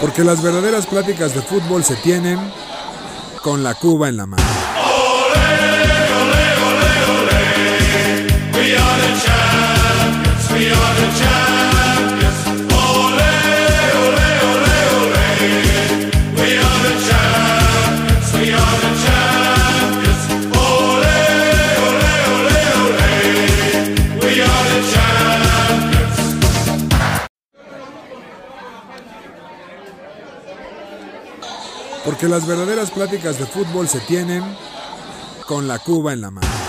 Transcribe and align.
Porque 0.00 0.24
las 0.24 0.42
verdaderas 0.42 0.86
pláticas 0.86 1.34
de 1.34 1.42
fútbol 1.42 1.84
se 1.84 1.96
tienen 1.96 2.38
con 3.42 3.62
la 3.62 3.74
Cuba 3.74 4.08
en 4.08 4.16
la 4.16 4.26
mano. 4.26 4.49
Porque 32.20 32.34
las 32.34 32.46
verdaderas 32.46 32.90
pláticas 32.90 33.38
de 33.38 33.46
fútbol 33.46 33.88
se 33.88 33.98
tienen 34.00 34.44
con 35.46 35.66
la 35.66 35.78
Cuba 35.78 36.12
en 36.12 36.20
la 36.20 36.30
mano. 36.30 36.59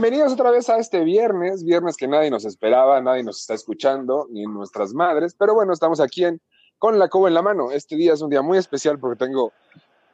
Bienvenidos 0.00 0.32
otra 0.32 0.52
vez 0.52 0.70
a 0.70 0.78
este 0.78 1.02
viernes, 1.02 1.64
viernes 1.64 1.96
que 1.96 2.06
nadie 2.06 2.30
nos 2.30 2.44
esperaba, 2.44 3.00
nadie 3.00 3.24
nos 3.24 3.40
está 3.40 3.54
escuchando, 3.54 4.28
ni 4.30 4.44
nuestras 4.46 4.94
madres, 4.94 5.34
pero 5.36 5.54
bueno, 5.54 5.72
estamos 5.72 5.98
aquí 5.98 6.24
en 6.24 6.40
con 6.78 7.00
la 7.00 7.08
cuba 7.08 7.26
en 7.26 7.34
la 7.34 7.42
mano. 7.42 7.72
Este 7.72 7.96
día 7.96 8.12
es 8.12 8.22
un 8.22 8.30
día 8.30 8.40
muy 8.40 8.58
especial 8.58 9.00
porque 9.00 9.24
tengo, 9.24 9.52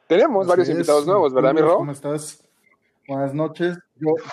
tenemos 0.07 0.47
varios 0.47 0.69
invitados 0.69 1.05
nuevos, 1.05 1.35
¿verdad, 1.35 1.53
mi 1.53 1.61
Ro? 1.61 1.75
¿Cómo 1.75 1.91
estás? 1.91 2.43
Buenas 3.07 3.35
noches. 3.35 3.77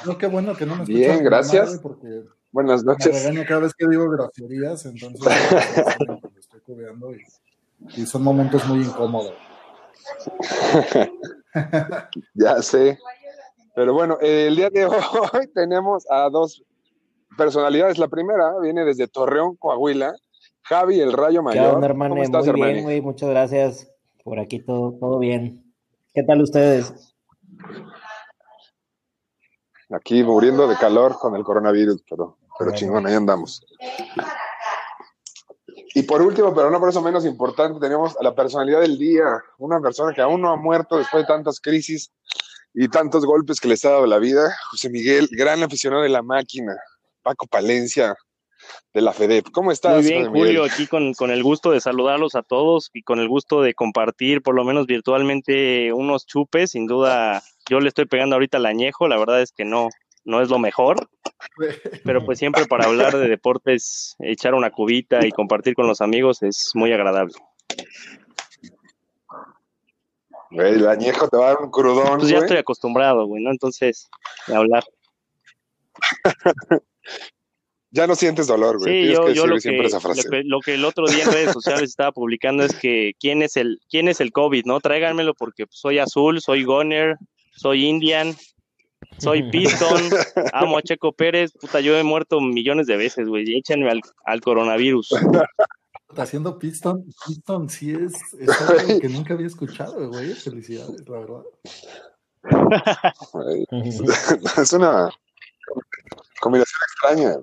Yo, 0.06 0.16
qué 0.16 0.26
bueno 0.26 0.56
que 0.56 0.64
no 0.64 0.74
me 0.74 0.84
escuchas. 0.84 0.98
Bien, 0.98 1.22
gracias. 1.22 1.78
Porque 1.80 2.24
Buenas 2.50 2.82
noches. 2.82 3.12
Me 3.12 3.18
regaño 3.18 3.46
cada 3.46 3.60
vez 3.60 3.74
que 3.74 3.86
digo 3.86 4.08
groserías, 4.08 4.86
entonces 4.86 5.20
me 5.20 6.30
estoy 6.40 6.60
cubriendo 6.60 7.12
y, 7.12 7.20
y 8.00 8.06
son 8.06 8.22
momentos 8.22 8.66
muy 8.66 8.78
incómodos. 8.78 9.34
ya 12.32 12.62
sé. 12.62 12.98
Pero 13.74 13.94
bueno, 13.94 14.18
el 14.20 14.54
día 14.54 14.70
de 14.70 14.86
hoy 14.86 15.46
tenemos 15.54 16.06
a 16.10 16.28
dos 16.28 16.62
personalidades. 17.36 17.98
La 17.98 18.08
primera 18.08 18.58
viene 18.60 18.84
desde 18.84 19.08
Torreón, 19.08 19.56
Coahuila. 19.56 20.14
Javi, 20.62 21.00
el 21.00 21.12
Rayo 21.12 21.42
Mayor. 21.42 21.80
¿Qué 21.80 21.86
hermano? 21.86 22.14
¿Cómo 22.14 22.22
estás, 22.22 22.46
Muy 22.46 22.62
bien, 22.62 22.84
güey. 22.84 23.00
Muchas 23.00 23.30
gracias. 23.30 23.90
Por 24.22 24.38
aquí 24.38 24.60
todo, 24.60 24.96
todo 25.00 25.18
bien. 25.18 25.74
¿Qué 26.14 26.22
tal 26.22 26.42
ustedes? 26.42 27.14
Aquí 29.90 30.22
muriendo 30.22 30.68
de 30.68 30.76
calor 30.76 31.18
con 31.18 31.34
el 31.34 31.42
coronavirus, 31.42 32.02
pero, 32.08 32.38
pero 32.58 32.72
chingón, 32.72 33.06
ahí 33.06 33.14
andamos. 33.14 33.64
Y 35.94 36.02
por 36.04 36.22
último, 36.22 36.54
pero 36.54 36.70
no 36.70 36.78
por 36.78 36.88
eso 36.88 37.02
menos 37.02 37.26
importante, 37.26 37.80
tenemos 37.80 38.16
a 38.18 38.22
la 38.22 38.34
personalidad 38.34 38.80
del 38.80 38.98
día, 38.98 39.24
una 39.58 39.80
persona 39.80 40.14
que 40.14 40.22
aún 40.22 40.40
no 40.40 40.50
ha 40.50 40.56
muerto 40.56 40.96
después 40.96 41.24
de 41.24 41.26
tantas 41.26 41.60
crisis 41.60 42.10
y 42.74 42.88
tantos 42.88 43.24
golpes 43.24 43.60
que 43.60 43.68
le 43.68 43.74
ha 43.74 43.88
dado 43.88 44.06
la 44.06 44.18
vida. 44.18 44.54
José 44.70 44.90
Miguel, 44.90 45.28
gran 45.30 45.62
aficionado 45.62 46.02
de 46.02 46.08
la 46.08 46.22
máquina. 46.22 46.76
Paco 47.22 47.46
Palencia, 47.46 48.16
de 48.92 49.00
la 49.00 49.12
FEDEP. 49.12 49.46
¿Cómo 49.52 49.72
estás? 49.72 50.02
Muy 50.02 50.12
bien, 50.12 50.30
Julio, 50.30 50.64
aquí 50.64 50.86
con, 50.86 51.14
con, 51.14 51.30
el 51.30 51.42
gusto 51.42 51.70
de 51.70 51.80
saludarlos 51.80 52.34
a 52.34 52.42
todos 52.42 52.90
y 52.92 53.02
con 53.02 53.20
el 53.20 53.28
gusto 53.28 53.62
de 53.62 53.74
compartir, 53.74 54.42
por 54.42 54.54
lo 54.54 54.64
menos 54.64 54.86
virtualmente, 54.86 55.92
unos 55.92 56.26
chupes. 56.26 56.72
Sin 56.72 56.86
duda, 56.86 57.42
yo 57.68 57.80
le 57.80 57.88
estoy 57.88 58.06
pegando 58.06 58.36
ahorita 58.36 58.58
al 58.58 58.66
añejo, 58.66 59.08
la 59.08 59.18
verdad 59.18 59.40
es 59.40 59.52
que 59.52 59.64
no, 59.64 59.88
no 60.24 60.40
es 60.40 60.48
lo 60.48 60.58
mejor, 60.58 61.08
pero 62.04 62.24
pues 62.24 62.38
siempre 62.38 62.66
para 62.66 62.86
hablar 62.86 63.16
de 63.16 63.28
deportes, 63.28 64.16
echar 64.20 64.54
una 64.54 64.70
cubita 64.70 65.26
y 65.26 65.30
compartir 65.30 65.74
con 65.74 65.86
los 65.86 66.00
amigos 66.00 66.42
es 66.42 66.72
muy 66.74 66.92
agradable. 66.92 67.34
El 70.54 70.86
añejo 70.86 71.28
te 71.28 71.36
va 71.36 71.46
a 71.46 71.54
dar 71.54 71.62
un 71.62 71.70
crudón. 71.70 72.18
Pues 72.18 72.30
ya 72.30 72.38
estoy 72.38 72.58
acostumbrado, 72.58 73.26
güey, 73.26 73.42
¿no? 73.42 73.50
Entonces, 73.50 74.08
a 74.48 74.56
hablar. 74.56 74.84
ya 77.90 78.06
no 78.06 78.14
sientes 78.14 78.46
dolor, 78.46 78.78
güey. 78.78 79.06
Sí, 79.06 79.12
yo, 79.12 79.28
yo 79.30 79.46
lo, 79.46 79.58
que, 79.58 79.72
lo, 80.44 80.60
que, 80.60 80.74
el 80.74 80.84
otro 80.84 81.06
día 81.06 81.24
en 81.24 81.32
redes 81.32 81.52
sociales 81.52 81.90
estaba 81.90 82.12
publicando 82.12 82.64
es 82.64 82.74
que 82.74 83.12
quién 83.20 83.42
es 83.42 83.56
el 83.56 83.80
quién 83.88 84.08
es 84.08 84.20
el 84.20 84.32
COVID, 84.32 84.64
¿no? 84.64 84.80
Tráiganmelo 84.80 85.34
porque 85.34 85.66
soy 85.70 85.98
azul, 85.98 86.40
soy 86.40 86.64
goner, 86.64 87.16
soy 87.54 87.86
indian, 87.86 88.34
soy 89.18 89.42
Piston, 89.50 90.02
amo 90.52 90.78
a 90.78 90.82
Checo 90.82 91.12
Pérez, 91.12 91.52
puta, 91.52 91.80
yo 91.80 91.96
he 91.96 92.02
muerto 92.02 92.40
millones 92.40 92.86
de 92.86 92.96
veces, 92.96 93.28
güey, 93.28 93.56
échenme 93.56 93.90
al, 93.90 94.00
al 94.24 94.40
coronavirus. 94.40 95.10
Haciendo 96.16 96.58
Piston, 96.58 97.06
Piston 97.26 97.70
sí 97.70 97.92
es, 97.92 98.12
es 98.38 98.60
algo 98.60 99.00
que 99.00 99.08
nunca 99.08 99.32
había 99.32 99.46
escuchado, 99.46 100.10
güey, 100.10 100.34
felicidades, 100.34 101.08
la 101.08 101.18
verdad. 101.18 101.42
es 104.58 104.72
una 104.74 105.08
combinación 106.40 106.80
extraña. 106.82 107.36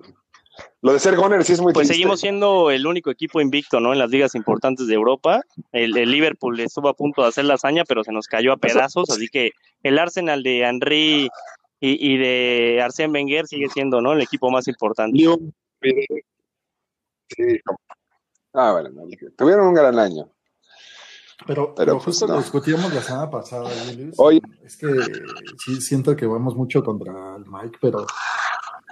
Lo 0.81 0.93
de 0.93 0.99
ser 0.99 1.15
goner 1.17 1.43
sí 1.43 1.53
es 1.53 1.61
muy 1.61 1.73
Pues 1.73 1.89
seguimos 1.89 2.21
siendo 2.21 2.71
el 2.71 2.87
único 2.87 3.11
equipo 3.11 3.41
invicto, 3.41 3.79
¿no? 3.79 3.91
En 3.91 3.99
las 3.99 4.09
ligas 4.09 4.33
importantes 4.35 4.87
de 4.87 4.93
Europa. 4.93 5.41
El, 5.73 5.97
el, 5.97 6.09
Liverpool 6.09 6.57
estuvo 6.59 6.87
a 6.87 6.93
punto 6.93 7.21
de 7.21 7.27
hacer 7.27 7.45
la 7.45 7.55
hazaña, 7.55 7.83
pero 7.85 8.03
se 8.03 8.13
nos 8.13 8.27
cayó 8.27 8.53
a 8.53 8.57
pedazos. 8.57 9.09
Así 9.09 9.27
que 9.27 9.51
el 9.83 9.99
Arsenal 9.99 10.41
de 10.41 10.61
Henry 10.61 11.29
y, 11.79 12.13
y 12.13 12.17
de 12.17 12.81
Arsène 12.81 13.13
Wenger 13.13 13.47
sigue 13.47 13.69
siendo, 13.69 14.01
¿no? 14.01 14.13
El 14.13 14.21
equipo 14.21 14.49
más 14.49 14.67
importante. 14.67 15.17
Sí. 17.29 17.59
Ah, 18.53 18.71
bueno, 18.73 18.89
tuvieron 19.37 19.67
un 19.67 19.73
gran 19.73 19.97
año. 19.99 20.29
Pero, 21.47 21.73
pero, 21.73 21.93
pues, 21.93 22.05
justo 22.05 22.27
lo 22.27 22.37
discutíamos 22.37 22.93
la 22.93 23.01
semana 23.01 23.29
pasada, 23.29 23.69
Luis. 23.95 24.13
Hoy. 24.17 24.41
Es 24.63 24.75
que 24.75 24.87
sí 25.63 25.79
siento 25.79 26.15
que 26.15 26.25
vamos 26.25 26.55
mucho 26.55 26.83
contra 26.83 27.37
el 27.37 27.45
Mike, 27.45 27.77
pero 27.79 28.05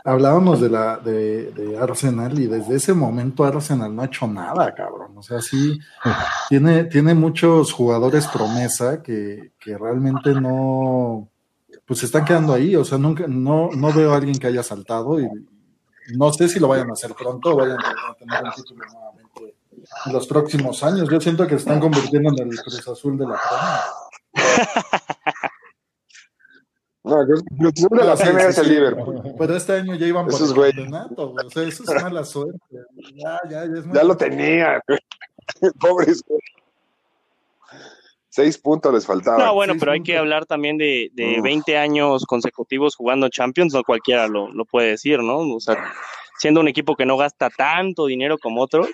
hablábamos 0.05 0.61
de 0.61 0.69
la 0.69 0.97
de, 0.97 1.51
de, 1.51 1.77
Arsenal 1.77 2.39
y 2.39 2.47
desde 2.47 2.75
ese 2.75 2.93
momento 2.93 3.43
Arsenal 3.43 3.93
no 3.93 4.01
ha 4.01 4.05
hecho 4.05 4.27
nada, 4.27 4.73
cabrón. 4.73 5.17
O 5.17 5.21
sea, 5.21 5.41
sí 5.41 5.77
tiene, 6.47 6.85
tiene 6.85 7.13
muchos 7.13 7.73
jugadores 7.73 8.27
promesa 8.27 9.03
que, 9.03 9.51
que 9.59 9.77
realmente 9.77 10.31
no 10.31 11.29
pues 11.87 12.01
se 12.01 12.05
están 12.05 12.25
quedando 12.25 12.53
ahí. 12.53 12.75
O 12.75 12.83
sea, 12.83 12.97
nunca, 12.97 13.25
no, 13.27 13.69
no 13.71 13.93
veo 13.93 14.13
a 14.13 14.17
alguien 14.17 14.37
que 14.37 14.47
haya 14.47 14.61
saltado 14.61 15.19
y 15.19 15.27
no 16.15 16.31
sé 16.33 16.49
si 16.49 16.59
lo 16.59 16.67
vayan 16.67 16.89
a 16.89 16.93
hacer 16.93 17.13
pronto 17.15 17.53
o 17.53 17.55
vayan 17.55 17.79
a 17.79 18.13
tener 18.15 18.43
un 18.43 18.51
título 18.51 18.85
nuevamente 18.85 19.55
en 20.05 20.13
los 20.13 20.27
próximos 20.27 20.83
años. 20.83 21.09
Yo 21.09 21.19
siento 21.21 21.45
que 21.45 21.51
se 21.51 21.61
están 21.61 21.79
convirtiendo 21.79 22.29
en 22.41 22.49
el 22.51 22.61
Cruz 22.61 22.87
Azul 22.87 23.17
de 23.17 23.25
la 23.25 23.39
Premier. 23.49 24.67
No, 27.03 27.25
Cruz 27.25 27.41
Azul 27.73 27.97
de 27.97 28.05
la 28.05 28.15
Premier 28.15 28.49
es 28.49 28.57
el 28.57 28.69
Liverpool. 28.69 29.35
Pero 29.37 29.55
este 29.55 29.73
año 29.73 29.95
ya 29.95 30.07
iban 30.07 30.27
por 30.27 30.41
el 30.41 30.53
campeonato, 30.53 31.33
O 31.33 31.49
sea, 31.49 31.63
eso 31.63 31.83
es 31.83 32.03
mala 32.03 32.25
suerte. 32.25 32.59
Ya, 33.15 33.39
ya, 33.49 33.65
ya, 33.65 33.79
es 33.79 33.85
ya 33.93 34.03
lo 34.03 34.17
tenía. 34.17 34.81
Pobres. 35.79 36.21
Seis 38.37 38.59
puntos 38.59 38.93
les 38.93 39.03
faltaban. 39.03 39.43
No, 39.43 39.55
bueno, 39.55 39.73
pero 39.79 39.93
hay 39.93 40.03
que 40.03 40.15
hablar 40.15 40.45
también 40.45 40.77
de, 40.77 41.09
de 41.13 41.41
20 41.41 41.75
años 41.75 42.23
consecutivos 42.27 42.95
jugando 42.95 43.29
Champions, 43.29 43.73
no 43.73 43.81
cualquiera 43.83 44.27
lo, 44.27 44.51
lo, 44.51 44.63
puede 44.63 44.89
decir, 44.89 45.23
¿no? 45.23 45.39
O 45.39 45.59
sea, 45.59 45.91
siendo 46.37 46.59
un 46.59 46.67
equipo 46.67 46.95
que 46.95 47.07
no 47.07 47.17
gasta 47.17 47.49
tanto 47.49 48.05
dinero 48.05 48.37
como 48.37 48.61
otros, 48.61 48.91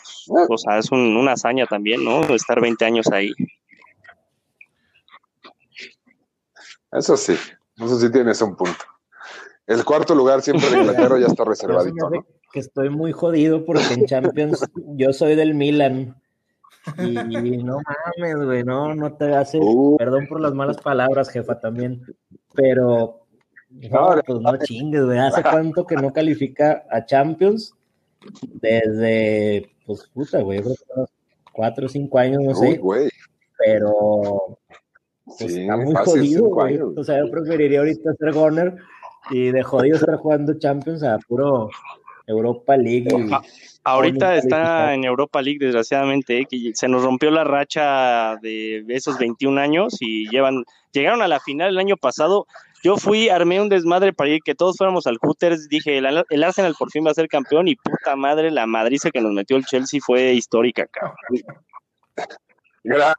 o 0.48 0.58
sea, 0.58 0.78
es 0.78 0.94
un, 0.94 1.18
una 1.18 1.34
hazaña 1.34 1.66
también, 1.66 2.06
¿no? 2.06 2.22
Estar 2.34 2.62
20 2.62 2.86
años 2.86 3.12
ahí. 3.12 3.34
Eso 6.94 7.18
sí, 7.18 7.36
eso 7.76 8.00
sí 8.00 8.10
tienes 8.14 8.42
un 8.42 8.56
punto. 8.56 8.86
El 9.68 9.84
cuarto 9.84 10.16
lugar 10.16 10.42
siempre 10.42 10.70
de 10.70 10.78
Inglaterra 10.84 11.20
ya 11.20 11.28
está 11.28 11.44
reservadito, 11.44 12.10
¿no? 12.10 12.26
Que 12.54 12.62
estoy 12.62 12.90
muy 12.90 13.12
jodido 13.12 13.66
porque 13.66 13.94
en 13.94 14.06
Champions 14.06 14.66
yo 14.96 15.12
soy 15.12 15.36
del 15.36 15.54
Milan. 15.54 16.23
Y 16.98 17.64
no 17.64 17.78
mames, 18.18 18.46
güey, 18.46 18.64
no, 18.64 18.94
no 18.94 19.14
te 19.14 19.34
hace, 19.34 19.58
uh. 19.62 19.96
perdón 19.98 20.28
por 20.28 20.42
las 20.42 20.54
malas 20.54 20.78
palabras, 20.78 21.30
jefa, 21.30 21.60
también, 21.60 22.02
pero 22.54 23.26
no, 23.70 24.22
pues 24.26 24.40
no 24.42 24.58
chingues, 24.58 25.06
güey, 25.06 25.18
¿hace 25.18 25.42
cuánto 25.44 25.86
que 25.86 25.96
no 25.96 26.12
califica 26.12 26.84
a 26.92 27.06
Champions? 27.06 27.74
Desde, 28.54 29.70
pues 29.86 30.10
puta, 30.14 30.42
güey, 30.42 30.62
cuatro 31.54 31.86
o 31.86 31.90
cinco 31.90 32.20
años, 32.20 32.44
no 32.44 32.56
sé, 32.56 32.80
Uy, 32.82 33.10
pero 33.58 34.58
pues, 35.26 35.54
sí, 35.54 35.62
está 35.62 35.78
muy 35.78 35.96
jodido, 35.96 36.46
güey, 36.48 36.80
o 36.80 37.04
sea, 37.04 37.20
yo 37.20 37.32
preferiría 37.32 37.80
ahorita 37.80 38.14
ser 38.14 38.34
Goner 38.34 38.76
y 39.32 39.52
de 39.52 39.64
jodido 39.64 39.96
estar 39.96 40.18
jugando 40.18 40.60
Champions 40.60 41.02
a 41.04 41.18
puro 41.20 41.70
Europa 42.28 42.78
League. 42.78 43.08
Ah, 43.32 43.42
ahorita 43.84 44.38
está 44.38 44.94
en 44.94 45.04
Europa 45.04 45.42
League, 45.42 45.60
desgraciadamente, 45.60 46.40
eh, 46.40 46.46
que 46.50 46.72
se 46.74 46.88
nos 46.88 47.04
rompió 47.04 47.32
la 47.32 47.44
racha 47.44 48.38
de 48.42 48.84
esos 48.90 49.18
21 49.18 49.60
años 49.60 49.98
y 50.00 50.30
llevan, 50.30 50.64
llegaron 50.92 51.22
a 51.22 51.28
la 51.28 51.40
final 51.40 51.70
el 51.70 51.80
año 51.80 51.98
pasado. 51.98 52.48
Yo 52.84 52.98
fui, 52.98 53.30
armé 53.30 53.62
un 53.62 53.70
desmadre 53.70 54.12
para 54.12 54.30
ir, 54.30 54.42
que 54.44 54.56
todos 54.56 54.76
fuéramos 54.78 55.08
al 55.08 55.18
Hooters, 55.18 55.70
dije, 55.70 55.98
el, 55.98 56.24
el 56.30 56.44
Arsenal 56.44 56.76
por 56.78 56.92
fin 56.92 57.06
va 57.06 57.12
a 57.12 57.14
ser 57.14 57.30
campeón 57.30 57.68
y 57.70 57.76
puta 57.76 58.16
madre, 58.16 58.52
la 58.52 58.68
madriza 58.68 59.10
que 59.10 59.22
nos 59.22 59.32
metió 59.32 59.56
el 59.56 59.66
Chelsea 59.66 60.02
fue 60.04 60.34
histórica, 60.34 60.86
cabrón. 60.88 61.18
Grande, 62.84 63.16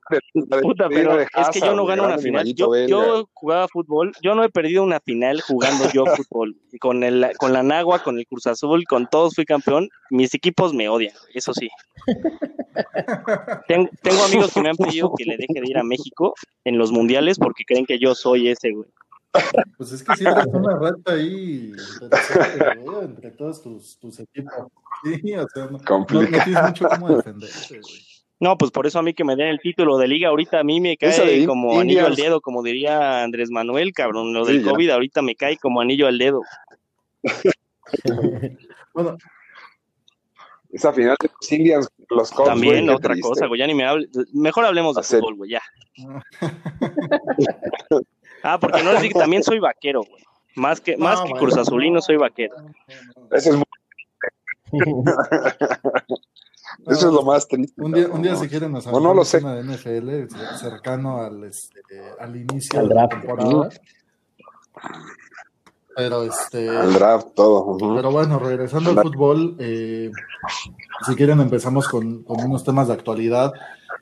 Puta, 0.61 0.88
pero 0.90 1.19
es 1.20 1.28
que 1.52 1.61
yo 1.61 1.75
no 1.75 1.87
gano 1.87 2.05
una 2.05 2.19
final. 2.19 2.44
Yo, 2.55 2.87
yo, 2.87 3.31
jugaba 3.32 3.66
fútbol, 3.69 4.12
yo 4.20 4.34
no 4.34 4.44
he 4.44 4.50
perdido 4.50 4.82
una 4.82 5.00
final 5.00 5.40
jugando 5.40 5.90
yo 5.90 6.05
fútbol. 6.16 6.56
Con, 6.81 7.02
el, 7.02 7.31
con 7.38 7.52
la 7.52 7.62
Nagua, 7.62 8.02
con 8.02 8.19
el 8.19 8.26
Cruz 8.26 8.46
Azul, 8.46 8.84
con 8.84 9.06
todos 9.06 9.34
fui 9.34 9.46
campeón. 9.46 9.88
Mis 10.11 10.34
equipos 10.34 10.75
me 10.75 10.88
odian, 10.88 11.14
eso 11.32 11.55
sí. 11.55 11.70
tengo, 13.69 13.88
tengo, 14.02 14.22
amigos 14.25 14.52
que 14.52 14.61
me 14.61 14.69
han 14.69 14.76
pedido 14.76 15.14
que 15.16 15.25
le 15.25 15.38
deje 15.38 15.61
de 15.61 15.70
ir 15.70 15.78
a 15.78 15.84
México 15.84 16.34
en 16.64 16.76
los 16.76 16.93
mundiales 16.93 17.38
porque 17.38 17.64
creen 17.64 17.87
que 17.87 17.99
yo 17.99 18.14
soy 18.14 18.49
ese, 18.49 18.70
güey. 18.72 18.88
Pues 19.78 19.93
es 19.93 20.02
que 20.02 20.14
siempre 20.14 20.43
es 20.43 20.55
una 20.55 20.76
rata 20.76 21.12
ahí 21.12 21.72
entre 23.02 23.31
todos 23.32 23.62
tus, 23.62 23.99
tus 23.99 24.20
equipos. 24.20 24.69
Sí, 25.02 25.34
o 25.34 25.49
sea, 25.49 25.67
no, 25.67 25.78
no, 25.78 26.06
tienes 26.06 26.62
mucho 26.62 26.88
cómo 26.88 27.17
defenderte, 27.17 27.81
güey. 27.81 28.13
No, 28.44 28.58
pues 28.58 28.70
por 28.70 28.87
eso 28.87 28.99
a 28.99 29.02
mí 29.02 29.14
que 29.14 29.25
me 29.25 29.37
den 29.37 29.49
el 29.49 29.58
título 29.58 29.96
de 29.96 30.06
liga, 30.06 30.29
ahorita 30.29 30.61
a 30.61 30.64
mí 30.64 30.79
me 30.79 30.99
cae 30.99 31.46
como 31.46 31.81
anillo 31.81 32.05
al 32.05 32.14
dedo, 32.14 32.43
como 32.43 32.62
diría 32.62 33.23
Andrés 33.23 33.50
Manuel, 33.50 33.94
cabrón. 33.94 34.35
Lo 34.35 34.44
del 34.44 34.62
COVID 34.62 34.91
ahorita 34.91 35.23
me 35.23 35.35
cae 35.35 35.56
como 35.56 35.81
anillo 35.81 36.06
al 36.06 36.19
dedo. 36.19 36.43
bueno. 38.93 39.17
Esa 40.70 40.93
final 40.93 41.17
de 41.19 41.31
los 41.41 41.52
Indians, 41.52 41.88
los 42.11 42.31
Cubs, 42.32 42.50
También 42.50 42.91
otra 42.91 43.14
cosa, 43.19 43.46
güey, 43.46 43.61
ya 43.61 43.67
ni 43.67 43.73
me 43.73 43.87
hable. 43.87 44.11
Mejor 44.35 44.67
hablemos 44.67 44.96
de 44.96 45.05
fútbol, 45.05 45.37
güey, 45.37 45.52
ya. 45.52 45.62
ah, 48.43 48.61
porque 48.61 48.82
no 48.82 48.93
les 48.93 49.00
digo, 49.00 49.20
también 49.20 49.43
soy 49.43 49.58
vaquero, 49.58 50.02
güey. 50.02 50.23
Más 50.55 50.82
que, 50.82 50.99
más 50.99 51.23
que 51.23 51.32
Cruz 51.32 51.56
Azulino, 51.56 52.02
soy 52.02 52.19
vaquero. 52.19 52.56
Eso 53.32 53.52
es 53.52 53.56
muy... 53.56 53.64
Eso 56.87 57.09
es 57.09 57.15
lo 57.15 57.23
más 57.23 57.47
triste. 57.49 57.81
Un 57.81 57.93
día, 57.93 58.09
un 58.09 58.23
día 58.23 58.37
si 58.37 58.49
quieren 58.49 58.73
nos 58.73 58.87
no, 58.87 59.00
no 59.00 59.15
lo 59.15 59.25
sé. 59.25 59.41
de 59.41 59.62
NFL 59.62 60.35
cercano 60.59 61.23
al, 61.23 61.44
este, 61.44 61.81
al 62.19 62.37
inicio 62.37 62.87
de 62.87 62.94
la 62.94 63.09
temporada. 63.09 63.69
Pero 65.97 66.25
este. 66.25 66.67
El 66.67 66.93
draft, 66.94 67.29
todo. 67.35 67.76
Pero 67.94 68.11
bueno, 68.11 68.38
regresando 68.38 68.91
al 68.91 69.00
fútbol, 69.03 69.56
eh, 69.59 70.11
si 71.06 71.15
quieren 71.15 71.41
empezamos 71.41 71.88
con, 71.88 72.25
con, 72.25 72.41
unos 72.44 72.65
temas 72.65 72.88
de 72.88 72.94
actualidad. 72.94 73.53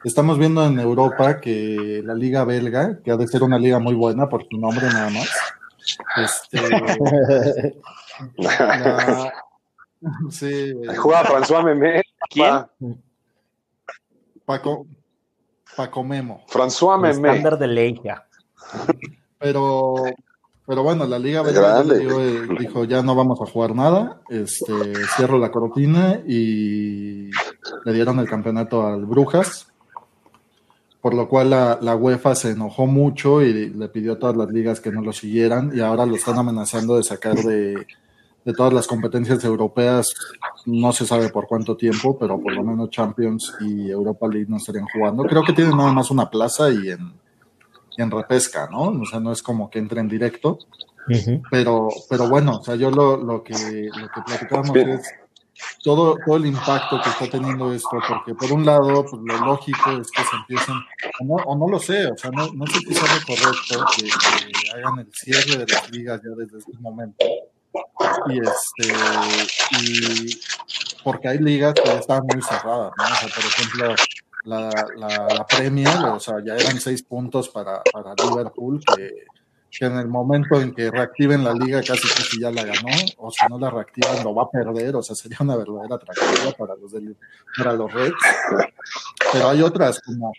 Estamos 0.04 0.38
viendo 0.38 0.66
en 0.66 0.80
Europa 0.80 1.40
que 1.40 2.02
la 2.04 2.14
liga 2.14 2.44
belga, 2.44 2.98
que 3.04 3.12
ha 3.12 3.16
de 3.16 3.28
ser 3.28 3.44
una 3.44 3.58
liga 3.58 3.78
muy 3.78 3.94
buena 3.94 4.28
por 4.28 4.44
su 4.48 4.56
nombre 4.58 4.86
nada 4.86 5.10
más, 5.10 5.30
este, 6.16 6.60
la, 8.36 9.32
Sí. 10.30 10.72
Juega 10.98 11.24
François 11.24 11.64
Memé. 11.64 12.02
¿Quién? 12.28 12.64
Paco, 14.44 14.86
Paco 15.76 16.04
Memo. 16.04 16.44
François 16.48 16.98
Memé. 16.98 17.28
Estándar 17.28 17.58
de 17.58 17.66
ley, 17.66 18.00
Pero, 19.38 19.94
pero 20.66 20.82
bueno, 20.82 21.06
la 21.06 21.18
Liga 21.18 21.42
Belga 21.42 21.82
eh, 21.82 22.46
dijo, 22.58 22.84
ya 22.84 23.02
no 23.02 23.14
vamos 23.14 23.40
a 23.40 23.46
jugar 23.46 23.74
nada, 23.74 24.20
este, 24.28 24.72
cierro 25.16 25.38
la 25.38 25.50
cortina 25.50 26.20
y 26.26 27.30
le 27.84 27.92
dieron 27.92 28.18
el 28.18 28.28
campeonato 28.28 28.86
al 28.86 29.04
Brujas, 29.04 29.68
por 31.00 31.14
lo 31.14 31.28
cual 31.28 31.50
la, 31.50 31.78
la, 31.80 31.96
UEFA 31.96 32.34
se 32.34 32.50
enojó 32.50 32.86
mucho 32.86 33.42
y 33.42 33.70
le 33.70 33.88
pidió 33.88 34.12
a 34.12 34.18
todas 34.18 34.36
las 34.36 34.50
ligas 34.50 34.80
que 34.80 34.92
no 34.92 35.02
lo 35.02 35.12
siguieran 35.12 35.72
y 35.74 35.80
ahora 35.80 36.06
lo 36.06 36.14
están 36.14 36.38
amenazando 36.38 36.96
de 36.96 37.02
sacar 37.02 37.34
de, 37.34 37.86
de 38.44 38.52
todas 38.52 38.72
las 38.72 38.86
competencias 38.86 39.44
europeas, 39.44 40.12
no 40.66 40.92
se 40.92 41.06
sabe 41.06 41.28
por 41.28 41.46
cuánto 41.46 41.76
tiempo, 41.76 42.18
pero 42.18 42.40
por 42.40 42.52
lo 42.52 42.64
menos 42.64 42.90
Champions 42.90 43.54
y 43.60 43.90
Europa 43.90 44.26
League 44.28 44.46
no 44.48 44.56
estarían 44.56 44.86
jugando. 44.92 45.24
Creo 45.24 45.42
que 45.42 45.52
tienen 45.52 45.76
nada 45.76 45.92
más 45.92 46.10
una 46.10 46.28
plaza 46.28 46.70
y 46.70 46.90
en, 46.90 47.12
en 47.96 48.10
repesca, 48.10 48.68
¿no? 48.70 48.88
O 48.88 49.06
sea, 49.06 49.20
no 49.20 49.32
es 49.32 49.42
como 49.42 49.70
que 49.70 49.78
entre 49.78 50.00
en 50.00 50.08
directo. 50.08 50.58
Pero, 51.50 51.88
pero 52.08 52.28
bueno, 52.28 52.58
o 52.58 52.62
sea, 52.62 52.76
yo 52.76 52.88
lo, 52.88 53.16
lo 53.16 53.42
que, 53.42 53.54
lo 53.54 54.08
que 54.08 54.20
platicábamos 54.24 54.76
es 54.76 55.12
todo, 55.82 56.16
todo 56.24 56.36
el 56.36 56.46
impacto 56.46 57.00
que 57.02 57.10
está 57.10 57.28
teniendo 57.28 57.72
esto, 57.72 57.98
porque 58.08 58.34
por 58.34 58.52
un 58.52 58.64
lado, 58.64 59.04
pues 59.04 59.20
lo 59.24 59.46
lógico 59.46 59.90
es 60.00 60.10
que 60.10 60.22
se 60.22 60.36
empiecen, 60.36 60.74
o 61.20 61.24
no, 61.24 61.34
o 61.44 61.58
no 61.58 61.68
lo 61.68 61.78
sé, 61.80 62.06
o 62.06 62.16
sea, 62.16 62.30
no, 62.30 62.52
no 62.52 62.66
sé 62.66 62.78
si 62.78 62.92
es 62.92 63.00
correcto 63.00 63.84
que, 63.96 64.04
que 64.04 64.70
hagan 64.78 65.00
el 65.00 65.12
cierre 65.12 65.64
de 65.64 65.72
las 65.72 65.90
ligas 65.90 66.20
ya 66.22 66.30
desde 66.36 66.58
este 66.58 66.78
momento 66.78 67.24
y 68.28 68.38
este 68.40 68.94
y 69.80 70.40
porque 71.02 71.28
hay 71.28 71.38
ligas 71.38 71.74
que 71.74 71.84
ya 71.84 71.98
estaban 71.98 72.26
muy 72.32 72.42
cerradas, 72.42 72.92
¿no? 72.96 73.04
O 73.04 73.14
sea, 73.16 73.28
por 73.28 73.44
ejemplo, 73.44 73.94
la, 74.44 74.70
la, 74.96 75.46
Premier, 75.46 75.88
o 76.04 76.20
sea, 76.20 76.36
ya 76.44 76.54
eran 76.56 76.80
seis 76.80 77.02
puntos 77.02 77.48
para, 77.48 77.82
para 77.92 78.14
Liverpool, 78.14 78.80
que, 78.96 79.24
que, 79.70 79.84
en 79.84 79.98
el 79.98 80.08
momento 80.08 80.60
en 80.60 80.74
que 80.74 80.90
reactiven 80.90 81.44
la 81.44 81.52
liga 81.52 81.80
casi 81.80 82.08
casi 82.08 82.40
ya 82.40 82.50
la 82.50 82.64
ganó, 82.64 82.96
o 83.18 83.30
si 83.30 83.44
no 83.48 83.58
la 83.58 83.70
reactivan 83.70 84.24
lo 84.24 84.34
va 84.34 84.44
a 84.44 84.50
perder, 84.50 84.96
o 84.96 85.02
sea, 85.02 85.14
sería 85.14 85.38
una 85.40 85.56
verdadera 85.56 85.98
tragedia 85.98 86.52
para 86.52 86.74
los, 86.76 86.92
del, 86.92 87.16
para 87.56 87.72
los 87.74 87.92
Reds. 87.92 88.16
Pero 89.32 89.48
hay 89.48 89.62
otras 89.62 90.00
como 90.00 90.32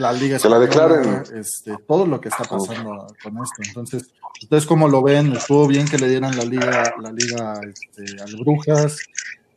la 0.00 0.12
liga 0.12 0.38
se 0.38 0.48
la 0.48 0.58
declaren. 0.58 1.22
este, 1.34 1.76
todo 1.86 2.06
lo 2.06 2.20
que 2.20 2.28
está 2.28 2.44
pasando 2.44 3.06
con 3.22 3.38
esto. 3.38 3.62
Entonces 3.66 4.12
ustedes 4.42 4.66
cómo 4.66 4.88
lo 4.88 5.02
ven 5.02 5.32
estuvo 5.32 5.66
bien 5.66 5.86
que 5.86 5.98
le 5.98 6.08
dieran 6.08 6.36
la 6.36 6.44
liga 6.44 6.94
la 7.00 7.12
liga 7.12 7.60
este, 7.62 8.22
al 8.22 8.36
Brujas. 8.36 8.98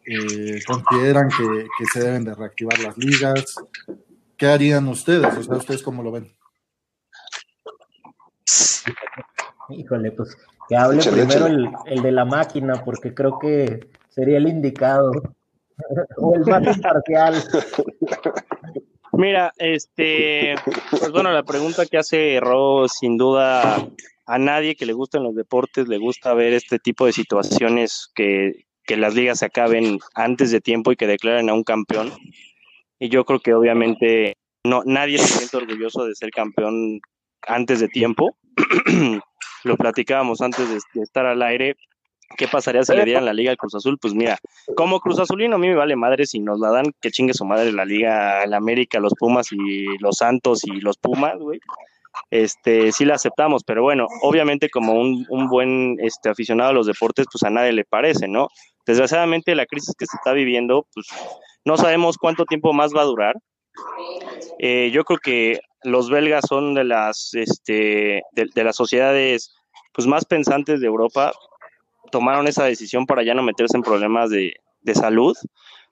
Eh, 0.05 0.61
consideran 0.67 1.29
que, 1.29 1.67
que, 1.77 1.85
se 1.93 2.01
deben 2.01 2.25
de 2.25 2.35
reactivar 2.35 2.77
las 2.79 2.97
ligas 2.97 3.55
qué 4.35 4.47
harían 4.47 4.89
ustedes 4.89 5.33
o 5.37 5.41
sea 5.41 5.55
ustedes 5.55 5.81
cómo 5.81 6.03
lo 6.03 6.11
ven 6.11 6.35
híjole 9.69 10.11
pues 10.11 10.35
que 10.67 10.75
hable 10.75 11.01
primero 11.09 11.47
el, 11.47 11.69
el 11.85 12.01
de 12.01 12.11
la 12.11 12.25
máquina 12.25 12.83
porque 12.83 13.13
creo 13.13 13.39
que 13.39 13.87
sería 14.13 14.37
el 14.37 14.47
indicado. 14.47 15.11
O 16.17 16.35
el 16.35 16.45
más 16.45 16.77
imparcial 16.77 17.33
Mira, 19.13 19.53
este, 19.57 20.55
pues 20.89 21.11
bueno, 21.11 21.31
la 21.31 21.43
pregunta 21.43 21.85
que 21.85 21.97
hace 21.97 22.39
Ro, 22.39 22.87
sin 22.87 23.17
duda, 23.17 23.87
a 24.25 24.37
nadie 24.37 24.75
que 24.75 24.85
le 24.85 24.93
gusten 24.93 25.23
los 25.23 25.35
deportes 25.35 25.87
le 25.87 25.97
gusta 25.97 26.33
ver 26.33 26.53
este 26.53 26.79
tipo 26.79 27.05
de 27.05 27.13
situaciones 27.13 28.11
que, 28.15 28.65
que 28.85 28.97
las 28.97 29.15
ligas 29.15 29.39
se 29.39 29.45
acaben 29.45 29.99
antes 30.15 30.51
de 30.51 30.61
tiempo 30.61 30.91
y 30.91 30.95
que 30.95 31.07
declaren 31.07 31.49
a 31.49 31.53
un 31.53 31.63
campeón. 31.63 32.11
Y 32.99 33.09
yo 33.09 33.25
creo 33.25 33.39
que 33.39 33.53
obviamente 33.53 34.35
no, 34.63 34.81
nadie 34.85 35.17
se 35.17 35.27
siente 35.27 35.57
orgulloso 35.57 36.05
de 36.05 36.15
ser 36.15 36.31
campeón 36.31 37.01
antes 37.47 37.79
de 37.79 37.89
tiempo. 37.89 38.37
Lo 39.63 39.77
platicábamos 39.77 40.41
antes 40.41 40.69
de, 40.69 41.01
estar 41.01 41.25
al 41.25 41.41
aire. 41.41 41.75
¿Qué 42.37 42.47
pasaría 42.47 42.83
si 42.83 42.95
le 42.95 43.05
dieran 43.05 43.25
la 43.25 43.33
liga 43.33 43.51
al 43.51 43.57
Cruz 43.57 43.75
Azul? 43.75 43.97
Pues 43.99 44.13
mira, 44.13 44.37
como 44.75 44.99
Cruz 44.99 45.19
Azulino 45.19 45.55
a 45.55 45.59
mí 45.59 45.67
me 45.67 45.75
vale 45.75 45.95
madre 45.95 46.25
si 46.25 46.39
nos 46.39 46.59
la 46.59 46.71
dan, 46.71 46.85
que 47.01 47.11
chingue 47.11 47.33
su 47.33 47.45
madre 47.45 47.71
la 47.71 47.85
liga, 47.85 48.45
la 48.45 48.57
América, 48.57 48.99
los 48.99 49.13
Pumas 49.13 49.51
y 49.51 49.97
los 49.99 50.17
Santos 50.17 50.63
y 50.65 50.79
los 50.79 50.97
Pumas, 50.97 51.37
güey. 51.37 51.59
Este, 52.29 52.91
sí 52.91 53.05
la 53.05 53.15
aceptamos, 53.15 53.63
pero 53.63 53.81
bueno, 53.81 54.07
obviamente 54.21 54.69
como 54.69 54.93
un, 54.93 55.47
buen 55.49 55.97
este, 55.99 56.29
aficionado 56.29 56.69
a 56.69 56.73
los 56.73 56.87
deportes, 56.87 57.25
pues 57.31 57.43
a 57.43 57.49
nadie 57.49 57.73
le 57.73 57.85
parece, 57.85 58.27
¿no? 58.27 58.49
Desgraciadamente 58.85 59.55
la 59.55 59.65
crisis 59.65 59.95
que 59.97 60.05
se 60.05 60.17
está 60.17 60.33
viviendo, 60.33 60.85
pues 60.93 61.07
no 61.65 61.77
sabemos 61.77 62.17
cuánto 62.17 62.45
tiempo 62.45 62.73
más 62.73 62.93
va 62.95 63.01
a 63.01 63.05
durar. 63.05 63.35
Eh, 64.59 64.91
yo 64.93 65.03
creo 65.03 65.19
que 65.19 65.59
los 65.83 66.09
belgas 66.09 66.45
son 66.47 66.75
de 66.75 66.83
las, 66.83 67.33
este, 67.33 68.21
de 68.31 68.63
las 68.63 68.75
sociedades 68.75 69.53
pues 69.93 70.07
más 70.07 70.25
pensantes 70.25 70.81
de 70.81 70.87
Europa, 70.87 71.31
tomaron 72.13 72.47
esa 72.47 72.63
decisión 72.65 73.07
para 73.07 73.23
ya 73.23 73.33
no 73.33 73.41
meterse 73.41 73.75
en 73.75 73.81
problemas 73.81 74.29
de, 74.29 74.53
de 74.83 74.93
salud, 74.93 75.35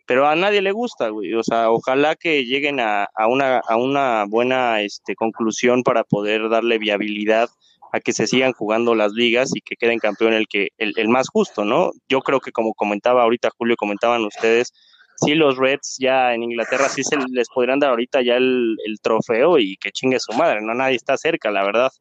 pero 0.06 0.28
a 0.28 0.36
nadie 0.36 0.62
le 0.62 0.72
gusta, 0.72 1.10
güey. 1.10 1.34
O 1.34 1.42
sea, 1.42 1.72
ojalá 1.72 2.16
que 2.16 2.46
lleguen 2.46 2.80
a, 2.80 3.08
a, 3.16 3.26
una, 3.26 3.58
a 3.58 3.76
una 3.76 4.26
buena 4.28 4.82
este, 4.82 5.16
conclusión 5.16 5.82
para 5.82 6.04
poder 6.04 6.48
darle 6.48 6.78
viabilidad 6.78 7.50
a 7.92 8.00
que 8.00 8.14
se 8.14 8.28
sigan 8.28 8.54
jugando 8.54 8.94
las 8.94 9.14
ligas 9.14 9.50
y 9.56 9.62
que 9.62 9.76
queden 9.76 9.98
campeón 9.98 10.34
el 10.34 10.48
que 10.48 10.68
el, 10.78 10.94
el, 10.96 11.10
más 11.10 11.28
justo, 11.28 11.66
¿no? 11.66 11.90
Yo 12.08 12.22
creo 12.22 12.40
que 12.40 12.52
como 12.52 12.76
comentaba 12.76 13.24
ahorita 13.24 13.50
Julio, 13.58 13.76
comentaban 13.76 14.24
ustedes, 14.24 14.74
sí 15.16 15.34
los 15.34 15.58
Reds 15.58 15.98
ya 16.00 16.36
en 16.36 16.44
Inglaterra 16.44 16.88
sí 16.88 17.04
se 17.04 17.18
les 17.32 17.50
podrían 17.50 17.80
dar 17.80 17.90
ahorita 17.90 18.22
ya 18.22 18.36
el, 18.36 18.78
el 18.86 19.00
trofeo 19.02 19.58
y 19.58 19.76
que 19.78 19.92
chingue 19.92 20.20
su 20.20 20.34
madre, 20.34 20.62
no 20.62 20.76
nadie 20.76 20.98
está 20.98 21.18
cerca, 21.18 21.50
la 21.50 21.64
verdad 21.64 21.92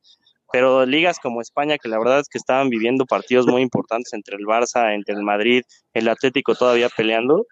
pero 0.52 0.86
ligas 0.86 1.18
como 1.18 1.40
España, 1.40 1.78
que 1.78 1.88
la 1.88 1.98
verdad 1.98 2.20
es 2.20 2.28
que 2.28 2.38
estaban 2.38 2.68
viviendo 2.68 3.06
partidos 3.06 3.46
muy 3.46 3.62
importantes 3.62 4.12
entre 4.12 4.36
el 4.36 4.44
Barça, 4.44 4.94
entre 4.94 5.14
el 5.14 5.22
Madrid, 5.22 5.62
el 5.94 6.08
Atlético 6.08 6.54
todavía 6.54 6.88
peleando, 6.88 7.46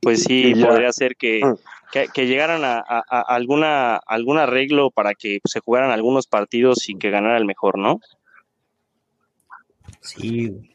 pues 0.00 0.22
sí, 0.22 0.54
podría 0.54 0.92
ser 0.92 1.16
que, 1.16 1.40
mm. 1.44 2.12
que, 2.12 2.26
llegaran 2.26 2.62
a, 2.64 2.80
alguna, 3.08 3.96
algún 3.96 4.38
arreglo 4.38 4.90
para 4.90 5.14
que 5.14 5.40
se 5.44 5.60
jugaran 5.60 5.90
algunos 5.90 6.26
partidos 6.26 6.88
y 6.88 6.96
que 6.96 7.10
ganara 7.10 7.38
el 7.38 7.44
mejor, 7.44 7.78
¿no? 7.78 8.00
Sí, 10.00 10.70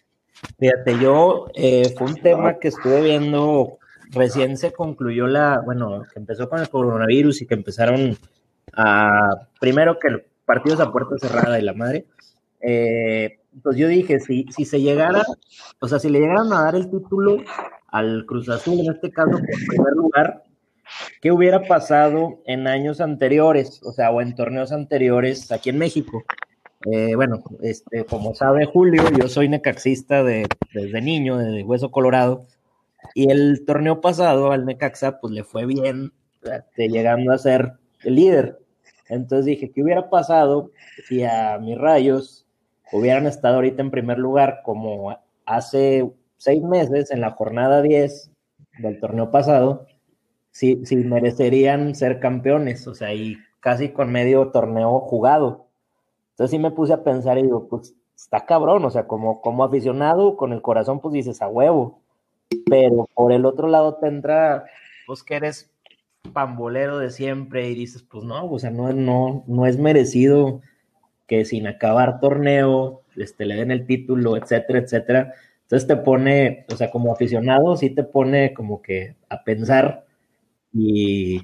fíjate, 0.59 0.99
yo 0.99 1.47
eh, 1.53 1.93
fue 1.97 2.07
un 2.07 2.15
tema 2.15 2.59
que 2.59 2.69
estuve 2.69 3.01
viendo, 3.01 3.77
recién 4.09 4.57
se 4.57 4.73
concluyó 4.73 5.27
la, 5.27 5.61
bueno, 5.63 6.03
que 6.11 6.19
empezó 6.19 6.49
con 6.49 6.59
el 6.59 6.69
coronavirus 6.69 7.41
y 7.41 7.47
que 7.47 7.53
empezaron 7.53 8.17
a, 8.73 9.47
primero 9.59 9.99
que 9.99 10.30
el 10.41 10.45
partido 10.45 10.75
es 10.75 10.81
a 10.81 10.91
puerta 10.91 11.17
cerrada 11.17 11.59
y 11.59 11.63
la 11.63 11.73
madre, 11.73 12.05
eh, 12.61 13.39
pues 13.63 13.77
yo 13.77 13.87
dije, 13.87 14.19
si, 14.19 14.45
si 14.55 14.65
se 14.65 14.81
llegara, 14.81 15.23
o 15.79 15.87
sea, 15.87 15.99
si 15.99 16.09
le 16.09 16.19
llegaran 16.19 16.51
a 16.53 16.63
dar 16.63 16.75
el 16.75 16.89
título 16.89 17.37
al 17.87 18.25
Cruz 18.25 18.49
Azul, 18.49 18.79
en 18.79 18.91
este 18.91 19.11
caso, 19.11 19.37
en 19.37 19.67
primer 19.67 19.93
lugar, 19.93 20.43
¿qué 21.21 21.31
hubiera 21.31 21.63
pasado 21.63 22.41
en 22.45 22.67
años 22.67 23.01
anteriores, 23.01 23.81
o 23.83 23.91
sea, 23.91 24.11
o 24.11 24.21
en 24.21 24.35
torneos 24.35 24.71
anteriores 24.71 25.51
aquí 25.51 25.69
en 25.69 25.77
México? 25.77 26.23
Eh, 26.91 27.15
bueno, 27.15 27.43
este, 27.61 28.05
como 28.05 28.33
sabe 28.33 28.65
Julio, 28.65 29.03
yo 29.19 29.27
soy 29.27 29.49
necaxista 29.49 30.23
de, 30.23 30.47
desde 30.73 31.01
niño, 31.01 31.37
de 31.37 31.63
Hueso 31.63 31.91
Colorado, 31.91 32.47
y 33.13 33.29
el 33.29 33.65
torneo 33.65 34.01
pasado 34.01 34.51
al 34.51 34.65
Necaxa, 34.65 35.19
pues 35.19 35.33
le 35.33 35.43
fue 35.43 35.65
bien, 35.65 36.13
este, 36.43 36.89
llegando 36.89 37.33
a 37.33 37.37
ser 37.37 37.73
el 38.03 38.15
líder. 38.15 38.59
Entonces 39.11 39.45
dije, 39.45 39.71
¿qué 39.71 39.83
hubiera 39.83 40.09
pasado 40.09 40.71
si 41.07 41.23
a 41.23 41.57
mis 41.59 41.77
rayos 41.77 42.47
hubieran 42.93 43.27
estado 43.27 43.55
ahorita 43.55 43.81
en 43.81 43.91
primer 43.91 44.17
lugar 44.17 44.61
como 44.63 45.17
hace 45.45 46.09
seis 46.37 46.63
meses 46.63 47.11
en 47.11 47.21
la 47.21 47.31
jornada 47.31 47.81
10 47.81 48.31
del 48.79 48.99
torneo 48.99 49.29
pasado, 49.29 49.85
si, 50.51 50.85
si 50.85 50.95
merecerían 50.95 51.93
ser 51.93 52.19
campeones, 52.19 52.87
o 52.87 52.95
sea, 52.95 53.13
y 53.13 53.37
casi 53.59 53.89
con 53.89 54.11
medio 54.11 54.49
torneo 54.49 54.99
jugado. 55.01 55.67
Entonces 56.31 56.51
sí 56.51 56.59
me 56.59 56.71
puse 56.71 56.93
a 56.93 57.03
pensar 57.03 57.37
y 57.37 57.43
digo, 57.43 57.67
pues 57.67 57.93
está 58.15 58.45
cabrón, 58.45 58.85
o 58.85 58.89
sea, 58.89 59.07
como, 59.07 59.41
como 59.41 59.63
aficionado, 59.63 60.37
con 60.37 60.53
el 60.53 60.61
corazón, 60.61 60.99
pues 60.99 61.13
dices 61.13 61.41
a 61.41 61.47
huevo. 61.47 62.01
Pero 62.69 63.07
por 63.13 63.31
el 63.31 63.45
otro 63.45 63.67
lado 63.67 63.95
tendrá, 63.95 64.65
pues 65.05 65.23
que 65.23 65.35
eres 65.35 65.70
pambolero 66.33 66.99
de 66.99 67.09
siempre 67.09 67.69
y 67.69 67.75
dices, 67.75 68.03
pues 68.03 68.23
no, 68.23 68.45
o 68.45 68.59
sea, 68.59 68.69
no, 68.69 68.91
no, 68.93 69.43
no 69.47 69.65
es 69.65 69.77
merecido 69.77 70.61
que 71.27 71.45
sin 71.45 71.67
acabar 71.67 72.19
torneo 72.19 73.01
este, 73.15 73.45
le 73.45 73.55
den 73.55 73.71
el 73.71 73.85
título, 73.85 74.37
etcétera, 74.37 74.79
etcétera. 74.79 75.33
Entonces 75.63 75.87
te 75.87 75.97
pone, 75.97 76.65
o 76.71 76.75
sea, 76.75 76.91
como 76.91 77.13
aficionado, 77.13 77.77
sí 77.77 77.89
te 77.89 78.03
pone 78.03 78.53
como 78.53 78.81
que 78.81 79.15
a 79.29 79.43
pensar 79.43 80.05
y 80.73 81.41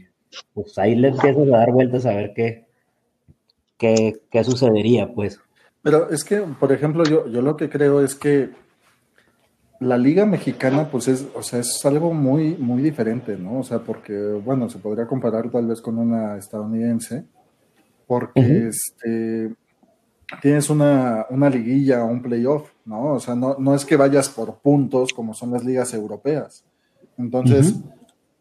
pues 0.53 0.77
ahí 0.77 0.95
le 0.95 1.09
empiezas 1.09 1.47
a 1.47 1.57
dar 1.57 1.71
vueltas 1.71 2.05
a 2.05 2.13
ver 2.13 2.33
qué, 2.33 2.67
qué, 3.77 4.21
qué 4.29 4.43
sucedería, 4.43 5.13
pues. 5.13 5.39
Pero 5.81 6.09
es 6.09 6.23
que, 6.25 6.37
por 6.41 6.71
ejemplo, 6.71 7.03
yo, 7.05 7.27
yo 7.29 7.41
lo 7.41 7.55
que 7.55 7.69
creo 7.69 8.01
es 8.01 8.15
que 8.15 8.49
la 9.79 9.97
liga 9.97 10.25
mexicana, 10.25 10.89
pues 10.89 11.07
es, 11.07 11.27
o 11.35 11.43
sea, 11.43 11.59
es 11.59 11.85
algo 11.85 12.13
muy, 12.13 12.55
muy 12.55 12.81
diferente, 12.81 13.37
¿no? 13.37 13.59
O 13.59 13.63
sea, 13.63 13.79
porque, 13.79 14.13
bueno, 14.43 14.69
se 14.69 14.79
podría 14.79 15.05
comparar 15.05 15.49
tal 15.51 15.67
vez 15.67 15.81
con 15.81 15.97
una 15.99 16.37
estadounidense, 16.37 17.25
porque 18.07 18.69
este, 18.69 19.53
tienes 20.41 20.69
una, 20.69 21.25
una 21.29 21.49
liguilla 21.49 22.03
o 22.03 22.07
un 22.07 22.21
playoff, 22.21 22.71
¿no? 22.85 23.13
O 23.13 23.19
sea, 23.19 23.35
no, 23.35 23.55
no 23.59 23.75
es 23.75 23.85
que 23.85 23.97
vayas 23.97 24.29
por 24.29 24.59
puntos 24.59 25.13
como 25.13 25.33
son 25.33 25.51
las 25.51 25.63
ligas 25.63 25.93
europeas. 25.93 26.65
Entonces, 27.17 27.75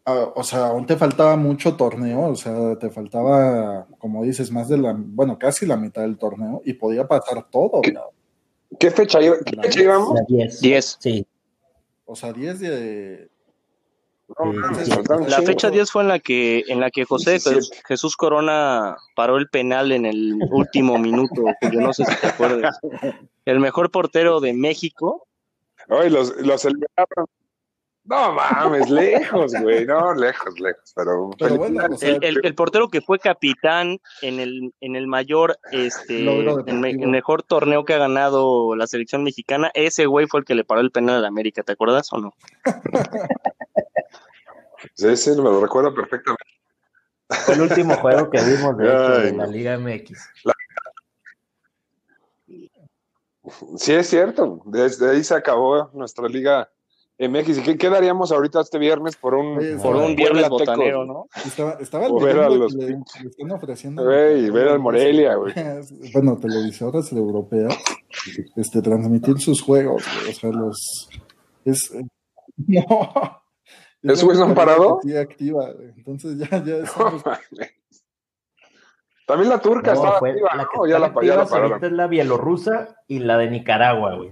ah, 0.05 0.31
o 0.35 0.43
sea, 0.43 0.67
aún 0.67 0.85
te 0.85 0.95
faltaba 0.95 1.35
mucho 1.35 1.75
torneo, 1.75 2.29
o 2.29 2.35
sea, 2.35 2.77
te 2.77 2.89
faltaba, 2.89 3.85
como 3.99 4.23
dices, 4.23 4.51
más 4.51 4.69
de 4.69 4.77
la, 4.77 4.95
bueno, 4.97 5.37
casi 5.37 5.65
la 5.65 5.77
mitad 5.77 6.01
del 6.01 6.17
torneo 6.17 6.61
y 6.65 6.73
podía 6.73 7.07
pasar 7.07 7.45
todo. 7.51 7.81
¿Qué, 8.79 8.91
fecha, 8.91 9.19
¿qué 9.19 9.61
fecha 9.61 9.81
íbamos? 9.81 10.19
10. 10.27 10.97
Sí. 10.99 11.25
O 12.05 12.15
sea, 12.15 12.33
10 12.33 12.59
de, 12.59 13.29
la 15.27 15.41
fecha 15.41 15.69
10 15.69 15.89
fue 15.89 16.01
en 16.03 16.09
la 16.09 16.19
que 16.19 16.63
en 16.67 16.81
la 16.81 16.91
que 16.91 17.05
José 17.05 17.39
Jesús 17.87 18.17
Corona 18.17 18.97
paró 19.15 19.37
el 19.37 19.47
penal 19.47 19.93
en 19.93 20.05
el 20.05 20.37
último 20.51 20.97
minuto, 20.97 21.45
yo 21.61 21.79
no 21.79 21.93
sé 21.93 22.03
si 22.03 22.15
te 22.15 22.27
acuerdas. 22.27 22.77
El 23.45 23.61
mejor 23.61 23.89
portero 23.89 24.41
de 24.41 24.51
México. 24.53 25.25
Ay, 25.87 26.09
los, 26.09 26.35
los 26.37 26.61
celebraron. 26.61 27.27
No 28.07 28.33
mames, 28.33 28.89
lejos, 28.89 29.53
güey, 29.61 29.85
no, 29.85 30.13
lejos, 30.13 30.57
lejos, 30.59 30.93
pero, 30.95 31.29
bueno, 31.57 31.83
el, 32.01 32.55
portero 32.55 32.87
que 32.87 33.01
fue 33.01 33.19
capitán 33.19 33.99
en 34.21 34.39
el, 34.39 34.73
en 34.79 34.95
el 34.95 35.07
mayor, 35.07 35.59
este, 35.71 36.19
en 36.67 36.85
el 36.85 37.07
mejor 37.07 37.43
torneo 37.43 37.83
que 37.83 37.93
ha 37.93 37.97
ganado 37.97 38.75
la 38.75 38.87
selección 38.87 39.23
mexicana, 39.23 39.71
ese 39.73 40.05
güey 40.05 40.25
fue 40.27 40.39
el 40.39 40.45
que 40.45 40.55
le 40.55 40.63
paró 40.63 40.79
el 40.79 40.91
penal 40.91 41.17
a 41.17 41.19
la 41.19 41.27
América, 41.27 41.63
¿te 41.63 41.73
acuerdas 41.73 42.11
o 42.13 42.19
no? 42.19 42.33
Sí, 44.93 45.17
sí, 45.17 45.31
me 45.31 45.37
lo 45.37 45.59
recuerdo 45.59 45.93
perfectamente. 45.93 46.43
Fue 47.29 47.55
el 47.55 47.61
último 47.61 47.95
juego 47.95 48.29
que 48.29 48.39
vimos 48.41 48.77
de, 48.77 49.33
la 49.33 49.47
Liga 49.47 49.77
MX. 49.77 50.29
Sí, 53.77 53.93
es 53.93 54.07
cierto. 54.07 54.61
Desde 54.65 55.09
ahí 55.09 55.23
se 55.23 55.33
acabó 55.33 55.89
nuestra 55.93 56.27
Liga 56.27 56.69
MX. 57.19 57.57
¿Y 57.57 57.63
qué 57.63 57.77
quedaríamos 57.77 58.31
ahorita 58.31 58.61
este 58.61 58.77
viernes 58.77 59.15
por 59.15 59.33
un, 59.33 59.79
por 59.81 59.95
un 59.95 60.15
viernes 60.15 60.47
botanero, 60.49 61.05
no? 61.05 61.27
Estaba, 61.45 61.77
estaba 61.79 62.07
ver 62.21 62.39
a 62.39 62.49
los 62.49 62.73
le, 62.73 62.99
están 63.25 63.51
ofreciendo. 63.51 64.03
Güey, 64.03 64.49
ver 64.51 64.67
al 64.69 64.79
Morelia, 64.79 65.35
güey. 65.35 65.53
Bueno, 66.13 66.37
televisoras 66.37 67.11
europeas 67.11 67.75
este, 68.55 68.81
transmitir 68.81 69.39
sus 69.39 69.61
juegos, 69.61 70.03
O 70.29 70.33
sea, 70.33 70.51
los. 70.51 71.09
Es. 71.65 71.91
No. 74.01 74.13
¿Eso 74.13 74.25
güeyes 74.25 74.41
han 74.41 74.55
parado? 74.55 74.99
Sí, 75.03 75.15
activa, 75.15 75.69
Entonces 75.95 76.39
ya, 76.39 76.63
ya 76.63 76.77
También 79.27 79.49
la 79.49 79.59
turca 79.59 79.93
estaba 79.93 80.17
activa, 80.17 80.55
la 80.55 80.63
¿no? 80.63 80.87
Ya 80.87 80.97
la, 80.97 81.13
ya 81.21 81.35
la 81.35 81.45
pararon. 81.45 81.83
es 81.83 81.91
la 81.91 82.07
bielorrusa 82.07 82.95
y 83.07 83.19
la 83.19 83.37
de 83.37 83.51
Nicaragua, 83.51 84.15
güey. 84.15 84.31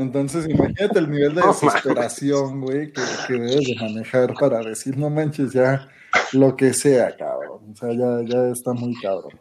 Entonces, 0.00 0.48
imagínate 0.48 0.98
el 0.98 1.10
nivel 1.10 1.34
de 1.34 1.42
desesperación, 1.42 2.62
güey, 2.62 2.90
que, 2.90 3.02
que, 3.26 3.34
debes 3.34 3.66
de 3.66 3.76
manejar 3.78 4.32
para 4.32 4.60
decir, 4.60 4.96
no 4.96 5.10
manches, 5.10 5.52
ya 5.52 5.88
lo 6.32 6.56
que 6.56 6.72
sea, 6.72 7.14
cabrón. 7.14 7.72
O 7.72 7.76
sea, 7.76 7.92
ya, 7.92 8.22
ya 8.24 8.48
está 8.48 8.72
muy 8.72 8.94
cabrón. 9.00 9.38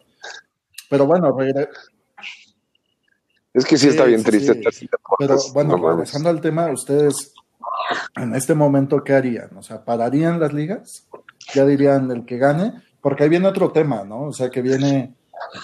Pero 0.89 1.05
bueno, 1.05 1.33
Es 3.53 3.65
que 3.65 3.77
sí, 3.77 3.87
está 3.87 4.03
bien 4.03 4.21
triste. 4.21 4.61
Pero 5.17 5.37
bueno, 5.53 5.77
regresando 5.77 6.29
al 6.29 6.41
tema, 6.41 6.69
ustedes 6.71 7.33
en 8.17 8.35
este 8.35 8.53
momento, 8.53 9.01
¿qué 9.01 9.13
harían? 9.13 9.55
O 9.55 9.63
sea, 9.63 9.85
¿pararían 9.85 10.41
las 10.41 10.51
ligas? 10.51 11.07
Ya 11.53 11.65
dirían 11.65 12.11
el 12.11 12.25
que 12.25 12.37
gane, 12.37 12.73
porque 12.99 13.23
ahí 13.23 13.29
viene 13.29 13.47
otro 13.47 13.71
tema, 13.71 14.03
¿no? 14.03 14.23
O 14.23 14.33
sea, 14.33 14.49
que 14.49 14.61
viene, 14.61 15.15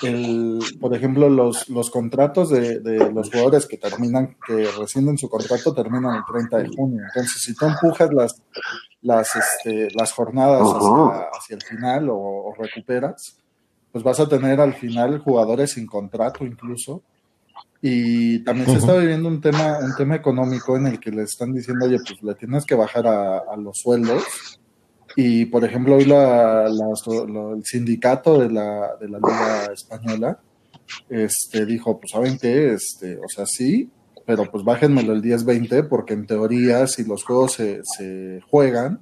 el, 0.03 0.59
por 0.79 0.95
ejemplo, 0.95 1.29
los, 1.29 1.69
los 1.69 1.89
contratos 1.89 2.49
de, 2.49 2.79
los 3.13 3.29
jugadores 3.29 3.65
que 3.65 3.77
terminan, 3.77 4.37
que 4.45 4.67
rescinden 4.79 5.17
su 5.17 5.29
contrato, 5.29 5.73
terminan 5.73 6.15
el 6.15 6.23
30 6.25 6.57
de 6.57 6.67
junio. 6.69 7.03
Entonces, 7.07 7.41
si 7.41 7.55
tú 7.55 7.65
empujas 7.65 8.13
las, 8.13 8.41
las, 9.01 9.35
este, 9.35 9.89
las 9.95 10.11
jornadas 10.11 10.61
hacia, 11.33 11.55
el 11.55 11.63
final 11.63 12.07
o 12.09 12.53
recuperas, 12.57 13.37
pues 13.91 14.03
vas 14.03 14.19
a 14.19 14.27
tener 14.27 14.59
al 14.59 14.73
final 14.73 15.19
jugadores 15.19 15.71
sin 15.71 15.85
contrato 15.85 16.45
incluso 16.45 17.01
y 17.87 18.39
también 18.39 18.67
se 18.67 18.77
está 18.77 18.97
viviendo 18.97 19.29
un 19.29 19.39
tema, 19.39 19.77
un 19.79 19.95
tema 19.95 20.15
económico 20.15 20.75
en 20.75 20.87
el 20.87 20.99
que 20.99 21.11
le 21.11 21.21
están 21.21 21.53
diciendo, 21.53 21.85
oye, 21.85 21.99
pues 21.99 22.21
le 22.23 22.33
tienes 22.33 22.65
que 22.65 22.73
bajar 22.73 23.05
a, 23.05 23.55
los 23.57 23.77
sueldos. 23.77 24.59
Y 25.15 25.45
por 25.45 25.63
ejemplo, 25.63 25.95
hoy 25.95 26.05
la, 26.05 26.65
el 26.67 27.63
sindicato 27.63 28.39
de 28.39 28.49
la, 28.49 28.95
de 28.99 29.07
la 29.07 29.17
Liga 29.17 29.65
Española 29.73 30.39
este, 31.09 31.65
dijo, 31.65 31.99
pues 31.99 32.11
saben 32.11 32.37
qué, 32.37 32.73
este, 32.73 33.17
o 33.17 33.27
sea, 33.27 33.45
sí, 33.45 33.89
pero 34.25 34.49
pues 34.51 34.63
bájenmelo 34.63 35.13
el 35.13 35.21
10-20 35.21 35.87
porque 35.87 36.13
en 36.13 36.25
teoría 36.25 36.87
si 36.87 37.03
los 37.05 37.23
juegos 37.23 37.53
se, 37.53 37.81
se 37.83 38.41
juegan, 38.49 39.01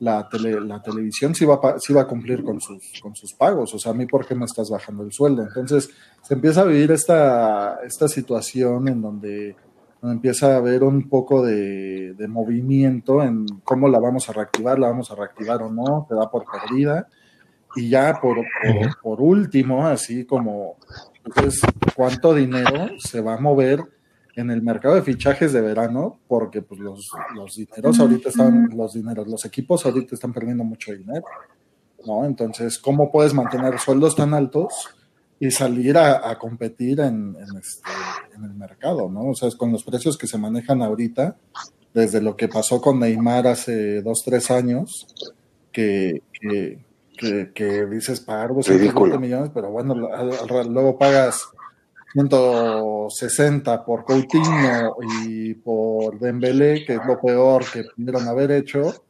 la, 0.00 0.28
la 0.64 0.82
televisión 0.82 1.34
sí 1.34 1.44
va, 1.44 1.54
a, 1.54 1.76
va 1.94 2.00
a 2.00 2.06
cumplir 2.06 2.44
con 2.44 2.60
sus, 2.60 3.00
con 3.02 3.14
sus 3.16 3.32
pagos. 3.34 3.74
O 3.74 3.78
sea, 3.78 3.92
a 3.92 3.94
mí, 3.94 4.06
¿por 4.06 4.26
qué 4.26 4.34
me 4.34 4.44
estás 4.44 4.70
bajando 4.70 5.02
el 5.02 5.12
sueldo? 5.12 5.42
Entonces, 5.42 5.90
se 6.22 6.34
empieza 6.34 6.60
a 6.60 6.64
vivir 6.64 6.92
esta, 6.92 7.80
esta 7.84 8.08
situación 8.08 8.88
en 8.88 9.02
donde, 9.02 9.56
empieza 10.02 10.54
a 10.54 10.56
haber 10.56 10.82
un 10.82 11.08
poco 11.08 11.44
de, 11.44 12.14
movimiento 12.28 13.22
en 13.22 13.46
cómo 13.64 13.88
la 13.88 13.98
vamos 13.98 14.28
a 14.28 14.32
reactivar, 14.32 14.78
la 14.78 14.88
vamos 14.88 15.10
a 15.10 15.14
reactivar 15.14 15.62
o 15.62 15.70
no, 15.70 16.06
te 16.08 16.14
da 16.14 16.30
por 16.30 16.44
perdida. 16.44 17.08
Y 17.76 17.90
ya 17.90 18.18
por, 18.20 18.38
por, 19.02 19.20
último, 19.20 19.86
así 19.86 20.24
como, 20.24 20.76
entonces, 21.24 21.60
¿cuánto 21.94 22.34
dinero 22.34 22.88
se 22.98 23.20
va 23.20 23.34
a 23.34 23.40
mover 23.40 23.80
en 24.34 24.50
el 24.50 24.62
mercado 24.62 24.94
de 24.94 25.02
fichajes 25.02 25.52
de 25.52 25.60
verano? 25.60 26.18
Porque 26.26 26.62
pues 26.62 26.80
los, 26.80 27.10
los 27.34 27.56
dineros 27.56 28.00
ahorita 28.00 28.30
están, 28.30 28.70
los 28.74 28.94
dineros, 28.94 29.28
los 29.28 29.44
equipos 29.44 29.84
ahorita 29.84 30.14
están 30.14 30.32
perdiendo 30.32 30.64
mucho 30.64 30.92
dinero, 30.92 31.24
¿no? 32.06 32.24
Entonces, 32.24 32.78
¿cómo 32.78 33.12
puedes 33.12 33.34
mantener 33.34 33.78
sueldos 33.78 34.16
tan 34.16 34.32
altos? 34.32 34.97
Y 35.40 35.50
salir 35.50 35.96
a, 35.96 36.36
competir 36.38 37.00
en, 37.00 37.36
este, 37.58 37.88
en, 38.34 38.44
el 38.44 38.54
mercado, 38.54 39.08
¿no? 39.08 39.28
O 39.28 39.34
sea, 39.34 39.48
con 39.56 39.72
los 39.72 39.84
precios 39.84 40.18
que 40.18 40.26
se 40.26 40.38
manejan 40.38 40.82
ahorita, 40.82 41.36
desde 41.94 42.20
lo 42.20 42.36
que 42.36 42.48
pasó 42.48 42.80
con 42.80 42.98
Neymar 42.98 43.46
hace 43.46 44.02
dos, 44.02 44.22
tres 44.24 44.50
años, 44.50 45.06
que, 45.72 46.22
que, 47.54 47.86
dices, 47.86 48.20
pago 48.20 48.62
150 48.62 49.18
millones, 49.18 49.50
pero 49.54 49.70
bueno, 49.70 49.94
luego 49.94 50.98
pagas 50.98 51.48
160 52.14 53.84
por 53.84 54.04
Coutinho 54.04 54.96
y 55.24 55.54
por 55.54 56.18
Dembélé, 56.18 56.84
que 56.84 56.94
es 56.94 57.00
lo 57.06 57.20
peor 57.20 57.64
que 57.70 57.84
pudieron 57.84 58.26
haber 58.26 58.50
hecho. 58.50 59.04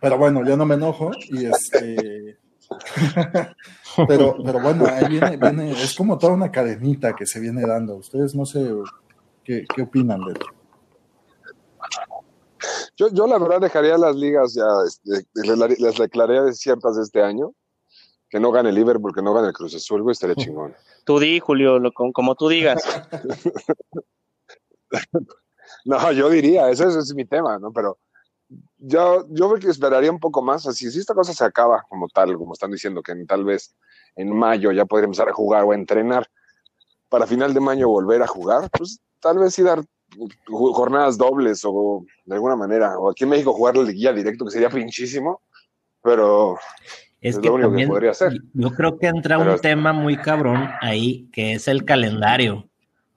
Pero 0.00 0.18
bueno, 0.18 0.44
yo 0.44 0.56
no 0.56 0.66
me 0.66 0.74
enojo 0.74 1.10
y 1.30 1.46
este 1.46 2.38
pero, 4.08 4.36
pero 4.44 4.60
bueno, 4.60 4.86
ahí 4.86 5.08
viene, 5.08 5.36
viene, 5.36 5.72
es 5.72 5.94
como 5.94 6.18
toda 6.18 6.32
una 6.34 6.50
cadenita 6.50 7.14
que 7.14 7.26
se 7.26 7.40
viene 7.40 7.62
dando. 7.66 7.96
Ustedes 7.96 8.34
no 8.34 8.44
sé 8.44 8.72
qué, 9.44 9.64
qué 9.74 9.82
opinan 9.82 10.20
de 10.24 10.32
eso. 10.32 10.46
Yo, 12.96 13.08
yo 13.12 13.26
la 13.26 13.38
verdad 13.38 13.60
dejaría 13.60 13.96
las 13.98 14.14
ligas 14.16 14.54
ya, 14.54 14.66
este, 14.86 15.26
las 15.78 15.96
declararía 15.96 16.42
desiertas 16.42 16.96
de 16.96 17.02
este 17.02 17.22
año. 17.22 17.52
Que 18.28 18.40
no 18.40 18.50
gane 18.50 18.72
Liverpool, 18.72 19.14
que 19.14 19.20
no 19.20 19.34
gane 19.34 19.48
el 19.48 19.52
Cruz 19.52 19.74
Azul, 19.74 20.02
güey, 20.02 20.12
estaría 20.12 20.36
chingón. 20.36 20.74
Tú 21.04 21.18
di, 21.18 21.38
Julio, 21.38 21.78
lo, 21.78 21.92
como 21.92 22.34
tú 22.34 22.48
digas. 22.48 22.82
no, 25.84 26.12
yo 26.12 26.30
diría, 26.30 26.70
ese, 26.70 26.86
ese 26.86 27.00
es 27.00 27.14
mi 27.14 27.24
tema, 27.24 27.58
¿no? 27.58 27.72
Pero 27.72 27.98
yo, 28.84 29.26
yo 29.30 29.54
que 29.54 29.68
esperaría 29.68 30.10
un 30.10 30.18
poco 30.18 30.42
más, 30.42 30.66
así 30.66 30.90
si 30.90 30.98
esta 30.98 31.14
cosa 31.14 31.32
se 31.32 31.44
acaba 31.44 31.84
como 31.88 32.08
tal, 32.08 32.36
como 32.36 32.52
están 32.52 32.72
diciendo, 32.72 33.02
que 33.02 33.14
tal 33.26 33.44
vez 33.44 33.74
en 34.16 34.34
mayo 34.34 34.72
ya 34.72 34.84
podría 34.84 35.04
empezar 35.04 35.28
a 35.28 35.32
jugar 35.32 35.64
o 35.64 35.70
a 35.70 35.76
entrenar, 35.76 36.26
para 37.08 37.26
final 37.26 37.54
de 37.54 37.60
mayo 37.60 37.88
volver 37.88 38.22
a 38.22 38.26
jugar, 38.26 38.68
pues 38.76 39.00
tal 39.20 39.38
vez 39.38 39.54
sí 39.54 39.62
dar 39.62 39.82
jornadas 40.46 41.16
dobles 41.16 41.62
o 41.64 42.04
de 42.24 42.34
alguna 42.34 42.56
manera, 42.56 42.98
o 42.98 43.10
aquí 43.10 43.24
en 43.24 43.30
México 43.30 43.52
jugar 43.52 43.76
la 43.76 43.84
liguilla 43.84 44.12
directo, 44.12 44.44
que 44.44 44.50
sería 44.50 44.68
pinchísimo, 44.68 45.40
pero 46.02 46.56
es, 47.20 47.38
que 47.38 47.46
lo 47.46 47.54
único 47.54 47.76
que 47.76 47.86
podría 47.86 48.10
hacer. 48.10 48.32
Yo 48.52 48.70
creo 48.70 48.98
que 48.98 49.06
entra 49.06 49.38
un 49.38 49.58
tema 49.60 49.92
muy 49.92 50.16
cabrón 50.16 50.68
ahí, 50.80 51.28
que 51.32 51.52
es 51.54 51.68
el 51.68 51.84
calendario. 51.84 52.68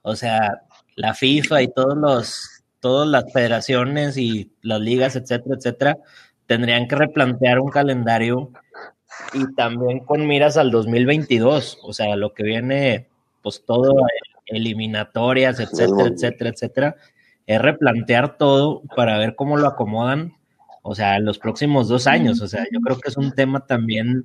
O 0.02 0.14
sea, 0.14 0.62
la 0.94 1.12
FIFA 1.12 1.62
y 1.62 1.72
todos 1.72 1.96
los 1.96 2.55
todas 2.80 3.08
las 3.08 3.32
federaciones 3.32 4.16
y 4.16 4.52
las 4.62 4.80
ligas, 4.80 5.16
etcétera, 5.16 5.56
etcétera, 5.56 5.98
tendrían 6.46 6.88
que 6.88 6.96
replantear 6.96 7.60
un 7.60 7.70
calendario 7.70 8.50
y 9.32 9.54
también 9.54 10.00
con 10.00 10.26
miras 10.26 10.56
al 10.56 10.70
2022, 10.70 11.78
o 11.82 11.92
sea, 11.92 12.16
lo 12.16 12.34
que 12.34 12.42
viene, 12.42 13.08
pues 13.42 13.64
todo 13.66 13.94
eliminatorias, 14.46 15.58
etcétera, 15.60 16.08
etcétera, 16.08 16.50
etcétera, 16.50 16.96
es 17.46 17.60
replantear 17.60 18.36
todo 18.36 18.82
para 18.94 19.18
ver 19.18 19.34
cómo 19.34 19.56
lo 19.56 19.66
acomodan, 19.66 20.34
o 20.82 20.94
sea, 20.94 21.16
en 21.16 21.24
los 21.24 21.38
próximos 21.38 21.88
dos 21.88 22.06
años, 22.06 22.40
o 22.40 22.48
sea, 22.48 22.64
yo 22.70 22.80
creo 22.80 22.98
que 22.98 23.08
es 23.08 23.16
un 23.16 23.32
tema 23.32 23.66
también, 23.66 24.24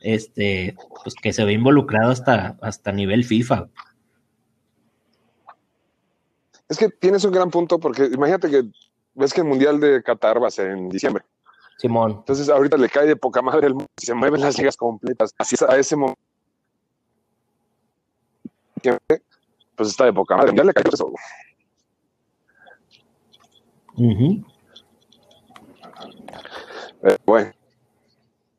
este, 0.00 0.76
pues 1.02 1.14
que 1.14 1.32
se 1.32 1.44
ve 1.44 1.52
involucrado 1.52 2.10
hasta, 2.10 2.56
hasta 2.62 2.92
nivel 2.92 3.24
FIFA. 3.24 3.68
Es 6.68 6.76
que 6.76 6.88
tienes 6.88 7.24
un 7.24 7.32
gran 7.32 7.50
punto 7.50 7.78
porque 7.78 8.04
imagínate 8.06 8.50
que 8.50 8.62
ves 9.14 9.32
que 9.32 9.40
el 9.40 9.46
Mundial 9.46 9.80
de 9.80 10.02
Qatar 10.02 10.42
va 10.42 10.48
a 10.48 10.50
ser 10.50 10.70
en 10.70 10.88
diciembre. 10.88 11.24
Simón. 11.78 12.16
Entonces 12.18 12.48
ahorita 12.48 12.76
le 12.76 12.88
cae 12.88 13.06
de 13.06 13.16
poca 13.16 13.40
madre 13.40 13.68
el 13.68 13.74
mundo, 13.74 13.88
se 13.96 14.12
mueven 14.12 14.40
las 14.40 14.58
ligas 14.58 14.76
completas. 14.76 15.32
Así 15.38 15.54
es, 15.54 15.62
a 15.62 15.78
ese 15.78 15.96
momento. 15.96 16.20
Pues 19.76 19.88
está 19.88 20.04
de 20.04 20.12
poca 20.12 20.36
madre. 20.36 20.52
Ya 20.56 20.64
le 20.64 20.72
cayó 20.72 20.90
eso. 20.92 21.12
bueno. 27.24 27.52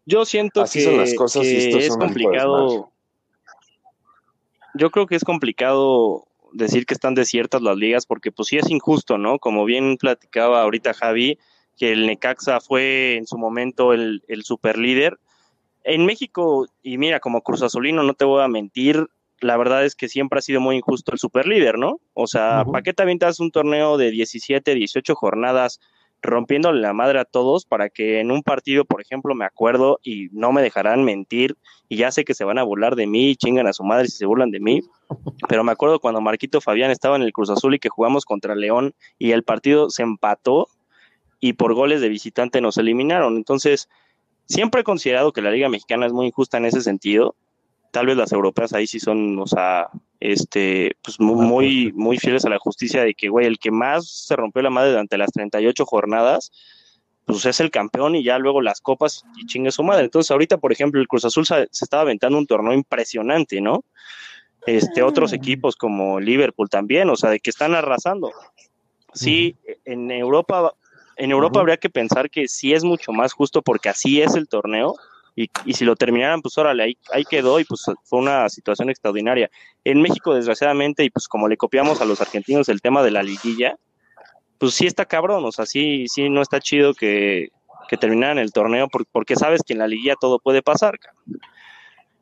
Yo 0.05 0.25
siento 0.25 0.63
que, 0.63 0.81
son 0.81 0.97
las 0.97 1.13
cosas 1.13 1.45
es 1.45 1.95
complicado. 1.95 2.91
Yo 4.75 4.89
creo 4.91 5.05
que 5.05 5.15
es 5.15 5.23
complicado 5.23 6.28
decir 6.53 6.85
que 6.85 6.93
están 6.93 7.15
desiertas 7.15 7.61
las 7.61 7.77
ligas, 7.77 8.05
porque 8.05 8.31
pues 8.31 8.49
sí 8.49 8.57
es 8.57 8.69
injusto, 8.69 9.17
¿no? 9.17 9.39
Como 9.39 9.65
bien 9.65 9.97
platicaba 9.97 10.61
ahorita 10.61 10.93
Javi, 10.93 11.37
que 11.77 11.91
el 11.91 12.07
Necaxa 12.07 12.59
fue 12.59 13.15
en 13.15 13.25
su 13.25 13.37
momento 13.37 13.93
el, 13.93 14.23
el 14.27 14.43
super 14.43 14.77
líder. 14.77 15.19
En 15.83 16.05
México, 16.05 16.67
y 16.83 16.97
mira, 16.97 17.19
como 17.19 17.41
Cruz 17.41 17.61
Azulino, 17.61 18.03
no 18.03 18.13
te 18.13 18.25
voy 18.25 18.43
a 18.43 18.47
mentir, 18.47 19.07
la 19.41 19.57
verdad 19.57 19.85
es 19.85 19.95
que 19.95 20.09
siempre 20.09 20.39
ha 20.39 20.41
sido 20.41 20.61
muy 20.61 20.75
injusto 20.75 21.11
el 21.11 21.19
super 21.19 21.47
líder, 21.47 21.77
¿no? 21.77 21.99
O 22.13 22.27
sea, 22.27 22.65
¿para 22.65 22.83
qué 22.83 22.93
te 22.93 23.03
avientas 23.03 23.39
un 23.39 23.51
torneo 23.51 23.97
de 23.97 24.11
17, 24.11 24.75
18 24.75 25.15
jornadas 25.15 25.79
rompiéndole 26.21 26.81
la 26.81 26.93
madre 26.93 27.19
a 27.19 27.25
todos 27.25 27.65
para 27.65 27.89
que 27.89 28.19
en 28.19 28.31
un 28.31 28.43
partido, 28.43 28.85
por 28.85 29.01
ejemplo, 29.01 29.35
me 29.35 29.45
acuerdo 29.45 29.99
y 30.03 30.27
no 30.31 30.51
me 30.51 30.61
dejarán 30.61 31.03
mentir 31.03 31.57
y 31.87 31.97
ya 31.97 32.11
sé 32.11 32.25
que 32.25 32.33
se 32.33 32.43
van 32.43 32.57
a 32.57 32.63
burlar 32.63 32.95
de 32.95 33.07
mí 33.07 33.29
y 33.29 33.35
chingan 33.35 33.67
a 33.67 33.73
su 33.73 33.83
madre 33.83 34.07
si 34.07 34.17
se 34.17 34.25
burlan 34.25 34.51
de 34.51 34.59
mí, 34.59 34.81
pero 35.49 35.63
me 35.63 35.71
acuerdo 35.71 35.99
cuando 35.99 36.21
Marquito 36.21 36.61
Fabián 36.61 36.91
estaba 36.91 37.15
en 37.15 37.21
el 37.21 37.33
Cruz 37.33 37.49
Azul 37.49 37.75
y 37.75 37.79
que 37.79 37.89
jugamos 37.89 38.25
contra 38.25 38.55
León 38.55 38.93
y 39.17 39.31
el 39.31 39.43
partido 39.43 39.89
se 39.89 40.03
empató 40.03 40.67
y 41.39 41.53
por 41.53 41.73
goles 41.73 42.01
de 42.01 42.09
visitante 42.09 42.61
nos 42.61 42.77
eliminaron. 42.77 43.37
Entonces, 43.37 43.87
siempre 44.45 44.81
he 44.81 44.83
considerado 44.83 45.31
que 45.31 45.41
la 45.41 45.51
Liga 45.51 45.69
Mexicana 45.69 46.05
es 46.05 46.13
muy 46.13 46.27
injusta 46.27 46.57
en 46.57 46.65
ese 46.65 46.81
sentido. 46.81 47.35
Tal 47.91 48.05
vez 48.05 48.17
las 48.17 48.31
europeas 48.31 48.73
ahí 48.73 48.87
sí 48.87 48.99
son, 48.99 49.39
o 49.39 49.47
sea, 49.47 49.89
este, 50.19 50.95
pues 51.01 51.19
muy, 51.19 51.91
muy 51.93 52.17
fieles 52.17 52.45
a 52.45 52.49
la 52.49 52.59
justicia 52.59 53.03
de 53.03 53.13
que, 53.13 53.29
güey, 53.29 53.47
el 53.47 53.59
que 53.59 53.71
más 53.71 54.07
se 54.07 54.35
rompió 54.35 54.61
la 54.61 54.69
madre 54.69 54.91
durante 54.91 55.17
las 55.17 55.31
38 55.31 55.85
jornadas, 55.85 56.51
pues 57.25 57.45
es 57.45 57.59
el 57.59 57.71
campeón 57.71 58.15
y 58.15 58.23
ya 58.23 58.39
luego 58.39 58.61
las 58.61 58.81
copas 58.81 59.23
y 59.37 59.45
chingue 59.45 59.71
su 59.71 59.83
madre. 59.83 60.03
Entonces, 60.03 60.31
ahorita, 60.31 60.57
por 60.57 60.71
ejemplo, 60.71 60.99
el 60.99 61.07
Cruz 61.07 61.25
Azul 61.25 61.45
se, 61.45 61.69
estaba 61.71 62.01
aventando 62.01 62.37
un 62.37 62.47
torneo 62.47 62.73
impresionante, 62.73 63.61
¿no? 63.61 63.83
Este, 64.65 65.03
otros 65.03 65.31
equipos 65.31 65.75
como 65.75 66.19
Liverpool 66.19 66.69
también, 66.69 67.09
o 67.09 67.15
sea, 67.15 67.29
de 67.29 67.39
que 67.39 67.49
están 67.49 67.75
arrasando. 67.75 68.31
Sí, 69.13 69.55
en 69.85 70.11
Europa, 70.11 70.73
en 71.15 71.31
Europa 71.31 71.59
habría 71.59 71.77
que 71.77 71.89
pensar 71.89 72.29
que 72.29 72.47
sí 72.47 72.73
es 72.73 72.83
mucho 72.83 73.11
más 73.11 73.33
justo 73.33 73.61
porque 73.61 73.89
así 73.89 74.21
es 74.21 74.35
el 74.35 74.47
torneo, 74.47 74.95
y, 75.65 75.73
si 75.73 75.85
lo 75.85 75.95
terminaran, 75.95 76.41
pues 76.41 76.57
órale, 76.57 76.83
ahí, 76.83 76.97
ahí 77.13 77.23
quedó 77.23 77.59
y 77.59 77.63
pues 77.63 77.85
fue 78.03 78.19
una 78.19 78.49
situación 78.49 78.89
extraordinaria. 78.89 79.49
En 79.85 80.01
México, 80.01 80.33
desgraciadamente, 80.33 81.03
y 81.03 81.09
pues 81.09 81.27
como 81.27 81.47
le 81.47 81.55
copiamos 81.55 82.01
a 82.01 82.05
los 82.05 82.19
argentinos 82.19 82.67
el 82.67 82.81
tema 82.81 83.03
de 83.03 83.11
la 83.11 83.23
liguilla, 83.23 83.77
pues 84.57 84.73
sí 84.73 84.85
está 84.85 85.05
cabrón, 85.05 85.45
o 85.45 85.51
sea, 85.51 85.65
sí, 85.65 86.07
sí 86.09 86.29
no 86.29 86.41
está 86.41 86.59
chido 86.59 86.93
que, 86.93 87.49
que 87.87 87.97
terminaran 87.97 88.37
el 88.37 88.51
torneo 88.51 88.89
porque 88.89 89.35
sabes 89.35 89.61
que 89.63 89.73
en 89.73 89.79
la 89.79 89.87
liguilla 89.87 90.15
todo 90.19 90.39
puede 90.39 90.61
pasar. 90.61 90.99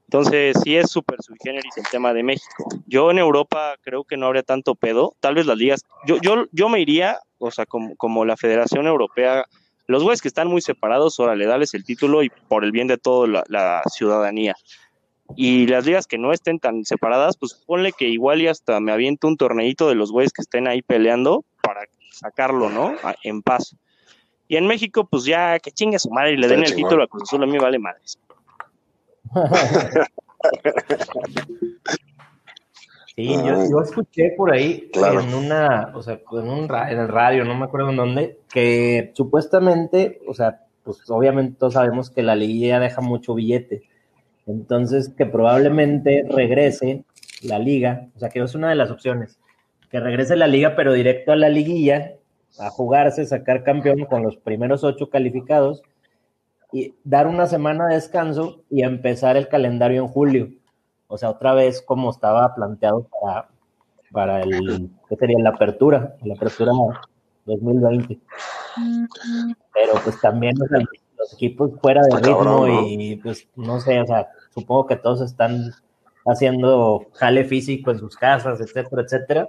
Entonces, 0.03 0.55
sí 0.63 0.77
es 0.77 0.89
súper 0.89 1.21
sui 1.21 1.35
generis 1.43 1.75
el 1.75 1.87
tema 1.91 2.13
de 2.13 2.23
México. 2.23 2.69
Yo 2.85 3.11
en 3.11 3.17
Europa 3.17 3.75
creo 3.81 4.05
que 4.05 4.15
no 4.15 4.27
habría 4.27 4.43
tanto 4.43 4.75
pedo. 4.75 5.13
Tal 5.19 5.35
vez 5.35 5.45
las 5.45 5.57
ligas. 5.57 5.83
Yo, 6.05 6.17
yo, 6.21 6.45
yo 6.53 6.69
me 6.69 6.79
iría, 6.79 7.19
o 7.39 7.51
sea, 7.51 7.65
como, 7.65 7.93
como 7.97 8.23
la 8.23 8.37
Federación 8.37 8.87
Europea 8.87 9.45
los 9.87 10.03
güeyes 10.03 10.21
que 10.21 10.27
están 10.27 10.47
muy 10.47 10.61
separados, 10.61 11.19
órale, 11.19 11.45
dales 11.45 11.73
el 11.73 11.83
título 11.83 12.21
y 12.23 12.29
por 12.29 12.63
el 12.63 12.71
bien 12.71 12.87
de 12.87 12.97
toda 12.97 13.43
la, 13.47 13.81
ciudadanía. 13.89 14.55
Y 15.35 15.67
las 15.67 15.85
ligas 15.85 16.07
que 16.07 16.17
no 16.17 16.31
estén 16.31 16.59
tan 16.59 16.85
separadas, 16.85 17.35
pues 17.37 17.53
ponle 17.53 17.91
que 17.91 18.07
igual 18.07 18.41
y 18.41 18.47
hasta 18.47 18.79
me 18.79 18.91
aviento 18.91 19.27
un 19.27 19.37
torneito 19.37 19.89
de 19.89 19.95
los 19.95 20.11
güeyes 20.11 20.31
que 20.31 20.41
estén 20.41 20.67
ahí 20.67 20.81
peleando 20.81 21.43
para 21.61 21.81
sacarlo, 22.11 22.69
¿no? 22.69 22.95
En 23.23 23.41
paz. 23.41 23.75
Y 24.47 24.55
en 24.55 24.67
México, 24.67 25.05
pues 25.05 25.25
ya 25.25 25.59
que 25.59 25.71
chingue 25.71 25.99
su 25.99 26.09
madre 26.09 26.33
y 26.33 26.37
le 26.37 26.47
den 26.47 26.63
el 26.63 26.73
título 26.73 27.03
a 27.03 27.07
Cruz 27.07 27.23
Azul, 27.23 27.43
a 27.43 27.47
mí 27.47 27.57
vale 27.57 27.79
madres. 27.79 28.17
Sí, 33.17 33.35
yo, 33.71 33.81
escuché 33.81 34.35
por 34.37 34.53
ahí 34.53 34.91
en 34.93 35.33
una, 35.33 35.91
o 35.95 36.03
sea, 36.03 36.21
en, 36.33 36.47
un, 36.47 36.67
en 36.71 36.99
el 36.99 37.07
radio, 37.07 37.43
no 37.45 37.55
me 37.55 37.65
acuerdo 37.65 37.89
en 37.89 37.95
dónde, 37.95 38.37
que 38.47 39.11
supuestamente, 39.15 40.21
o 40.27 40.35
sea, 40.35 40.61
pues 40.83 41.01
obviamente 41.09 41.57
todos 41.57 41.73
sabemos 41.73 42.11
que 42.11 42.21
la 42.21 42.35
liguilla 42.35 42.79
deja 42.79 43.01
mucho 43.01 43.33
billete. 43.33 43.81
Entonces, 44.45 45.09
que 45.09 45.25
probablemente 45.25 46.27
regrese 46.29 47.05
la 47.41 47.57
liga, 47.57 48.07
o 48.15 48.19
sea, 48.19 48.29
que 48.29 48.39
es 48.39 48.53
una 48.53 48.69
de 48.69 48.75
las 48.75 48.91
opciones, 48.91 49.39
que 49.89 49.99
regrese 49.99 50.35
la 50.35 50.45
liga, 50.45 50.75
pero 50.75 50.93
directo 50.93 51.31
a 51.31 51.35
la 51.37 51.49
liguilla, 51.49 52.13
a 52.59 52.69
jugarse, 52.69 53.25
sacar 53.25 53.63
campeón 53.63 54.05
con 54.05 54.21
los 54.21 54.37
primeros 54.37 54.83
ocho 54.83 55.09
calificados, 55.09 55.81
y 56.71 56.93
dar 57.03 57.25
una 57.25 57.47
semana 57.47 57.87
de 57.87 57.95
descanso 57.95 58.61
y 58.69 58.83
empezar 58.83 59.37
el 59.37 59.47
calendario 59.47 60.03
en 60.03 60.07
julio. 60.07 60.51
O 61.07 61.17
sea, 61.17 61.29
otra 61.29 61.53
vez 61.53 61.81
como 61.81 62.09
estaba 62.09 62.53
planteado 62.53 63.07
para, 63.21 63.49
para 64.11 64.41
el, 64.41 64.89
¿qué 65.09 65.15
sería? 65.15 65.39
La 65.39 65.49
apertura, 65.51 66.15
la 66.23 66.33
apertura 66.33 66.71
2020. 67.45 68.19
Pero 69.73 69.93
pues 70.03 70.19
también 70.19 70.55
los 71.17 71.33
equipos 71.33 71.71
fuera 71.81 72.01
de 72.03 72.15
ritmo 72.17 72.67
y 72.67 73.15
pues 73.17 73.47
no 73.55 73.79
sé, 73.79 74.01
o 74.01 74.05
sea, 74.05 74.27
supongo 74.53 74.85
que 74.87 74.97
todos 74.97 75.21
están 75.21 75.71
haciendo 76.25 77.07
jale 77.13 77.45
físico 77.45 77.91
en 77.91 77.99
sus 77.99 78.15
casas, 78.17 78.59
etcétera, 78.59 79.01
etcétera. 79.01 79.47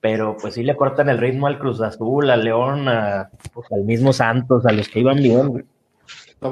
Pero 0.00 0.36
pues 0.40 0.54
sí 0.54 0.62
le 0.62 0.76
cortan 0.76 1.08
el 1.08 1.18
ritmo 1.18 1.46
al 1.46 1.58
Cruz 1.58 1.80
Azul, 1.80 2.30
al 2.30 2.44
León, 2.44 2.88
a, 2.88 3.30
pues, 3.52 3.70
al 3.72 3.82
mismo 3.84 4.12
Santos, 4.12 4.64
a 4.66 4.72
los 4.72 4.88
que 4.88 5.00
iban 5.00 5.16
bien. 5.16 5.66
Está 6.36 6.48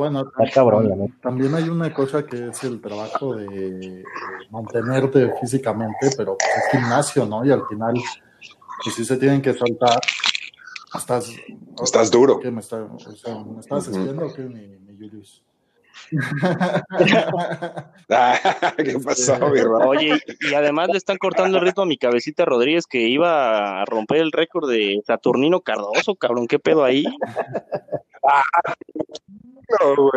bueno, 0.63 1.13
también 1.21 1.55
hay 1.55 1.69
una 1.69 1.93
cosa 1.93 2.25
que 2.25 2.49
es 2.49 2.65
el 2.65 2.81
trabajo 2.81 3.37
de 3.37 4.03
mantenerte 4.51 5.31
físicamente, 5.39 6.11
pero 6.17 6.39
pues 6.39 6.51
es 6.57 6.71
gimnasio, 6.71 7.27
¿no? 7.27 7.45
Y 7.45 7.51
al 7.51 7.67
final, 7.67 7.93
pues 8.83 8.95
sí 8.97 9.05
se 9.05 9.19
tienen 9.19 9.43
que 9.43 9.53
soltar. 9.53 10.01
Estás, 10.97 11.31
estás 11.83 12.11
duro. 12.11 12.41
¿Qué 12.41 12.51
me, 12.51 12.61
está, 12.61 12.83
o 12.83 12.99
sea, 12.99 13.45
¿me 13.45 13.61
estás 13.61 13.89
haciendo 13.89 14.27
o 14.27 14.33
qué, 14.33 14.43
mi, 14.45 14.69
mi 14.69 14.97
Julius? 14.97 15.44
¿Qué 18.77 18.99
pasó, 19.05 19.51
mi 19.51 19.61
Oye, 19.61 20.19
y 20.41 20.55
además 20.55 20.89
le 20.91 20.99
están 20.99 21.19
cortando 21.19 21.59
el 21.59 21.65
ritmo 21.65 21.83
a 21.83 21.87
mi 21.87 21.97
cabecita 21.97 22.45
Rodríguez 22.45 22.87
que 22.87 23.01
iba 23.01 23.81
a 23.81 23.85
romper 23.85 24.19
el 24.19 24.33
récord 24.33 24.71
de 24.71 25.01
Saturnino 25.07 25.61
Cardoso, 25.61 26.15
cabrón, 26.15 26.47
¿qué 26.47 26.59
pedo 26.59 26.85
ahí? 26.85 27.05
no, 29.71 30.11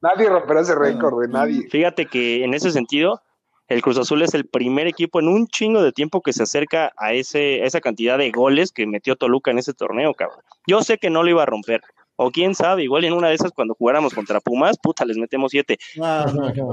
Nadie 0.00 0.28
romperá 0.28 0.60
ese 0.60 0.74
récord, 0.74 1.14
güey, 1.14 1.28
nadie. 1.28 1.68
Fíjate 1.70 2.06
que 2.06 2.44
en 2.44 2.54
ese 2.54 2.70
sentido, 2.70 3.20
el 3.68 3.82
Cruz 3.82 3.98
Azul 3.98 4.22
es 4.22 4.34
el 4.34 4.46
primer 4.46 4.88
equipo 4.88 5.20
en 5.20 5.28
un 5.28 5.46
chingo 5.46 5.82
de 5.82 5.92
tiempo 5.92 6.22
que 6.22 6.32
se 6.32 6.42
acerca 6.42 6.92
a, 6.96 7.12
ese, 7.12 7.62
a 7.62 7.66
esa 7.66 7.80
cantidad 7.80 8.18
de 8.18 8.32
goles 8.32 8.72
que 8.72 8.86
metió 8.86 9.14
Toluca 9.16 9.52
en 9.52 9.58
ese 9.58 9.74
torneo, 9.74 10.14
cabrón. 10.14 10.40
Yo 10.66 10.82
sé 10.82 10.98
que 10.98 11.08
no 11.08 11.22
lo 11.22 11.30
iba 11.30 11.44
a 11.44 11.46
romper, 11.46 11.80
o 12.22 12.30
quién 12.30 12.54
sabe, 12.54 12.82
igual 12.84 13.02
en 13.04 13.14
una 13.14 13.28
de 13.28 13.34
esas 13.34 13.50
cuando 13.50 13.74
jugáramos 13.74 14.12
contra 14.12 14.40
Pumas, 14.40 14.76
puta, 14.76 15.06
les 15.06 15.16
metemos 15.16 15.50
siete. 15.50 15.78
No, 15.96 16.26
no, 16.26 16.52
no. 16.52 16.72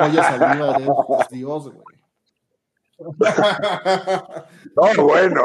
El 0.00 1.38
Dios, 1.38 1.70
güey. 1.70 1.98
No, 4.76 5.02
bueno. 5.02 5.42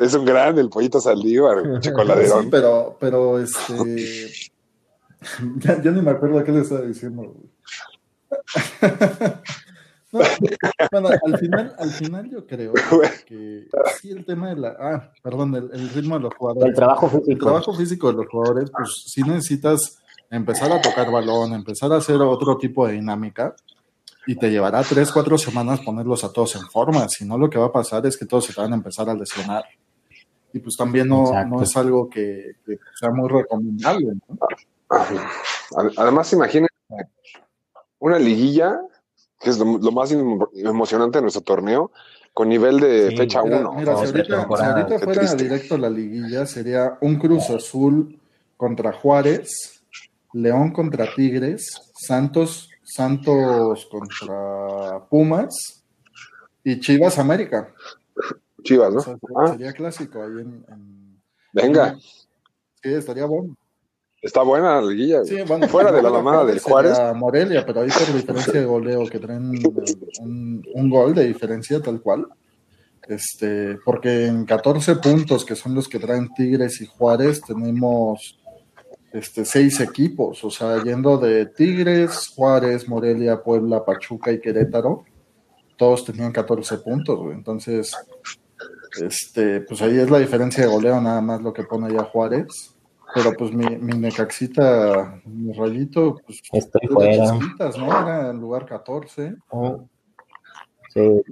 es 0.00 0.14
un 0.14 0.24
grande 0.24 0.60
el 0.60 0.68
pollito 0.68 1.00
saldívar, 1.00 1.80
chocoladerón. 1.80 2.44
Sí, 2.44 2.48
pero, 2.50 2.96
pero 3.00 3.40
este. 3.40 4.30
Ya, 5.56 5.82
ya, 5.82 5.90
ni 5.90 6.00
me 6.00 6.12
acuerdo 6.12 6.44
qué 6.44 6.52
le 6.52 6.60
estaba 6.60 6.82
diciendo. 6.82 7.34
No, 10.10 10.20
bueno, 10.90 11.08
al 11.22 11.38
final, 11.38 11.74
al 11.78 11.90
final 11.90 12.30
yo 12.30 12.46
creo 12.46 12.72
que 13.26 13.66
sí 14.00 14.10
el 14.10 14.24
tema 14.24 14.48
de 14.48 14.56
la, 14.56 14.76
ah, 14.80 15.12
perdón, 15.22 15.54
el, 15.54 15.90
ritmo 15.90 16.16
de 16.16 16.22
los 16.22 16.34
jugadores. 16.34 16.70
El 16.70 16.74
trabajo 16.74 17.08
físico. 17.08 17.30
El 17.30 17.38
trabajo 17.38 17.74
físico 17.74 18.06
de 18.08 18.14
los 18.14 18.26
jugadores, 18.28 18.70
pues 18.70 19.04
sí 19.06 19.22
necesitas 19.22 20.02
empezar 20.30 20.72
a 20.72 20.80
tocar 20.80 21.10
balón, 21.10 21.52
empezar 21.52 21.92
a 21.92 21.96
hacer 21.96 22.16
otro 22.22 22.56
tipo 22.56 22.86
de 22.86 22.94
dinámica 22.94 23.54
y 24.26 24.36
te 24.36 24.50
llevará 24.50 24.82
tres, 24.82 25.10
cuatro 25.12 25.36
semanas 25.38 25.80
ponerlos 25.80 26.24
a 26.24 26.32
todos 26.32 26.56
en 26.56 26.66
forma. 26.68 27.08
Si 27.08 27.24
no, 27.24 27.36
lo 27.36 27.48
que 27.50 27.58
va 27.58 27.66
a 27.66 27.72
pasar 27.72 28.04
es 28.06 28.16
que 28.16 28.26
todos 28.26 28.46
se 28.46 28.58
van 28.58 28.72
a 28.72 28.76
empezar 28.76 29.08
a 29.08 29.14
lesionar. 29.14 29.64
Y 30.52 30.58
pues 30.58 30.76
también 30.76 31.08
no, 31.08 31.32
no 31.44 31.62
es 31.62 31.76
algo 31.76 32.08
que, 32.08 32.52
sea 32.98 33.10
muy 33.10 33.28
recomendable. 33.28 34.14
Además, 35.96 36.32
imagínense 36.32 36.74
una 37.98 38.18
liguilla 38.18 38.80
que 39.38 39.50
es 39.50 39.58
lo, 39.58 39.92
más 39.92 40.12
emocionante 40.12 41.18
de 41.18 41.22
nuestro 41.22 41.42
torneo, 41.42 41.92
con 42.34 42.48
nivel 42.48 42.80
de 42.80 43.14
fecha 43.16 43.42
1. 43.42 43.72
Mira, 43.74 43.96
si 43.96 44.06
ahorita, 44.06 44.46
fuera 44.98 45.34
directo 45.34 45.78
la 45.78 45.90
liguilla, 45.90 46.46
sería 46.46 46.98
un 47.00 47.18
Cruz 47.18 47.50
Azul 47.50 48.18
contra 48.56 48.92
Juárez, 48.92 49.82
León 50.32 50.72
contra 50.72 51.12
Tigres, 51.14 51.92
Santos, 51.94 52.68
Santos 52.82 53.88
contra 53.90 55.04
Pumas 55.08 55.84
y 56.64 56.80
Chivas 56.80 57.18
América. 57.18 57.72
Chivas, 58.62 58.92
¿no? 58.92 59.18
Ah. 59.36 59.52
Sería 59.52 59.72
clásico 59.72 60.22
ahí 60.22 60.40
en, 60.40 61.20
Venga. 61.52 61.96
Sí, 61.98 62.92
estaría 62.92 63.24
bueno. 63.24 63.56
Está 64.20 64.42
buena 64.42 64.80
la 64.80 64.86
liguilla. 64.86 65.22
Fuera 65.68 65.92
de 65.92 66.02
la 66.02 66.10
mamada 66.10 66.44
del 66.44 66.58
Juárez. 66.58 66.98
Morelia, 67.14 67.64
pero 67.64 67.82
ahí 67.82 67.88
por 67.88 68.14
diferencia 68.14 68.52
de 68.52 68.64
goleo, 68.64 69.06
que 69.06 69.20
traen 69.20 69.52
un, 70.20 70.90
gol 70.90 71.14
de 71.14 71.26
diferencia 71.26 71.80
tal 71.80 72.00
cual. 72.00 72.26
Este, 73.06 73.78
porque 73.84 74.26
en 74.26 74.44
14 74.44 74.96
puntos, 74.96 75.44
que 75.44 75.54
son 75.54 75.74
los 75.74 75.88
que 75.88 76.00
traen 76.00 76.28
Tigres 76.34 76.80
y 76.80 76.86
Juárez, 76.86 77.40
tenemos 77.40 78.40
este, 79.12 79.44
seis 79.44 79.78
equipos. 79.80 80.42
O 80.42 80.50
sea, 80.50 80.82
yendo 80.82 81.16
de 81.16 81.46
Tigres, 81.46 82.28
Juárez, 82.34 82.88
Morelia, 82.88 83.40
Puebla, 83.42 83.84
Pachuca 83.84 84.32
y 84.32 84.40
Querétaro, 84.40 85.04
todos 85.76 86.04
tenían 86.04 86.32
14 86.32 86.78
puntos, 86.78 87.20
Entonces, 87.32 87.92
este, 89.00 89.60
pues 89.60 89.80
ahí 89.80 89.96
es 89.96 90.10
la 90.10 90.18
diferencia 90.18 90.64
de 90.64 90.70
goleo, 90.70 91.00
nada 91.00 91.20
más 91.20 91.40
lo 91.40 91.52
que 91.52 91.62
pone 91.62 91.86
allá 91.86 92.02
Juárez 92.02 92.74
pero 93.14 93.32
pues 93.32 93.52
mi, 93.52 93.76
mi 93.78 93.98
Necaxita, 93.98 95.20
mi 95.24 95.52
rayito, 95.52 96.16
pues 96.26 96.42
Estoy 96.52 96.88
fuera. 96.88 97.32
¿no? 97.78 97.86
Era 97.86 98.30
el 98.30 98.36
lugar 98.36 98.66
14. 98.66 99.36
sí. 100.92 101.22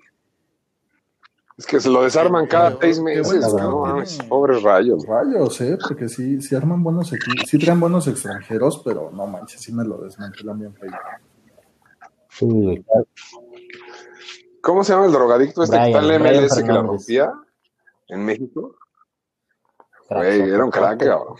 Es 1.58 1.64
que 1.64 1.80
se 1.80 1.88
lo 1.88 2.02
desarman 2.02 2.46
cada 2.46 2.76
seis 2.78 3.00
meses, 3.00 3.54
¿no? 3.54 4.02
pobres 4.28 4.62
rayos. 4.62 5.06
Rayos, 5.06 5.58
¿eh? 5.62 5.78
Porque 5.80 6.06
sí, 6.06 6.42
sí 6.42 6.54
arman 6.54 6.82
buenos 6.82 7.10
equipos, 7.14 7.48
sí 7.48 7.58
traen 7.58 7.80
buenos 7.80 8.06
extranjeros, 8.08 8.82
pero 8.84 9.10
no 9.10 9.26
manches, 9.26 9.62
sí 9.62 9.72
me 9.72 9.82
lo 9.82 9.96
desmantelan 10.02 10.58
bien 10.58 10.74
feo. 10.74 10.90
Sí, 12.28 12.84
¿Cómo 14.60 14.84
se 14.84 14.92
llama 14.92 15.06
el 15.06 15.12
drogadicto 15.12 15.62
este 15.62 15.78
que 15.78 15.86
está 15.86 16.00
en 16.00 16.22
MLS 16.22 16.62
que 16.62 16.72
la 16.72 16.82
rompía 16.82 17.32
en 18.08 18.24
México? 18.24 18.76
era 20.10 20.64
un 20.64 20.70
crack, 20.70 21.02
cabrón. 21.04 21.36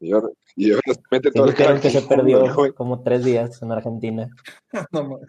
Y 0.00 0.12
ahora, 0.12 0.28
y 0.54 0.70
ahora 0.70 0.82
se 0.86 1.00
mete 1.10 1.30
todo 1.32 1.46
el 1.46 1.80
que 1.80 1.90
se 1.90 2.02
perdió 2.02 2.44
como 2.74 3.02
tres 3.02 3.24
días 3.24 3.60
en 3.62 3.72
Argentina. 3.72 4.28
no, 4.92 5.20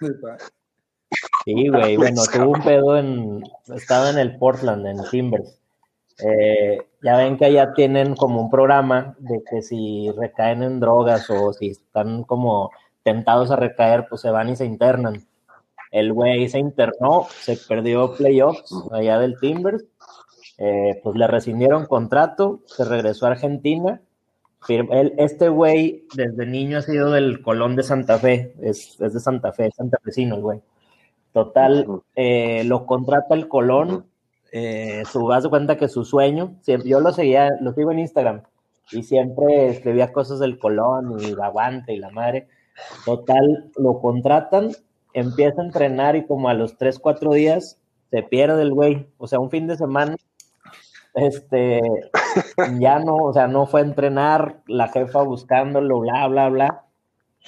sí, 1.46 1.68
güey, 1.70 1.98
bueno, 1.98 2.22
tuvo 2.32 2.52
un 2.52 2.62
pedo 2.62 2.98
en, 2.98 3.44
estaba 3.74 4.12
en 4.12 4.20
el 4.20 4.38
Portland, 4.38 4.86
en 4.86 4.98
Timbers. 5.10 5.60
Eh, 6.22 6.78
ya 7.02 7.18
ven 7.18 7.38
que 7.38 7.46
allá 7.46 7.74
tienen 7.74 8.16
como 8.16 8.42
un 8.42 8.50
programa 8.52 9.16
de 9.20 9.42
que 9.50 9.62
si 9.62 10.12
recaen 10.12 10.64
en 10.64 10.80
drogas 10.80 11.30
o 11.30 11.54
si 11.54 11.70
están 11.70 12.24
como 12.24 12.72
tentados 13.04 13.52
a 13.52 13.56
recaer, 13.56 14.06
pues 14.08 14.22
se 14.22 14.30
van 14.30 14.50
y 14.50 14.56
se 14.56 14.66
internan. 14.66 15.26
El 15.92 16.14
güey 16.14 16.48
se 16.50 16.60
internó, 16.60 17.28
se 17.32 17.58
perdió 17.58 18.14
playoffs 18.16 18.72
allá 18.92 19.18
del 19.18 19.40
Timbers, 19.40 19.84
eh, 20.60 21.00
pues 21.02 21.16
le 21.16 21.26
rescindieron 21.26 21.88
contrato, 21.88 22.60
se 22.66 22.84
regresó 22.84 23.26
a 23.26 23.32
Argentina 23.32 24.02
este 24.68 25.50
güey 25.50 26.06
desde 26.16 26.46
niño 26.46 26.80
ha 26.80 26.82
sido 26.82 27.12
del 27.12 27.42
Colón 27.42 27.76
de 27.76 27.84
Santa 27.84 28.20
Fe, 28.20 28.54
es, 28.62 28.98
de 28.98 29.20
Santa 29.20 29.52
Fe, 29.54 29.72
santafesino 29.72 30.36
el 30.36 30.42
güey. 30.42 30.62
Total, 31.34 31.86
eh, 32.16 32.64
lo 32.66 32.86
contrata 32.86 33.36
el 33.36 33.48
Colón, 33.48 34.06
eh, 34.52 35.04
su, 35.12 35.30
cuenta 35.50 35.78
que 35.78 35.88
su 35.88 36.04
sueño, 36.04 36.56
siempre, 36.62 36.90
yo 36.90 37.00
lo 37.00 37.14
seguía, 37.14 37.50
lo 37.62 37.74
sigo 37.74 37.92
en 37.92 38.00
Instagram, 38.00 38.44
y 38.92 39.04
siempre 39.04 39.70
escribía 39.70 40.12
cosas 40.12 40.40
del 40.40 40.60
Colón 40.60 41.18
y 41.20 41.36
la 41.36 41.48
aguante 41.48 41.94
y 41.94 41.98
la 41.98 42.10
madre. 42.10 42.48
Total, 43.06 43.72
lo 43.78 44.00
contratan, 44.00 44.72
empieza 45.14 45.62
a 45.62 45.66
entrenar 45.66 46.16
y 46.16 46.26
como 46.26 46.50
a 46.50 46.54
los 46.54 46.78
3, 46.78 47.00
4 47.00 47.34
días 47.34 47.78
se 48.10 48.24
pierde 48.24 48.62
el 48.62 48.74
güey. 48.74 49.08
O 49.18 49.28
sea, 49.28 49.40
un 49.40 49.52
fin 49.52 49.68
de 49.68 49.78
semana 49.78 50.16
este, 51.22 51.82
ya 52.80 53.00
no, 53.00 53.16
o 53.16 53.34
sea, 53.34 53.48
no 53.48 53.66
fue 53.66 53.82
a 53.82 53.84
entrenar, 53.86 54.62
la 54.68 54.88
jefa 54.90 55.22
buscándolo, 55.22 56.00
bla, 56.00 56.28
bla, 56.28 56.50
bla. 56.50 56.84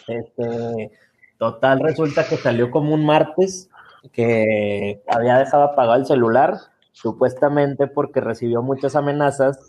Este, 0.07 0.91
total, 1.37 1.79
resulta 1.79 2.27
que 2.27 2.37
salió 2.37 2.71
como 2.71 2.93
un 2.93 3.05
martes 3.05 3.69
que 4.13 5.01
había 5.07 5.37
dejado 5.37 5.63
apagado 5.63 5.99
el 5.99 6.05
celular, 6.05 6.55
supuestamente 6.91 7.87
porque 7.87 8.19
recibió 8.21 8.61
muchas 8.61 8.95
amenazas 8.95 9.59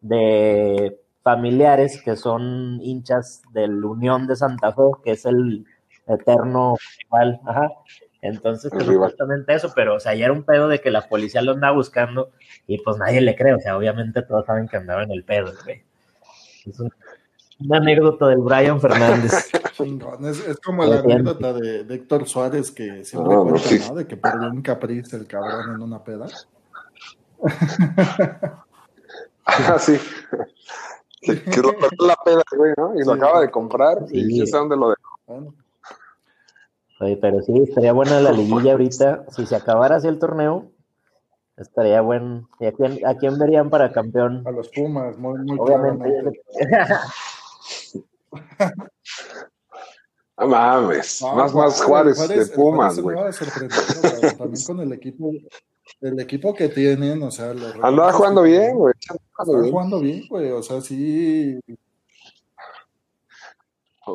de 0.00 0.98
familiares 1.22 2.02
que 2.02 2.16
son 2.16 2.80
hinchas 2.82 3.42
del 3.52 3.84
Unión 3.84 4.26
de 4.26 4.36
Santa 4.36 4.72
Fe, 4.72 4.82
que 5.04 5.12
es 5.12 5.24
el 5.24 5.64
eterno 6.06 6.74
ajá, 7.46 7.68
Entonces, 8.22 8.70
pues, 8.72 8.86
justamente 8.86 9.52
eso, 9.52 9.72
pero, 9.74 9.96
o 9.96 10.00
sea, 10.00 10.14
ya 10.14 10.26
era 10.26 10.32
un 10.32 10.44
pedo 10.44 10.68
de 10.68 10.80
que 10.80 10.92
la 10.92 11.08
policía 11.08 11.42
lo 11.42 11.52
andaba 11.52 11.74
buscando 11.74 12.30
y 12.68 12.78
pues 12.78 12.96
nadie 12.96 13.20
le 13.20 13.34
cree, 13.34 13.52
o 13.52 13.58
sea, 13.58 13.76
obviamente 13.76 14.22
todos 14.22 14.46
saben 14.46 14.68
que 14.68 14.76
andaba 14.76 15.02
en 15.02 15.10
el 15.10 15.24
pedo, 15.24 15.52
güey. 15.64 15.82
Es 16.64 16.78
una 17.58 17.78
anécdota 17.78 18.28
del 18.28 18.38
Brian 18.38 18.80
Fernández. 18.80 19.32
es, 20.46 20.60
como 20.60 20.84
la 20.84 21.00
anécdota 21.00 21.52
de, 21.52 21.80
Héctor 21.80 22.28
Suárez 22.28 22.70
que 22.70 23.04
siempre 23.04 23.34
cuenta, 23.34 23.88
¿no? 23.88 23.94
De 23.96 24.06
que 24.06 24.16
perdió 24.16 24.50
un 24.50 24.62
capriz 24.62 25.12
el 25.14 25.26
cabrón 25.26 25.74
en 25.74 25.82
una 25.82 26.02
peda. 26.02 26.26
ah, 29.44 29.78
sí. 29.78 29.98
Que 31.22 31.60
lo 31.60 31.70
perdió 31.78 32.06
la 32.08 32.16
peda, 32.24 32.42
güey, 32.56 32.72
¿no? 32.76 32.94
Y 33.00 33.04
lo 33.04 33.12
acaba 33.12 33.40
de 33.40 33.48
comprar 33.48 33.98
y 34.10 34.38
ya 34.40 34.46
sé 34.46 34.56
dónde 34.56 34.76
lo 34.76 34.88
dejó. 34.90 35.54
Oye, 37.02 37.16
pero 37.16 37.42
sí, 37.42 37.52
estaría 37.58 37.92
buena 37.92 38.20
la 38.20 38.30
liguilla 38.30 38.72
ahorita. 38.72 39.24
Si 39.30 39.44
se 39.44 39.56
acabara 39.56 39.96
así 39.96 40.06
el 40.06 40.20
torneo, 40.20 40.70
estaría 41.56 42.00
bueno. 42.00 42.48
¿Y 42.60 42.66
a 42.66 42.72
quién, 42.72 43.04
a 43.04 43.16
quién 43.16 43.38
verían 43.38 43.70
para 43.70 43.92
campeón? 43.92 44.44
A 44.46 44.52
los 44.52 44.68
Pumas, 44.68 45.18
muy, 45.18 45.40
muy 45.40 45.58
Obviamente. 45.58 46.40
No 50.38 50.48
mames, 50.48 51.22
más, 51.22 51.54
más 51.54 51.82
Juárez, 51.82 52.26
de 52.26 52.46
Pumas, 52.46 52.98
güey. 52.98 53.16
También 54.38 54.64
con 54.66 54.80
el 54.80 54.92
equipo, 54.92 55.30
el 56.00 56.18
equipo 56.18 56.54
que 56.54 56.68
tienen, 56.68 57.22
o 57.22 57.30
sea, 57.30 57.50
andaba 57.50 58.12
jugando 58.12 58.42
bien, 58.42 58.76
güey. 58.76 58.94
Andaba 59.38 59.68
jugando 59.68 60.00
bien, 60.00 60.24
güey, 60.28 60.50
o 60.50 60.62
sea, 60.62 60.80
sí. 60.80 61.60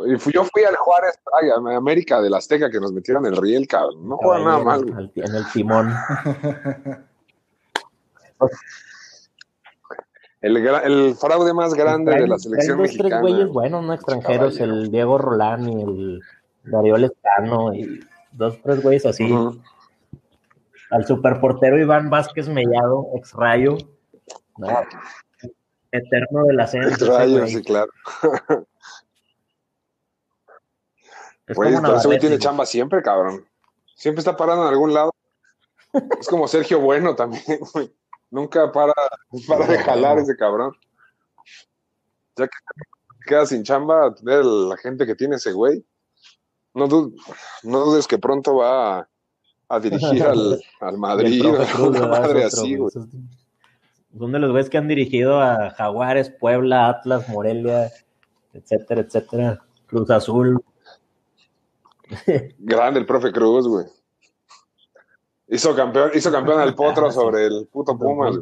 Y 0.06 0.32
yo 0.32 0.44
fui 0.44 0.64
al 0.64 0.76
Juárez, 0.76 1.20
ay, 1.42 1.50
a 1.50 1.78
América 1.78 2.22
del 2.22 2.34
Azteca 2.34 2.70
que 2.70 2.80
nos 2.80 2.92
metieron 2.92 3.26
el 3.26 3.38
riel, 3.38 3.68
cabrón. 3.68 4.08
No 4.08 4.18
juega 4.18 4.44
nada 4.44 4.64
mal. 4.64 5.12
En 5.16 5.36
el 5.36 5.52
timón. 5.52 5.94
el, 10.42 10.58
el, 10.58 11.16
fraude 11.16 11.54
más 11.54 11.74
grande 11.74 12.16
de 12.16 12.28
la 12.28 12.38
selección 12.38 12.78
dos, 12.78 12.84
mexicana. 12.84 13.10
tres 13.10 13.22
güeyes 13.22 13.48
buenos, 13.50 13.84
no 13.84 13.94
extranjeros, 13.94 14.60
el 14.60 14.92
Diego 14.92 15.18
Rolán 15.18 15.70
y 15.70 15.82
el 15.82 16.22
Darío 16.64 16.98
Lescano 16.98 17.74
y 17.74 18.00
dos, 18.32 18.62
tres 18.62 18.82
güeyes 18.82 19.06
así. 19.06 19.34
Al 20.90 21.06
superportero 21.06 21.80
Iván 21.80 22.10
Vázquez 22.10 22.48
Mellado, 22.48 23.08
ex 23.16 23.34
Rayo. 23.34 23.78
Eterno 25.92 26.46
del 26.46 26.60
ascenso. 26.60 26.90
Ex 26.90 27.08
Rayo, 27.08 27.48
sí, 27.48 27.62
claro. 27.64 27.92
Güey, 31.56 31.76
pero 31.82 31.96
ese 31.96 32.08
güey 32.08 32.20
tiene 32.20 32.40
chamba 32.40 32.66
siempre, 32.66 33.02
cabrón. 33.02 33.46
Siempre 33.96 34.20
está 34.20 34.36
parado 34.36 34.64
en 34.64 34.70
algún 34.70 34.94
lado. 34.94 35.14
Es 36.20 36.28
como 36.28 36.48
Sergio 36.48 36.80
Bueno 36.80 37.16
también, 37.16 37.44
güey. 37.74 37.94
Nunca 38.30 38.72
para, 38.72 38.94
para 39.48 39.66
de 39.66 39.80
jalar 39.80 40.20
ese 40.20 40.36
cabrón. 40.36 40.74
Ya 42.36 42.48
que 42.48 42.58
queda 43.26 43.46
sin 43.46 43.64
chamba, 43.64 44.14
tener 44.14 44.44
la 44.44 44.78
gente 44.78 45.06
que 45.06 45.16
tiene 45.16 45.38
ese 45.38 45.54
güey. 45.54 45.86
No, 46.74 46.88
dudes 46.88 48.06
que 48.06 48.20
pronto 48.20 48.58
va 48.58 49.08
a, 49.70 49.80
dirigir 49.80 50.24
al, 50.24 50.62
al 50.82 50.98
Madrid 50.98 51.44
o 51.46 51.88
una 51.88 52.08
madre 52.08 52.44
así, 52.44 52.76
güey. 52.76 52.92
Son 54.18 54.32
de 54.32 54.40
los 54.40 54.52
güeyes 54.52 54.70
que 54.70 54.78
han 54.78 54.88
dirigido 54.88 55.42
a 55.42 55.72
Jaguares, 55.72 56.30
Puebla, 56.30 56.90
Atlas, 56.90 57.28
Morelia, 57.30 57.92
etcétera, 58.54 59.02
etcétera. 59.02 59.64
Cruz 59.88 60.10
Azul. 60.10 60.64
Grande 62.58 63.00
el 63.00 63.06
profe 63.06 63.32
Cruz, 63.32 63.68
güey. 63.68 63.86
Hizo 65.50 65.76
campeón, 65.76 66.12
hizo 66.14 66.32
campeón 66.32 66.60
al 66.60 66.76
Potro 66.76 67.12
sobre 67.12 67.46
el 67.46 67.68
puto 67.72 67.98
Pumas. 67.98 68.38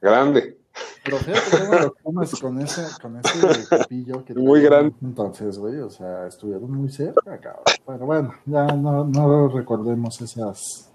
Grande. 0.00 0.58
Pero 1.04 1.18
fíjate 1.18 1.58
cómo 1.58 1.78
los 1.78 1.92
Pumas 2.02 2.40
con 2.40 2.60
ese, 2.60 2.82
con 3.00 3.16
ese 3.16 3.84
pillo 3.88 4.24
que 4.24 4.34
Muy 4.34 4.60
grande. 4.60 4.94
Entonces, 5.02 5.58
güey, 5.58 5.78
o 5.80 5.88
sea, 5.88 6.26
estuvieron 6.26 6.70
muy 6.70 6.90
cerca, 6.90 7.38
cabrón. 7.40 7.64
Pero 7.86 8.06
bueno, 8.06 8.34
ya 8.44 8.66
no, 8.66 9.04
no 9.04 9.48
recordemos 9.48 10.20
esas. 10.20 10.90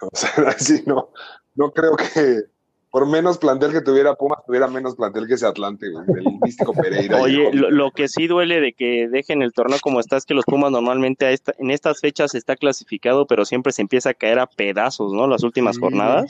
O 0.00 0.10
sea, 0.12 0.30
así 0.48 0.82
no, 0.86 1.10
no 1.54 1.72
creo 1.72 1.96
que 1.96 2.44
por 2.90 3.06
menos 3.06 3.38
plantel 3.38 3.72
que 3.72 3.80
tuviera 3.80 4.14
Pumas, 4.14 4.38
tuviera 4.46 4.66
menos 4.68 4.96
plantel 4.96 5.26
que 5.26 5.34
ese 5.34 5.46
Atlante, 5.46 5.86
el 5.86 5.94
místico 6.42 6.72
Pereira. 6.72 7.20
Oye, 7.20 7.50
lo, 7.52 7.90
que 7.90 8.08
sí 8.08 8.26
duele 8.26 8.60
de 8.60 8.72
que 8.72 9.08
dejen 9.08 9.42
el 9.42 9.52
torneo 9.52 9.78
como 9.82 10.00
está 10.00 10.16
es 10.16 10.24
que 10.24 10.34
los 10.34 10.44
Pumas 10.44 10.70
normalmente 10.70 11.34
en 11.58 11.70
estas 11.70 12.00
fechas 12.00 12.34
está 12.34 12.56
clasificado, 12.56 13.26
pero 13.26 13.44
siempre 13.44 13.72
se 13.72 13.82
empieza 13.82 14.10
a 14.10 14.14
caer 14.14 14.38
a 14.38 14.46
pedazos, 14.46 15.12
¿no? 15.12 15.26
Las 15.26 15.42
últimas 15.42 15.78
jornadas. 15.78 16.26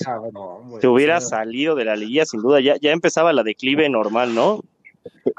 Te 0.81 0.89
hubiera 0.89 1.21
salido 1.21 1.75
de 1.75 1.85
la 1.85 1.97
liguilla, 1.97 2.27
sin 2.27 2.43
duda. 2.43 2.61
Ya, 2.61 2.77
ya 2.81 2.91
empezaba 2.93 3.33
la 3.33 3.43
declive 3.43 3.89
normal, 3.89 4.35
¿no? 4.35 4.63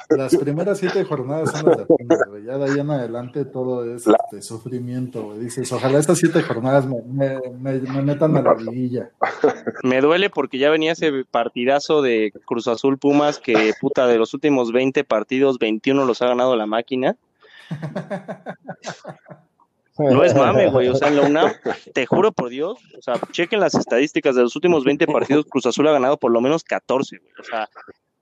Las 0.10 0.36
primeras 0.36 0.80
siete 0.80 1.04
jornadas 1.04 1.52
son 1.52 1.66
las 1.68 1.78
de 1.78 1.86
Pumas, 1.86 2.20
güey. 2.28 2.44
Ya 2.46 2.58
de 2.58 2.72
ahí 2.72 2.80
en 2.80 2.90
adelante 2.90 3.46
todo 3.46 3.86
es 3.86 4.08
este, 4.08 4.42
sufrimiento, 4.42 5.24
güey. 5.24 5.40
Dices, 5.40 5.72
ojalá 5.72 6.00
estas 6.00 6.18
siete 6.18 6.42
jornadas 6.42 6.86
me, 6.88 7.40
metan 7.60 8.38
a 8.38 8.42
la 8.42 8.56
liguilla. 8.56 9.12
Me 9.84 10.02
duele 10.02 10.30
porque 10.30 10.58
ya 10.58 10.70
venía 10.70 10.94
ese 10.94 11.26
partidazo 11.30 12.02
de 12.02 12.34
Cruz 12.46 12.68
Azul 12.68 12.98
Pumas 12.98 13.40
que, 13.40 13.74
puta, 13.80 14.08
de 14.08 14.18
los 14.18 14.34
últimos 14.34 14.72
20 14.72 15.04
partidos, 15.04 15.60
21 15.60 16.06
los 16.06 16.22
ha 16.22 16.28
ganado 16.28 16.56
la 16.56 16.66
máquina. 16.66 17.16
No 20.00 20.24
es 20.24 20.34
mame, 20.34 20.70
güey. 20.70 20.88
O 20.88 20.96
sea, 20.96 21.10
en 21.10 21.18
la 21.18 21.24
UNAM, 21.24 21.52
te 21.94 22.06
juro 22.06 22.32
por 22.32 22.50
Dios, 22.50 22.80
o 22.98 23.02
sea, 23.02 23.16
chequen 23.32 23.60
las 23.60 23.76
estadísticas 23.76 24.36
de 24.36 24.44
los 24.44 24.56
últimos 24.56 24.86
20 24.86 25.06
partidos, 25.08 25.46
Cruz 25.46 25.66
Azul 25.66 25.88
ha 25.88 25.92
ganado 25.92 26.18
por 26.18 26.32
lo 26.32 26.40
menos 26.40 26.64
14, 26.64 27.18
güey. 27.18 27.32
O 27.40 27.44
sea, 27.44 27.70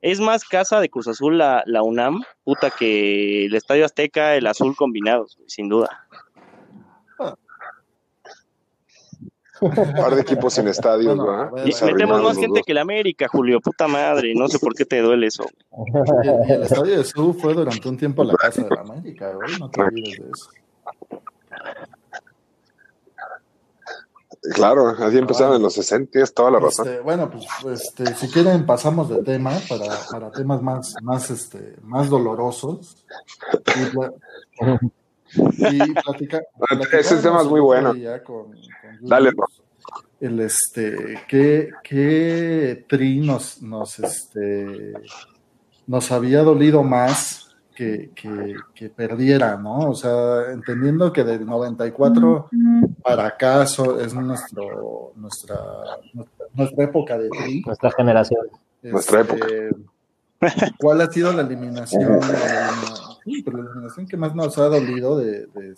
es 0.01 0.19
más 0.19 0.43
casa 0.45 0.79
de 0.79 0.89
Cruz 0.89 1.07
Azul 1.07 1.37
la, 1.37 1.63
la 1.65 1.83
UNAM, 1.83 2.21
puta, 2.43 2.69
que 2.69 3.45
el 3.45 3.55
Estadio 3.55 3.85
Azteca, 3.85 4.35
el 4.35 4.47
azul 4.47 4.75
combinados, 4.75 5.37
sin 5.47 5.69
duda. 5.69 6.05
Un 9.59 9.71
par 9.73 10.13
de 10.13 10.21
equipos 10.21 10.53
sin 10.53 10.67
estadios, 10.67 11.17
¿verdad? 11.17 11.51
metemos 11.83 12.21
más 12.21 12.37
gente 12.37 12.61
que 12.63 12.75
la 12.75 12.81
América, 12.81 13.27
Julio, 13.27 13.59
puta 13.59 13.87
madre, 13.87 14.33
no 14.35 14.47
sé 14.47 14.59
por 14.59 14.75
qué 14.75 14.85
te 14.85 15.01
duele 15.01 15.27
eso. 15.27 15.45
el, 16.47 16.61
estadio 16.61 16.97
de 16.97 17.03
Sur 17.03 17.33
fue 17.33 17.55
durante 17.55 17.89
un 17.89 17.97
tiempo 17.97 18.23
la 18.23 18.35
casa 18.35 18.61
de 18.61 18.69
la 18.69 18.81
América, 18.81 19.33
güey, 19.33 19.57
no 19.59 19.69
te 19.71 19.81
olvides 19.81 20.19
de 20.19 20.29
eso. 20.31 20.49
Claro, 24.53 24.89
así 24.89 25.17
empezaron 25.17 25.55
en 25.55 25.61
los 25.61 25.73
60, 25.73 26.19
es 26.19 26.33
toda 26.33 26.51
la 26.51 26.59
razón. 26.59 26.87
Este, 26.87 26.99
bueno, 27.01 27.29
pues 27.29 27.45
este, 27.81 28.15
si 28.15 28.29
quieren 28.29 28.65
pasamos 28.65 29.09
de 29.09 29.23
tema 29.23 29.51
para, 29.67 29.97
para 30.11 30.31
temas 30.31 30.61
más, 30.61 30.95
más, 31.01 31.29
este, 31.29 31.75
más 31.81 32.09
dolorosos. 32.09 33.05
Y, 35.57 35.93
platicar. 35.93 36.47
Ese 36.93 37.17
tema 37.17 37.41
es 37.41 37.47
muy 37.47 37.59
bueno. 37.59 37.93
Dale, 39.01 39.31
el 40.19 40.39
este, 40.39 41.21
¿qué, 41.27 41.69
qué 41.83 42.85
tri 42.87 43.19
nos, 43.19 43.61
nos, 43.61 43.99
este, 43.99 44.93
nos 45.85 46.11
había 46.11 46.43
dolido 46.43 46.83
más 46.83 47.46
que, 47.77 48.09
que, 48.73 48.89
perdiera, 48.89 49.55
¿no? 49.55 49.91
O 49.91 49.95
sea, 49.95 50.51
entendiendo 50.51 51.13
que 51.13 51.23
del 51.23 51.45
94 51.45 52.49
para 53.03 53.27
acá 53.27 53.63
es 53.63 54.13
nuestro, 54.15 55.13
nuestra, 55.15 55.55
nuestra, 56.55 56.83
época 56.83 57.19
de 57.19 57.29
Nuestra 57.63 57.91
generación. 57.91 58.47
nuestra 58.81 59.21
época. 59.21 59.45
Este, 59.45 60.73
¿Cuál 60.79 61.01
ha 61.01 61.11
sido 61.11 61.31
la 61.33 61.43
eliminación, 61.43 62.19
la 62.19 62.71
eliminación, 63.25 64.07
que 64.07 64.17
más 64.17 64.33
nos 64.33 64.57
ha 64.57 64.69
dolido 64.69 65.17
de, 65.17 65.45
de, 65.45 65.75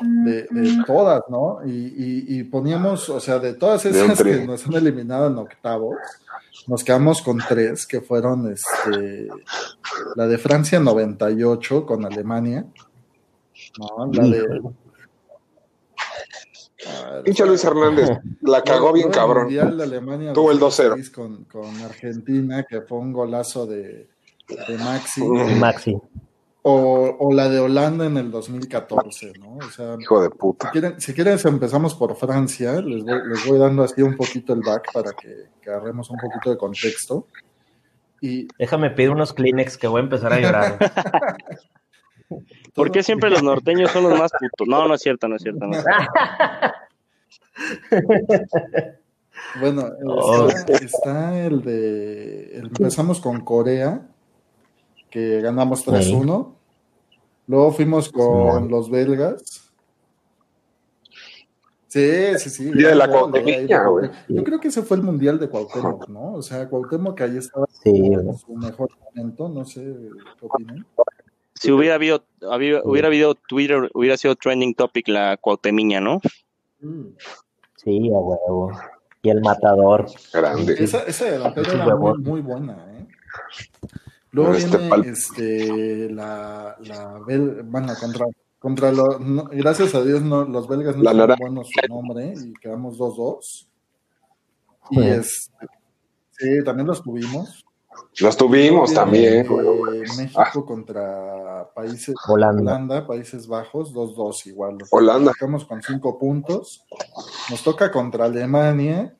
de, 0.00 0.84
todas, 0.86 1.22
¿no? 1.28 1.58
Y, 1.66 2.38
y, 2.38 2.44
poníamos, 2.44 3.08
o 3.08 3.18
sea, 3.18 3.40
de 3.40 3.54
todas 3.54 3.84
esas 3.84 4.22
que 4.22 4.46
nos 4.46 4.64
han 4.66 4.74
eliminado 4.74 5.26
en 5.26 5.38
octavos, 5.38 5.96
nos 6.66 6.84
quedamos 6.84 7.22
con 7.22 7.38
tres, 7.38 7.86
que 7.86 8.00
fueron 8.00 8.50
este, 8.50 9.28
la 10.16 10.26
de 10.26 10.38
Francia 10.38 10.80
98 10.80 11.86
con 11.86 12.04
Alemania. 12.04 12.66
No, 13.78 14.06
la 14.12 14.26
de. 14.26 14.62
Pinche 17.24 17.46
Luis 17.46 17.64
Hernández, 17.64 18.10
la 18.42 18.62
cagó 18.62 18.92
bien 18.92 19.10
cabrón. 19.10 19.48
Tuvo 19.48 20.52
el 20.52 20.60
2-0. 20.60 21.12
Con, 21.12 21.44
con, 21.44 21.80
Argentina, 21.82 22.64
que 22.68 22.82
fue 22.82 22.98
un 22.98 23.12
golazo 23.12 23.66
de, 23.66 24.10
de 24.48 24.78
Maxi. 24.78 25.22
Maxi. 25.22 25.96
O, 26.66 27.16
o, 27.20 27.32
la 27.34 27.50
de 27.50 27.60
Holanda 27.60 28.06
en 28.06 28.16
el 28.16 28.30
2014, 28.30 29.34
¿no? 29.38 29.58
O 29.58 29.70
sea, 29.70 29.96
Hijo 30.00 30.22
de 30.22 30.30
puta. 30.30 30.68
Si 30.68 30.72
quieren, 30.72 30.98
si 31.00 31.12
quieren 31.12 31.38
empezamos 31.44 31.94
por 31.94 32.16
Francia, 32.16 32.80
les 32.80 33.04
voy, 33.04 33.28
les 33.28 33.46
voy, 33.46 33.58
dando 33.58 33.82
así 33.82 34.00
un 34.00 34.16
poquito 34.16 34.54
el 34.54 34.60
back 34.60 34.90
para 34.94 35.12
que, 35.12 35.50
que 35.60 35.70
agarremos 35.70 36.08
un 36.08 36.16
poquito 36.16 36.48
de 36.50 36.56
contexto. 36.56 37.26
Y 38.22 38.48
Déjame 38.58 38.88
pedir 38.90 39.10
unos 39.10 39.34
Kleenex 39.34 39.76
que 39.76 39.86
voy 39.88 40.00
a 40.00 40.04
empezar 40.04 40.32
a 40.32 40.40
llorar. 40.40 40.78
¿Por 42.74 42.90
qué 42.90 43.02
siempre 43.02 43.28
los 43.28 43.42
norteños 43.42 43.90
son 43.90 44.04
los 44.04 44.18
más 44.18 44.32
putos? 44.32 44.66
No, 44.66 44.88
no 44.88 44.94
es 44.94 45.02
cierto, 45.02 45.28
no 45.28 45.36
es 45.36 45.42
cierto. 45.42 45.66
no. 45.66 45.76
bueno, 49.60 49.90
Oh. 50.06 50.48
está, 50.48 50.72
está 50.76 51.44
el 51.44 51.62
de. 51.62 52.56
el- 52.56 52.66
empezamos 52.66 53.20
con 53.20 53.40
Corea, 53.42 54.08
que 55.14 55.40
ganamos 55.40 55.86
3-1. 55.86 56.56
Luego 57.46 57.70
fuimos 57.72 58.10
con 58.10 58.64
Sí. 58.64 58.68
los 58.68 58.90
belgas. 58.90 59.70
Sí, 61.86 62.36
sí, 62.38 62.50
sí. 62.50 62.64
Día 62.72 62.88
de 62.88 62.94
la 62.96 63.06
gran 63.06 63.20
gol, 63.20 63.30
Cuauhtémoc, 63.30 63.54
ahí 63.60 63.66
de 63.68 63.88
güey. 63.88 64.10
Yo 64.28 64.42
creo 64.42 64.58
que 64.58 64.66
ese 64.68 64.82
fue 64.82 64.96
el 64.96 65.04
mundial 65.04 65.38
de 65.38 65.48
Cuauhtémoc, 65.48 66.08
¿no? 66.08 66.32
O 66.34 66.42
sea, 66.42 66.68
Cuauhtémoc 66.68 67.20
ahí 67.20 67.36
estaba 67.36 67.66
Sí, 67.84 67.90
en 67.90 68.36
su 68.36 68.54
mejor 68.56 68.90
momento, 69.04 69.48
no 69.48 69.64
sé 69.64 69.80
qué 70.40 70.46
opinan. 70.46 70.84
Si 71.54 71.70
hubiera 71.70 71.94
habido, 71.94 72.24
habido- 72.50 72.82
hubiera 72.84 73.06
habido 73.06 73.36
Twitter, 73.36 73.88
hubiera 73.94 74.16
sido 74.16 74.34
trending 74.34 74.74
topic 74.74 75.06
la 75.06 75.36
cuautemiña, 75.36 76.00
¿no? 76.00 76.20
Sí, 77.76 78.08
a 78.08 78.18
huevo. 78.18 78.72
Y 79.22 79.30
el 79.30 79.40
matador. 79.40 80.06
Grande. 80.32 80.74
Esa, 80.76 81.04
esa 81.04 81.26
delantera 81.26 81.72
era 81.84 81.94
muy, 81.94 82.18
muy 82.18 82.40
buena, 82.40 82.76
¿eh? 82.98 83.06
Luego 84.34 84.54
Este 84.54 84.76
viene 84.76 84.90
pal- 84.90 85.04
este, 85.06 86.10
la, 86.10 86.76
la 86.80 87.18
bel- 87.20 87.62
bueno, 87.64 87.92
contra, 88.00 88.26
contra 88.58 88.90
los, 88.92 89.20
no- 89.20 89.44
gracias 89.44 89.94
a 89.94 90.02
Dios 90.02 90.22
no, 90.22 90.44
los 90.44 90.66
belgas 90.68 90.96
no 90.96 91.02
La 91.04 91.12
son 91.12 91.36
buenos 91.38 91.68
su 91.68 91.88
nombre 91.88 92.34
y 92.44 92.52
quedamos 92.54 92.98
2-2. 92.98 93.68
Y 94.90 94.96
Sí. 94.96 95.02
este, 95.08 95.66
sí, 96.32 96.64
también 96.64 96.86
los 96.88 97.02
tuvimos. 97.02 97.64
Los 98.20 98.36
tuvimos 98.36 98.90
Luego 98.90 99.04
también, 99.04 99.46
viene, 99.48 99.48
güey. 99.78 100.00
eh, 100.00 100.04
México 100.18 100.66
contra 100.66 101.70
países 101.72 102.14
Holanda. 102.26 102.60
Holanda, 102.62 103.06
Países 103.06 103.46
Bajos, 103.46 103.92
2-2 103.94 104.46
igual. 104.46 104.78
Los 104.78 104.88
Holanda. 104.92 105.30
Sacamos 105.32 105.64
con 105.64 105.80
5 105.80 106.18
puntos. 106.18 106.84
Nos 107.50 107.62
toca 107.62 107.92
contra 107.92 108.24
Alemania. 108.24 109.16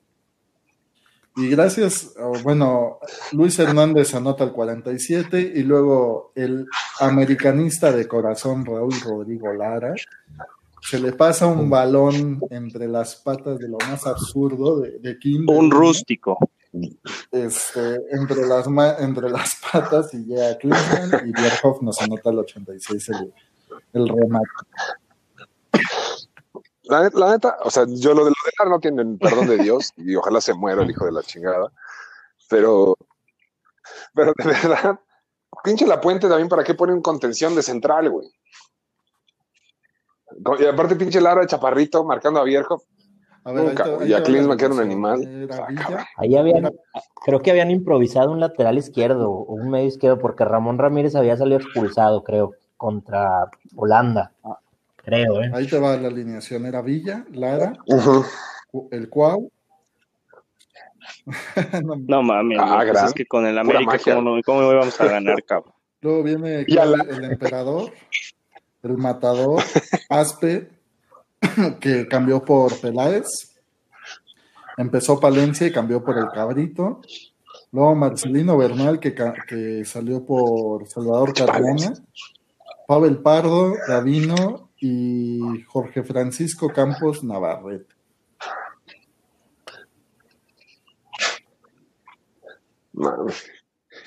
Y 1.37 1.49
gracias, 1.49 2.13
bueno, 2.43 2.99
Luis 3.33 3.59
Hernández 3.59 4.15
anota 4.15 4.45
el 4.45 4.51
47 4.53 5.53
y 5.55 5.63
luego 5.63 6.31
el 6.35 6.65
americanista 6.99 7.91
de 7.91 8.07
corazón 8.07 8.65
Raúl 8.65 8.93
Rodrigo 9.03 9.51
Lara 9.53 9.93
se 10.81 10.99
le 10.99 11.11
pasa 11.11 11.47
un 11.47 11.69
balón 11.69 12.39
entre 12.51 12.87
las 12.87 13.15
patas 13.17 13.59
de 13.59 13.67
lo 13.67 13.77
más 13.89 14.05
absurdo 14.07 14.79
de, 14.79 14.99
de 14.99 15.17
Kinder, 15.19 15.57
Un 15.57 15.71
rústico. 15.71 16.37
este, 17.31 18.01
entre, 18.11 18.45
las 18.45 18.67
ma- 18.67 18.95
entre 18.99 19.29
las 19.29 19.55
patas 19.71 20.13
y 20.13 20.23
llega 20.25 20.57
Klinsmann 20.57 21.27
y 21.27 21.31
Bierhoff 21.33 21.81
nos 21.81 22.01
anota 22.01 22.29
el 22.29 22.39
86 22.39 23.09
el, 23.09 23.33
el 23.93 24.07
remate. 24.07 24.47
La, 26.87 27.01
net- 27.03 27.13
la 27.15 27.31
neta, 27.31 27.57
o 27.63 27.69
sea, 27.71 27.85
yo 27.87 28.13
lo 28.13 28.23
de 28.25 28.29
lo 28.29 28.35
de 28.45 28.51
Lara 28.59 28.69
no 28.71 28.79
tienen 28.79 29.17
perdón 29.17 29.47
de 29.47 29.57
Dios 29.57 29.91
y 29.97 30.15
ojalá 30.15 30.39
se 30.41 30.53
muera 30.53 30.83
el 30.83 30.91
hijo 30.91 31.05
de 31.05 31.11
la 31.11 31.21
chingada. 31.23 31.71
Pero, 32.49 32.95
pero 34.13 34.33
de 34.37 34.45
verdad, 34.45 34.99
pinche 35.63 35.87
la 35.87 35.99
puente 35.99 36.27
también, 36.27 36.49
¿para 36.49 36.63
qué 36.63 36.73
ponen 36.75 37.01
contención 37.01 37.55
de 37.55 37.63
central, 37.63 38.09
güey? 38.09 38.27
Y 40.59 40.65
aparte, 40.65 40.95
pinche 40.95 41.21
Lara 41.21 41.41
de 41.41 41.47
Chaparrito 41.47 42.03
marcando 42.03 42.39
a 42.39 42.43
ver, 42.43 42.65
Nunca, 43.45 43.83
ahí 43.83 43.89
te- 43.89 43.95
güey. 43.95 44.03
ahí 44.05 44.09
Y 44.09 44.13
a 44.13 44.23
Klinsmann, 44.23 44.57
que 44.57 44.65
era 44.65 44.73
un 44.73 44.79
animal. 44.79 45.47
Ah. 45.51 46.05
Ahí 46.17 46.35
habían, 46.35 46.71
creo 47.23 47.41
que 47.41 47.51
habían 47.51 47.69
improvisado 47.71 48.31
un 48.31 48.39
lateral 48.39 48.77
izquierdo 48.77 49.29
o 49.31 49.53
un 49.53 49.69
medio 49.69 49.87
izquierdo 49.87 50.17
porque 50.17 50.43
Ramón 50.45 50.79
Ramírez 50.79 51.15
había 51.15 51.37
salido 51.37 51.59
expulsado, 51.59 52.23
creo, 52.23 52.53
contra 52.75 53.49
Holanda. 53.75 54.33
Creo, 55.05 55.43
¿eh? 55.43 55.51
ahí 55.53 55.67
te 55.67 55.77
va 55.79 55.95
la 55.97 56.07
alineación. 56.07 56.65
Era 56.65 56.81
Villa, 56.81 57.25
Lara, 57.31 57.73
el 58.91 59.09
Cuau. 59.09 59.51
No, 61.83 61.95
No 61.95 62.23
mames, 62.23 62.57
Ah, 62.59 62.83
pues 62.91 63.03
es 63.03 63.13
que 63.13 63.25
con 63.27 63.45
el 63.45 63.57
América. 63.57 63.99
¿cómo, 64.03 64.21
no, 64.21 64.41
¿cómo 64.43 64.63
íbamos 64.71 64.99
a 64.99 65.05
ganar, 65.05 65.43
cabrón? 65.47 65.73
Luego 66.01 66.23
viene 66.23 66.65
el 66.67 67.23
emperador, 67.23 67.91
el 68.83 68.97
matador, 68.97 69.61
Aspe, 70.09 70.69
que 71.79 72.07
cambió 72.07 72.43
por 72.43 72.79
Peláez. 72.79 73.55
Empezó 74.77 75.19
Palencia 75.19 75.67
y 75.67 75.71
cambió 75.71 76.03
por 76.03 76.17
el 76.17 76.27
Cabrito. 76.29 77.01
Luego 77.71 77.95
Marcelino 77.95 78.57
Bernal, 78.57 78.99
que, 78.99 79.15
que 79.47 79.85
salió 79.85 80.25
por 80.25 80.87
Salvador 80.87 81.33
Carmona. 81.33 81.93
Pavel 82.87 83.17
Pardo, 83.19 83.73
Davino 83.87 84.64
y 84.79 85.61
Jorge 85.67 86.03
Francisco 86.03 86.69
Campos 86.69 87.23
Navarrete. 87.23 87.93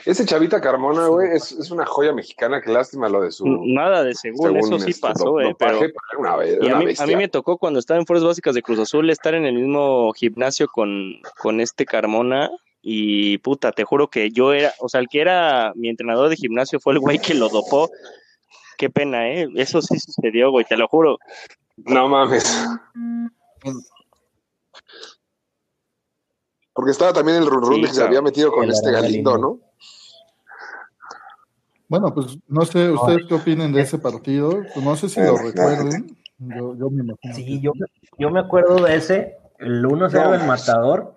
Ese 0.04 0.24
Chavita 0.24 0.60
Carmona, 0.60 1.08
güey, 1.08 1.32
es, 1.36 1.52
es 1.52 1.70
una 1.70 1.84
joya 1.84 2.12
mexicana. 2.12 2.60
Qué 2.62 2.70
lástima 2.72 3.08
lo 3.08 3.20
de 3.22 3.30
su. 3.32 3.44
Nada 3.46 4.02
de 4.02 4.14
según, 4.14 4.46
según 4.46 4.58
eso 4.58 4.78
sí 4.78 4.90
este, 4.90 5.02
pasó, 5.06 5.24
do- 5.24 5.40
eh, 5.40 5.54
pero... 5.58 5.80
una 6.18 6.32
a 6.34 6.78
mí, 6.78 6.94
a 6.98 7.06
mí 7.06 7.16
me 7.16 7.28
tocó 7.28 7.58
cuando 7.58 7.78
estaba 7.78 7.98
en 8.00 8.06
Fuerzas 8.06 8.26
Básicas 8.26 8.54
de 8.54 8.62
Cruz 8.62 8.78
Azul 8.78 9.10
estar 9.10 9.34
en 9.34 9.44
el 9.44 9.54
mismo 9.54 10.12
gimnasio 10.14 10.68
con, 10.68 11.20
con 11.38 11.60
este 11.60 11.84
Carmona 11.84 12.50
y 12.80 13.38
puta, 13.38 13.72
te 13.72 13.84
juro 13.84 14.08
que 14.08 14.30
yo 14.30 14.52
era, 14.52 14.72
o 14.78 14.88
sea, 14.88 15.00
el 15.00 15.08
que 15.08 15.20
era 15.20 15.72
mi 15.74 15.88
entrenador 15.88 16.28
de 16.28 16.36
gimnasio 16.36 16.80
fue 16.80 16.94
el 16.94 17.00
güey 17.00 17.18
que 17.18 17.34
lo 17.34 17.48
dopó. 17.48 17.90
Qué 18.78 18.88
pena, 18.88 19.28
¿eh? 19.28 19.48
Eso 19.56 19.82
sí 19.82 19.98
sucedió, 19.98 20.52
güey, 20.52 20.64
te 20.64 20.76
lo 20.76 20.86
juro. 20.86 21.18
No 21.76 22.08
mames. 22.08 22.64
Porque 26.72 26.92
estaba 26.92 27.12
también 27.12 27.38
el 27.38 27.46
run 27.46 27.60
run 27.60 27.74
Sí, 27.74 27.80
de 27.82 27.88
que 27.88 27.94
se 27.94 28.04
había 28.04 28.22
metido 28.22 28.52
con 28.52 28.70
este 28.70 28.92
Galindo. 28.92 29.36
¿no? 29.36 29.58
Bueno, 31.88 32.14
pues 32.14 32.38
no 32.46 32.64
sé, 32.64 32.88
¿ustedes 32.92 33.26
qué 33.28 33.34
opinen 33.34 33.72
de 33.72 33.80
ese 33.80 33.98
partido? 33.98 34.50
Pues, 34.72 34.84
no 34.84 34.94
sé 34.94 35.08
si 35.08 35.20
lo 35.20 35.36
recuerden. 35.36 36.16
Yo, 36.38 36.76
yo 36.76 36.88
me 36.88 37.02
imagino. 37.02 37.34
Sí, 37.34 37.60
yo, 37.60 37.72
yo 38.16 38.30
me 38.30 38.38
acuerdo 38.38 38.84
de 38.84 38.94
ese, 38.94 39.38
el 39.58 39.84
1-0 39.84 40.30
del 40.30 40.46
Matador, 40.46 41.16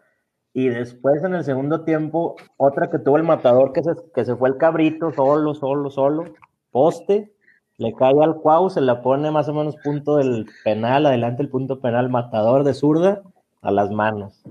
y 0.51 0.67
después 0.69 1.23
en 1.23 1.35
el 1.35 1.43
segundo 1.43 1.83
tiempo, 1.83 2.37
otra 2.57 2.89
que 2.89 2.97
tuvo 2.97 3.17
el 3.17 3.23
Matador, 3.23 3.71
que 3.71 3.83
se, 3.83 3.91
que 4.15 4.25
se 4.25 4.35
fue 4.35 4.49
el 4.49 4.57
cabrito 4.57 5.13
solo, 5.13 5.53
solo, 5.53 5.91
solo, 5.91 6.33
poste, 6.71 7.35
le 7.81 7.95
cae 7.95 8.13
al 8.21 8.35
Cuau, 8.35 8.69
se 8.69 8.79
la 8.79 9.01
pone 9.01 9.31
más 9.31 9.49
o 9.49 9.55
menos 9.55 9.75
punto 9.77 10.17
del 10.17 10.45
penal, 10.63 11.07
adelante 11.07 11.41
el 11.41 11.49
punto 11.49 11.79
penal, 11.79 12.09
Matador 12.09 12.63
de 12.63 12.75
zurda, 12.75 13.23
a 13.63 13.71
las 13.71 13.89
manos. 13.89 14.43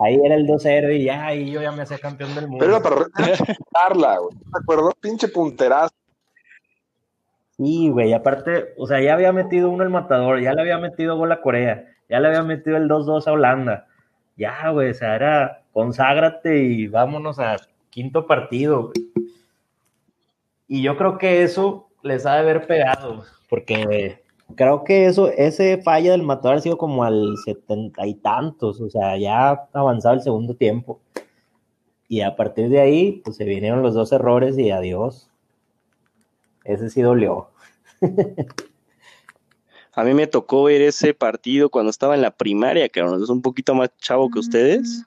Ahí 0.00 0.16
era 0.22 0.36
el 0.36 0.46
2-0 0.46 0.96
y 0.96 1.04
ya, 1.04 1.34
y 1.34 1.50
yo 1.50 1.60
ya 1.60 1.72
me 1.72 1.82
hacía 1.82 1.98
campeón 1.98 2.36
del 2.36 2.46
mundo. 2.46 2.64
Pero 2.64 2.76
era 2.76 2.82
para 2.82 2.96
darla, 3.72 4.18
güey. 4.18 4.36
¿De 4.36 4.58
acuerdo? 4.62 4.92
Pinche 5.00 5.26
punterazo. 5.26 5.92
Sí, 7.56 7.90
güey, 7.90 8.12
aparte, 8.12 8.74
o 8.78 8.86
sea, 8.86 9.00
ya 9.00 9.14
había 9.14 9.32
metido 9.32 9.68
uno 9.68 9.82
el 9.82 9.90
matador, 9.90 10.40
ya 10.40 10.54
le 10.54 10.60
había 10.60 10.78
metido 10.78 11.16
gol 11.16 11.32
a 11.32 11.40
Corea, 11.40 11.84
ya 12.08 12.20
le 12.20 12.28
había 12.28 12.44
metido 12.44 12.76
el 12.76 12.88
2-2 12.88 13.26
a 13.26 13.32
Holanda. 13.32 13.86
Ya, 14.36 14.70
güey, 14.70 14.90
o 14.90 14.94
sea, 14.94 15.16
era 15.16 15.62
conságrate 15.72 16.62
y 16.62 16.86
vámonos 16.86 17.40
a 17.40 17.56
quinto 17.90 18.28
partido, 18.28 18.84
güey. 18.84 19.12
Y 20.68 20.80
yo 20.80 20.96
creo 20.96 21.18
que 21.18 21.42
eso 21.42 21.88
les 22.02 22.26
ha 22.26 22.34
de 22.34 22.40
haber 22.40 22.66
pegado, 22.66 23.24
porque 23.48 24.22
creo 24.54 24.84
que 24.84 25.06
eso, 25.06 25.28
ese 25.30 25.80
falla 25.82 26.12
del 26.12 26.22
matador 26.22 26.58
ha 26.58 26.60
sido 26.60 26.78
como 26.78 27.04
al 27.04 27.36
setenta 27.44 28.06
y 28.06 28.14
tantos, 28.14 28.80
o 28.80 28.90
sea, 28.90 29.16
ya 29.16 29.68
avanzado 29.72 30.14
el 30.14 30.22
segundo 30.22 30.54
tiempo. 30.54 31.00
Y 32.08 32.20
a 32.20 32.36
partir 32.36 32.68
de 32.68 32.80
ahí, 32.80 33.22
pues 33.24 33.36
se 33.36 33.44
vinieron 33.44 33.82
los 33.82 33.94
dos 33.94 34.12
errores 34.12 34.58
y 34.58 34.70
adiós. 34.70 35.30
Ese 36.64 36.90
sí 36.90 37.00
dolió. 37.00 37.48
A 39.94 40.04
mí 40.04 40.14
me 40.14 40.26
tocó 40.26 40.64
ver 40.64 40.80
ese 40.80 41.12
partido 41.12 41.68
cuando 41.68 41.90
estaba 41.90 42.14
en 42.14 42.22
la 42.22 42.30
primaria, 42.30 42.88
cabrón. 42.88 43.22
Es 43.22 43.28
un 43.28 43.42
poquito 43.42 43.74
más 43.74 43.90
chavo 43.98 44.30
que 44.30 44.38
ustedes. 44.38 45.04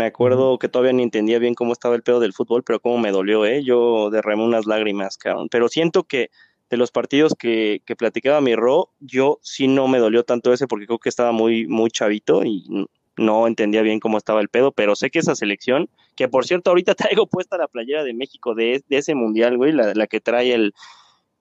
Me 0.00 0.06
acuerdo 0.06 0.58
que 0.58 0.70
todavía 0.70 0.94
ni 0.94 1.02
entendía 1.02 1.38
bien 1.38 1.54
cómo 1.54 1.74
estaba 1.74 1.94
el 1.94 2.02
pedo 2.02 2.20
del 2.20 2.32
fútbol, 2.32 2.62
pero 2.62 2.80
cómo 2.80 2.96
me 2.96 3.12
dolió, 3.12 3.44
¿eh? 3.44 3.62
Yo 3.62 4.08
derramé 4.08 4.42
unas 4.42 4.64
lágrimas, 4.64 5.18
cabrón. 5.18 5.50
Pero 5.50 5.68
siento 5.68 6.04
que 6.04 6.30
de 6.70 6.78
los 6.78 6.90
partidos 6.90 7.34
que, 7.38 7.82
que 7.84 7.96
platicaba 7.96 8.40
mi 8.40 8.54
Ro, 8.54 8.88
yo 9.00 9.40
sí 9.42 9.68
no 9.68 9.88
me 9.88 9.98
dolió 9.98 10.24
tanto 10.24 10.54
ese 10.54 10.66
porque 10.66 10.86
creo 10.86 11.00
que 11.00 11.10
estaba 11.10 11.32
muy, 11.32 11.66
muy 11.66 11.90
chavito 11.90 12.42
y 12.46 12.86
no 13.18 13.46
entendía 13.46 13.82
bien 13.82 14.00
cómo 14.00 14.16
estaba 14.16 14.40
el 14.40 14.48
pedo, 14.48 14.72
pero 14.72 14.96
sé 14.96 15.10
que 15.10 15.18
esa 15.18 15.34
selección, 15.34 15.90
que 16.16 16.28
por 16.28 16.46
cierto 16.46 16.70
ahorita 16.70 16.94
traigo 16.94 17.26
puesta 17.26 17.58
la 17.58 17.68
playera 17.68 18.02
de 18.02 18.14
México 18.14 18.54
de, 18.54 18.82
de 18.88 18.96
ese 18.96 19.14
mundial, 19.14 19.58
güey, 19.58 19.72
la, 19.72 19.92
la 19.92 20.06
que 20.06 20.22
trae 20.22 20.54
el, 20.54 20.72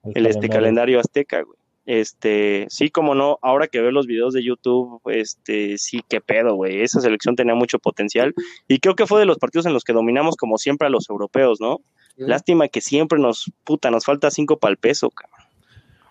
el 0.03 0.26
este 0.26 0.49
calendario 0.49 0.99
azteca, 0.99 1.43
güey. 1.43 1.59
Este, 1.86 2.68
sí, 2.70 2.90
como 2.90 3.16
no, 3.16 3.40
ahora 3.42 3.68
que 3.68 3.82
veo 3.82 3.92
los 3.92 4.06
videos 4.06 4.34
de 4.34 4.44
YouTube, 4.44 5.02
este, 5.06 5.78
sí, 5.78 6.02
qué 6.08 6.22
pedo, 6.22 6.56
güey. 6.56 6.82
Esa 6.82 7.02
selección 7.02 7.36
tenía 7.36 7.56
mucho 7.56 7.80
potencial 7.80 8.34
y 8.68 8.80
creo 8.80 8.96
que 8.96 9.08
fue 9.08 9.20
de 9.20 9.26
los 9.26 9.40
partidos 9.40 9.66
en 9.66 9.74
los 9.74 9.84
que 9.84 9.94
dominamos 9.94 10.36
como 10.36 10.58
siempre 10.58 10.88
a 10.88 10.92
los 10.92 11.10
europeos, 11.10 11.60
¿no? 11.60 11.82
Lástima 12.18 12.68
que 12.68 12.82
siempre 12.82 13.18
nos, 13.18 13.50
puta, 13.64 13.90
nos 13.92 14.04
falta 14.06 14.30
cinco 14.30 14.60
para 14.60 14.72
el 14.72 14.78
peso, 14.78 15.10
cabrón. 15.10 15.48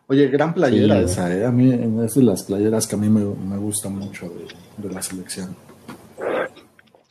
Oye, 0.06 0.26
gran 0.28 0.54
playera 0.54 1.00
esa, 1.00 1.30
¿eh? 1.36 1.44
A 1.44 1.50
mí 1.50 1.70
es 2.02 2.14
de 2.14 2.22
las 2.22 2.42
playeras 2.44 2.86
que 2.86 2.96
a 2.96 2.98
mí 2.98 3.10
me, 3.10 3.24
me 3.24 3.58
gustan 3.58 3.94
mucho 3.94 4.26
de, 4.30 4.88
de 4.88 4.94
la 4.94 5.02
selección. 5.02 5.54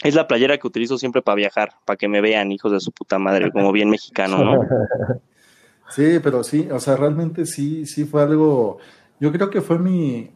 Es 0.03 0.16
la 0.16 0.28
playera 0.28 0.58
que 0.58 0.68
utilizo 0.68 0.97
siempre 0.97 1.22
para 1.22 1.36
viajar, 1.36 1.70
para 1.86 1.95
que 1.95 2.08
me 2.08 2.22
vean, 2.22 2.51
hijos 2.51 2.72
de 2.72 2.80
su 2.80 2.91
puta 2.91 3.20
madre, 3.20 3.51
como 3.51 3.72
bien 3.72 3.89
mexicano, 3.91 4.43
¿no? 4.43 4.62
Sí, 5.89 6.19
pero 6.21 6.43
sí, 6.43 6.67
o 6.71 6.79
sea, 6.79 6.95
realmente 6.95 7.45
sí, 7.45 7.85
sí 7.85 8.05
fue 8.05 8.23
algo. 8.23 8.77
Yo 9.19 9.31
creo 9.31 9.49
que 9.49 9.61
fue 9.61 9.79
mi. 9.79 10.31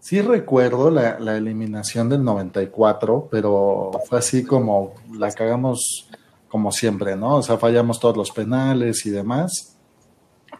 Sí 0.00 0.20
recuerdo 0.20 0.90
la, 0.90 1.18
la 1.20 1.36
eliminación 1.36 2.08
del 2.08 2.24
94, 2.24 3.28
pero 3.30 3.92
fue 4.08 4.18
así 4.18 4.44
como 4.44 4.94
la 5.12 5.30
cagamos 5.30 6.08
como 6.48 6.70
siempre, 6.72 7.16
¿no? 7.16 7.36
O 7.36 7.42
sea, 7.42 7.56
fallamos 7.56 7.98
todos 7.98 8.16
los 8.16 8.30
penales 8.30 9.06
y 9.06 9.10
demás. 9.10 9.78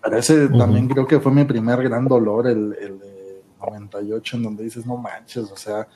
Pero 0.03 0.17
ese 0.17 0.49
también 0.49 0.89
creo 0.89 1.07
que 1.07 1.21
fue 1.21 1.31
mi 1.33 1.45
primer 1.45 1.83
gran 1.83 2.09
dolor, 2.09 2.47
el, 2.47 2.75
el 2.81 2.99
de 2.99 3.43
98, 3.61 4.37
en 4.37 4.43
donde 4.43 4.65
dices, 4.65 4.87
no 4.87 4.97
manches, 4.97 5.51
o 5.53 5.57
sea, 5.57 5.87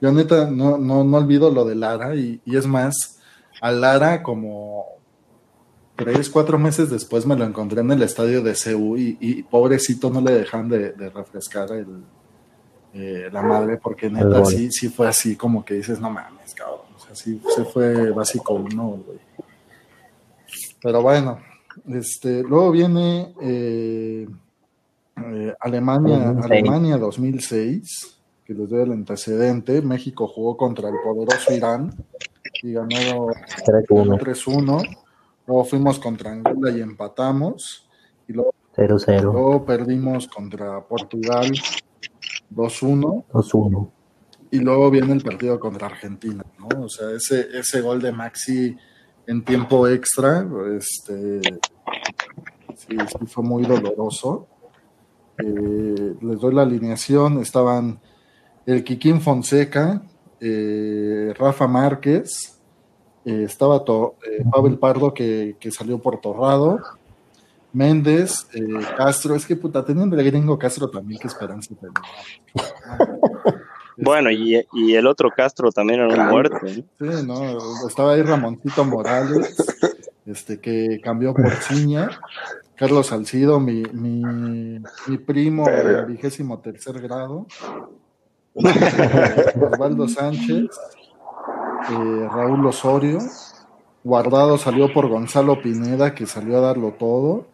yo 0.00 0.12
neta 0.12 0.50
no, 0.50 0.76
no, 0.76 1.04
no 1.04 1.16
olvido 1.16 1.50
lo 1.50 1.64
de 1.64 1.74
Lara 1.74 2.14
y, 2.14 2.40
y 2.44 2.56
es 2.56 2.66
más, 2.66 3.20
a 3.60 3.70
Lara 3.70 4.22
como 4.22 4.97
tres, 5.98 6.30
cuatro 6.30 6.58
meses 6.58 6.90
después 6.90 7.26
me 7.26 7.34
lo 7.34 7.44
encontré 7.44 7.80
en 7.80 7.90
el 7.90 8.02
estadio 8.02 8.40
de 8.40 8.54
CU 8.54 8.96
y, 8.96 9.42
pobrecito 9.42 10.10
no 10.10 10.20
le 10.20 10.32
dejan 10.32 10.68
de, 10.68 10.92
refrescar 11.10 11.72
el, 11.72 12.04
eh, 12.94 13.28
la 13.32 13.42
madre 13.42 13.78
porque 13.78 14.08
neta 14.08 14.44
sí, 14.44 14.70
sí 14.70 14.88
fue 14.88 15.08
así 15.08 15.34
como 15.34 15.64
que 15.64 15.74
dices, 15.74 16.00
no 16.00 16.08
mames, 16.08 16.54
cabrón. 16.54 16.86
O 16.96 17.00
sea, 17.00 17.16
sí 17.16 17.42
se 17.54 17.64
fue 17.64 18.10
básico 18.12 18.54
uno, 18.54 19.00
güey. 19.04 19.18
Pero 20.80 21.02
bueno, 21.02 21.40
este, 21.88 22.44
luego 22.44 22.70
viene 22.70 23.34
eh, 23.42 24.28
eh, 25.16 25.54
Alemania, 25.58 26.30
Alemania 26.40 26.96
2006, 26.96 28.18
que 28.44 28.54
les 28.54 28.70
doy 28.70 28.82
el 28.82 28.92
antecedente. 28.92 29.82
México 29.82 30.28
jugó 30.28 30.56
contra 30.56 30.90
el 30.90 30.94
poderoso 31.02 31.52
Irán 31.52 31.92
y 32.62 32.74
ganó 32.74 33.26
3-1. 33.26 35.07
Luego 35.48 35.64
fuimos 35.64 35.98
contra 35.98 36.30
Angola 36.30 36.70
y 36.70 36.82
empatamos. 36.82 37.88
Y 38.28 38.34
luego, 38.34 38.52
0-0. 38.76 39.22
luego 39.22 39.64
perdimos 39.64 40.28
contra 40.28 40.86
Portugal 40.86 41.50
2-1. 42.54 43.24
2-1. 43.32 43.90
Y 44.50 44.58
luego 44.58 44.90
viene 44.90 45.14
el 45.14 45.22
partido 45.22 45.58
contra 45.58 45.86
Argentina, 45.86 46.44
¿no? 46.58 46.84
O 46.84 46.88
sea, 46.90 47.10
ese, 47.12 47.48
ese 47.58 47.80
gol 47.80 48.02
de 48.02 48.12
Maxi 48.12 48.76
en 49.26 49.42
tiempo 49.42 49.88
extra, 49.88 50.46
este, 50.76 51.40
sí, 52.76 52.96
sí 52.96 53.26
fue 53.26 53.42
muy 53.42 53.64
doloroso. 53.64 54.48
Eh, 55.38 56.14
les 56.20 56.40
doy 56.40 56.54
la 56.54 56.62
alineación, 56.62 57.40
estaban 57.40 58.00
el 58.66 58.84
Kikín 58.84 59.22
Fonseca, 59.22 60.02
eh, 60.40 61.32
Rafa 61.38 61.66
Márquez, 61.66 62.57
eh, 63.28 63.42
estaba 63.44 63.76
eh, 63.76 64.42
Pavel 64.50 64.78
Pardo 64.78 65.12
que, 65.12 65.54
salió 65.70 65.98
por 65.98 66.18
Torrado, 66.18 66.80
Méndez, 67.74 68.46
eh, 68.54 68.66
Castro, 68.96 69.34
es 69.34 69.44
que 69.44 69.54
puta, 69.54 69.84
teniendo 69.84 70.18
el 70.18 70.24
gringo 70.24 70.58
Castro 70.58 70.88
también, 70.88 71.20
qué 71.20 71.28
esperanza 71.28 71.74
Bueno, 73.98 74.30
y, 74.30 74.64
el 74.94 75.06
otro 75.06 75.30
Castro 75.36 75.70
también 75.70 76.00
era 76.00 76.22
un 76.22 76.30
muerto. 76.30 76.56
Sí, 76.66 76.84
no, 77.26 77.58
estaba 77.86 78.12
ahí 78.12 78.22
Ramoncito 78.22 78.82
Morales, 78.86 79.56
este 80.24 80.58
que 80.58 80.98
cambió 81.02 81.34
por 81.34 81.50
Ciña, 81.50 82.08
Carlos 82.76 83.08
Salcido, 83.08 83.60
mi, 83.60 83.82
mi, 83.92 84.80
mi 85.06 85.18
primo 85.18 85.66
vigésimo 86.06 86.60
tercer 86.60 86.98
grado, 87.02 87.46
Osvaldo 88.54 90.08
Sánchez, 90.08 90.70
eh, 91.90 92.28
Raúl 92.30 92.66
Osorio. 92.66 93.18
Guardado 94.04 94.58
salió 94.58 94.92
por 94.92 95.08
Gonzalo 95.08 95.60
Pineda, 95.60 96.14
que 96.14 96.26
salió 96.26 96.58
a 96.58 96.60
darlo 96.60 96.92
todo. 96.92 97.46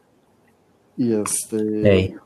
Y 0.97 1.15
este. 1.15 2.17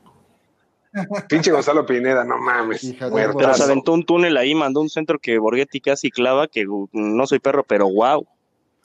Pinche 1.28 1.50
Gonzalo 1.50 1.86
Pineda, 1.86 2.24
no 2.24 2.38
mames. 2.38 2.94
Pero 2.98 3.54
se 3.54 3.62
aventó 3.62 3.92
un 3.92 4.04
túnel 4.04 4.36
ahí, 4.36 4.54
mandó 4.54 4.80
un 4.80 4.88
centro 4.88 5.18
que 5.18 5.38
Borghetti 5.38 5.80
casi 5.80 6.10
clava, 6.10 6.48
que 6.48 6.66
no 6.92 7.26
soy 7.26 7.38
perro, 7.38 7.64
pero 7.64 7.88
wow. 7.90 8.26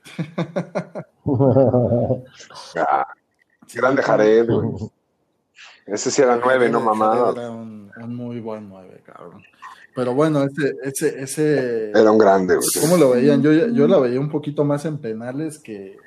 ah, 2.75 3.07
grande 3.73 4.03
Jared, 4.03 4.47
Ese 5.85 6.11
sí 6.11 6.21
era 6.21 6.37
nueve, 6.37 6.69
no 6.69 6.79
mamá. 6.79 7.31
Era 7.35 7.51
un, 7.51 7.91
un, 7.95 8.15
muy 8.15 8.39
buen 8.39 8.69
nueve, 8.69 9.01
cabrón. 9.05 9.43
Pero 9.95 10.13
bueno, 10.13 10.43
ese, 10.43 10.75
ese, 10.83 11.21
ese. 11.21 11.89
Era 11.91 12.11
un 12.11 12.17
grande, 12.17 12.55
güey. 12.55 12.67
¿Cómo 12.81 12.97
lo 12.97 13.11
veían? 13.11 13.41
Yo, 13.41 13.51
yo 13.51 13.87
la 13.87 13.99
veía 13.99 14.19
un 14.19 14.29
poquito 14.29 14.63
más 14.63 14.85
en 14.85 14.97
penales 14.97 15.59
que, 15.59 15.97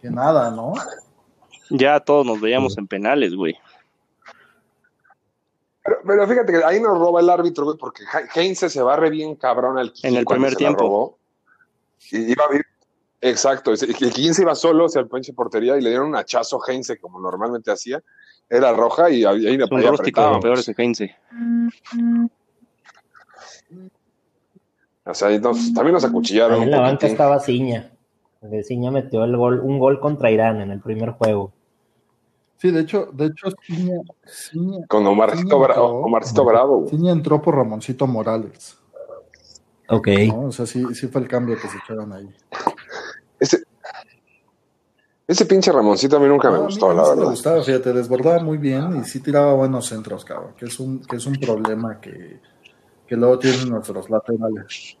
que 0.00 0.10
nada, 0.10 0.50
¿no? 0.50 0.74
Ya 1.70 2.00
todos 2.00 2.26
nos 2.26 2.40
veíamos 2.40 2.76
en 2.78 2.86
penales, 2.86 3.34
güey. 3.34 3.56
Pero, 6.06 6.26
fíjate 6.26 6.52
que 6.52 6.64
ahí 6.64 6.80
nos 6.80 6.98
roba 6.98 7.20
el 7.20 7.30
árbitro, 7.30 7.64
güey, 7.64 7.78
porque 7.78 8.04
Heinze 8.34 8.68
se 8.68 8.82
barre 8.82 9.10
bien 9.10 9.36
cabrón 9.36 9.78
al 9.78 9.92
En 10.02 10.16
el 10.16 10.24
primer 10.24 10.54
tiempo. 10.54 11.18
Y 12.10 12.32
iba 12.32 12.44
a 12.44 12.54
ir, 12.54 12.64
exacto, 13.20 13.72
el 13.72 14.12
15 14.12 14.42
iba 14.42 14.54
solo 14.54 14.86
hacia 14.86 15.00
el 15.00 15.08
pinche 15.08 15.32
portería 15.32 15.76
y 15.76 15.80
le 15.80 15.90
dieron 15.90 16.08
un 16.08 16.16
hachazo 16.16 16.58
a 16.62 16.70
Heinze 16.72 16.98
como 16.98 17.20
normalmente 17.20 17.70
hacía 17.70 18.02
era 18.50 18.72
roja 18.72 19.10
y 19.10 19.24
ahí 19.24 19.58
me 19.58 19.64
Un 19.64 19.82
rústico, 19.82 20.40
peor 20.40 20.58
ese 20.58 20.74
Heinze. 20.76 21.14
O 25.04 25.14
sea, 25.14 25.30
entonces, 25.30 25.72
también 25.72 25.94
nos 25.94 26.04
acuchillaron. 26.04 26.62
en 26.62 26.70
la 26.70 26.80
banca 26.80 27.06
estaba 27.06 27.40
Ciña. 27.40 27.90
Ciña 28.62 28.90
metió 28.90 29.24
el 29.24 29.36
gol, 29.36 29.60
un 29.60 29.78
gol 29.78 30.00
contra 30.00 30.30
Irán 30.30 30.60
en 30.60 30.70
el 30.70 30.80
primer 30.80 31.10
juego. 31.10 31.52
Sí, 32.56 32.70
de 32.70 32.80
hecho, 32.80 33.08
de 33.12 33.26
hecho, 33.26 33.48
Ciña, 33.62 33.98
con 34.88 35.06
Omarcito, 35.06 35.58
Bravo, 35.58 36.04
Omarcito 36.04 36.44
Bravo. 36.44 36.86
Ciña 36.88 37.12
entró 37.12 37.40
por 37.40 37.54
Ramoncito 37.54 38.06
Morales. 38.06 38.78
Ok. 39.88 40.08
O 40.34 40.52
sea, 40.52 40.66
sí, 40.66 40.84
sí 40.94 41.06
fue 41.08 41.22
el 41.22 41.28
cambio 41.28 41.56
que 41.56 41.68
se 41.68 41.78
echaron 41.78 42.12
ahí. 42.12 42.28
Ese, 43.40 43.64
ese 45.26 45.46
pinche 45.46 45.70
Ramoncito 45.70 46.16
a 46.16 46.20
mí 46.20 46.26
nunca 46.26 46.50
me 46.50 46.58
gustó, 46.58 46.92
la 46.92 47.02
verdad. 47.02 47.16
Me 47.16 47.30
gustaba, 47.30 47.62
fíjate, 47.62 47.92
desbordaba 47.92 48.42
muy 48.42 48.58
bien 48.58 49.00
y 49.00 49.04
sí 49.04 49.20
tiraba 49.20 49.52
buenos 49.54 49.86
centros, 49.86 50.24
cabrón, 50.24 50.54
que 50.56 50.64
es 50.64 50.80
un, 50.80 51.00
que 51.00 51.16
es 51.16 51.26
un 51.26 51.34
problema 51.34 52.00
que, 52.00 52.40
que 53.06 53.16
luego 53.16 53.38
tienen 53.38 53.68
nuestros 53.68 54.08
laterales. 54.08 54.96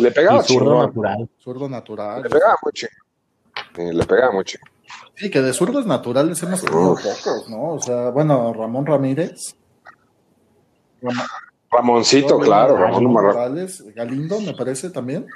Le 0.00 0.10
pegaba 0.10 0.42
zurdo 0.42 0.82
natural. 0.82 1.28
Zurdo 1.38 1.68
natural. 1.68 2.22
Le 2.22 2.30
pegaba 2.30 2.56
mucho. 2.62 2.86
le 3.76 4.04
pegaba 4.04 4.32
mucho. 4.32 4.58
Sí, 5.14 5.30
que 5.30 5.40
de 5.40 5.52
zurdos 5.52 5.86
naturales 5.86 6.42
hemos 6.42 6.60
tenido 6.60 6.96
pocos, 6.96 7.48
¿no? 7.48 7.74
O 7.74 7.80
sea, 7.80 8.10
bueno, 8.10 8.52
Ramón 8.52 8.84
Ramírez. 8.86 9.54
Ramoncito, 11.70 12.38
claro. 12.38 12.76
Ramón 12.76 13.04
Morales. 13.04 13.84
Galindo, 13.94 14.40
me 14.40 14.54
parece 14.54 14.90
también. 14.90 15.26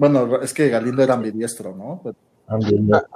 Bueno, 0.00 0.40
es 0.40 0.54
que 0.54 0.70
Galindo 0.70 1.02
era 1.02 1.12
ambidiestro, 1.12 1.76
¿no? 1.76 2.00
Ambidiestro. 2.46 3.06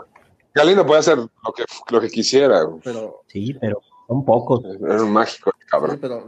Galindo 0.52 0.84
puede 0.84 1.00
hacer 1.00 1.16
lo 1.16 1.52
que, 1.56 1.64
lo 1.88 1.98
que 1.98 2.10
quisiera. 2.10 2.60
Pero, 2.84 3.22
sí, 3.26 3.54
pero 3.58 3.80
son 4.06 4.22
pocos. 4.22 4.62
Era 4.66 5.02
un 5.02 5.10
mágico, 5.10 5.50
cabrón. 5.66 5.98
pero 5.98 6.26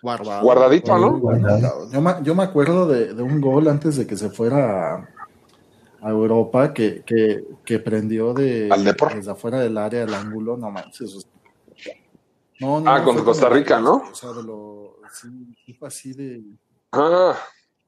Guardadito, 0.00 0.96
¿no? 0.96 1.90
Yo, 1.92 2.00
me, 2.00 2.14
yo 2.22 2.34
me 2.34 2.44
acuerdo 2.44 2.86
de, 2.86 3.12
de, 3.12 3.22
un 3.22 3.38
gol 3.38 3.68
antes 3.68 3.96
de 3.96 4.06
que 4.06 4.16
se 4.16 4.30
fuera 4.30 5.06
a, 6.00 6.10
Europa 6.10 6.72
que, 6.72 7.02
que, 7.04 7.44
que, 7.66 7.78
prendió 7.78 8.32
de, 8.32 8.70
desde 9.14 9.30
afuera 9.30 9.60
del 9.60 9.76
área 9.76 10.00
del 10.06 10.14
ángulo. 10.14 10.56
No 10.56 10.70
manches. 10.70 11.28
No, 12.60 12.80
no, 12.80 12.90
ah, 12.90 13.04
con 13.04 13.22
Costa 13.22 13.50
Rica, 13.50 13.78
¿no? 13.78 14.04
O 14.10 14.14
sea, 14.14 14.32
de 14.32 14.42
lo. 14.42 14.96
Sí, 15.12 15.74
fue 15.74 15.88
así 15.88 16.14
de. 16.14 16.42
Ah, 16.92 17.36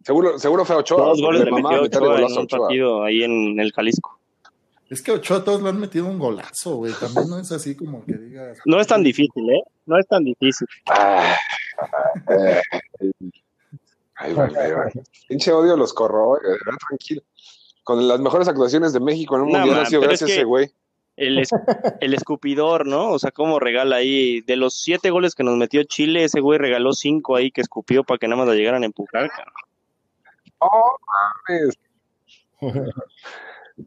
seguro, 0.02 0.38
seguro 0.38 0.64
fue 0.64 0.76
Ochoa. 0.76 1.04
Dos 1.06 1.20
goles 1.20 1.44
de 1.44 1.50
metió 1.50 1.82
Ochoa 1.82 2.20
en 2.20 2.38
un 2.38 2.46
partido 2.46 3.02
ahí 3.04 3.22
en 3.22 3.58
el 3.60 3.72
Jalisco. 3.72 4.18
Es 4.90 5.02
que 5.02 5.12
Ochoa 5.12 5.44
todos 5.44 5.62
le 5.62 5.68
han 5.68 5.78
metido 5.78 6.06
un 6.06 6.18
golazo, 6.18 6.76
güey. 6.76 6.94
También 6.98 7.28
no 7.28 7.38
es 7.38 7.52
así 7.52 7.76
como 7.76 8.04
que 8.06 8.14
digas. 8.14 8.58
No 8.64 8.80
es 8.80 8.86
tan 8.86 9.02
difícil, 9.02 9.50
¿eh? 9.50 9.62
No 9.84 9.98
es 9.98 10.06
tan 10.08 10.24
difícil. 10.24 10.66
Ah, 10.86 11.36
eh, 12.30 12.62
ay, 14.16 14.32
güey, 14.32 14.50
Pinche 15.28 15.52
odio 15.52 15.76
los 15.76 15.92
corro, 15.92 16.38
tranquilo. 16.88 17.22
Con 17.84 18.08
las 18.08 18.18
mejores 18.20 18.48
actuaciones 18.48 18.92
de 18.92 19.00
México 19.00 19.36
en 19.36 19.42
un 19.42 19.52
mundial 19.52 19.80
ha 19.80 19.86
sido 19.86 20.00
gracias 20.00 20.30
a 20.30 20.32
ese 20.32 20.44
güey. 20.44 20.70
el, 21.16 21.42
el 22.00 22.14
escupidor, 22.14 22.86
¿no? 22.86 23.10
O 23.10 23.18
sea, 23.18 23.30
cómo 23.30 23.58
regala 23.58 23.96
ahí. 23.96 24.40
De 24.42 24.56
los 24.56 24.74
siete 24.74 25.10
goles 25.10 25.34
que 25.34 25.44
nos 25.44 25.56
metió 25.56 25.82
Chile, 25.82 26.24
ese 26.24 26.40
güey 26.40 26.58
regaló 26.58 26.92
cinco 26.92 27.36
ahí 27.36 27.50
que 27.50 27.60
escupió 27.60 28.04
para 28.04 28.18
que 28.18 28.28
nada 28.28 28.38
más 28.38 28.48
la 28.48 28.54
llegaran 28.54 28.84
a 28.84 28.86
empujar, 28.86 29.28
Oh, 30.58 30.96
mames. 31.48 31.74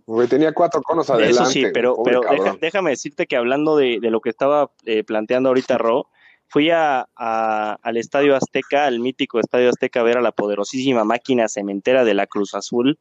Güey, 0.06 0.28
tenía 0.28 0.54
cuatro 0.54 0.82
conos 0.82 1.10
adelante. 1.10 1.34
Eso 1.42 1.46
sí, 1.46 1.66
pero, 1.74 1.96
pobre 1.96 2.12
pero 2.12 2.22
cabrón. 2.22 2.46
deja- 2.46 2.58
déjame 2.62 2.90
decirte 2.92 3.28
que 3.28 3.36
hablando 3.36 3.76
de, 3.76 4.00
de 4.02 4.10
lo 4.10 4.22
que 4.22 4.30
estaba 4.30 4.72
eh, 4.86 5.04
planteando 5.04 5.50
ahorita 5.50 5.78
Ro, 5.78 6.08
fui 6.48 6.70
a, 6.70 7.08
a- 7.16 7.78
al 7.82 7.98
Estadio 7.98 8.36
Azteca, 8.36 8.86
al 8.86 9.00
mítico 9.00 9.40
Estadio 9.40 9.70
Azteca, 9.70 10.00
a 10.00 10.04
ver 10.04 10.18
a 10.18 10.22
la 10.22 10.32
poderosísima 10.32 11.04
máquina 11.04 11.50
cementera 11.50 12.06
de 12.06 12.14
la 12.14 12.26
Cruz 12.28 12.56
Azul 12.56 13.00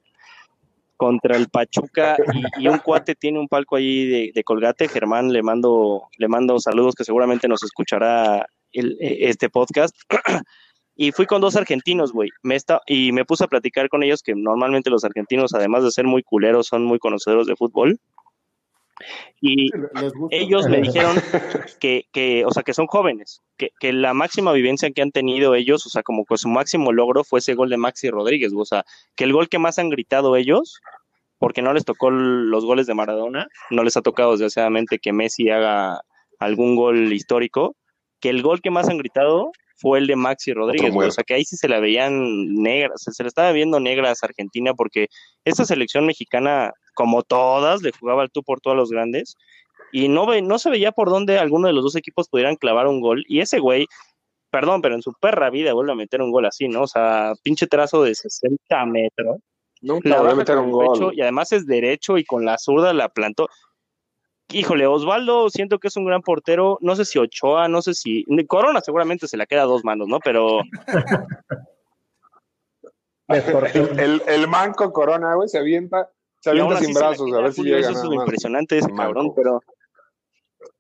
contra 0.96 1.36
el 1.36 1.48
Pachuca 1.48 2.16
y, 2.58 2.64
y 2.64 2.68
un 2.68 2.78
cuate 2.78 3.14
tiene 3.14 3.38
un 3.38 3.48
palco 3.48 3.76
ahí 3.76 4.06
de, 4.06 4.32
de 4.34 4.44
Colgate, 4.44 4.86
Germán, 4.88 5.32
le 5.32 5.42
mando, 5.42 6.08
le 6.18 6.28
mando 6.28 6.58
saludos 6.58 6.94
que 6.94 7.04
seguramente 7.04 7.46
nos 7.48 7.62
escuchará 7.62 8.46
el- 8.72 8.98
eh, 9.00 9.28
este 9.28 9.48
podcast. 9.48 9.96
Y 11.02 11.12
fui 11.12 11.24
con 11.24 11.40
dos 11.40 11.56
argentinos, 11.56 12.12
güey. 12.12 12.28
Me 12.42 12.56
esta- 12.56 12.82
y 12.86 13.12
me 13.12 13.24
puse 13.24 13.44
a 13.44 13.48
platicar 13.48 13.88
con 13.88 14.02
ellos 14.02 14.22
que 14.22 14.34
normalmente 14.34 14.90
los 14.90 15.02
argentinos, 15.02 15.54
además 15.54 15.82
de 15.82 15.90
ser 15.92 16.04
muy 16.04 16.22
culeros, 16.22 16.66
son 16.66 16.84
muy 16.84 16.98
conocedores 16.98 17.46
de 17.46 17.56
fútbol. 17.56 17.98
Y 19.40 19.70
ellos 20.30 20.68
me 20.68 20.82
dijeron 20.82 21.16
que, 21.80 22.04
que, 22.12 22.44
o 22.44 22.50
sea, 22.50 22.62
que 22.62 22.74
son 22.74 22.86
jóvenes, 22.86 23.40
que, 23.56 23.70
que 23.80 23.94
la 23.94 24.12
máxima 24.12 24.52
vivencia 24.52 24.90
que 24.90 25.00
han 25.00 25.10
tenido 25.10 25.54
ellos, 25.54 25.86
o 25.86 25.88
sea, 25.88 26.02
como 26.02 26.26
que 26.26 26.36
su 26.36 26.50
máximo 26.50 26.92
logro 26.92 27.24
fue 27.24 27.38
ese 27.38 27.54
gol 27.54 27.70
de 27.70 27.78
Maxi 27.78 28.10
Rodríguez, 28.10 28.52
o 28.54 28.66
sea, 28.66 28.84
que 29.16 29.24
el 29.24 29.32
gol 29.32 29.48
que 29.48 29.58
más 29.58 29.78
han 29.78 29.88
gritado 29.88 30.36
ellos, 30.36 30.82
porque 31.38 31.62
no 31.62 31.72
les 31.72 31.86
tocó 31.86 32.10
los 32.10 32.66
goles 32.66 32.86
de 32.86 32.92
Maradona, 32.92 33.48
no 33.70 33.84
les 33.84 33.96
ha 33.96 34.02
tocado 34.02 34.32
desgraciadamente 34.32 34.98
que 34.98 35.14
Messi 35.14 35.48
haga 35.48 36.02
algún 36.38 36.76
gol 36.76 37.10
histórico, 37.10 37.74
que 38.20 38.28
el 38.28 38.42
gol 38.42 38.60
que 38.60 38.70
más 38.70 38.90
han 38.90 38.98
gritado 38.98 39.50
fue 39.80 39.98
el 39.98 40.06
de 40.06 40.16
Maxi 40.16 40.52
Rodríguez, 40.52 40.92
güey, 40.92 41.08
o 41.08 41.12
sea, 41.12 41.24
que 41.24 41.34
ahí 41.34 41.44
sí 41.44 41.56
se 41.56 41.68
la 41.68 41.80
veían 41.80 42.54
negras, 42.54 43.02
se, 43.02 43.12
se 43.12 43.22
le 43.22 43.28
estaba 43.28 43.52
viendo 43.52 43.80
negras 43.80 44.22
a 44.22 44.26
Argentina, 44.26 44.74
porque 44.74 45.08
esta 45.44 45.64
selección 45.64 46.06
mexicana, 46.06 46.72
como 46.94 47.22
todas, 47.22 47.82
le 47.82 47.92
jugaba 47.98 48.22
al 48.22 48.30
tú 48.30 48.42
por 48.42 48.60
todos 48.60 48.76
los 48.76 48.90
grandes, 48.90 49.36
y 49.92 50.08
no, 50.08 50.26
ve, 50.26 50.42
no 50.42 50.58
se 50.58 50.70
veía 50.70 50.92
por 50.92 51.10
dónde 51.10 51.38
alguno 51.38 51.66
de 51.66 51.72
los 51.72 51.82
dos 51.82 51.96
equipos 51.96 52.28
pudieran 52.28 52.56
clavar 52.56 52.86
un 52.86 53.00
gol. 53.00 53.24
Y 53.28 53.40
ese 53.40 53.58
güey, 53.58 53.86
perdón, 54.50 54.82
pero 54.82 54.94
en 54.94 55.02
su 55.02 55.12
perra 55.20 55.50
vida 55.50 55.72
vuelve 55.72 55.92
a 55.92 55.96
meter 55.96 56.22
un 56.22 56.30
gol 56.30 56.46
así, 56.46 56.68
¿no? 56.68 56.82
O 56.82 56.86
sea, 56.86 57.32
pinche 57.42 57.66
trazo 57.66 58.02
de 58.02 58.14
60 58.14 58.86
metros. 58.86 59.38
Nunca 59.80 60.20
voy 60.20 60.30
a 60.30 60.34
meter 60.34 60.58
un 60.58 60.70
gol. 60.70 60.92
pecho, 60.92 61.12
y 61.12 61.22
además 61.22 61.52
es 61.52 61.66
derecho 61.66 62.18
y 62.18 62.24
con 62.24 62.44
la 62.44 62.58
zurda 62.58 62.92
la 62.92 63.08
plantó. 63.08 63.48
Híjole, 64.52 64.86
Osvaldo, 64.86 65.48
siento 65.50 65.78
que 65.78 65.88
es 65.88 65.96
un 65.96 66.04
gran 66.04 66.22
portero. 66.22 66.78
No 66.80 66.96
sé 66.96 67.04
si 67.04 67.18
Ochoa, 67.18 67.68
no 67.68 67.82
sé 67.82 67.94
si. 67.94 68.24
Corona 68.46 68.80
seguramente 68.80 69.28
se 69.28 69.36
la 69.36 69.46
queda 69.46 69.62
a 69.62 69.66
dos 69.66 69.84
manos, 69.84 70.08
¿no? 70.08 70.18
Pero 70.20 70.60
El, 73.30 74.00
el, 74.00 74.22
el 74.26 74.48
manco 74.48 74.92
Corona, 74.92 75.34
güey, 75.34 75.48
se 75.48 75.58
avienta, 75.58 76.10
se 76.40 76.50
avienta 76.50 76.78
sin 76.78 76.92
brazos, 76.92 77.32
a 77.32 77.40
ver 77.40 77.52
si 77.52 77.62
llega 77.62 77.78
Eso 77.78 77.92
es 77.92 78.04
impresionante 78.04 78.74
de 78.74 78.80
ese 78.80 78.88
Manco. 78.88 79.02
cabrón, 79.02 79.32
pero. 79.36 79.60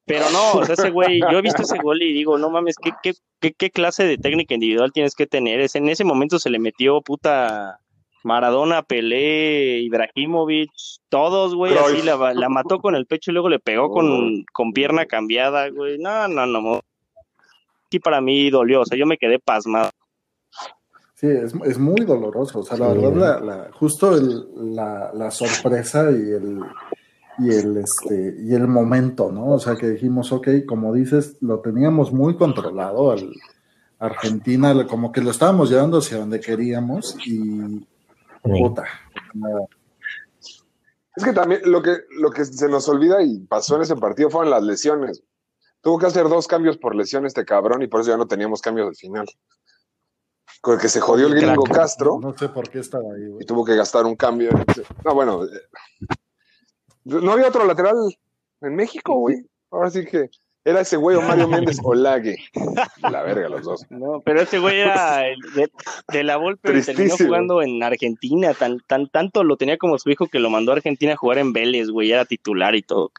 Pero 0.04 0.28
no, 0.30 0.54
o 0.54 0.64
sea, 0.64 0.74
ese 0.74 0.90
güey, 0.90 1.20
yo 1.20 1.38
he 1.38 1.42
visto 1.42 1.62
ese 1.62 1.78
gol 1.78 2.02
y 2.02 2.12
digo, 2.12 2.36
no 2.36 2.50
mames, 2.50 2.74
¿qué, 2.82 2.90
qué, 3.00 3.14
qué, 3.38 3.52
qué 3.52 3.70
clase 3.70 4.04
de 4.04 4.18
técnica 4.18 4.54
individual 4.54 4.90
tienes 4.92 5.14
que 5.14 5.28
tener? 5.28 5.60
Es, 5.60 5.76
en 5.76 5.88
ese 5.88 6.02
momento 6.02 6.40
se 6.40 6.50
le 6.50 6.58
metió 6.58 7.00
puta 7.00 7.78
Maradona, 8.22 8.82
Pelé, 8.82 9.78
Ibrahimovic, 9.80 10.70
todos, 11.08 11.54
güey, 11.54 11.74
así 11.76 12.02
la, 12.02 12.34
la 12.34 12.48
mató 12.48 12.78
con 12.80 12.94
el 12.94 13.06
pecho 13.06 13.30
y 13.30 13.34
luego 13.34 13.48
le 13.48 13.58
pegó 13.58 13.86
Oh. 13.86 13.90
con, 13.90 14.44
con 14.52 14.72
pierna 14.72 15.06
cambiada, 15.06 15.68
güey. 15.70 15.98
No, 15.98 16.28
no, 16.28 16.46
no. 16.46 16.80
Sí, 17.90 17.98
para 17.98 18.20
mí 18.20 18.50
dolió, 18.50 18.82
o 18.82 18.84
sea, 18.84 18.96
yo 18.98 19.06
me 19.06 19.16
quedé 19.18 19.38
pasmado. 19.38 19.90
Sí, 21.14 21.26
es, 21.26 21.54
es 21.64 21.78
muy 21.78 22.04
doloroso. 22.04 22.60
O 22.60 22.62
sea, 22.62 22.76
la 22.78 22.92
Sí. 22.92 22.98
verdad, 22.98 23.40
la, 23.42 23.46
la- 23.56 23.70
justo 23.72 24.14
el- 24.16 24.74
la, 24.74 25.10
la 25.12 25.30
sorpresa 25.30 26.10
y 26.10 26.14
el, 26.30 26.60
y, 27.38 27.50
el, 27.50 27.76
este, 27.78 28.36
y 28.42 28.54
el 28.54 28.68
momento, 28.68 29.30
¿no? 29.32 29.52
O 29.54 29.58
sea, 29.58 29.76
que 29.76 29.88
dijimos, 29.88 30.30
ok, 30.32 30.48
como 30.66 30.92
dices, 30.94 31.36
lo 31.40 31.60
teníamos 31.60 32.12
muy 32.12 32.36
controlado 32.36 33.10
al 33.12 33.32
Argentina, 33.98 34.86
como 34.86 35.12
que 35.12 35.20
lo 35.20 35.30
estábamos 35.30 35.68
llevando 35.70 35.98
hacia 35.98 36.18
donde 36.18 36.40
queríamos 36.40 37.16
y 37.26 37.86
puta. 38.42 38.84
Es 41.16 41.24
que 41.24 41.32
también 41.32 41.62
lo 41.64 41.82
que, 41.82 41.98
lo 42.18 42.30
que 42.30 42.44
se 42.44 42.68
nos 42.68 42.88
olvida 42.88 43.22
y 43.22 43.40
pasó 43.40 43.76
en 43.76 43.82
ese 43.82 43.96
partido 43.96 44.30
fueron 44.30 44.50
las 44.50 44.62
lesiones. 44.62 45.22
Tuvo 45.80 45.98
que 45.98 46.06
hacer 46.06 46.28
dos 46.28 46.46
cambios 46.46 46.76
por 46.76 46.94
lesión 46.94 47.26
este 47.26 47.44
cabrón 47.44 47.82
y 47.82 47.86
por 47.86 48.00
eso 48.00 48.10
ya 48.10 48.16
no 48.16 48.26
teníamos 48.26 48.60
cambios 48.60 48.88
al 48.88 48.96
final. 48.96 49.26
Porque 50.62 50.88
se 50.88 51.00
jodió 51.00 51.26
el 51.26 51.34
gringo 51.34 51.62
Crack. 51.62 51.76
Castro 51.76 52.18
no 52.20 52.36
sé 52.36 52.48
por 52.48 52.68
qué 52.68 52.80
estaba 52.80 53.04
ahí, 53.14 53.22
y 53.22 53.28
güey. 53.28 53.46
tuvo 53.46 53.64
que 53.64 53.76
gastar 53.76 54.04
un 54.04 54.16
cambio. 54.16 54.50
No, 55.04 55.14
bueno, 55.14 55.44
eh, 55.44 55.48
no 57.04 57.32
había 57.32 57.48
otro 57.48 57.64
lateral 57.64 57.96
en 58.60 58.76
México, 58.76 59.14
güey. 59.14 59.48
Ahora 59.70 59.90
sí 59.90 60.04
que 60.04 60.28
era 60.64 60.80
ese 60.82 60.96
güey 60.96 61.16
o 61.16 61.22
Mario 61.22 61.48
Méndez 61.48 61.78
o 61.82 61.94
Lague. 61.94 62.36
La 63.10 63.22
verga, 63.22 63.48
los 63.48 63.62
dos. 63.64 63.86
No, 63.90 64.20
pero 64.24 64.42
ese 64.42 64.58
güey 64.58 64.80
era 64.80 65.18
de, 65.54 65.70
de 66.12 66.24
la 66.24 66.36
Volpe, 66.36 66.80
terminó 66.82 67.16
jugando 67.16 67.62
en 67.62 67.82
Argentina, 67.82 68.52
tan, 68.54 68.80
tan, 68.86 69.08
tanto 69.08 69.42
lo 69.44 69.56
tenía 69.56 69.78
como 69.78 69.98
su 69.98 70.10
hijo 70.10 70.26
que 70.28 70.38
lo 70.38 70.50
mandó 70.50 70.72
a 70.72 70.76
Argentina 70.76 71.14
a 71.14 71.16
jugar 71.16 71.38
en 71.38 71.52
Vélez, 71.52 71.88
güey, 71.88 72.12
era 72.12 72.24
titular 72.24 72.74
y 72.74 72.82
todo. 72.82 73.10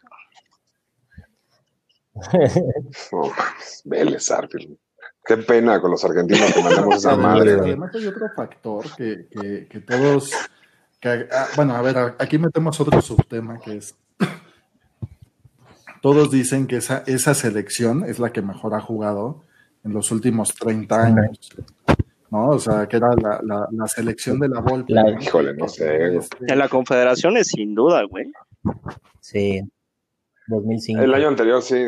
Mames, 2.13 3.81
Vélez, 3.85 4.31
Arfield. 4.31 4.77
Qué 5.23 5.37
pena 5.37 5.79
con 5.79 5.91
los 5.91 6.03
argentinos 6.03 6.51
que 6.51 6.63
mandamos 6.63 6.95
esa 6.95 7.09
Además- 7.13 7.37
madre, 7.37 7.55
güey. 7.55 7.69
Además 7.69 7.95
hay 7.95 8.07
otro 8.07 8.27
factor 8.35 8.85
que, 8.95 9.27
que, 9.29 9.67
que 9.67 9.79
todos, 9.81 10.31
que, 10.99 11.27
ah, 11.31 11.47
bueno, 11.55 11.75
a 11.75 11.81
ver, 11.81 12.15
aquí 12.19 12.37
metemos 12.37 12.79
otro 12.79 13.01
subtema 13.01 13.59
que 13.59 13.77
es, 13.77 13.95
todos 16.01 16.31
dicen 16.31 16.67
que 16.67 16.77
esa, 16.77 17.03
esa 17.07 17.33
selección 17.33 18.03
es 18.05 18.19
la 18.19 18.31
que 18.31 18.41
mejor 18.41 18.73
ha 18.73 18.81
jugado 18.81 19.43
en 19.83 19.93
los 19.93 20.11
últimos 20.11 20.53
30 20.55 21.03
años, 21.03 21.49
¿no? 22.29 22.49
O 22.49 22.59
sea, 22.59 22.87
que 22.87 22.97
era 22.97 23.09
la, 23.21 23.39
la, 23.43 23.67
la 23.71 23.87
selección 23.87 24.39
de 24.39 24.47
la 24.49 24.59
Volpe. 24.61 24.93
La- 24.93 25.03
¿no? 25.03 25.21
Híjole, 25.21 25.53
no 25.55 25.67
sé. 25.67 26.17
Este, 26.17 26.37
En 26.47 26.59
la 26.59 26.69
Confederación 26.69 27.37
es 27.37 27.47
sin 27.47 27.73
duda, 27.75 28.03
güey. 28.03 28.31
Sí, 29.19 29.61
2005. 30.47 31.01
El 31.01 31.13
año 31.13 31.27
anterior, 31.29 31.61
sí. 31.61 31.85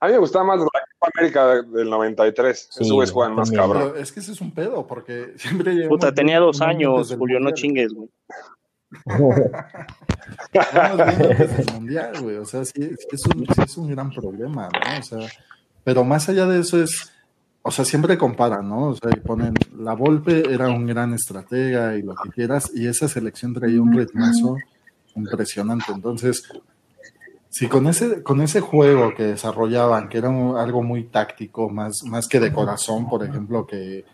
A 0.00 0.06
mí 0.06 0.12
me 0.12 0.18
gustaba 0.18 0.44
más 0.44 0.58
la 0.58 0.64
Copa 0.66 1.10
América 1.16 1.62
del 1.62 1.88
93. 1.90 2.68
Sí, 2.70 2.82
Esos 2.82 2.92
güeyes 2.92 3.12
juegan 3.12 3.34
más 3.36 3.50
cabrón. 3.52 3.90
pero 3.92 4.02
es 4.02 4.10
que 4.10 4.20
ese 4.20 4.32
es 4.32 4.40
un 4.40 4.52
pedo, 4.52 4.86
porque 4.86 5.32
siempre 5.36 5.88
Puta, 5.88 6.12
tenía 6.12 6.40
dos 6.40 6.60
años, 6.60 7.14
Julio, 7.16 7.38
no 7.40 7.52
chingues, 7.52 7.92
güey. 7.92 8.08
Viendo 10.52 11.72
mundial, 11.74 12.12
güey. 12.22 12.36
O 12.36 12.44
sea, 12.44 12.64
sí, 12.64 12.90
es 13.12 13.26
un, 13.26 13.46
sí 13.46 13.62
es 13.64 13.76
un 13.76 13.90
gran 13.90 14.10
problema, 14.10 14.68
¿no? 14.72 14.98
O 14.98 15.02
sea, 15.02 15.28
pero 15.84 16.04
más 16.04 16.28
allá 16.28 16.46
de 16.46 16.60
eso 16.60 16.82
es, 16.82 17.10
o 17.62 17.70
sea, 17.70 17.84
siempre 17.84 18.18
comparan, 18.18 18.68
¿no? 18.68 18.88
O 18.90 18.94
sea, 18.96 19.10
ponen, 19.24 19.54
la 19.76 19.94
Volpe 19.94 20.52
era 20.52 20.68
un 20.68 20.86
gran 20.86 21.14
estratega 21.14 21.96
y 21.96 22.02
lo 22.02 22.14
que 22.14 22.30
quieras, 22.30 22.70
y 22.74 22.86
esa 22.86 23.08
selección 23.08 23.54
traía 23.54 23.80
un 23.80 23.92
ritmazo 23.92 24.56
impresionante. 25.16 25.92
Entonces, 25.92 26.42
si 27.50 27.68
con 27.68 27.86
ese, 27.86 28.22
con 28.22 28.40
ese 28.40 28.60
juego 28.60 29.12
que 29.14 29.24
desarrollaban, 29.24 30.08
que 30.08 30.18
era 30.18 30.30
un- 30.30 30.56
algo 30.56 30.82
muy 30.82 31.04
táctico, 31.04 31.68
más, 31.68 32.02
más 32.04 32.26
que 32.28 32.40
de 32.40 32.52
corazón, 32.52 33.08
por 33.08 33.24
ejemplo, 33.24 33.66
que, 33.66 34.04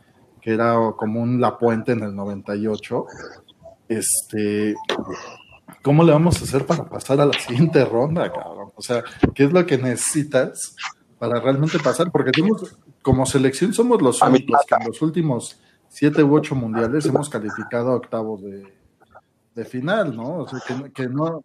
que 0.40 0.54
era 0.54 0.74
como 0.96 1.20
un 1.20 1.40
La 1.40 1.56
Puente 1.58 1.92
en 1.92 2.02
el 2.02 2.14
98, 2.16 3.06
este, 3.88 4.74
¿cómo 5.82 6.04
le 6.04 6.12
vamos 6.12 6.40
a 6.40 6.44
hacer 6.44 6.66
para 6.66 6.84
pasar 6.88 7.20
a 7.20 7.26
la 7.26 7.32
siguiente 7.32 7.84
ronda, 7.84 8.32
cabrón? 8.32 8.72
O 8.74 8.82
sea, 8.82 9.02
¿qué 9.34 9.44
es 9.44 9.52
lo 9.52 9.64
que 9.66 9.78
necesitas 9.78 10.76
para 11.18 11.40
realmente 11.40 11.78
pasar? 11.78 12.10
Porque 12.10 12.30
tenemos, 12.30 12.76
como 13.02 13.26
selección 13.26 13.72
somos 13.72 14.00
los 14.02 14.22
únicos 14.22 14.60
que 14.66 14.74
en 14.74 14.86
los 14.86 15.02
últimos 15.02 15.58
siete 15.88 16.22
u 16.22 16.34
ocho 16.34 16.54
mundiales 16.54 17.06
hemos 17.06 17.28
calificado 17.28 17.90
a 17.90 17.96
octavos 17.96 18.42
de, 18.42 18.66
de 19.54 19.64
final, 19.64 20.14
¿no? 20.14 20.36
O 20.38 20.48
sea, 20.48 20.60
que, 20.66 20.92
que 20.92 21.08
no, 21.08 21.42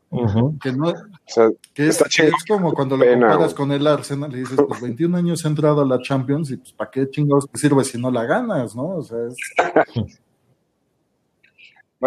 que 0.61 0.71
no, 0.71 0.89
O 0.89 0.93
sea, 1.25 1.49
que 1.73 1.87
es, 1.87 2.03
que 2.15 2.27
es 2.27 2.45
como 2.47 2.73
cuando 2.73 2.95
lo 2.95 3.03
pena, 3.03 3.27
comparas 3.27 3.53
con 3.53 3.71
el 3.71 3.87
Arsenal 3.87 4.31
y 4.35 4.39
dices, 4.39 4.59
pues 4.67 4.81
21 4.81 5.17
años 5.17 5.43
ha 5.45 5.47
entrado 5.47 5.81
a 5.81 5.85
la 5.85 5.99
Champions 5.99 6.51
y 6.51 6.57
pues 6.57 6.73
¿para 6.73 6.91
qué 6.91 7.09
chingados 7.09 7.49
te 7.49 7.57
sirve 7.57 7.83
si 7.83 7.99
no 7.99 8.11
la 8.11 8.25
ganas, 8.25 8.75
no? 8.75 8.97
O 8.97 9.01
sea, 9.01 9.17
es, 9.27 9.35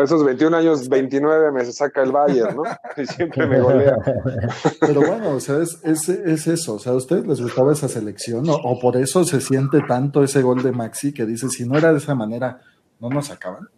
a 0.01 0.05
esos 0.05 0.25
21 0.25 0.57
años, 0.57 0.89
29 0.89 1.53
me 1.53 1.65
saca 1.65 2.03
el 2.03 2.13
Bayern, 2.13 2.57
¿no? 2.57 2.63
Y 2.97 3.07
siempre 3.07 3.47
me 3.47 3.61
golea. 3.61 3.97
pero 4.81 5.01
bueno, 5.01 5.31
o 5.31 5.41
sea, 5.41 5.59
es, 5.59 5.79
es, 5.85 6.09
es 6.09 6.47
eso, 6.47 6.75
o 6.75 6.79
sea, 6.79 6.93
¿a 6.93 6.97
ustedes 6.97 7.27
les 7.27 7.41
gustaba 7.41 7.73
esa 7.73 7.89
selección? 7.89 8.49
¿O, 8.49 8.55
o 8.55 8.79
por 8.79 8.97
eso 8.97 9.25
se 9.25 9.41
siente 9.41 9.81
tanto 9.89 10.23
ese 10.23 10.43
gol 10.43 10.63
de 10.63 10.73
Maxi 10.73 11.13
que 11.13 11.25
dice, 11.25 11.49
si 11.49 11.67
no 11.67 11.79
era 11.79 11.93
de 11.93 11.99
esa 11.99 12.15
manera, 12.15 12.61
no 13.01 13.09
nos 13.09 13.27
sacaban? 13.27 13.69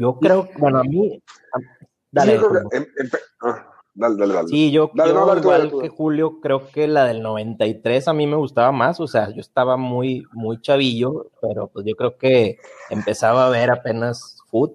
Yo 0.00 0.18
creo, 0.18 0.48
bueno, 0.58 0.78
a 0.78 0.82
mí. 0.82 1.10
Yo 1.12 1.20
Dale, 2.10 2.36
creo 2.36 2.68
que 2.70 2.76
em- 2.76 2.86
ah, 3.42 3.75
Dale, 3.98 4.16
dale, 4.18 4.34
dale. 4.34 4.48
Sí, 4.48 4.70
yo, 4.70 4.90
Dale, 4.94 5.12
yo 5.12 5.18
no, 5.20 5.26
dale 5.26 5.40
tú, 5.40 5.48
igual 5.48 5.72
que 5.80 5.88
Julio, 5.88 6.40
creo 6.42 6.68
que 6.70 6.86
la 6.86 7.06
del 7.06 7.22
93 7.22 8.06
a 8.08 8.12
mí 8.12 8.26
me 8.26 8.36
gustaba 8.36 8.70
más, 8.70 9.00
o 9.00 9.06
sea, 9.06 9.30
yo 9.30 9.40
estaba 9.40 9.76
muy, 9.78 10.26
muy 10.32 10.60
chavillo, 10.60 11.28
pero 11.40 11.68
pues 11.68 11.86
yo 11.86 11.96
creo 11.96 12.18
que 12.18 12.58
empezaba 12.90 13.46
a 13.46 13.50
ver 13.50 13.70
apenas 13.70 14.36
foot 14.50 14.74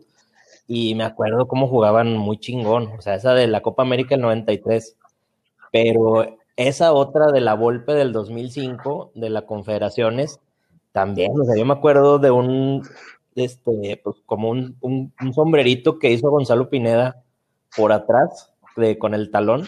y 0.68 0.96
me 0.96 1.04
acuerdo 1.04 1.48
cómo 1.48 1.68
jugaban 1.68 2.18
muy 2.18 2.40
chingón, 2.40 2.92
o 2.98 3.02
sea, 3.02 3.14
esa 3.16 3.34
de 3.36 3.46
la 3.48 3.62
Copa 3.62 3.84
América 3.84 4.16
del 4.16 4.22
93, 4.22 4.96
pero 5.72 6.26
esa 6.56 6.94
otra 6.94 7.32
de 7.32 7.42
la 7.42 7.54
Volpe 7.54 7.94
del 7.94 8.12
2005, 8.14 9.12
de 9.16 9.30
la 9.30 9.44
Confederaciones, 9.46 10.40
también, 10.94 11.32
o 11.40 11.46
sea, 11.46 11.56
yo 11.56 11.66
me 11.66 11.74
acuerdo 11.74 12.20
de 12.20 12.32
un, 12.32 12.82
este, 13.36 14.02
pues 14.04 14.18
como 14.26 14.50
un, 14.50 14.76
un- 14.82 15.14
un 15.22 15.34
sombrerito 15.34 16.00
que 16.00 16.12
hizo 16.12 16.30
Gonzalo 16.30 16.70
Pineda 16.70 17.24
por 17.78 17.92
atrás, 17.94 18.51
de, 18.76 18.98
con 18.98 19.14
el 19.14 19.32
talón, 19.32 19.66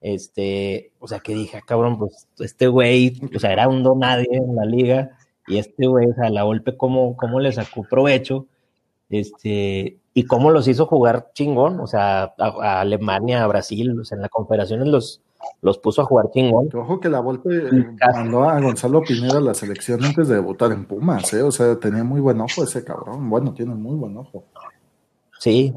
este, 0.00 0.92
o 0.98 1.08
sea, 1.08 1.20
que 1.20 1.34
dije, 1.34 1.58
"Ah, 1.58 1.62
cabrón, 1.66 1.98
pues 1.98 2.28
este 2.38 2.66
güey, 2.66 3.20
o 3.34 3.38
sea, 3.38 3.52
era 3.52 3.68
un 3.68 3.82
don 3.82 4.00
nadie 4.00 4.28
en 4.30 4.54
la 4.54 4.64
liga, 4.64 5.16
y 5.46 5.58
este 5.58 5.86
güey, 5.86 6.06
o 6.08 6.14
sea, 6.14 6.30
la 6.30 6.42
golpe, 6.42 6.76
cómo, 6.76 7.16
cómo 7.16 7.40
le 7.40 7.52
sacó 7.52 7.84
provecho, 7.88 8.46
este, 9.10 9.98
y 10.14 10.24
cómo 10.24 10.50
los 10.50 10.68
hizo 10.68 10.86
jugar 10.86 11.30
chingón, 11.34 11.80
o 11.80 11.86
sea, 11.86 12.22
a, 12.22 12.32
a 12.38 12.80
Alemania, 12.80 13.44
a 13.44 13.46
Brasil, 13.46 13.98
o 13.98 14.04
sea, 14.04 14.16
en 14.16 14.22
la 14.22 14.28
confederaciones 14.28 14.88
los, 14.88 15.22
los 15.62 15.78
puso 15.78 16.02
a 16.02 16.04
jugar 16.04 16.30
chingón. 16.32 16.68
Ojo 16.74 17.00
que 17.00 17.08
la 17.08 17.20
Volpe 17.20 17.50
eh, 17.56 17.86
mandó 18.14 18.48
a 18.48 18.60
Gonzalo 18.60 19.02
Pineda 19.02 19.38
a 19.38 19.40
la 19.40 19.54
selección 19.54 20.04
antes 20.04 20.28
de 20.28 20.36
debutar 20.36 20.72
en 20.72 20.84
Pumas, 20.84 21.32
¿eh? 21.34 21.42
O 21.42 21.50
sea, 21.50 21.78
tenía 21.78 22.04
muy 22.04 22.20
buen 22.20 22.40
ojo 22.40 22.64
ese 22.64 22.84
cabrón. 22.84 23.28
Bueno, 23.28 23.52
tiene 23.52 23.74
muy 23.74 23.96
buen 23.96 24.16
ojo. 24.16 24.44
Sí, 25.38 25.74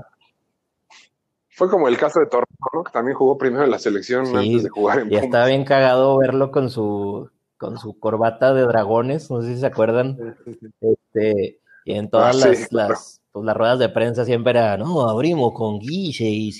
Fue 1.58 1.70
como 1.72 1.88
el 1.88 1.98
caso 1.98 2.20
de 2.20 2.28
Torres, 2.28 2.48
¿no? 2.72 2.84
Que 2.84 2.92
también 2.92 3.18
jugó 3.18 3.36
primero 3.36 3.64
en 3.64 3.72
la 3.72 3.80
selección 3.80 4.28
Sí, 4.28 4.36
antes 4.38 4.64
de 4.64 4.70
jugar 4.70 5.00
en 5.00 5.08
y 5.08 5.10
Pumas. 5.10 5.24
estaba 5.26 5.46
bien 5.48 5.66
cagado 5.66 6.16
verlo 6.20 6.52
con 6.52 6.70
su, 6.70 7.32
con 7.58 7.80
su 7.80 7.98
corbata 7.98 8.54
de 8.54 8.62
dragones, 8.62 9.32
no 9.32 9.42
sé 9.42 9.56
si 9.56 9.60
se 9.62 9.66
acuerdan. 9.66 10.36
Este, 10.80 11.60
y 11.84 11.94
en 11.94 12.12
todas 12.12 12.36
Ah, 12.36 12.40
sí, 12.54 12.60
las, 12.62 12.68
claro. 12.70 12.90
las, 12.90 13.22
pues, 13.32 13.44
las 13.46 13.58
ruedas 13.58 13.80
de 13.80 13.90
prensa 13.90 14.24
siempre 14.24 14.52
era, 14.52 14.78
no, 14.78 15.10
abrimos 15.10 15.54
con 15.54 15.80
Guille 15.80 16.30
y 16.30 16.52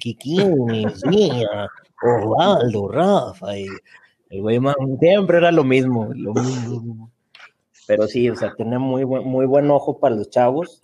Kikín, 0.00 0.86
Mía, 1.08 1.68
Osvaldo, 2.00 2.88
Rafa, 2.88 3.58
y 3.58 3.66
el 4.30 4.40
güey 4.40 4.60
más- 4.60 4.76
siempre 5.00 5.38
era 5.38 5.50
lo 5.50 5.64
mismo, 5.64 6.10
lo 6.14 6.32
mismo. 6.32 7.10
Pero 7.88 8.06
sí, 8.06 8.30
o 8.30 8.36
sea, 8.36 8.54
tenía 8.54 8.78
muy 8.78 9.02
buen, 9.02 9.24
muy 9.26 9.46
buen 9.46 9.68
ojo 9.70 9.98
para 9.98 10.14
los 10.14 10.30
chavos. 10.30 10.80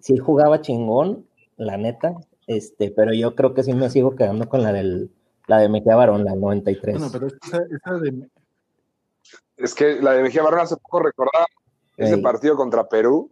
Sí 0.00 0.16
jugaba 0.18 0.60
chingón, 0.60 1.26
la 1.56 1.76
neta, 1.76 2.14
este, 2.48 2.90
pero 2.90 3.12
yo 3.12 3.34
creo 3.36 3.54
que 3.54 3.62
sí 3.62 3.72
me 3.74 3.90
sigo 3.90 4.16
quedando 4.16 4.48
con 4.48 4.62
la 4.62 4.72
del, 4.72 5.10
la 5.46 5.58
de 5.58 5.68
Mejía 5.68 5.94
Barón, 5.94 6.24
la 6.24 6.34
93. 6.34 6.98
Bueno, 6.98 7.12
pero 7.12 7.26
esa, 7.28 7.58
esa 7.70 7.94
de, 8.00 8.28
Es 9.56 9.74
que 9.74 10.00
la 10.02 10.12
de 10.12 10.22
Mejía 10.22 10.42
Barón 10.42 10.60
hace 10.60 10.76
poco 10.76 11.00
recordaba 11.00 11.46
ese 11.96 12.18
partido 12.18 12.56
contra 12.56 12.88
Perú. 12.88 13.30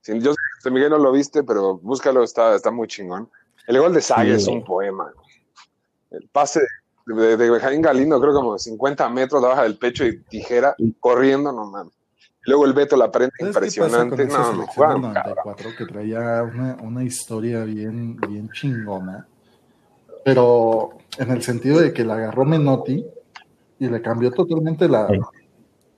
Sí, 0.00 0.18
yo 0.20 0.32
sé 0.32 0.38
que 0.62 0.70
Miguel 0.70 0.90
no 0.90 0.98
lo 0.98 1.10
viste, 1.10 1.42
pero 1.42 1.78
búscalo, 1.78 2.22
está, 2.22 2.54
está 2.54 2.70
muy 2.70 2.86
chingón. 2.86 3.28
El 3.66 3.80
gol 3.80 3.92
de 3.92 4.00
Sague 4.00 4.38
Sí. 4.38 4.42
es 4.42 4.48
un 4.48 4.64
poema. 4.64 5.12
El 6.10 6.28
pase 6.28 6.60
de, 7.06 7.36
de 7.36 7.50
Benjamín 7.50 7.82
Galindo, 7.82 8.20
creo 8.20 8.32
como 8.32 8.52
de 8.52 8.60
50 8.60 9.08
metros, 9.10 9.42
la 9.42 9.48
baja 9.48 9.64
del 9.64 9.78
pecho 9.78 10.04
y 10.06 10.22
tijera, 10.24 10.76
corriendo, 11.00 11.50
no 11.52 11.66
mames. 11.66 11.97
Luego 12.46 12.64
el 12.66 12.72
Beto 12.72 12.96
la 12.96 13.10
prende 13.10 13.32
¿Sabes 13.52 13.74
qué 13.74 13.80
pasa 13.82 14.04
impresionante. 14.04 14.26
No, 14.26 14.54
no, 14.54 14.66
cabrón. 14.74 15.02
94 15.02 15.70
que 15.76 15.84
traía 15.86 16.42
una, 16.42 16.76
una 16.82 17.04
historia 17.04 17.64
bien, 17.64 18.16
bien 18.16 18.48
chingona, 18.52 19.26
pero 20.24 20.90
en 21.18 21.30
el 21.30 21.42
sentido 21.42 21.80
de 21.80 21.92
que 21.92 22.04
la 22.04 22.14
agarró 22.14 22.44
Menotti 22.44 23.04
y 23.78 23.88
le 23.88 24.00
cambió 24.02 24.30
totalmente 24.30 24.88
la, 24.88 25.08
Sí. 25.08 25.18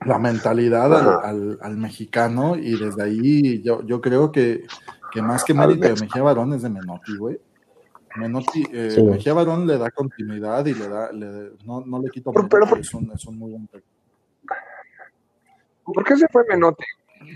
la 0.05 0.19
mentalidad 0.19 0.93
al, 0.93 1.19
al- 1.29 1.59
al 1.61 1.77
mexicano 1.77 2.55
y 2.55 2.77
desde 2.77 3.03
ahí 3.03 3.61
yo, 3.61 3.81
yo 3.85 4.01
creo 4.01 4.31
que, 4.31 4.65
que 5.11 5.21
más 5.21 5.43
que 5.43 5.53
mérito 5.53 5.87
de 5.87 5.99
Mejía 6.01 6.21
Barón 6.23 6.53
es 6.53 6.61
de 6.63 6.69
Menotti, 6.69 7.15
güey. 7.17 7.39
Menotti, 8.17 8.63
eh, 8.73 8.91
Sí. 8.91 9.01
Mejía 9.03 9.33
Barón 9.33 9.65
le 9.65 9.77
da 9.77 9.89
continuidad 9.91 10.65
y 10.65 10.73
le 10.73 10.87
da, 10.89 11.11
le- 11.11 11.51
no, 11.65 11.81
no 11.85 12.01
le 12.01 12.09
quito 12.09 12.31
Pero- 12.33 12.49
pero 12.49 12.65
por- 12.67 12.79
es 12.79 12.93
un, 12.93 13.11
es 13.13 13.25
un 13.25 13.37
muy 13.37 13.51
buen 13.51 13.67
técnico. 13.67 13.87
¿Por 15.93 16.03
qué 16.03 16.15
se 16.17 16.27
fue 16.27 16.43
Menotti? 16.49 16.83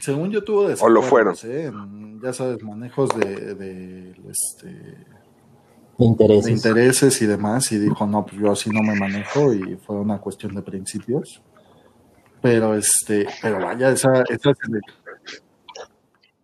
Según 0.02 0.32
yo 0.32 0.44
tuvo 0.44 0.68
O 0.80 0.90
lo 0.90 1.02
fueron. 1.02 1.36
¿eh? 1.44 1.66
En, 1.66 2.20
ya 2.22 2.34
sabes, 2.34 2.62
manejos 2.64 3.10
de, 3.18 3.54
de, 3.56 4.12
este, 4.30 4.68
de 5.98 6.52
intereses 6.52 7.22
y 7.22 7.26
demás, 7.28 7.72
y 7.72 7.78
dijo, 7.78 8.06
no, 8.08 8.26
pues 8.26 8.42
yo 8.42 8.52
así 8.52 8.70
no 8.70 8.82
me 8.82 8.96
manejo, 9.00 9.54
y 9.54 9.76
fue 9.78 9.98
una 9.98 10.20
cuestión 10.20 10.56
de 10.56 10.62
principios. 10.62 11.42
Pero 12.42 12.76
este, 12.76 13.28
pero 13.42 13.60
vaya, 13.64 13.92
esa, 13.92 14.24
esa 14.30 14.52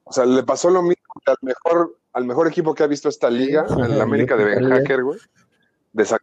O 0.03 0.13
sea, 0.13 0.25
le 0.25 0.43
pasó 0.43 0.69
lo 0.69 0.81
mismo 0.81 1.13
que 1.25 1.31
al 1.31 1.37
mejor, 1.41 1.97
al 2.13 2.25
mejor 2.25 2.47
equipo 2.47 2.73
que 2.73 2.83
ha 2.83 2.87
visto 2.87 3.09
esta 3.09 3.29
liga, 3.29 3.65
Ajá, 3.69 3.85
en 3.85 3.97
la 3.97 4.03
América 4.03 4.35
de 4.35 4.45
Ben 4.45 4.69
Hacker, 4.69 5.03
güey. 5.03 5.19
De 5.93 6.03
sac- 6.03 6.21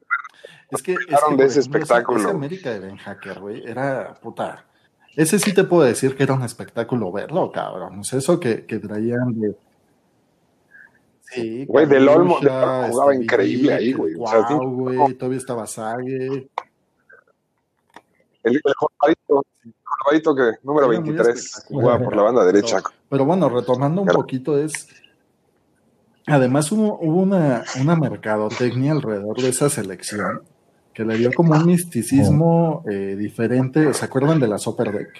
es 0.71 0.83
que, 0.83 0.93
es 0.93 0.99
que, 1.29 1.37
de 1.37 1.45
ese 1.45 1.61
espectáculo. 1.61 2.21
esa 2.21 2.31
América 2.31 2.71
de 2.71 2.81
Ben 2.81 2.97
Hacker, 2.97 3.41
güey, 3.41 3.63
era 3.67 4.15
puta. 4.15 4.65
Ese 5.19 5.41
sí 5.41 5.53
te 5.53 5.65
puedo 5.65 5.83
decir 5.83 6.15
que 6.17 6.23
era 6.23 6.35
un 6.35 6.45
espectáculo 6.45 7.11
verlo, 7.11 7.51
cabrón. 7.51 8.03
Eso 8.13 8.39
que, 8.39 8.65
que 8.67 8.79
traían 8.79 9.35
de. 9.41 9.57
Sí, 11.23 11.67
Güey, 11.67 11.87
del 11.87 12.09
Olmo, 12.09 12.39
del 12.39 12.51
Olmo 12.51 12.89
jugaba 12.89 13.13
este, 13.13 13.25
increíble 13.25 13.75
ahí, 13.75 13.93
güey. 13.93 14.15
O 14.17 14.27
sea, 14.29 14.47
güey, 14.57 15.15
todavía 15.15 15.39
estaba 15.39 15.67
Sague. 15.67 16.49
El, 18.45 18.55
el 18.55 18.63
jorobadito, 18.77 19.45
el 19.65 19.75
jorobadito 19.83 20.35
que 20.37 20.43
número 20.65 20.87
Era 20.93 21.01
muy 21.01 21.11
23 21.11 21.37
espectacular. 21.37 21.83
jugaba 21.83 22.05
por 22.05 22.17
la 22.17 22.23
banda 22.23 22.45
derecha. 22.45 22.81
Pero 23.11 23.25
bueno, 23.25 23.49
retomando 23.49 24.03
un 24.03 24.07
Claro. 24.07 24.21
poquito 24.21 24.57
es, 24.57 24.87
además 26.27 26.71
hubo, 26.71 26.97
hubo 27.01 27.21
una, 27.23 27.65
una 27.81 27.97
mercadotecnia 27.97 28.93
alrededor 28.93 29.37
de 29.43 29.49
esa 29.49 29.69
selección 29.69 30.43
que 30.99 31.05
le 31.05 31.17
dio 31.17 31.31
como 31.33 31.55
un 31.55 31.65
misticismo 31.65 32.83
eh, 32.91 33.15
diferente. 33.17 33.95
¿Se 33.95 34.05
acuerdan 34.05 34.41
de 34.41 34.49
la 34.49 34.59
Super 34.59 34.91
Deck? 34.91 35.11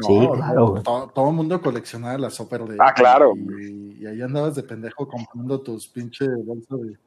Sí, 0.00 0.28
claro. 0.34 0.82
Todo, 0.84 1.08
todo 1.08 1.30
el 1.30 1.34
mundo 1.34 1.58
coleccionaba 1.62 2.18
la 2.18 2.28
Super 2.28 2.64
Deck. 2.64 2.78
Ah, 2.78 2.92
claro. 2.92 3.32
Y, 3.34 3.96
y 3.98 4.06
ahí 4.06 4.20
andabas 4.20 4.54
de 4.54 4.62
pendejo 4.62 5.08
comprando 5.08 5.62
tus 5.62 5.88
pinches 5.88 6.28
bolsas 6.44 6.78
de... 6.82 6.98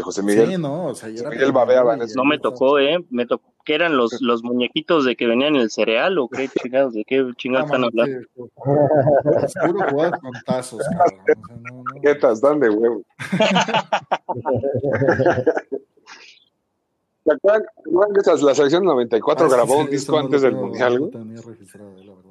José 0.00 0.22
Miguel. 0.22 0.46
Sí, 0.46 0.58
¿no? 0.58 0.86
O 0.86 0.94
sea, 0.94 1.08
era 1.08 1.28
Miguel 1.30 1.50
babeaba 1.50 1.94
en 1.94 2.02
y 2.02 2.04
eso. 2.04 2.14
No 2.16 2.24
me 2.24 2.38
tocó, 2.38 2.78
¿eh? 2.78 3.04
Me 3.10 3.26
tocó. 3.26 3.52
¿Qué 3.64 3.74
eran 3.74 3.96
los, 3.96 4.12
los 4.22 4.44
muñequitos 4.44 5.04
de 5.04 5.16
que 5.16 5.26
venían 5.26 5.56
en 5.56 5.62
el 5.62 5.72
cereal 5.72 6.16
o 6.18 6.28
qué 6.28 6.48
chingados? 6.48 6.94
¿De 6.94 7.04
qué 7.04 7.18
Ah, 7.18 7.32
chingados 7.36 7.66
están 7.66 7.80
mano, 7.80 7.88
hablando? 7.88 8.28
Seguro 9.48 9.90
jugabas 9.90 10.20
con 10.20 10.30
tazos, 10.46 10.84
cabrón. 10.88 11.20
O 11.20 11.24
sea, 12.00 12.14
no, 12.14 12.28
no. 12.28 12.36
Dan 12.40 12.60
de 12.60 12.70
huevo. 12.70 13.02
¿Se 17.26 17.32
acuerdan 17.32 17.66
la 18.44 18.54
selección 18.54 18.84
94 18.84 19.46
Ah, 19.46 19.48
sí, 19.48 19.54
grabó 19.54 19.72
sí, 19.74 19.78
un 19.80 19.82
eso 19.86 19.90
disco 19.90 20.12
no 20.12 20.18
antes 20.20 20.42
del 20.42 20.54
Mundial? 20.54 20.94
no 20.94 20.98
güey? 21.00 21.12
lo 21.12 21.18
tenía 21.18 21.42
registrado, 21.42 21.90
la 21.96 22.14
verdad. 22.14 22.30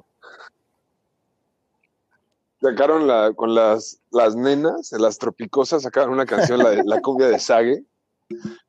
Sacaron 2.62 3.06
la, 3.06 3.32
con 3.34 3.54
las, 3.54 4.00
las 4.10 4.34
nenas, 4.34 4.90
las 4.92 5.18
tropicosas, 5.18 5.82
sacaron 5.82 6.14
una 6.14 6.24
canción, 6.24 6.58
la, 6.58 6.70
de, 6.70 6.82
la 6.84 7.02
cumbia 7.02 7.28
de 7.28 7.38
Sague. 7.38 7.84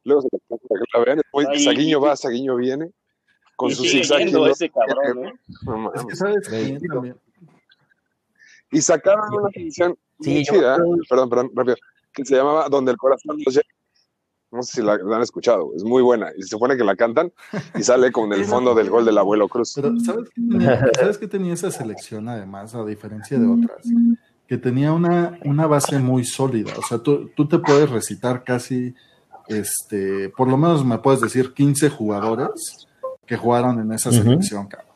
Luego 0.03 0.21
se 0.21 0.27
la, 0.31 0.57
para 0.57 0.81
que 0.81 0.97
la 0.97 1.05
vean. 1.05 1.17
Después, 1.17 1.63
Saguiño 1.63 2.01
va, 2.01 2.15
Saguiño 2.17 2.55
viene. 2.57 2.91
Con 3.55 3.71
Y 3.71 3.75
su 3.75 3.83
sigue 3.83 4.03
zigzag. 4.03 4.19
yendo 4.19 4.47
y 4.47 4.51
ese 4.51 4.69
cabrón, 4.69 5.25
¿eh? 5.25 5.33
no 5.65 5.93
Es 5.93 6.05
que 6.05 6.15
sabes. 6.15 6.49
Y 8.71 8.81
sacaron 8.81 9.33
una 9.33 9.49
canción 9.51 9.97
Sí, 10.19 10.43
chida, 10.43 10.77
perdón, 11.09 11.29
perdón, 11.29 11.51
rápido, 11.55 11.77
que 12.13 12.25
se 12.25 12.35
llamaba 12.35 12.67
Donde 12.69 12.91
el 12.91 12.97
corazón 12.97 13.37
lleva. 13.37 13.61
No 14.57 14.63
sé 14.63 14.81
si 14.81 14.81
la, 14.81 14.97
la 14.97 15.15
han 15.17 15.21
escuchado, 15.21 15.71
es 15.75 15.83
muy 15.83 16.01
buena. 16.01 16.31
Y 16.35 16.41
se 16.41 16.49
supone 16.49 16.75
que 16.75 16.83
la 16.83 16.95
cantan 16.95 17.31
y 17.75 17.83
sale 17.83 18.11
con 18.11 18.33
el 18.33 18.43
fondo 18.45 18.73
del 18.75 18.89
gol 18.89 19.05
del 19.05 19.17
abuelo 19.17 19.47
Cruz. 19.47 19.73
Pero 19.75 19.93
¿sabes 19.99 20.29
qué, 20.33 20.41
tenía, 20.41 20.91
¿sabes 20.99 21.17
qué 21.19 21.27
tenía 21.27 21.53
esa 21.53 21.69
selección 21.71 22.27
además, 22.27 22.73
a 22.75 22.83
diferencia 22.83 23.37
de 23.37 23.45
otras? 23.47 23.85
Que 24.47 24.57
tenía 24.57 24.91
una, 24.93 25.37
una 25.45 25.67
base 25.67 25.99
muy 25.99 26.25
sólida. 26.25 26.73
O 26.77 26.81
sea, 26.81 26.97
tú, 26.97 27.29
tú 27.35 27.47
te 27.47 27.59
puedes 27.59 27.89
recitar 27.89 28.43
casi, 28.43 28.95
este, 29.47 30.29
por 30.29 30.49
lo 30.49 30.57
menos 30.57 30.83
me 30.85 30.97
puedes 30.97 31.21
decir 31.21 31.53
15 31.53 31.89
jugadores 31.89 32.87
que 33.25 33.37
jugaron 33.37 33.79
en 33.79 33.91
esa 33.91 34.11
selección, 34.11 34.67
cabrón. 34.67 34.87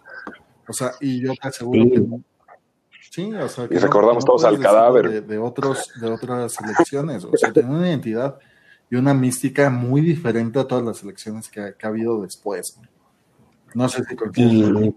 O 0.68 0.74
sea, 0.74 0.92
y 1.02 1.22
yo 1.22 1.34
te 1.42 1.48
aseguro 1.50 1.84
Sí. 1.84 1.92
que 1.92 2.00
no- 2.00 2.22
Sí, 3.14 3.34
o 3.34 3.50
sea, 3.50 3.68
que 3.68 3.76
Y 3.76 3.78
recordamos 3.78 4.24
todos 4.24 4.46
al 4.46 4.58
cadáver. 4.58 5.10
De, 5.10 5.22
de 5.22 5.38
otros, 5.38 5.90
de 6.00 6.10
otras 6.10 6.54
selecciones. 6.54 7.26
O 7.26 7.36
sea, 7.36 7.52
tenía 7.52 7.70
una 7.76 7.90
identidad 7.90 8.38
y 8.92 8.98
una 8.98 9.14
mística 9.14 9.70
muy 9.70 10.02
diferente 10.02 10.60
a 10.60 10.68
todas 10.68 10.84
las 10.84 10.98
selecciones 10.98 11.50
que, 11.50 11.74
que 11.80 11.86
ha 11.86 11.90
habido 11.90 12.22
después. 12.22 12.78
No 13.74 13.88
sé 13.88 14.04
si. 14.04 14.16
Y, 14.36 14.94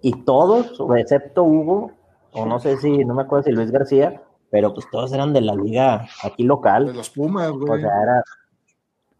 y 0.00 0.12
todos, 0.24 0.80
excepto 0.96 1.44
Hugo, 1.44 1.92
o 2.32 2.46
no 2.46 2.58
sé 2.58 2.78
si, 2.78 3.04
no 3.04 3.14
me 3.14 3.22
acuerdo 3.22 3.44
si 3.44 3.52
Luis 3.52 3.70
García, 3.70 4.22
pero 4.50 4.72
pues 4.72 4.86
todos 4.90 5.12
eran 5.12 5.34
de 5.34 5.42
la 5.42 5.54
liga 5.54 6.08
aquí 6.22 6.42
local. 6.44 6.86
De 6.86 6.94
los 6.94 7.10
Pumas, 7.10 7.50
O 7.50 7.58
güey. 7.58 7.82
sea, 7.82 8.02
era, 8.02 8.22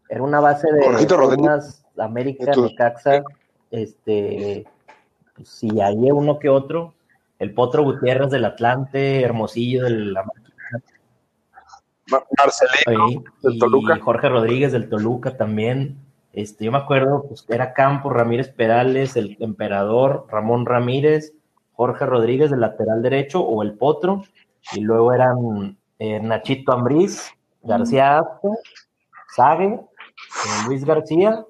era 0.09 0.23
una 0.23 0.39
base 0.39 0.71
de 0.73 0.81
Rodríguez. 0.81 1.35
Pumas, 1.35 1.85
América. 1.97 2.51
Necaxa, 2.55 3.21
este, 3.69 4.65
pues, 5.35 5.49
si 5.49 5.79
hay 5.81 5.97
uno 6.09 6.39
que 6.39 6.49
otro, 6.49 6.95
el 7.37 7.53
Potro 7.53 7.83
Gutiérrez 7.83 8.31
del 8.31 8.45
Atlante, 8.45 9.21
Hermosillo 9.21 9.83
del 9.83 10.15
Marcelino, 12.37 13.05
Oye, 13.05 13.23
del 13.43 13.55
y 13.55 13.59
Toluca. 13.59 13.99
Jorge 13.99 14.29
Rodríguez 14.29 14.71
del 14.71 14.89
Toluca 14.89 15.35
también. 15.37 15.97
Este, 16.33 16.65
yo 16.65 16.71
me 16.71 16.77
acuerdo, 16.77 17.25
pues 17.27 17.45
era 17.49 17.73
Campos, 17.73 18.13
Ramírez 18.13 18.49
Perales, 18.49 19.15
el 19.15 19.37
Emperador, 19.39 20.27
Ramón 20.29 20.65
Ramírez, 20.65 21.33
Jorge 21.73 22.05
Rodríguez 22.05 22.51
del 22.51 22.61
lateral 22.61 23.01
derecho 23.01 23.41
o 23.41 23.63
el 23.63 23.73
Potro, 23.73 24.23
y 24.73 24.81
luego 24.81 25.13
eran 25.13 25.77
eh, 25.99 26.19
Nachito 26.19 26.73
Ambriz, 26.73 27.31
García 27.63 28.19
Aspe, 28.19 28.49
Sague, 29.35 29.65
eh, 29.73 29.79
Luis 30.67 30.85
García, 30.85 31.43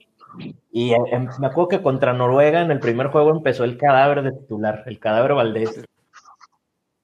y 0.71 0.93
eh, 0.93 0.97
em- 1.11 1.29
me 1.39 1.47
acuerdo 1.47 1.67
que 1.69 1.81
contra 1.81 2.13
Noruega 2.13 2.61
en 2.61 2.71
el 2.71 2.79
primer 2.79 3.07
juego 3.07 3.31
empezó 3.31 3.63
el 3.63 3.77
cadáver 3.77 4.23
de 4.23 4.31
titular, 4.31 4.83
el 4.85 4.99
cadáver 4.99 5.33
Valdés, 5.33 5.83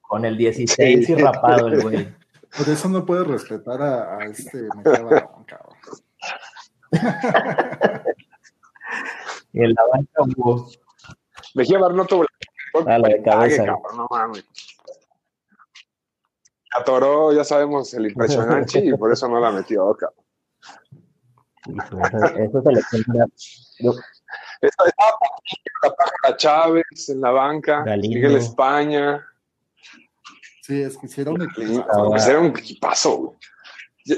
con 0.02 0.26
el 0.26 0.38
16 0.38 1.10
y 1.10 1.16
rapado 1.16 1.68
el 1.68 1.82
güey. 1.82 2.08
Por 2.58 2.70
eso 2.70 2.88
no 2.90 3.06
puedes 3.06 3.28
respetar 3.28 3.82
a, 3.82 4.18
a 4.18 4.26
este 4.26 4.68
Barón, 4.84 5.46
cabrón. 5.46 5.78
Y 9.56 9.64
en 9.64 9.74
la 9.74 9.82
banca 9.92 10.24
hubo 10.38 10.68
Mejía 11.56 11.78
Barón 11.80 11.98
no 11.98 12.06
tuvo 12.06 12.26
Ah, 12.88 12.98
la 12.98 13.08
de 13.08 13.22
cabeza. 13.22 13.66
cabrón, 13.66 13.98
no 13.98 14.08
mames. 14.10 14.46
Atoró, 16.76 17.32
ya 17.34 17.44
sabemos, 17.44 17.94
el 17.94 18.08
impresionante 18.08 18.80
y 18.80 18.94
por 18.98 19.12
eso 19.14 19.28
no 19.30 19.40
la 19.40 19.52
metió, 19.52 19.96
cabrón. 19.96 20.26
Eso, 22.40 22.62
se 22.64 22.72
le 22.72 22.82
cuenta. 22.90 23.26
Yo- 23.80 23.94
Estaba 24.62 24.90
la 26.24 26.36
Chávez 26.38 27.10
en 27.10 27.22
la 27.22 27.30
banca, 27.32 27.84
Galindo. 27.84 28.16
Miguel 28.16 28.36
España. 28.38 29.24
Sí, 30.64 30.82
es 30.82 30.98
que 30.98 31.08
hicieron 31.08 31.42
equipazo. 31.42 32.10
Pues 32.10 32.26
era 32.26 32.40
un 32.40 32.58
equipazo, 32.58 33.18
güey. 33.18 33.38
Ya, 34.06 34.16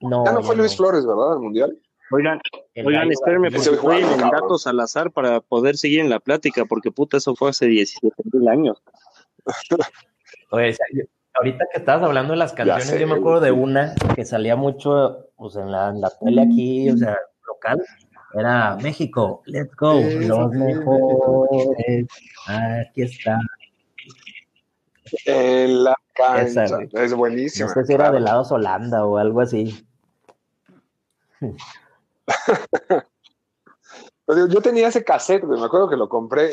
No, 0.00 0.24
ya 0.24 0.32
no 0.32 0.42
fue 0.42 0.56
no, 0.56 0.62
Luis. 0.62 0.76
Flores, 0.76 1.06
¿verdad? 1.06 1.34
Al 1.34 1.38
mundial. 1.38 1.78
Oigan, 2.10 2.40
El 2.74 2.88
oigan, 2.88 3.12
espérenme 3.12 3.52
porque 3.52 3.76
juego, 3.76 4.00
estoy 4.00 4.24
en 4.24 4.30
datos 4.30 4.66
al 4.66 4.80
azar 4.80 5.12
para 5.12 5.40
poder 5.40 5.76
seguir 5.76 6.00
en 6.00 6.10
la 6.10 6.18
plática, 6.18 6.64
porque 6.64 6.90
puta, 6.90 7.18
eso 7.18 7.36
fue 7.36 7.50
hace 7.50 7.66
17 7.66 8.14
mil 8.32 8.48
años. 8.48 8.82
Oye, 10.50 10.76
ahorita 11.34 11.64
que 11.72 11.78
estabas 11.78 12.02
hablando 12.02 12.32
de 12.32 12.38
las 12.38 12.52
canciones, 12.52 12.86
sé, 12.86 12.98
yo 12.98 13.06
me 13.06 13.14
acuerdo 13.14 13.40
de 13.40 13.52
una 13.52 13.94
que 14.16 14.24
salía 14.24 14.56
mucho 14.56 15.28
pues, 15.36 15.54
en, 15.54 15.70
la, 15.70 15.90
en 15.90 16.00
la 16.00 16.10
tele 16.18 16.42
aquí, 16.42 16.90
o 16.90 16.96
sea, 16.96 17.16
local. 17.46 17.80
Era 18.34 18.76
México, 18.82 19.42
let's 19.46 19.74
go, 19.76 20.00
los 20.00 20.50
mejores. 20.50 22.06
Aquí 22.46 23.02
está. 23.02 23.38
En 25.24 25.84
la 25.84 25.96
cancha. 26.14 26.64
Esa, 26.64 26.78
es 26.92 27.14
buenísima. 27.14 27.68
No 27.68 27.74
sé 27.74 27.84
si 27.84 27.92
era 27.94 28.04
de 28.06 28.18
claro. 28.18 28.24
lados 28.24 28.52
Holanda 28.52 29.04
o 29.04 29.18
algo 29.18 29.40
así. 29.40 29.86
Yo 34.50 34.60
tenía 34.60 34.88
ese 34.88 35.04
cassette, 35.04 35.44
güey. 35.44 35.60
Me 35.60 35.66
acuerdo 35.66 35.88
que 35.88 35.96
lo 35.96 36.08
compré. 36.08 36.50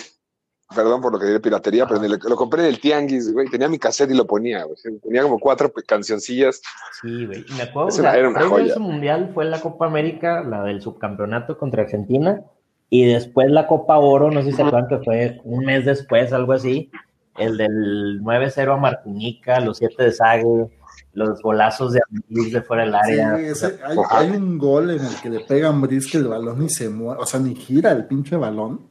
Perdón 0.75 1.01
por 1.01 1.11
lo 1.11 1.19
que 1.19 1.25
diré 1.27 1.39
piratería, 1.39 1.85
pero 1.85 2.01
el- 2.01 2.11
lo 2.19 2.35
compré 2.35 2.61
en 2.61 2.67
el 2.69 2.79
Tianguis, 2.79 3.31
güey. 3.31 3.47
Tenía 3.49 3.67
mi 3.69 3.77
cassette 3.77 4.11
y 4.11 4.15
lo 4.15 4.25
ponía, 4.25 4.63
güey. 4.63 4.75
Tenía 5.01 5.21
como 5.23 5.37
cuatro 5.39 5.71
cancioncillas. 5.85 6.61
Sí, 7.01 7.25
güey. 7.25 7.45
Me 7.57 7.63
acuerdo, 7.63 7.89
Es 7.89 7.95
o 7.99 8.01
sea, 8.01 8.09
una- 8.11 8.19
era 8.19 8.29
una 8.29 8.39
previo 8.39 8.55
a 8.55 8.59
joya. 8.59 8.71
ese 8.71 8.79
mundial 8.79 9.31
fue 9.33 9.45
la 9.45 9.59
Copa 9.61 9.85
América, 9.85 10.41
la 10.43 10.63
del 10.63 10.81
subcampeonato 10.81 11.57
contra 11.57 11.83
Argentina, 11.83 12.41
y 12.89 13.05
después 13.05 13.51
la 13.51 13.67
Copa 13.67 13.97
Oro, 13.99 14.31
no 14.31 14.41
sé 14.41 14.51
si 14.51 14.55
se 14.57 14.61
acuerdan 14.63 14.87
que 14.87 15.03
fue 15.03 15.39
un 15.43 15.65
mes 15.65 15.85
después, 15.85 16.31
algo 16.33 16.53
así, 16.53 16.89
el 17.37 17.57
del 17.57 18.21
9-0 18.21 18.73
a 18.73 18.77
Martinica, 18.77 19.59
los 19.59 19.77
7 19.77 20.03
de 20.03 20.11
Sague, 20.11 20.67
los 21.13 21.41
golazos 21.41 21.93
de 21.93 22.01
Ambriz 22.09 22.53
de 22.53 22.61
fuera 22.61 22.83
del 22.83 22.93
Sí, 23.05 23.19
área. 23.19 23.39
ese- 23.39 23.79
hay, 23.83 23.97
hay 24.09 24.29
un 24.31 24.57
gol 24.57 24.91
en 24.91 25.03
el 25.05 25.15
que 25.21 25.29
le 25.29 25.39
pega 25.41 25.67
a 25.67 25.71
Ambris 25.71 26.11
que 26.11 26.17
el 26.17 26.27
balón 26.27 26.59
ni 26.59 26.69
se 26.69 26.89
mueve, 26.89 27.21
o 27.21 27.25
sea, 27.25 27.39
ni 27.39 27.55
gira 27.55 27.91
el 27.91 28.05
pinche 28.05 28.35
balón. 28.35 28.81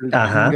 El 0.00 0.12
Ajá. 0.14 0.50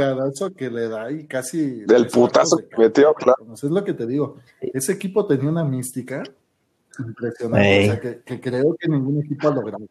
que 0.57 0.69
le 0.69 0.89
da 0.89 1.09
y 1.09 1.25
casi. 1.25 1.85
Del 1.85 2.07
putazo 2.07 2.57
que 2.57 2.77
metió, 2.77 3.13
claro. 3.13 3.45
Es 3.53 3.63
lo 3.63 3.81
que 3.83 3.93
te 3.93 4.05
digo. 4.05 4.35
Ese 4.59 4.91
equipo 4.91 5.25
tenía 5.25 5.49
una 5.49 5.63
mística 5.63 6.21
impresionante. 6.99 7.79
Ey. 7.79 7.89
O 7.89 7.91
sea, 7.93 8.01
que, 8.01 8.19
que 8.25 8.41
creo 8.41 8.75
que 8.77 8.89
ningún 8.89 9.21
equipo 9.23 9.47
ha 9.47 9.55
logrado. 9.55 9.85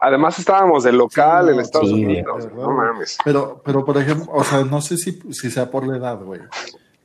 Además, 0.00 0.38
estábamos 0.38 0.84
de 0.84 0.92
local 0.92 1.46
Sí, 1.46 1.52
en 1.54 1.60
Estados 1.60 1.88
sí, 1.88 2.04
Unidos. 2.04 2.48
No 2.54 2.70
mames. 2.70 3.18
Pero, 3.24 3.60
pero 3.64 3.84
por 3.84 3.98
ejemplo, 3.98 4.32
o 4.32 4.44
sea, 4.44 4.64
no 4.64 4.80
sé 4.80 4.96
si, 4.96 5.20
si 5.32 5.50
sea 5.50 5.70
por 5.70 5.86
la 5.86 5.96
edad, 5.96 6.22
güey. 6.22 6.40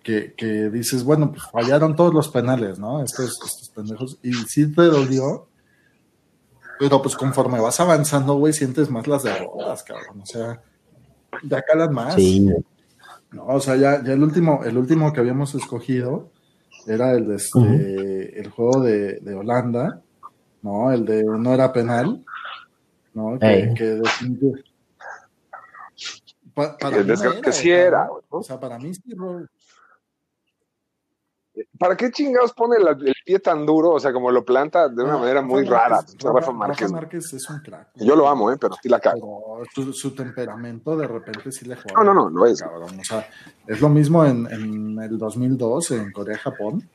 Que, 0.03 0.33
que 0.35 0.69
dices, 0.69 1.03
bueno, 1.03 1.31
pues 1.31 1.43
fallaron 1.51 1.95
todos 1.95 2.13
los 2.13 2.29
penales, 2.29 2.77
¿no? 2.77 3.03
Estos, 3.03 3.31
estos 3.31 3.71
pendejos. 3.73 4.19
Y 4.21 4.33
sí 4.33 4.71
te 4.73 4.83
dolió. 4.83 5.47
Pero 6.77 7.01
pues 7.01 7.15
conforme 7.15 7.59
vas 7.59 7.79
avanzando, 7.79 8.35
güey, 8.35 8.53
sientes 8.53 8.89
más 8.89 9.07
las 9.07 9.23
derrotas, 9.23 9.83
cabrón. 9.83 10.21
O 10.21 10.25
sea, 10.25 10.61
ya 11.43 11.61
calan 11.61 11.93
más. 11.93 12.15
Sí, 12.15 12.47
No, 13.31 13.45
o 13.45 13.59
sea, 13.59 13.75
ya, 13.75 14.03
ya 14.03 14.13
el 14.13 14.21
último, 14.21 14.63
el 14.63 14.77
último 14.77 15.13
que 15.13 15.19
habíamos 15.19 15.55
escogido 15.55 16.29
era 16.85 17.13
el 17.13 17.27
de 17.27 17.35
este, 17.35 18.39
el 18.39 18.49
juego 18.49 18.81
de, 18.81 19.19
de 19.19 19.35
Holanda, 19.35 20.01
¿no? 20.61 20.91
El 20.91 21.05
de 21.05 21.23
no 21.23 21.53
era 21.53 21.71
penal, 21.71 22.23
¿no? 23.13 23.37
Que, 23.39 23.73
que 23.75 23.83
definitivamente- 23.83 24.69
Pa- 26.53 26.77
para 26.77 26.97
Que 26.97 27.03
mí 27.03 27.07
no 27.09 27.13
desgra- 27.15 27.41
que 27.41 27.51
sí 27.51 27.69
cabrón. 27.69 27.87
era. 27.87 28.09
O 28.29 28.43
sea, 28.43 28.59
para 28.59 28.77
mí 28.77 28.93
sí, 28.93 29.01
bro. 29.15 29.45
¿Para 31.77 31.95
qué 31.95 32.09
chingados 32.11 32.51
pone 32.53 32.79
la- 32.79 32.91
el 32.91 33.13
pie 33.25 33.37
tan 33.39 33.63
duro? 33.65 33.91
O 33.91 33.99
sea, 33.99 34.11
como 34.11 34.31
lo 34.31 34.43
planta 34.43 34.89
de 34.89 35.03
una 35.03 35.13
No, 35.13 35.19
manera 35.19 35.41
muy 35.43 35.63
Rafa 35.65 35.83
rara. 35.83 36.01
Márquez- 36.01 36.23
Rafa 36.33 36.51
Márquez. 36.51 36.81
Rafa 36.81 36.93
Márquez 36.93 37.33
es 37.33 37.49
un 37.49 37.59
crack. 37.59 37.89
Yo 37.95 38.15
lo 38.15 38.27
amo, 38.27 38.51
¿eh? 38.51 38.57
Pero 38.59 38.75
sí 38.81 38.89
la 38.89 38.99
cago. 38.99 39.59
Pero 39.75 39.85
su, 39.87 39.93
su 39.93 40.15
temperamento 40.15 40.95
de 40.97 41.07
repente 41.07 41.51
sí 41.51 41.65
le 41.65 41.75
juega. 41.75 41.93
No, 41.95 42.03
no, 42.03 42.13
no, 42.13 42.29
lo 42.29 42.45
es. 42.47 42.59
Cabrón. 42.61 42.99
O 42.99 43.03
sea, 43.03 43.27
es 43.67 43.81
lo 43.81 43.89
mismo 43.89 44.25
en, 44.25 44.47
en 44.51 44.99
el 44.99 45.17
2002 45.19 45.91
en 45.91 46.11
Corea-Japón. 46.11 46.89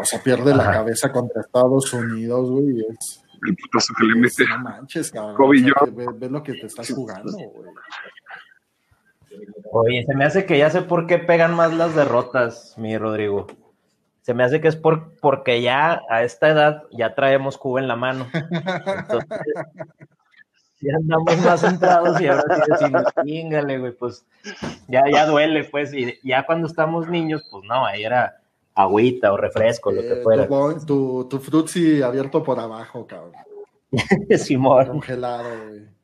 O 0.00 0.04
sea, 0.04 0.22
pierde 0.22 0.54
la 0.54 0.64
cabeza 0.72 1.10
contra 1.12 1.40
Estados 1.42 1.92
Unidos, 1.92 2.50
güey. 2.50 2.80
Es, 2.88 3.22
El 3.46 3.56
putazo 3.56 3.92
que 3.98 4.04
le 4.04 4.26
es- 4.26 4.38
mete. 4.38 4.50
no 4.50 4.58
manches, 4.58 5.10
cabrón. 5.10 5.36
Kobe 5.36 5.56
O 5.58 5.60
sea, 5.60 5.72
Bryant. 5.80 5.96
que 5.98 6.06
ve, 6.06 6.18
ve 6.18 6.30
lo 6.30 6.42
que 6.42 6.52
te 6.54 6.66
estás 6.66 6.90
jugando, 6.90 7.32
güey. 7.32 7.68
Oye, 9.72 10.04
se 10.06 10.14
me 10.14 10.24
hace 10.24 10.46
que 10.46 10.58
ya 10.58 10.70
sé 10.70 10.82
por 10.82 11.06
qué 11.06 11.18
pegan 11.18 11.54
más 11.54 11.74
las 11.74 11.94
derrotas, 11.94 12.74
mi 12.78 12.96
Rodrigo. 12.96 13.46
Se 14.22 14.32
me 14.32 14.44
hace 14.44 14.60
que 14.60 14.68
es 14.68 14.76
por, 14.76 15.16
porque 15.20 15.60
ya 15.60 16.00
a 16.08 16.22
esta 16.22 16.48
edad 16.48 16.84
ya 16.92 17.14
traemos 17.14 17.58
Cuba 17.58 17.80
en 17.80 17.88
la 17.88 17.96
mano. 17.96 18.26
Entonces, 18.32 19.28
ya 20.80 20.94
andamos 20.96 21.36
más 21.44 21.60
centrados 21.60 22.20
y 22.20 22.28
ahora 22.28 22.44
sí 22.56 22.62
decimos, 22.70 23.02
chingale, 23.24 23.78
güey, 23.78 23.92
pues 23.92 24.24
ya, 24.88 25.02
ya 25.12 25.26
duele, 25.26 25.64
pues. 25.64 25.92
Y 25.92 26.18
ya 26.22 26.46
cuando 26.46 26.68
estamos 26.68 27.08
niños, 27.08 27.42
pues 27.50 27.64
no, 27.64 27.84
ahí 27.84 28.04
era 28.04 28.36
agüita 28.74 29.32
o 29.32 29.36
refresco, 29.36 29.90
lo 29.92 30.00
que 30.02 30.12
Eh, 30.20 30.22
fuera. 30.22 30.46
tu, 30.48 30.54
bon- 30.54 30.86
tu, 30.86 31.26
tu 31.28 31.38
frutzi 31.38 32.02
abierto 32.02 32.42
por 32.42 32.58
abajo, 32.58 33.06
cabrón. 33.06 33.32
Simón. 34.38 34.86
Congelado, 34.86 35.48
güey. 35.68 35.94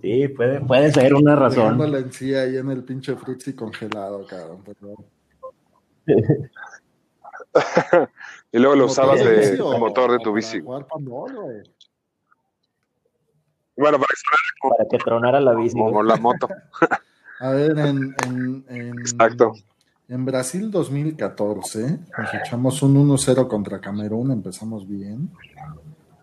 Sí, 0.00 0.28
puede, 0.28 0.60
puede 0.60 0.90
ser 0.92 1.12
una 1.14 1.36
razón. 1.36 1.76
Dejándole 1.76 1.98
en 1.98 2.12
sí 2.12 2.34
ahí 2.34 2.56
en 2.56 2.70
el 2.70 2.82
pinche 2.84 3.14
frutzi 3.16 3.54
congelado, 3.54 4.26
cabrón. 4.26 4.64
Y 8.52 8.58
luego 8.58 8.74
lo 8.76 8.82
¿Como 8.82 8.92
usabas 8.92 9.18
de, 9.24 9.58
motor 9.78 10.12
de 10.12 10.18
tu 10.18 10.24
para 10.24 10.34
bici. 10.34 10.60
jugar 10.60 10.86
güey? 11.00 11.62
Bueno, 13.76 13.98
para 13.98 14.06
que 14.08 14.68
Para 14.78 14.88
que 14.88 14.98
tronara 14.98 15.40
la 15.40 15.54
bici. 15.54 15.76
como 15.76 16.02
la 16.02 16.16
moto. 16.16 16.48
A 17.40 17.50
ver, 17.50 17.72
en, 17.78 18.14
en, 18.26 18.64
en, 18.68 18.98
Exacto. 19.00 19.52
En 20.08 20.24
Brasil 20.24 20.70
2014 20.70 21.80
nos 22.18 22.34
echamos 22.34 22.82
un 22.82 23.08
1-0 23.08 23.48
contra 23.48 23.80
Camerún, 23.80 24.30
empezamos 24.32 24.86
bien. 24.86 25.30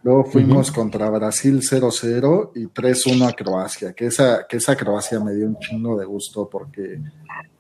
Luego 0.04 0.26
fuimos 0.26 0.72
contra 0.72 1.10
Brasil 1.10 1.62
0-0 1.62 2.52
y 2.56 2.66
3-1 2.68 3.30
a 3.30 3.34
Croacia, 3.34 3.94
que 3.94 4.08
esa, 4.08 4.48
que 4.48 4.58
esa 4.58 4.76
Croacia 4.76 5.20
me 5.20 5.34
dio 5.34 5.46
un 5.46 5.60
chingo 5.60 5.98
de 5.98 6.06
gusto 6.06 6.50
porque 6.50 7.00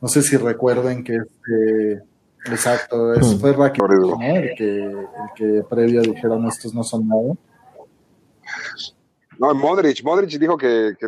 no 0.01 0.07
sé 0.07 0.23
si 0.23 0.37
recuerden 0.37 1.03
que 1.03 1.17
este, 1.17 2.03
exacto, 2.45 3.13
es, 3.13 3.39
fue 3.39 3.53
Rakitic, 3.53 3.89
¿no? 3.89 4.21
el, 4.21 4.55
que, 4.55 4.79
el 4.79 5.05
que 5.35 5.63
previo 5.69 6.01
dijeron 6.01 6.47
estos 6.47 6.73
no 6.73 6.83
son 6.83 7.07
nada. 7.07 7.35
No, 9.37 9.53
Modric. 9.53 10.03
Modric 10.03 10.39
dijo 10.39 10.57
que, 10.57 10.93
que, 10.99 11.07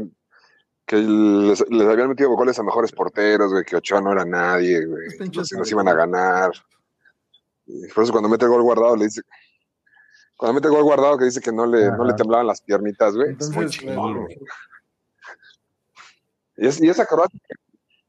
que 0.85 0.97
les, 0.97 1.63
les 1.69 1.87
habían 1.87 2.09
metido 2.09 2.29
goles 2.31 2.59
a 2.59 2.63
mejores 2.63 2.91
porteros, 2.91 3.51
güey, 3.51 3.63
que 3.63 3.77
Ochoa 3.77 4.01
no 4.01 4.11
era 4.11 4.25
nadie, 4.25 4.85
güey, 4.85 5.07
que 5.17 5.57
nos 5.57 5.71
iban 5.71 5.87
a 5.87 5.93
ganar. 5.93 6.51
Y 7.65 7.87
por 7.87 8.03
eso 8.03 8.11
cuando 8.11 8.27
mete 8.29 8.45
el 8.45 8.51
gol 8.51 8.61
guardado 8.63 8.95
le 8.97 9.05
dice, 9.05 9.21
cuando 10.35 10.55
mete 10.55 10.67
el 10.67 10.73
gol 10.73 10.83
guardado 10.83 11.17
que 11.17 11.25
dice 11.25 11.39
que 11.39 11.51
no 11.53 11.65
le, 11.65 11.89
no 11.91 12.03
le 12.03 12.13
temblaban 12.13 12.47
las 12.47 12.61
piernitas, 12.61 13.15
güey, 13.15 13.31
es 13.31 13.49
muy 13.49 13.63
Entonces, 13.63 13.71
chingón, 13.81 14.21
güey. 14.23 14.37
Y, 16.57 16.67
es- 16.67 16.81
y 16.81 16.89
esa 16.89 17.05
Croacia, 17.05 17.39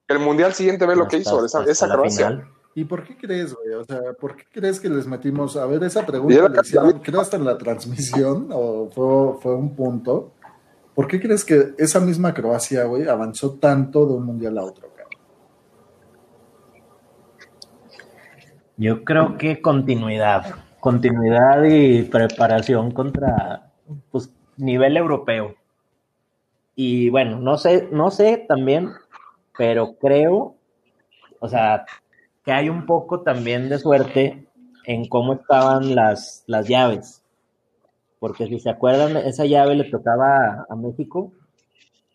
el 0.08 0.18
mundial 0.18 0.52
siguiente 0.54 0.84
ve 0.86 0.96
lo 0.96 1.08
que 1.08 1.18
hizo, 1.18 1.44
esa, 1.44 1.60
hasta 1.60 1.70
esa 1.70 1.88
Croacia. 1.88 2.28
final. 2.30 2.48
¿Y 2.76 2.84
por 2.84 3.04
qué 3.04 3.16
crees, 3.16 3.54
güey? 3.54 3.72
O 3.74 3.84
sea, 3.84 4.00
¿por 4.20 4.34
qué 4.36 4.44
crees 4.52 4.80
que 4.80 4.88
les 4.88 5.06
metimos? 5.06 5.56
A 5.56 5.64
ver, 5.66 5.82
esa 5.84 6.04
pregunta 6.04 6.34
era 6.34 6.48
le 6.48 6.60
hicieron, 6.60 6.98
creo 6.98 7.20
hasta 7.20 7.36
en 7.36 7.44
la 7.44 7.56
transmisión, 7.56 8.48
o 8.52 8.90
fue, 8.90 9.40
fue 9.40 9.54
un 9.54 9.76
punto. 9.76 10.33
¿Por 10.94 11.08
qué 11.08 11.20
crees 11.20 11.44
que 11.44 11.74
esa 11.78 12.00
misma 12.00 12.32
Croacia, 12.32 12.84
güey, 12.84 13.08
avanzó 13.08 13.54
tanto 13.54 14.06
de 14.06 14.14
un 14.14 14.24
mundial 14.24 14.58
a 14.58 14.64
otro? 14.64 14.94
Yo 18.76 19.04
creo 19.04 19.38
que 19.38 19.62
continuidad, 19.62 20.56
continuidad 20.80 21.62
y 21.62 22.02
preparación 22.02 22.90
contra 22.90 23.70
pues, 24.10 24.32
nivel 24.56 24.96
europeo. 24.96 25.54
Y 26.74 27.08
bueno, 27.10 27.38
no 27.38 27.56
sé, 27.56 27.88
no 27.92 28.10
sé 28.10 28.44
también, 28.48 28.90
pero 29.56 29.94
creo, 30.00 30.56
o 31.38 31.48
sea, 31.48 31.86
que 32.44 32.50
hay 32.50 32.68
un 32.68 32.84
poco 32.84 33.20
también 33.20 33.68
de 33.68 33.78
suerte 33.78 34.48
en 34.86 35.08
cómo 35.08 35.34
estaban 35.34 35.94
las, 35.94 36.42
las 36.48 36.66
llaves. 36.66 37.23
Porque 38.24 38.46
si 38.46 38.58
se 38.58 38.70
acuerdan, 38.70 39.18
esa 39.18 39.44
llave 39.44 39.74
le 39.74 39.84
tocaba 39.84 40.64
a 40.66 40.74
México 40.74 41.30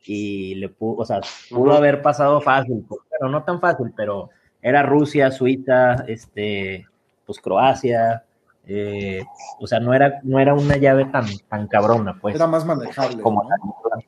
y 0.07 0.55
le 0.55 0.67
pudo, 0.67 1.03
o 1.03 1.05
sea, 1.05 1.21
pudo 1.51 1.73
haber 1.73 2.01
pasado 2.01 2.41
fácil, 2.41 2.83
pero 3.11 3.29
no 3.29 3.43
tan 3.43 3.61
fácil, 3.61 3.93
pero 3.95 4.31
era 4.59 4.81
Rusia, 4.81 5.29
Suiza, 5.29 6.03
este, 6.07 6.87
pues 7.27 7.39
Croacia, 7.39 8.23
eh, 8.65 9.23
o 9.59 9.67
sea, 9.67 9.79
no 9.79 9.93
era, 9.93 10.19
no 10.23 10.39
era 10.39 10.55
una 10.55 10.77
llave 10.77 11.05
tan, 11.05 11.27
tan 11.47 11.67
cabrona, 11.67 12.17
pues. 12.19 12.33
Era 12.33 12.47
más 12.47 12.65
manejable. 12.65 13.21
como 13.21 13.43
¿no? 13.43 14.01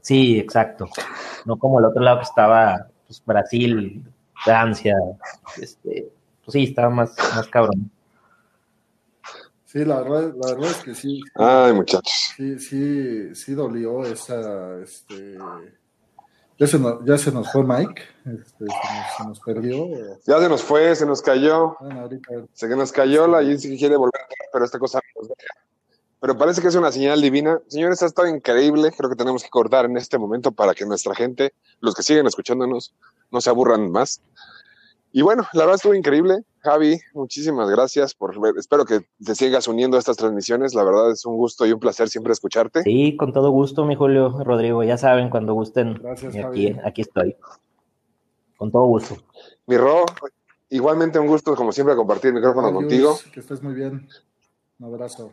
Sí, 0.00 0.40
exacto. 0.40 0.88
No 1.44 1.56
como 1.56 1.78
el 1.78 1.84
otro 1.84 2.02
lado 2.02 2.18
que 2.18 2.24
estaba 2.24 2.88
pues, 3.06 3.22
Brasil, 3.24 4.04
Francia, 4.42 4.96
este, 5.62 6.08
pues 6.44 6.52
sí, 6.52 6.64
estaba 6.64 6.90
más, 6.90 7.14
más 7.36 7.46
cabrón. 7.46 7.92
Sí, 9.70 9.84
la 9.84 10.00
verdad, 10.00 10.32
la 10.34 10.54
verdad 10.54 10.70
es 10.70 10.76
que 10.78 10.94
sí. 10.94 11.20
Ay, 11.34 11.74
muchachos. 11.74 12.32
Sí, 12.34 12.58
sí, 12.58 13.34
sí 13.34 13.52
dolió 13.52 14.02
esa, 14.02 14.80
este... 14.80 15.36
Ya 16.58 16.66
se 16.66 16.78
nos, 16.78 17.04
ya 17.04 17.18
se 17.18 17.30
nos 17.30 17.52
fue 17.52 17.62
Mike, 17.64 18.02
este, 18.24 18.64
se, 18.64 18.64
nos, 18.64 19.16
se 19.18 19.24
nos 19.26 19.40
perdió. 19.40 19.86
Ya 20.26 20.40
se 20.40 20.48
nos 20.48 20.62
fue, 20.62 20.96
se 20.96 21.04
nos 21.04 21.20
cayó. 21.20 21.76
Bueno, 21.80 22.00
ahorita, 22.00 22.30
Se 22.54 22.66
que 22.66 22.76
nos 22.76 22.92
cayó 22.92 23.28
la 23.28 23.42
sí 23.58 23.76
quiere 23.76 23.96
volver 23.96 24.22
a 24.22 24.24
entrar, 24.24 24.48
pero 24.54 24.64
esta 24.64 24.78
cosa 24.78 25.00
no 25.14 25.20
nos 25.20 25.28
deja. 25.28 25.54
Pero 26.18 26.38
parece 26.38 26.62
que 26.62 26.68
es 26.68 26.74
una 26.74 26.90
señal 26.90 27.20
divina. 27.20 27.60
Señores, 27.68 28.02
ha 28.02 28.06
estado 28.06 28.26
increíble. 28.26 28.90
Creo 28.96 29.10
que 29.10 29.16
tenemos 29.16 29.42
que 29.44 29.50
cortar 29.50 29.84
en 29.84 29.98
este 29.98 30.16
momento 30.16 30.50
para 30.50 30.74
que 30.74 30.86
nuestra 30.86 31.14
gente, 31.14 31.52
los 31.80 31.94
que 31.94 32.02
siguen 32.02 32.26
escuchándonos, 32.26 32.94
no 33.30 33.42
se 33.42 33.50
aburran 33.50 33.92
más. 33.92 34.22
Y 35.12 35.22
bueno, 35.22 35.46
la 35.52 35.60
verdad 35.60 35.76
estuvo 35.76 35.94
increíble. 35.94 36.44
Javi, 36.60 36.98
muchísimas 37.14 37.70
gracias 37.70 38.14
por 38.14 38.38
ver. 38.40 38.54
Espero 38.58 38.84
que 38.84 39.00
te 39.24 39.34
sigas 39.34 39.68
uniendo 39.68 39.96
a 39.96 40.00
estas 40.00 40.16
transmisiones. 40.16 40.74
La 40.74 40.84
verdad 40.84 41.10
es 41.10 41.24
un 41.24 41.36
gusto 41.36 41.66
y 41.66 41.72
un 41.72 41.80
placer 41.80 42.08
siempre 42.08 42.32
escucharte. 42.32 42.82
Sí, 42.82 43.16
con 43.16 43.32
todo 43.32 43.50
gusto, 43.50 43.84
mi 43.84 43.94
Julio, 43.94 44.30
Rodrigo, 44.44 44.82
ya 44.84 44.98
saben, 44.98 45.30
cuando 45.30 45.54
gusten, 45.54 45.94
Gracias, 45.94 46.34
y 46.34 46.42
Javi. 46.42 46.68
aquí, 46.68 46.80
aquí 46.84 47.00
estoy. 47.02 47.36
Con 48.56 48.70
todo 48.70 48.84
gusto. 48.84 49.16
Mi 49.66 49.76
Ro, 49.76 50.04
igualmente 50.68 51.18
un 51.18 51.26
gusto, 51.26 51.54
como 51.54 51.72
siempre, 51.72 51.96
compartir 51.96 52.28
el 52.28 52.34
micrófono 52.34 52.72
contigo. 52.72 53.18
Que 53.32 53.40
estés 53.40 53.62
muy 53.62 53.74
bien. 53.74 54.08
Un 54.78 54.86
abrazo. 54.86 55.32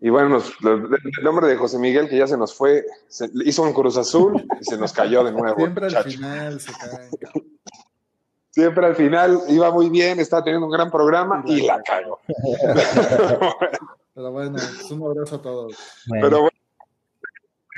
Y 0.00 0.10
bueno, 0.10 0.38
el 0.62 1.24
nombre 1.24 1.46
de 1.46 1.56
José 1.56 1.78
Miguel, 1.78 2.08
que 2.08 2.18
ya 2.18 2.26
se 2.26 2.36
nos 2.36 2.54
fue, 2.54 2.84
se, 3.08 3.30
hizo 3.44 3.62
un 3.62 3.72
Cruz 3.72 3.96
Azul 3.96 4.46
y 4.60 4.64
se 4.64 4.76
nos 4.76 4.92
cayó 4.92 5.24
de 5.24 5.32
nuevo. 5.32 5.56
Siempre 5.56 5.86
al 5.86 6.04
final 6.04 6.60
se 6.60 6.72
caen. 6.72 7.10
Siempre 8.54 8.86
al 8.86 8.94
final 8.94 9.40
iba 9.48 9.68
muy 9.72 9.90
bien, 9.90 10.20
estaba 10.20 10.44
teniendo 10.44 10.66
un 10.66 10.72
gran 10.72 10.88
programa 10.88 11.42
y 11.44 11.62
la 11.66 11.82
cagó. 11.82 12.20
Pero 14.14 14.30
bueno, 14.30 14.52
pues 14.52 14.90
un 14.92 15.02
abrazo 15.04 15.34
a 15.36 15.42
todos. 15.42 15.76
Bueno, 16.06 16.24
Pero 16.28 16.40
bueno, 16.42 16.56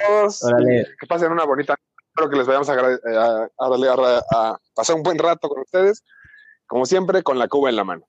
todos, 0.07 0.45
Órale. 0.45 0.87
que 1.01 1.07
pasen 1.07 1.33
una 1.33 1.45
bonita. 1.45 1.77
Espero 2.09 2.29
que 2.29 2.37
les 2.37 2.47
vayamos 2.47 2.69
a, 2.69 2.75
eh, 2.75 2.99
a- 3.17 3.49
a 3.59 3.69
darle- 3.71 3.89
a- 3.89 4.23
a 4.53 4.61
pasar 4.75 4.97
un 4.97 5.03
buen 5.03 5.17
rato 5.19 5.49
con 5.49 5.61
ustedes. 5.63 6.05
Como 6.67 6.85
siempre, 6.85 7.23
con 7.23 7.39
la 7.39 7.49
cuba 7.49 7.71
en 7.71 7.77
la 7.77 7.85
mano. 7.85 8.07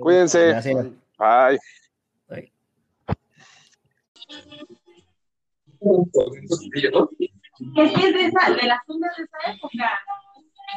Cuídense. 0.00 0.48
Gracias. 0.52 0.86
Bye. 1.18 1.58
Bye. 2.28 2.52
sí 6.70 6.80
es 7.76 8.14
de, 8.14 8.24
esa, 8.26 8.50
de 8.52 8.66
las 8.66 8.78
cumbias 8.86 9.12
de 9.16 9.24
esa 9.24 9.52
época. 9.52 9.98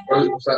O 0.09 0.39
sea. 0.39 0.55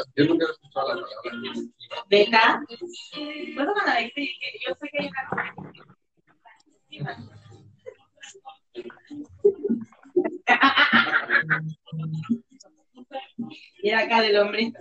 Y 13.82 13.90
era 13.90 14.02
acá 14.02 14.22
del 14.22 14.38
hombre. 14.38 14.74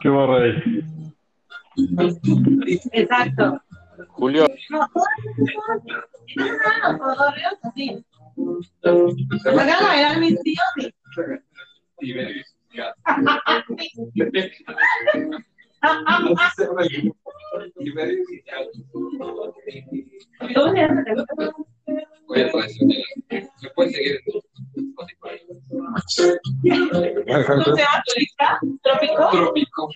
¿Qué 0.00 0.08
va, 0.08 0.26
Rey? 0.26 0.82
Exacto. 2.92 3.60
Julio, 4.10 4.46
No, 4.70 4.88
todos 4.94 5.08
los 6.82 6.98
cotorreos 6.98 7.58
así. 7.62 8.04
Van 8.82 9.70
a 9.70 9.80
bailar 9.80 10.18
mis 10.20 10.40
tíos. 10.40 10.92
Voy 22.26 22.40
a 22.40 22.50
traicionar. 22.50 22.96
Me 23.62 23.70
puedes 23.74 23.92
seguir 23.92 24.20
en 24.28 24.42
Spotify. 24.88 25.36
¿Cómo 25.78 25.98
se 26.08 27.82
llama 27.82 28.02
tu 28.04 28.12
lista? 28.18 28.60
¿Trópico? 28.82 29.30
Trópico. 29.30 29.88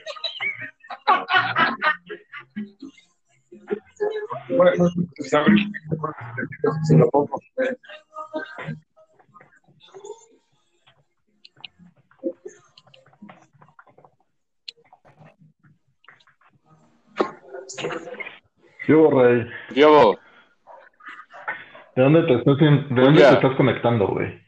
Bueno, 4.48 4.88
se 6.84 6.96
lo 6.96 7.10
pongo. 7.10 7.40
¿Qué 18.86 18.94
hubo, 18.94 19.22
Rey? 19.22 19.46
yo, 19.74 20.18
¿De 21.94 22.02
dónde 22.02 22.22
te 22.22 22.34
estás, 22.34 22.56
de 22.58 22.66
dónde 22.66 23.02
Oiga. 23.02 23.30
te 23.30 23.34
estás 23.34 23.56
conectando, 23.56 24.08
güey? 24.08 24.42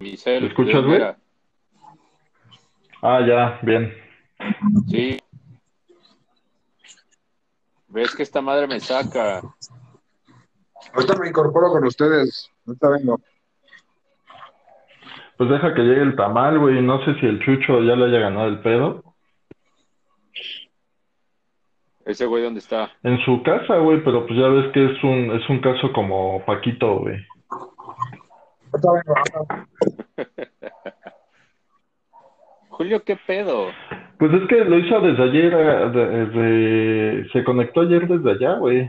¿Me 0.00 0.46
escuchas, 0.46 0.74
¿de 0.74 0.80
dónde 0.80 0.98
güey? 0.98 1.14
Ah, 3.02 3.20
ya, 3.26 3.58
bien. 3.62 3.94
Sí. 4.88 5.18
Ves 7.88 8.14
que 8.14 8.22
esta 8.22 8.40
madre 8.40 8.66
me 8.66 8.80
saca. 8.80 9.42
Ahorita 10.94 11.16
me 11.18 11.28
incorporo 11.28 11.70
con 11.70 11.84
ustedes. 11.84 12.50
Ahorita 12.66 12.88
vengo. 12.88 13.20
Pues 15.42 15.50
deja 15.60 15.74
que 15.74 15.82
llegue 15.82 16.02
el 16.02 16.14
tamal, 16.14 16.56
güey. 16.60 16.80
No 16.82 17.04
sé 17.04 17.14
si 17.18 17.26
el 17.26 17.40
Chucho 17.44 17.80
ya 17.82 17.96
le 17.96 18.04
haya 18.04 18.20
ganado 18.20 18.46
el 18.46 18.60
pedo. 18.60 19.02
¿Ese 22.06 22.26
güey 22.26 22.44
dónde 22.44 22.60
está? 22.60 22.90
En 23.02 23.18
su 23.24 23.42
casa, 23.42 23.78
güey, 23.78 24.04
pero 24.04 24.24
pues 24.24 24.38
ya 24.38 24.46
ves 24.46 24.70
que 24.72 24.84
es 24.84 25.02
un, 25.02 25.32
es 25.32 25.48
un 25.48 25.58
caso 25.58 25.92
como 25.92 26.44
Paquito, 26.44 26.98
güey. 27.00 27.16
Julio, 32.68 33.02
¿qué 33.04 33.16
pedo? 33.26 33.66
Pues 34.20 34.32
es 34.34 34.46
que 34.48 34.64
lo 34.64 34.78
hizo 34.78 35.00
desde 35.00 35.24
ayer, 35.24 35.52
eh, 35.52 35.90
de- 35.90 36.26
desde, 36.26 37.28
se 37.32 37.42
conectó 37.42 37.80
ayer 37.80 38.06
desde 38.06 38.30
allá, 38.30 38.58
güey. 38.58 38.88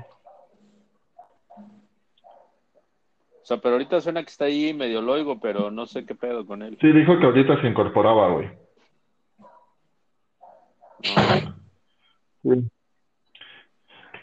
O 3.43 3.45
sea, 3.45 3.57
pero 3.57 3.73
ahorita 3.73 3.99
suena 3.99 4.23
que 4.23 4.29
está 4.29 4.45
ahí 4.45 4.73
medio 4.73 5.01
loigo, 5.01 5.37
pero 5.41 5.69
no 5.69 5.85
sé 5.85 6.05
qué 6.05 6.15
pedo 6.15 6.45
con 6.45 6.61
él. 6.61 6.77
Sí, 6.79 6.91
dijo 6.93 7.19
que 7.19 7.25
ahorita 7.25 7.59
se 7.59 7.67
incorporaba, 7.67 8.29
güey. 8.31 8.49
Sí. 12.41 12.69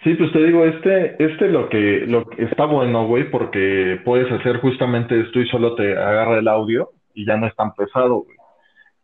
Sí, 0.02 0.14
pues 0.14 0.32
te 0.32 0.42
digo, 0.42 0.64
este, 0.64 1.22
este 1.22 1.48
lo 1.48 1.68
que, 1.68 2.06
lo 2.06 2.26
que 2.30 2.44
está 2.44 2.64
bueno, 2.64 3.06
güey, 3.06 3.30
porque 3.30 4.00
puedes 4.06 4.32
hacer 4.32 4.58
justamente 4.60 5.20
esto 5.20 5.38
y 5.38 5.48
solo 5.48 5.74
te 5.74 5.92
agarra 5.92 6.38
el 6.38 6.48
audio 6.48 6.92
y 7.12 7.26
ya 7.26 7.36
no 7.36 7.46
es 7.46 7.54
tan 7.56 7.74
pesado, 7.74 8.22
güey. 8.22 8.38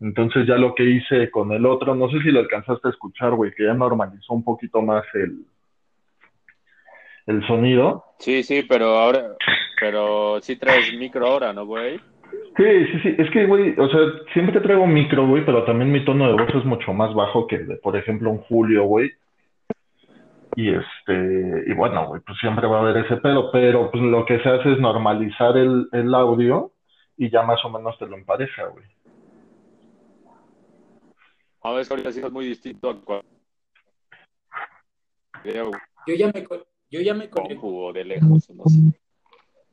Entonces 0.01 0.47
ya 0.47 0.57
lo 0.57 0.75
que 0.75 0.85
hice 0.85 1.31
con 1.31 1.53
el 1.53 1.67
otro, 1.67 1.95
no 1.95 2.09
sé 2.09 2.21
si 2.21 2.31
lo 2.31 2.41
alcanzaste 2.41 2.89
a 2.89 2.91
escuchar, 2.91 3.35
güey, 3.35 3.53
que 3.55 3.65
ya 3.65 3.75
normalizó 3.75 4.33
un 4.33 4.45
poquito 4.45 4.81
más 4.81 5.05
el, 5.13 5.45
el 7.27 7.47
sonido. 7.47 8.05
Sí, 8.19 8.43
sí, 8.43 8.63
pero 8.63 8.99
ahora, 8.99 9.37
pero 9.81 10.41
sí 10.41 10.57
traes 10.57 10.95
micro 10.95 11.27
ahora, 11.27 11.53
¿no, 11.53 11.67
güey? 11.67 11.99
Sí, 12.57 12.87
sí, 12.87 13.01
sí, 13.03 13.15
es 13.19 13.31
que, 13.31 13.47
güey, 13.47 13.79
o 13.79 13.89
sea, 13.89 14.01
siempre 14.33 14.61
traigo 14.61 14.87
micro, 14.87 15.27
güey, 15.27 15.45
pero 15.45 15.65
también 15.65 15.93
mi 15.93 16.05
tono 16.05 16.27
de 16.29 16.33
voz 16.33 16.55
es 16.55 16.65
mucho 16.65 16.93
más 16.95 17.15
bajo 17.15 17.47
que 17.47 17.57
el 17.57 17.67
de, 17.67 17.77
por 17.77 17.97
ejemplo, 17.97 18.31
un 18.31 18.39
Julio, 18.39 18.85
güey. 18.85 19.11
Y 20.55 20.71
este, 20.71 21.65
y 21.67 21.75
bueno, 21.75 22.07
güey, 22.07 22.23
pues 22.23 22.39
siempre 22.39 22.67
va 22.67 22.79
a 22.79 22.81
haber 22.81 23.05
ese 23.05 23.19
pedo, 23.19 23.51
pero 23.53 23.91
pues 23.91 24.03
lo 24.03 24.25
que 24.25 24.41
se 24.41 24.49
hace 24.49 24.73
es 24.73 24.81
normalizar 24.81 25.55
el, 25.59 25.87
el 25.93 26.15
audio 26.15 26.73
y 27.19 27.29
ya 27.29 27.43
más 27.43 27.63
o 27.63 27.69
menos 27.69 27.99
te 27.99 28.07
lo 28.07 28.17
empareja, 28.17 28.65
güey. 28.69 28.87
A 31.63 31.73
ver, 31.73 31.87
ahorita 31.91 32.13
sí 32.13 32.21
es 32.21 32.33
muy 32.33 32.47
distinto 32.47 32.91
a 32.91 33.23
Yo 35.45 36.15
ya 36.15 36.31
me, 36.33 36.47
yo 36.91 37.01
ya 37.01 37.15
me 37.15 37.29
conecté. 37.29 37.59
o 37.63 37.93
de 37.93 38.05
lejos, 38.05 38.51
no 38.51 38.65
sé. 38.65 39.01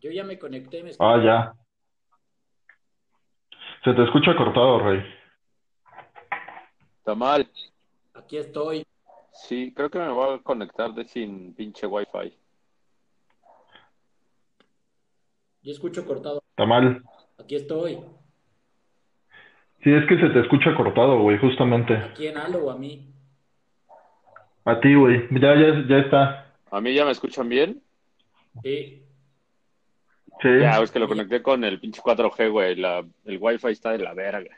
Yo 0.01 0.11
ya 0.11 0.23
me 0.23 0.37
conecté. 0.37 0.83
¿me 0.83 0.91
Ah, 0.99 1.21
ya. 1.23 1.53
Se 3.83 3.93
te 3.93 4.03
escucha 4.03 4.35
cortado, 4.35 4.79
Rey. 4.79 5.03
Está 6.97 7.15
mal. 7.15 7.49
Aquí 8.13 8.37
estoy. 8.37 8.85
Sí, 9.33 9.73
creo 9.75 9.89
que 9.89 9.99
me 9.99 10.09
voy 10.09 10.35
a 10.35 10.43
conectar 10.43 10.93
de 10.93 11.05
sin 11.05 11.53
pinche 11.53 11.87
wifi. 11.87 12.37
Yo 15.61 15.71
escucho 15.71 16.05
cortado. 16.05 16.43
Está 16.49 16.65
mal. 16.65 17.01
Aquí 17.37 17.55
estoy. 17.55 17.99
Sí, 19.83 19.91
es 19.91 20.07
que 20.07 20.17
se 20.17 20.29
te 20.29 20.39
escucha 20.39 20.75
cortado, 20.75 21.19
güey, 21.19 21.37
justamente. 21.39 21.93
¿A 21.93 22.13
quién 22.13 22.37
Alo 22.37 22.65
o 22.65 22.71
a 22.71 22.77
mí? 22.77 23.13
A 24.65 24.79
ti, 24.79 24.95
güey. 24.95 25.27
Ya, 25.31 25.55
ya, 25.55 25.85
ya 25.87 25.97
está. 25.97 26.42
¿A 26.73 26.81
mí 26.81 26.91
ya 26.91 27.05
me 27.05 27.11
escuchan 27.11 27.47
bien? 27.47 27.83
Sí. 28.63 29.05
Sí. 30.41 30.49
Ya, 30.59 30.81
es 30.81 30.89
que 30.89 30.97
lo 30.97 31.07
conecté 31.07 31.43
con 31.43 31.63
el 31.63 31.79
pinche 31.79 32.01
4G, 32.01 32.51
güey. 32.51 32.75
La, 32.75 33.05
el 33.25 33.37
wifi 33.39 33.67
está 33.67 33.91
de 33.91 33.99
la 33.99 34.15
verga. 34.15 34.57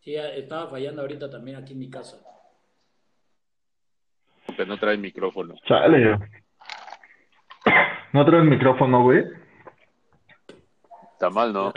Sí, 0.00 0.16
estaba 0.16 0.68
fallando 0.68 1.02
ahorita 1.02 1.30
también 1.30 1.56
aquí 1.56 1.72
en 1.72 1.78
mi 1.78 1.88
casa. 1.88 2.20
Que 4.56 4.66
no 4.66 4.76
trae 4.76 4.96
micrófono. 4.96 5.54
Chale. 5.64 6.18
¿No 8.12 8.24
traes 8.26 8.44
micrófono, 8.44 9.04
güey? 9.04 9.24
Está 11.12 11.30
mal, 11.30 11.52
¿no? 11.52 11.72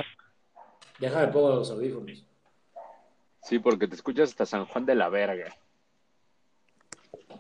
Déjame 0.98 1.28
pongo 1.28 1.58
los 1.58 1.70
audífonos. 1.70 2.26
Sí, 3.44 3.60
porque 3.60 3.88
te 3.88 3.94
escuchas 3.94 4.32
hasta 4.32 4.48
San 4.48 4.66
Juan 4.66 4.88
de 4.88 4.96
la 4.96 5.10
verga. 5.10 5.56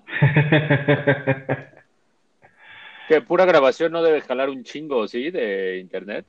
Que 3.08 3.22
pura 3.22 3.46
grabación 3.46 3.92
no 3.92 4.02
debe 4.04 4.22
jalar 4.22 4.50
un 4.50 4.64
chingo, 4.64 5.08
¿sí? 5.08 5.32
De 5.32 5.78
internet. 5.80 6.26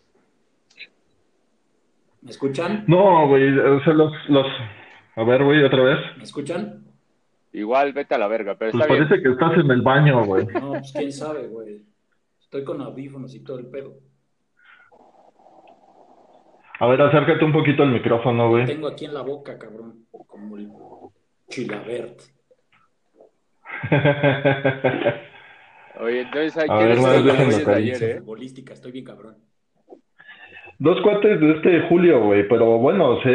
¿Me 2.22 2.30
escuchan? 2.30 2.84
No, 2.86 3.26
güey, 3.28 3.56
o 3.58 3.80
sea, 3.84 3.92
los, 3.94 4.12
los... 4.28 4.46
A 5.16 5.24
ver, 5.24 5.42
güey, 5.44 5.62
otra 5.64 5.82
vez. 5.82 5.98
¿Me 6.16 6.24
escuchan? 6.24 6.84
Igual, 7.52 7.92
vete 7.92 8.14
a 8.14 8.18
la 8.18 8.28
verga, 8.28 8.56
pero 8.56 8.70
Pues 8.72 8.82
está 8.82 8.94
bien. 8.94 9.08
parece 9.08 9.22
que 9.22 9.30
estás 9.32 9.52
en 9.58 9.70
el 9.70 9.82
baño, 9.82 10.24
güey. 10.24 10.46
No, 10.46 10.70
pues 10.72 10.92
quién 10.92 11.12
sabe, 11.12 11.46
güey. 11.48 11.82
Estoy 12.40 12.62
con 12.64 12.80
audífonos 12.80 13.34
y 13.34 13.40
todo 13.40 13.58
el 13.58 13.66
pedo. 13.66 13.94
A 16.80 16.86
ver, 16.86 17.02
acércate 17.02 17.44
un 17.44 17.52
poquito 17.52 17.82
al 17.82 17.90
micrófono, 17.90 18.50
güey. 18.50 18.66
Tengo 18.66 18.86
aquí 18.88 19.04
en 19.06 19.14
la 19.14 19.22
boca, 19.22 19.58
cabrón. 19.58 20.06
Como 20.26 20.56
el 20.56 20.68
chilabert. 21.48 22.20
Oye, 26.00 26.20
entonces 26.22 26.56
hay 26.56 26.68
A 26.70 26.78
que 26.78 26.84
ver, 26.86 26.98
más 26.98 27.62
caer. 27.64 27.76
ayer, 27.78 28.02
¿eh? 28.02 28.18
Futbolística, 28.20 28.74
estoy 28.74 28.92
bien 28.92 29.04
cabrón. 29.04 29.36
Dos 30.78 31.00
cuates 31.02 31.40
de 31.40 31.52
este 31.56 31.80
Julio, 31.88 32.24
güey, 32.24 32.46
pero 32.48 32.78
bueno, 32.78 33.20
¿sí? 33.22 33.30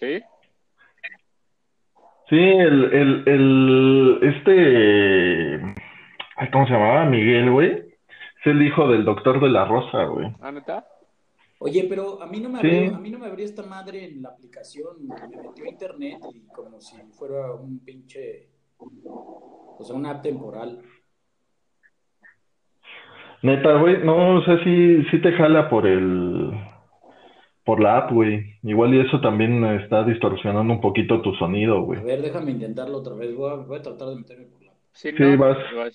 ¿Sí? 0.00 0.22
Sí, 2.30 2.36
el, 2.38 2.84
el, 2.92 3.22
el, 3.26 4.18
este, 4.22 5.54
ay, 6.36 6.50
¿cómo 6.52 6.66
se 6.66 6.72
llamaba? 6.72 7.04
Miguel, 7.06 7.50
güey. 7.50 7.70
Es 7.70 8.46
el 8.46 8.62
hijo 8.62 8.88
del 8.88 9.04
doctor 9.04 9.40
de 9.40 9.48
la 9.48 9.64
Rosa, 9.66 10.04
güey. 10.04 10.28
¿Ah, 10.40 10.52
neta? 10.52 10.86
Oye, 11.60 11.86
pero 11.88 12.22
a 12.22 12.26
mí 12.26 12.38
no 12.40 12.48
me 12.50 12.60
Sí. 12.60 12.66
abrió, 12.68 12.94
a 12.94 13.00
mí 13.00 13.10
no 13.10 13.18
me 13.18 13.26
abrió 13.26 13.44
esta 13.44 13.62
madre 13.64 14.04
en 14.04 14.22
la 14.22 14.28
aplicación. 14.30 15.06
Me 15.06 15.14
metió 15.42 15.64
a 15.64 15.68
internet 15.68 16.18
y 16.32 16.46
como 16.48 16.80
si 16.80 16.96
fuera 17.12 17.52
un 17.54 17.80
pinche, 17.84 18.48
o 18.78 19.82
sea, 19.82 19.96
una 19.96 20.10
app 20.10 20.22
temporal. 20.22 20.80
Neta, 23.42 23.74
güey, 23.78 24.02
no, 24.04 24.36
o 24.36 24.42
sea, 24.44 24.62
sí, 24.64 25.04
sí 25.10 25.18
te 25.20 25.32
jala 25.32 25.68
por 25.70 25.86
el, 25.86 26.50
por 27.64 27.80
la 27.80 27.98
app, 27.98 28.12
güey. 28.12 28.54
Igual 28.62 28.94
y 28.94 29.00
eso 29.00 29.20
también 29.20 29.64
está 29.64 30.02
distorsionando 30.04 30.72
un 30.72 30.80
poquito 30.80 31.20
tu 31.22 31.32
sonido, 31.34 31.76
A 31.78 31.80
güey. 31.82 32.02
ver, 32.02 32.20
déjame 32.22 32.50
intentarlo 32.50 32.98
otra 32.98 33.14
vez. 33.14 33.34
Voy 33.36 33.50
a, 33.50 33.54
voy 33.54 33.78
a 33.78 33.82
tratar 33.82 34.08
de 34.08 34.16
meterme 34.16 34.46
por 34.46 34.62
la. 34.62 34.72
Sí, 34.92 35.10
Sí, 35.16 35.22
no, 35.22 35.38
vas. 35.38 35.56
vas. 35.76 35.94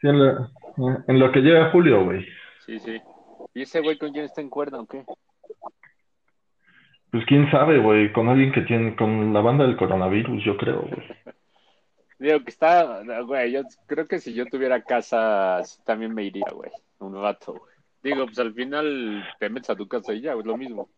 Sí, 0.00 0.08
en, 0.08 0.18
la- 0.18 0.50
en 1.06 1.18
lo 1.20 1.30
que 1.30 1.40
llega 1.40 1.70
Julio, 1.70 2.04
güey. 2.04 2.26
Sí, 2.66 2.78
sí. 2.78 3.00
¿Y 3.54 3.62
ese 3.62 3.80
güey 3.80 3.96
con 3.98 4.12
quién 4.12 4.24
está 4.24 4.40
en 4.40 4.48
cuerda 4.50 4.80
o 4.80 4.86
qué? 4.86 5.04
Pues 7.12 7.24
quién 7.26 7.50
sabe, 7.50 7.78
güey, 7.78 8.12
con 8.12 8.28
alguien 8.28 8.52
que 8.52 8.60
tiene, 8.62 8.94
con 8.96 9.32
la 9.32 9.40
banda 9.40 9.66
del 9.66 9.76
coronavirus, 9.76 10.44
yo 10.44 10.56
creo, 10.56 10.82
güey. 10.82 11.02
Digo 12.20 12.44
que 12.44 12.50
está, 12.50 13.02
güey, 13.22 13.50
yo 13.50 13.62
creo 13.86 14.06
que 14.06 14.18
si 14.18 14.34
yo 14.34 14.44
tuviera 14.44 14.82
casa 14.82 15.62
también 15.86 16.14
me 16.14 16.22
iría, 16.24 16.44
güey, 16.52 16.70
un 16.98 17.14
rato, 17.14 17.54
güey. 17.54 17.72
Digo, 18.02 18.26
pues 18.26 18.38
al 18.38 18.52
final 18.52 19.24
te 19.38 19.48
metes 19.48 19.70
a 19.70 19.74
tu 19.74 19.88
casa 19.88 20.12
y 20.12 20.20
ya, 20.20 20.34
es 20.34 20.44
lo 20.44 20.58
mismo. 20.58 20.90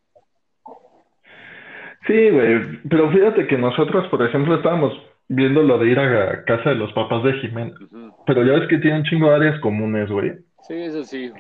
Sí, 2.09 2.31
güey, 2.31 2.81
pero 2.89 3.09
fíjate 3.12 3.47
que 3.47 3.57
nosotros, 3.57 4.09
por 4.09 4.27
ejemplo, 4.27 4.57
estábamos 4.57 4.95
viendo 5.29 5.62
lo 5.62 5.79
de 5.79 5.91
ir 5.91 6.01
a 6.01 6.45
casa 6.45 6.70
de 6.70 6.75
los 6.75 6.93
papás 6.93 7.23
de 7.23 7.35
Jimena, 7.35 7.73
pero 8.27 8.45
ya 8.45 8.55
ves 8.55 8.68
que 8.68 8.79
tienen 8.79 9.03
un 9.03 9.07
chingo 9.07 9.29
de 9.29 9.37
áreas 9.37 9.61
comunes, 9.61 10.11
güey. 10.11 10.33
Sí, 10.66 10.75
eso 10.75 11.05
sí. 11.05 11.31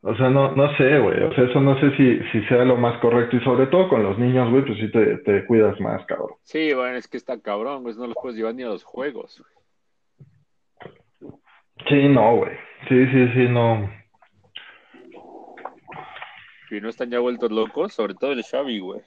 O 0.00 0.14
sea, 0.14 0.30
no, 0.30 0.52
no 0.54 0.76
sé, 0.76 0.98
güey, 1.00 1.20
o 1.24 1.34
sea, 1.34 1.44
eso 1.44 1.60
no 1.60 1.78
sé 1.80 1.90
si, 1.96 2.20
si 2.30 2.46
sea 2.46 2.64
lo 2.64 2.76
más 2.76 3.00
correcto 3.00 3.36
y 3.36 3.40
sobre 3.40 3.66
todo 3.66 3.88
con 3.88 4.04
los 4.04 4.16
niños, 4.16 4.48
güey, 4.50 4.64
pues 4.64 4.78
sí 4.78 4.90
te, 4.92 5.18
te 5.18 5.44
cuidas 5.44 5.78
más, 5.80 6.06
cabrón. 6.06 6.36
Sí, 6.44 6.72
bueno, 6.72 6.96
es 6.96 7.08
que 7.08 7.16
está 7.16 7.40
cabrón, 7.40 7.82
pues 7.82 7.96
no 7.96 8.06
los 8.06 8.16
puedes 8.22 8.38
llevar 8.38 8.54
ni 8.54 8.62
a 8.62 8.68
los 8.68 8.84
juegos. 8.84 9.42
Sí, 11.88 12.08
no, 12.08 12.36
güey, 12.36 12.56
sí, 12.88 13.06
sí, 13.06 13.28
sí, 13.34 13.48
no. 13.48 13.90
Y 16.70 16.80
no 16.80 16.88
están 16.88 17.10
ya 17.10 17.18
vueltos 17.18 17.50
locos, 17.50 17.92
sobre 17.92 18.14
todo 18.14 18.32
el 18.32 18.44
Xavi, 18.44 18.78
güey. 18.78 19.00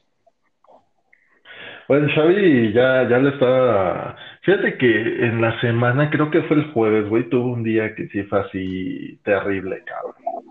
Bueno, 1.88 2.08
Xavi 2.14 2.74
ya, 2.74 3.08
ya 3.08 3.18
le 3.18 3.30
está... 3.30 4.16
Fíjate 4.42 4.78
que 4.78 5.26
en 5.26 5.42
la 5.42 5.60
semana, 5.62 6.10
creo 6.10 6.32
que 6.32 6.42
fue 6.44 6.58
el 6.58 6.72
jueves, 6.74 7.08
güey, 7.08 7.30
tuvo 7.30 7.54
un 7.54 7.64
día 7.64 7.96
que 7.96 8.08
sí 8.08 8.24
fue 8.24 8.42
así 8.42 9.20
terrible, 9.24 9.84
cabrón. 9.86 10.51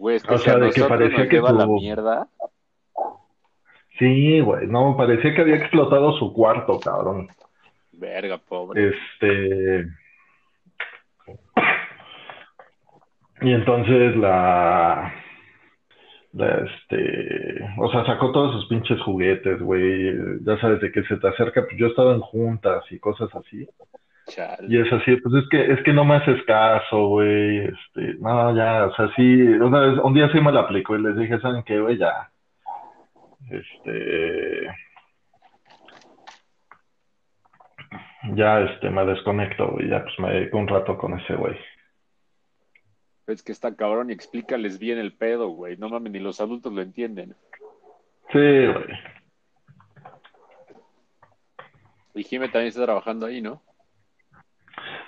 Güey, 0.00 0.16
es 0.16 0.22
que 0.22 0.34
O 0.34 0.38
sea, 0.38 0.56
de 0.56 0.70
que 0.70 0.82
parecía 0.84 1.28
que 1.28 1.36
lleva 1.36 1.52
la 1.52 1.64
tu- 1.66 1.74
mierda, 1.74 2.26
Sí, 3.98 4.40
güey, 4.40 4.66
no, 4.66 4.96
parecía 4.96 5.34
que 5.34 5.42
había 5.42 5.56
explotado 5.56 6.14
su 6.18 6.32
cuarto, 6.32 6.80
cabrón. 6.80 7.28
verga, 7.92 8.38
pobre. 8.38 8.88
Este. 8.88 9.84
Y 13.42 13.52
entonces 13.52 14.16
la. 14.16 15.12
Este, 16.32 17.60
o 17.78 17.90
sea, 17.90 18.06
sacó 18.06 18.32
todos 18.32 18.52
sus 18.54 18.68
pinches 18.68 19.00
juguetes, 19.02 19.60
güey. 19.60 20.14
Ya 20.44 20.58
sabes 20.60 20.80
de 20.80 20.92
que 20.92 21.02
se 21.04 21.16
te 21.16 21.28
acerca, 21.28 21.62
pues 21.66 21.76
yo 21.76 21.86
he 21.86 21.90
estado 21.90 22.14
en 22.14 22.20
juntas 22.20 22.84
y 22.90 22.98
cosas 22.98 23.28
así. 23.34 23.68
Chale. 24.30 24.68
Y 24.68 24.80
es 24.80 24.92
así, 24.92 25.16
pues 25.16 25.42
es 25.42 25.48
que, 25.50 25.72
es 25.72 25.82
que 25.82 25.92
no 25.92 26.04
me 26.04 26.16
haces 26.16 26.42
caso, 26.44 27.08
güey. 27.08 27.66
Este, 27.66 28.14
no, 28.20 28.56
ya, 28.56 28.86
o 28.86 28.94
sea, 28.94 29.10
sí, 29.16 29.42
una 29.42 29.80
vez, 29.80 29.98
un 29.98 30.14
día 30.14 30.30
sí 30.30 30.40
me 30.40 30.52
la 30.52 30.60
aplicó 30.60 30.96
y 30.96 31.02
les 31.02 31.16
dije, 31.16 31.40
¿saben 31.40 31.64
qué, 31.64 31.80
güey? 31.80 31.98
Ya. 31.98 32.30
Este. 33.50 34.68
Ya, 38.34 38.60
este, 38.60 38.90
me 38.90 39.04
desconecto, 39.04 39.72
güey. 39.72 39.88
Ya, 39.88 40.02
pues 40.04 40.18
me 40.20 40.30
dedico 40.32 40.58
un 40.58 40.68
rato 40.68 40.96
con 40.96 41.18
ese 41.18 41.34
güey. 41.34 41.56
Es 43.26 43.42
que 43.42 43.52
está 43.52 43.74
cabrón 43.74 44.10
y 44.10 44.12
explícales 44.12 44.78
bien 44.78 44.98
el 44.98 45.12
pedo, 45.12 45.48
güey. 45.48 45.76
No 45.76 45.88
mames, 45.88 46.12
ni 46.12 46.18
los 46.18 46.40
adultos 46.40 46.72
lo 46.72 46.82
entienden. 46.82 47.34
Sí, 48.32 48.38
güey. 48.38 48.86
Y 52.14 52.24
Jime 52.24 52.48
también 52.48 52.68
está 52.68 52.84
trabajando 52.84 53.26
ahí, 53.26 53.40
¿no? 53.40 53.62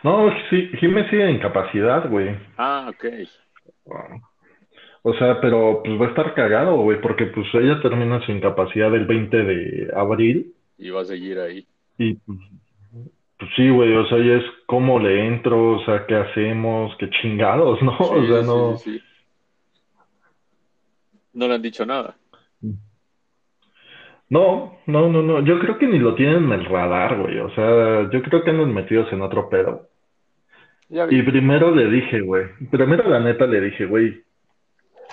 No, 0.04 0.30
sí, 0.50 0.68
Jimé 0.78 1.08
sigue 1.10 1.28
en 1.30 1.38
capacidad, 1.38 2.08
güey. 2.08 2.36
Ah, 2.56 2.88
ok. 2.88 3.04
O 5.02 5.12
sea, 5.14 5.40
pero 5.40 5.82
pues 5.84 6.00
va 6.00 6.06
a 6.06 6.08
estar 6.10 6.34
cagado, 6.34 6.76
güey, 6.76 7.00
porque 7.00 7.26
pues 7.26 7.46
ella 7.54 7.80
termina 7.82 8.24
su 8.24 8.32
incapacidad 8.32 8.94
el 8.94 9.06
20 9.06 9.36
de 9.42 9.90
abril 9.94 10.54
Y 10.76 10.90
va 10.90 11.00
a 11.00 11.04
seguir 11.06 11.38
ahí. 11.38 11.66
y 11.98 12.14
pues, 12.14 12.38
pues 13.38 13.50
sí, 13.56 13.68
güey, 13.70 13.94
o 13.96 14.06
sea, 14.06 14.18
ya 14.18 14.34
es 14.34 14.44
cómo 14.66 14.98
le 14.98 15.26
entro, 15.26 15.72
o 15.78 15.84
sea, 15.84 16.06
qué 16.06 16.16
hacemos, 16.16 16.94
qué 16.98 17.10
chingados, 17.10 17.82
¿no? 17.82 17.96
O 18.00 18.26
Sí, 18.26 18.26
sea, 18.26 18.42
sí, 18.42 18.46
no. 18.46 18.76
sí, 18.76 18.76
sí. 18.76 19.08
No 21.34 21.46
le 21.48 21.54
han 21.56 21.62
dicho 21.62 21.84
nada. 21.84 22.18
No, 24.28 24.78
no, 24.86 25.08
no, 25.08 25.22
no. 25.22 25.44
Yo 25.44 25.58
creo 25.60 25.78
que 25.78 25.86
ni 25.86 25.98
lo 25.98 26.14
tienen 26.14 26.44
en 26.44 26.52
el 26.52 26.64
radar, 26.64 27.20
güey. 27.20 27.38
O 27.38 27.50
sea, 27.50 28.10
yo 28.10 28.22
creo 28.22 28.42
que 28.42 28.50
andan 28.50 28.72
metidos 28.72 29.12
en 29.12 29.20
otro 29.22 29.48
pedo. 29.48 29.88
Ya 30.92 31.06
vi. 31.06 31.18
Y 31.18 31.22
primero 31.22 31.74
le 31.74 31.88
dije, 31.88 32.20
güey. 32.20 32.46
Primero 32.70 33.08
la 33.08 33.18
neta 33.20 33.46
le 33.46 33.60
dije, 33.62 33.86
güey. 33.86 34.22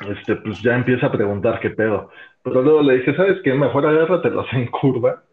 Este, 0.10 0.36
pues 0.36 0.62
ya 0.62 0.76
empieza 0.76 1.08
a 1.08 1.12
preguntar 1.12 1.60
qué 1.62 1.70
pedo. 1.70 2.10
Pero 2.44 2.62
luego 2.62 2.82
le 2.82 2.98
dije, 2.98 3.16
¿sabes 3.16 3.38
qué? 3.44 3.54
Mejor 3.54 3.86
agárratelos 3.86 4.46
en 4.54 4.68
curva. 4.68 5.24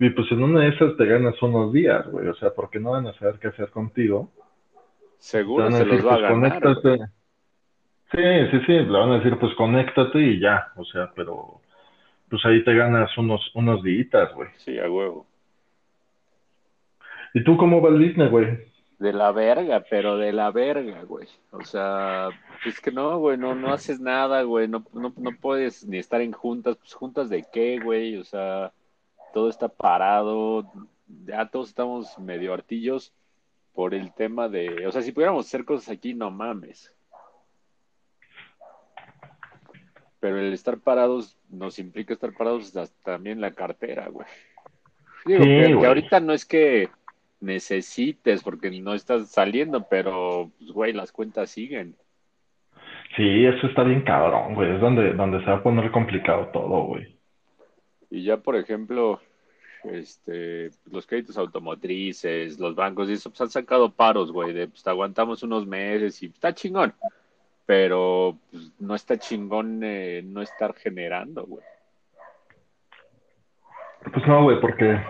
Y 0.00 0.10
pues 0.10 0.32
en 0.32 0.42
una 0.42 0.60
de 0.60 0.68
esas 0.68 0.96
te 0.96 1.04
ganas 1.06 1.40
unos 1.42 1.72
días, 1.72 2.06
güey. 2.10 2.26
O 2.26 2.34
sea, 2.34 2.50
porque 2.54 2.80
no 2.80 2.92
van 2.92 3.06
a 3.06 3.12
saber 3.14 3.38
qué 3.38 3.48
hacer 3.48 3.68
contigo. 3.70 4.30
Te 4.34 5.12
Seguro 5.18 5.64
van 5.64 5.74
a 5.74 5.76
se 5.78 5.84
decir, 5.84 6.02
los 6.02 6.06
va 6.06 6.14
a 6.14 6.18
pues 6.18 6.30
ganar. 6.30 6.60
conéctate. 6.62 7.04
Sí, 8.12 8.50
sí, 8.50 8.60
sí. 8.66 8.72
Le 8.72 8.98
van 8.98 9.10
a 9.12 9.18
decir, 9.18 9.38
pues 9.38 9.54
conéctate 9.54 10.18
y 10.18 10.40
ya. 10.40 10.68
O 10.76 10.84
sea, 10.84 11.10
pero 11.14 11.60
pues 12.30 12.44
ahí 12.46 12.64
te 12.64 12.74
ganas 12.74 13.16
unos, 13.18 13.50
unos 13.54 13.82
días, 13.82 14.32
güey. 14.34 14.48
Sí, 14.56 14.78
a 14.78 14.90
huevo. 14.90 15.26
¿Y 17.34 17.44
tú 17.44 17.56
cómo 17.56 17.80
va 17.80 17.90
el 17.90 17.98
Disney, 17.98 18.28
güey? 18.28 18.71
De 19.02 19.12
la 19.12 19.32
verga, 19.32 19.84
pero 19.90 20.16
de 20.16 20.32
la 20.32 20.52
verga, 20.52 21.02
güey. 21.02 21.26
O 21.50 21.64
sea, 21.64 22.28
es 22.64 22.80
que 22.80 22.92
no, 22.92 23.18
güey, 23.18 23.36
no, 23.36 23.52
no 23.52 23.72
haces 23.72 23.98
nada, 23.98 24.42
güey. 24.42 24.68
No, 24.68 24.84
no, 24.92 25.12
no 25.16 25.30
puedes 25.40 25.84
ni 25.84 25.98
estar 25.98 26.20
en 26.20 26.30
juntas. 26.30 26.76
Pues 26.76 26.94
juntas 26.94 27.28
de 27.28 27.44
qué, 27.52 27.80
güey. 27.80 28.16
O 28.16 28.22
sea, 28.22 28.72
todo 29.34 29.48
está 29.48 29.66
parado. 29.66 30.70
Ya 31.26 31.46
todos 31.46 31.70
estamos 31.70 32.16
medio 32.20 32.54
hartillos 32.54 33.12
por 33.72 33.92
el 33.92 34.12
tema 34.12 34.48
de. 34.48 34.86
O 34.86 34.92
sea, 34.92 35.02
si 35.02 35.10
pudiéramos 35.10 35.46
hacer 35.46 35.64
cosas 35.64 35.88
aquí, 35.88 36.14
no 36.14 36.30
mames. 36.30 36.94
Pero 40.20 40.38
el 40.38 40.52
estar 40.52 40.78
parados 40.78 41.36
nos 41.48 41.80
implica 41.80 42.14
estar 42.14 42.32
parados 42.34 42.76
hasta 42.76 42.94
también 43.02 43.40
la 43.40 43.50
cartera, 43.50 44.06
güey. 44.06 44.28
Digo, 45.26 45.42
Sí, 45.42 45.48
que, 45.48 45.76
que 45.80 45.86
ahorita 45.86 46.20
no 46.20 46.32
es 46.32 46.44
que 46.44 46.88
necesites 47.42 48.42
porque 48.42 48.70
no 48.70 48.94
estás 48.94 49.30
saliendo, 49.30 49.86
pero, 49.88 50.50
pues, 50.58 50.70
güey, 50.70 50.92
las 50.92 51.12
cuentas 51.12 51.50
siguen. 51.50 51.96
Sí, 53.16 53.44
eso 53.44 53.66
está 53.66 53.82
bien 53.82 54.02
cabrón, 54.02 54.54
güey. 54.54 54.74
Es 54.74 54.80
donde, 54.80 55.12
donde 55.12 55.40
se 55.40 55.46
va 55.46 55.56
a 55.56 55.62
poner 55.62 55.90
complicado 55.90 56.48
todo, 56.52 56.84
güey. 56.84 57.16
Y 58.10 58.24
ya, 58.24 58.38
por 58.38 58.56
ejemplo, 58.56 59.20
este, 59.84 60.70
los 60.90 61.06
créditos 61.06 61.36
automotrices, 61.36 62.58
los 62.58 62.74
bancos 62.74 63.08
y 63.08 63.14
eso, 63.14 63.30
pues 63.30 63.40
han 63.42 63.50
sacado 63.50 63.92
paros, 63.92 64.32
güey, 64.32 64.52
de 64.52 64.68
pues 64.68 64.82
te 64.82 64.90
aguantamos 64.90 65.42
unos 65.42 65.66
meses 65.66 66.22
y 66.22 66.26
está 66.26 66.54
chingón. 66.54 66.94
Pero 67.66 68.38
pues, 68.50 68.72
no 68.80 68.94
está 68.94 69.18
chingón 69.18 69.80
eh, 69.82 70.22
no 70.24 70.42
estar 70.42 70.74
generando, 70.74 71.44
güey. 71.44 71.64
Pues 74.12 74.26
no, 74.26 74.42
güey, 74.44 74.60
porque 74.60 75.00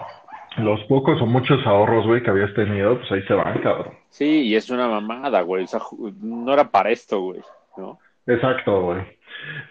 los 0.59 0.82
pocos 0.84 1.20
o 1.22 1.26
muchos 1.26 1.66
ahorros, 1.66 2.07
güey, 2.07 2.22
que 2.22 2.30
habías 2.30 2.53
tenido, 2.55 2.98
pues 2.98 3.11
ahí 3.12 3.22
se 3.22 3.34
van, 3.34 3.59
cabrón. 3.61 3.94
Sí, 4.11 4.42
y 4.42 4.55
es 4.57 4.68
una 4.70 4.88
mamada, 4.88 5.40
güey. 5.42 5.64
O 5.64 5.66
sea, 5.66 5.80
ju- 5.80 6.14
no 6.20 6.53
era 6.53 6.70
para 6.70 6.90
esto, 6.90 7.20
güey, 7.20 7.40
¿no? 7.76 7.98
Exacto, 8.26 8.82
güey. 8.82 9.00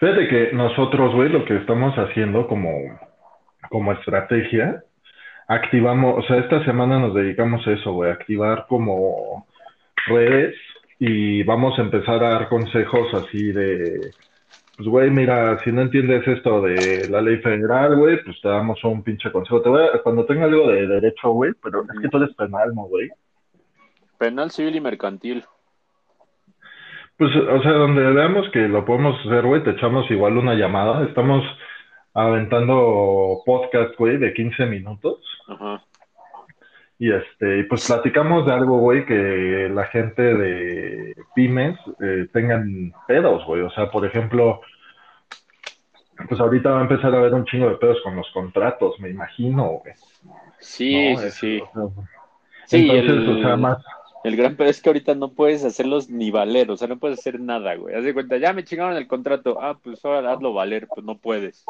Fíjate 0.00 0.28
que 0.28 0.50
nosotros, 0.52 1.14
güey, 1.14 1.28
lo 1.28 1.44
que 1.44 1.56
estamos 1.56 1.94
haciendo 1.96 2.46
como, 2.48 2.70
como 3.70 3.92
estrategia, 3.92 4.82
activamos, 5.48 6.18
o 6.18 6.26
sea, 6.26 6.38
esta 6.38 6.64
semana 6.64 6.98
nos 6.98 7.14
dedicamos 7.14 7.66
a 7.66 7.72
eso, 7.72 7.92
güey, 7.92 8.10
activar 8.10 8.66
como 8.68 9.46
redes 10.06 10.54
y 10.98 11.42
vamos 11.44 11.78
a 11.78 11.82
empezar 11.82 12.22
a 12.24 12.30
dar 12.30 12.48
consejos 12.48 13.12
así 13.14 13.52
de, 13.52 14.10
pues, 14.76 14.88
güey, 14.88 15.10
mira, 15.10 15.58
si 15.64 15.70
no 15.72 15.82
entiendes 15.82 16.26
esto 16.26 16.62
de 16.62 17.08
la 17.08 17.20
ley 17.20 17.38
federal, 17.38 17.96
güey, 17.96 18.22
pues 18.24 18.40
te 18.40 18.48
damos 18.48 18.82
un 18.84 19.02
pinche 19.02 19.30
consejo. 19.30 19.60
Te 19.62 19.68
voy 19.68 19.82
a- 19.84 20.02
cuando 20.02 20.24
tenga 20.24 20.44
algo 20.44 20.68
de 20.68 20.86
derecho, 20.86 21.30
güey, 21.30 21.52
pero 21.62 21.82
es 21.82 22.00
que 22.00 22.08
tú 22.08 22.16
eres 22.18 22.34
penal, 22.34 22.74
¿no, 22.74 22.82
güey? 22.84 23.10
Penal, 24.18 24.50
civil 24.50 24.76
y 24.76 24.80
mercantil. 24.80 25.44
Pues, 27.18 27.30
o 27.36 27.62
sea, 27.62 27.72
donde 27.72 28.02
veamos 28.12 28.48
que 28.50 28.66
lo 28.68 28.84
podemos 28.84 29.18
hacer, 29.26 29.44
güey, 29.44 29.62
te 29.62 29.70
echamos 29.70 30.10
igual 30.10 30.36
una 30.38 30.54
llamada. 30.54 31.04
Estamos 31.06 31.44
aventando 32.14 33.40
podcast, 33.44 33.96
güey, 33.98 34.16
de 34.18 34.32
15 34.32 34.66
minutos. 34.66 35.18
Ajá. 35.48 35.82
Y 36.98 37.12
este, 37.12 37.64
pues 37.64 37.86
platicamos 37.86 38.46
de 38.46 38.52
algo, 38.52 38.78
güey, 38.78 39.04
que 39.04 39.68
la 39.72 39.86
gente 39.86 40.22
de 40.22 41.16
pymes 41.34 41.78
eh, 42.00 42.28
tengan 42.32 42.92
pedos, 43.08 43.44
güey. 43.46 43.62
O 43.62 43.70
sea, 43.70 43.90
por 43.90 44.06
ejemplo, 44.06 44.60
pues 46.28 46.40
ahorita 46.40 46.70
va 46.70 46.78
a 46.78 46.82
empezar 46.82 47.14
a 47.14 47.18
haber 47.18 47.34
un 47.34 47.44
chingo 47.44 47.68
de 47.68 47.76
pedos 47.76 47.98
con 48.04 48.14
los 48.14 48.30
contratos, 48.32 49.00
me 49.00 49.10
imagino, 49.10 49.80
güey. 49.82 49.94
Sí, 50.58 51.14
¿no? 51.14 51.20
sí, 51.20 51.26
Eso, 51.26 51.30
sí. 51.30 51.62
o 51.74 51.92
sea, 51.92 52.04
Sí, 52.66 52.88
Entonces, 52.88 53.10
el, 53.10 53.28
o 53.28 53.42
sea, 53.42 53.56
más, 53.56 53.84
el 54.24 54.36
gran 54.36 54.56
pedo 54.56 54.68
es 54.68 54.80
que 54.80 54.88
ahorita 54.88 55.14
no 55.14 55.32
puedes 55.32 55.64
hacerlos 55.64 56.08
ni 56.08 56.30
valer, 56.30 56.70
o 56.70 56.76
sea, 56.76 56.86
no 56.86 56.98
puedes 56.98 57.18
hacer 57.18 57.40
nada, 57.40 57.74
güey. 57.74 57.94
Haz 57.94 58.04
de 58.04 58.14
cuenta, 58.14 58.36
ya 58.36 58.52
me 58.52 58.64
chingaron 58.64 58.96
el 58.96 59.08
contrato. 59.08 59.58
Ah, 59.60 59.78
pues 59.82 60.04
ahora 60.04 60.32
hazlo 60.32 60.52
valer, 60.52 60.86
pues 60.86 61.04
no 61.04 61.18
puedes. 61.18 61.64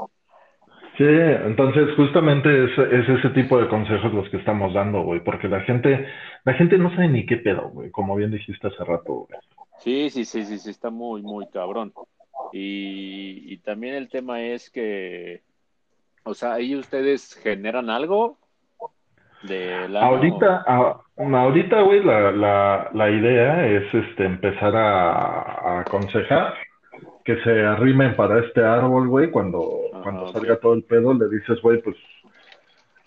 Sí, 0.98 1.04
entonces 1.06 1.88
justamente 1.96 2.64
es, 2.64 2.78
es 2.78 3.08
ese 3.08 3.30
tipo 3.30 3.58
de 3.58 3.66
consejos 3.68 4.12
los 4.12 4.28
que 4.28 4.36
estamos 4.36 4.74
dando, 4.74 5.02
güey, 5.02 5.20
porque 5.20 5.48
la 5.48 5.60
gente, 5.60 6.06
la 6.44 6.52
gente 6.52 6.76
no 6.76 6.90
sabe 6.90 7.08
ni 7.08 7.24
qué 7.24 7.38
pedo, 7.38 7.70
güey, 7.70 7.90
como 7.90 8.14
bien 8.14 8.30
dijiste 8.30 8.66
hace 8.68 8.84
rato, 8.84 9.26
güey. 9.26 9.40
Sí, 9.78 10.10
sí, 10.10 10.24
sí, 10.26 10.44
sí, 10.44 10.58
sí, 10.58 10.70
está 10.70 10.90
muy, 10.90 11.22
muy 11.22 11.46
cabrón. 11.48 11.92
Y, 12.52 13.44
y 13.52 13.56
también 13.58 13.94
el 13.94 14.08
tema 14.10 14.42
es 14.42 14.68
que, 14.70 15.40
o 16.24 16.34
sea, 16.34 16.52
ahí 16.54 16.76
ustedes 16.76 17.34
generan 17.42 17.88
algo 17.88 18.36
de 19.42 19.88
la 19.88 20.02
Ahorita, 20.02 20.62
a- 20.66 21.00
ahorita, 21.16 21.80
güey, 21.80 22.02
la, 22.04 22.30
la, 22.32 22.90
la 22.92 23.10
idea 23.10 23.66
es 23.66 23.92
este 23.94 24.24
empezar 24.26 24.76
a, 24.76 25.12
a 25.40 25.80
aconsejar 25.80 26.54
que 27.24 27.36
se 27.42 27.62
arrimen 27.64 28.14
para 28.14 28.40
este 28.40 28.62
árbol, 28.62 29.08
güey, 29.08 29.30
cuando, 29.30 29.80
cuando 30.02 30.24
ok. 30.24 30.32
salga 30.32 30.56
todo 30.56 30.74
el 30.74 30.84
pedo, 30.84 31.14
le 31.14 31.28
dices, 31.28 31.60
güey, 31.62 31.80
pues, 31.82 31.96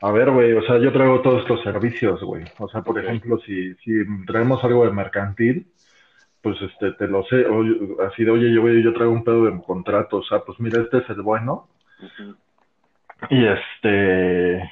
a 0.01 0.11
ver, 0.11 0.31
güey, 0.31 0.53
o 0.53 0.61
sea, 0.63 0.77
yo 0.79 0.91
traigo 0.91 1.21
todos 1.21 1.41
estos 1.41 1.61
servicios, 1.63 2.21
güey. 2.23 2.43
O 2.59 2.67
sea, 2.69 2.81
por 2.81 2.99
ejemplo, 2.99 3.39
si, 3.45 3.73
si 3.75 3.91
traemos 4.25 4.63
algo 4.63 4.85
de 4.85 4.91
mercantil, 4.91 5.67
pues, 6.41 6.61
este, 6.61 6.91
te 6.93 7.07
lo 7.07 7.23
sé, 7.25 7.45
o- 7.45 8.01
así 8.07 8.23
de, 8.23 8.31
oye, 8.31 8.53
yo, 8.53 8.61
güey, 8.61 8.83
yo 8.83 8.93
traigo 8.93 9.13
un 9.13 9.23
pedo 9.23 9.45
de 9.45 9.61
contrato, 9.63 10.17
o 10.17 10.23
sea, 10.23 10.39
pues, 10.39 10.59
mira, 10.59 10.81
este 10.81 10.97
es 10.99 11.09
el 11.09 11.21
bueno, 11.21 11.69
y 13.29 13.45
este, 13.45 14.69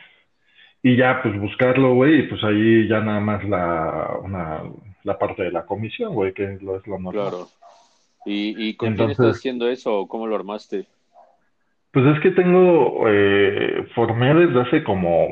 y 0.84 0.98
ya, 0.98 1.22
pues 1.24 1.40
buscarlo, 1.40 1.94
güey, 1.94 2.20
y 2.20 2.24
pues 2.24 2.44
ahí 2.44 2.88
ya 2.88 3.00
nada 3.00 3.22
más 3.22 3.44
la, 3.46 4.20
una, 4.22 4.64
la 5.04 5.18
parte 5.18 5.44
de 5.44 5.52
la 5.52 5.66
comisión, 5.66 6.14
güey, 6.14 6.34
que 6.34 6.60
lo 6.62 6.76
es 6.78 6.86
lo 6.86 7.00
normal. 7.00 7.30
Claro. 7.30 7.48
¿Y, 8.26 8.70
y 8.70 8.76
con 8.76 8.96
quién 8.96 9.10
estás 9.12 9.38
haciendo 9.38 9.68
eso 9.68 9.98
o 9.98 10.08
cómo 10.08 10.28
lo 10.28 10.36
armaste? 10.36 10.88
Pues 11.94 12.08
es 12.08 12.20
que 12.22 12.32
tengo, 12.32 13.06
eh, 13.08 13.86
formé 13.94 14.34
desde 14.34 14.62
hace 14.62 14.84
como, 14.84 15.28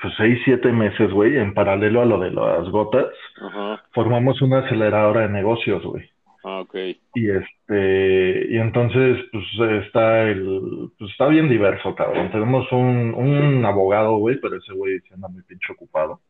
pues 0.00 0.14
seis, 0.16 0.38
siete 0.44 0.70
meses, 0.70 1.10
güey, 1.10 1.36
en 1.36 1.52
paralelo 1.54 2.02
a 2.02 2.04
lo 2.04 2.20
de 2.20 2.30
las 2.30 2.68
gotas, 2.70 3.12
Ajá. 3.42 3.82
formamos 3.92 4.40
una 4.42 4.60
aceleradora 4.60 5.22
de 5.22 5.30
negocios, 5.30 5.82
güey. 5.84 6.08
Ah, 6.44 6.60
ok. 6.60 6.74
Y 7.14 7.30
este, 7.30 8.46
y 8.48 8.58
entonces, 8.58 9.24
pues 9.32 9.44
está 9.84 10.22
el, 10.22 10.90
pues 10.98 11.10
está 11.10 11.26
bien 11.26 11.48
diverso, 11.48 11.96
cabrón. 11.96 12.30
Tenemos 12.30 12.70
un, 12.70 13.14
un 13.14 13.64
abogado, 13.64 14.18
güey, 14.18 14.36
pero 14.40 14.56
ese 14.56 14.72
güey 14.72 15.00
se 15.00 15.14
anda 15.14 15.26
muy 15.26 15.42
pinche 15.42 15.72
ocupado. 15.72 16.20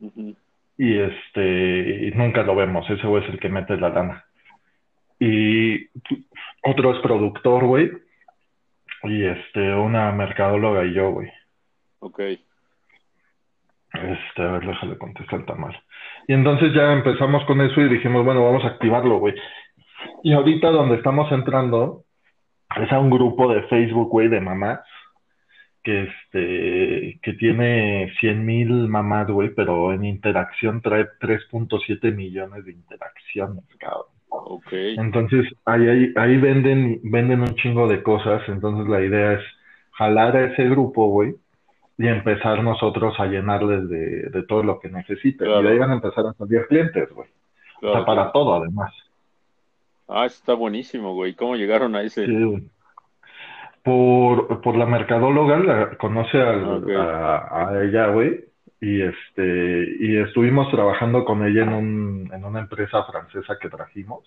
Ujú. 0.00 0.34
Y 0.78 0.98
este, 0.98 2.06
y 2.06 2.10
nunca 2.12 2.42
lo 2.42 2.54
vemos, 2.54 2.88
ese 2.88 3.06
güey 3.06 3.22
es 3.22 3.30
el 3.30 3.38
que 3.38 3.50
mete 3.50 3.76
la 3.76 3.90
lana. 3.90 4.24
Y 5.18 5.88
otro 6.62 6.94
es 6.94 7.00
productor, 7.02 7.64
güey. 7.66 7.90
Y 9.06 9.24
este, 9.24 9.74
una 9.74 10.12
mercadóloga 10.12 10.84
y 10.84 10.94
yo, 10.94 11.10
güey. 11.10 11.30
Ok. 12.00 12.20
Este, 12.20 14.42
a 14.42 14.52
ver, 14.52 14.66
déjale 14.66 14.98
contestar 14.98 15.40
el 15.40 15.46
tamal. 15.46 15.82
Y 16.28 16.34
entonces 16.34 16.72
ya 16.74 16.92
empezamos 16.92 17.44
con 17.46 17.60
eso 17.60 17.80
y 17.80 17.88
dijimos, 17.88 18.24
bueno, 18.24 18.44
vamos 18.44 18.64
a 18.64 18.68
activarlo, 18.68 19.18
güey. 19.18 19.34
Y 20.22 20.32
ahorita 20.32 20.70
donde 20.70 20.96
estamos 20.96 21.30
entrando 21.32 22.04
es 22.76 22.92
a 22.92 22.98
un 22.98 23.10
grupo 23.10 23.52
de 23.52 23.62
Facebook, 23.64 24.10
güey, 24.10 24.28
de 24.28 24.40
mamás, 24.40 24.80
que 25.82 26.02
este, 26.02 27.20
que 27.22 27.32
tiene 27.34 28.12
100 28.20 28.44
mil 28.44 28.88
mamás, 28.88 29.28
güey, 29.28 29.54
pero 29.54 29.92
en 29.92 30.04
interacción 30.04 30.82
trae 30.82 31.06
3.7 31.20 32.14
millones 32.14 32.64
de 32.64 32.72
interacciones, 32.72 33.64
cabrón. 33.78 34.15
Ok. 34.28 34.72
Entonces, 34.72 35.46
ahí, 35.64 35.88
ahí, 35.88 36.12
ahí 36.16 36.36
venden, 36.38 37.00
venden 37.04 37.40
un 37.40 37.54
chingo 37.56 37.88
de 37.88 38.02
cosas, 38.02 38.42
entonces 38.48 38.86
la 38.88 39.00
idea 39.00 39.32
es 39.34 39.40
jalar 39.92 40.36
a 40.36 40.44
ese 40.46 40.64
grupo, 40.68 41.08
güey, 41.08 41.34
y 41.98 42.06
empezar 42.08 42.62
nosotros 42.62 43.18
a 43.18 43.26
llenarles 43.26 43.88
de, 43.88 44.28
de 44.30 44.42
todo 44.44 44.62
lo 44.62 44.78
que 44.78 44.88
necesiten. 44.90 45.46
Claro. 45.46 45.60
Y 45.62 45.64
de 45.64 45.70
ahí 45.72 45.78
van 45.78 45.90
a 45.90 45.94
empezar 45.94 46.26
a 46.26 46.32
salir 46.34 46.66
clientes, 46.68 47.08
güey. 47.12 47.28
O 47.28 47.80
Claro, 47.80 47.96
sea, 47.96 48.04
para 48.06 48.22
claro. 48.22 48.32
todo, 48.32 48.54
además. 48.54 48.92
Ah, 50.08 50.26
está 50.26 50.54
buenísimo, 50.54 51.14
güey. 51.14 51.34
¿Cómo 51.34 51.56
llegaron 51.56 51.94
a 51.96 52.02
ese? 52.02 52.26
Sí, 52.26 52.42
güey. 52.44 52.62
Por, 53.82 54.60
por 54.62 54.76
la 54.76 54.86
mercadóloga, 54.86 55.58
la 55.58 55.90
conoce 55.96 56.40
al- 56.40 56.82
Ok. 56.82 56.90
a, 56.96 57.68
a 57.70 57.84
ella, 57.84 58.08
güey, 58.08 58.44
y 58.80 59.02
este, 59.02 59.96
y 60.00 60.16
estuvimos 60.18 60.70
trabajando 60.70 61.24
con 61.24 61.46
ella 61.46 61.62
en 61.62 61.72
un, 61.72 62.30
en 62.32 62.44
una 62.44 62.60
empresa 62.60 63.04
francesa 63.04 63.58
que 63.60 63.68
trajimos, 63.68 64.24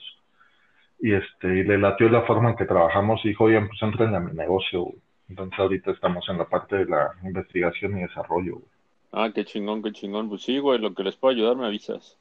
y 0.99 1.13
este, 1.13 1.59
y 1.59 1.63
le 1.63 1.77
latió 1.77 2.09
la 2.09 2.23
forma 2.23 2.49
en 2.49 2.55
que 2.55 2.65
trabajamos, 2.65 3.23
y 3.23 3.29
dijo, 3.29 3.45
oigan, 3.45 3.67
pues 3.67 3.81
entren 3.81 4.15
a 4.15 4.19
mi 4.19 4.33
negocio, 4.33 4.81
güey. 4.81 4.97
Entonces 5.29 5.59
ahorita 5.59 5.91
estamos 5.91 6.27
en 6.27 6.39
la 6.39 6.45
parte 6.45 6.77
de 6.77 6.85
la 6.85 7.11
investigación 7.23 7.97
y 7.97 8.01
desarrollo, 8.01 8.53
güey. 8.53 8.65
Ah, 9.11 9.29
qué 9.33 9.45
chingón, 9.45 9.81
qué 9.83 9.91
chingón. 9.91 10.27
Pues 10.29 10.41
sí, 10.41 10.59
güey, 10.59 10.79
lo 10.79 10.93
que 10.93 11.03
les 11.03 11.15
puedo 11.15 11.35
ayudar 11.35 11.55
me 11.55 11.65
avisas. 11.67 12.17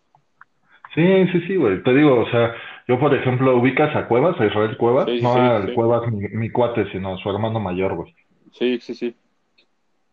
Sí, 0.94 1.26
sí, 1.32 1.40
sí, 1.46 1.56
güey. 1.56 1.82
Te 1.82 1.94
digo, 1.94 2.20
o 2.20 2.30
sea, 2.30 2.55
yo 2.86 2.98
por 2.98 3.14
ejemplo, 3.14 3.56
ubicas 3.56 3.94
a 3.94 4.06
Cuevas, 4.09 4.38
a 4.40 4.46
Israel 4.46 4.76
Cuevas, 4.76 5.06
Sí, 5.06 5.20
no 5.22 5.34
sí, 5.34 5.68
sí. 5.68 5.74
Cuevas 5.74 6.10
mi, 6.10 6.28
mi 6.28 6.50
cuate, 6.50 6.90
sino 6.92 7.14
a 7.14 7.18
su 7.18 7.30
hermano 7.30 7.60
mayor, 7.60 7.94
güey. 7.94 8.14
Sí, 8.52 8.78
sí, 8.80 8.94
sí. 8.94 9.14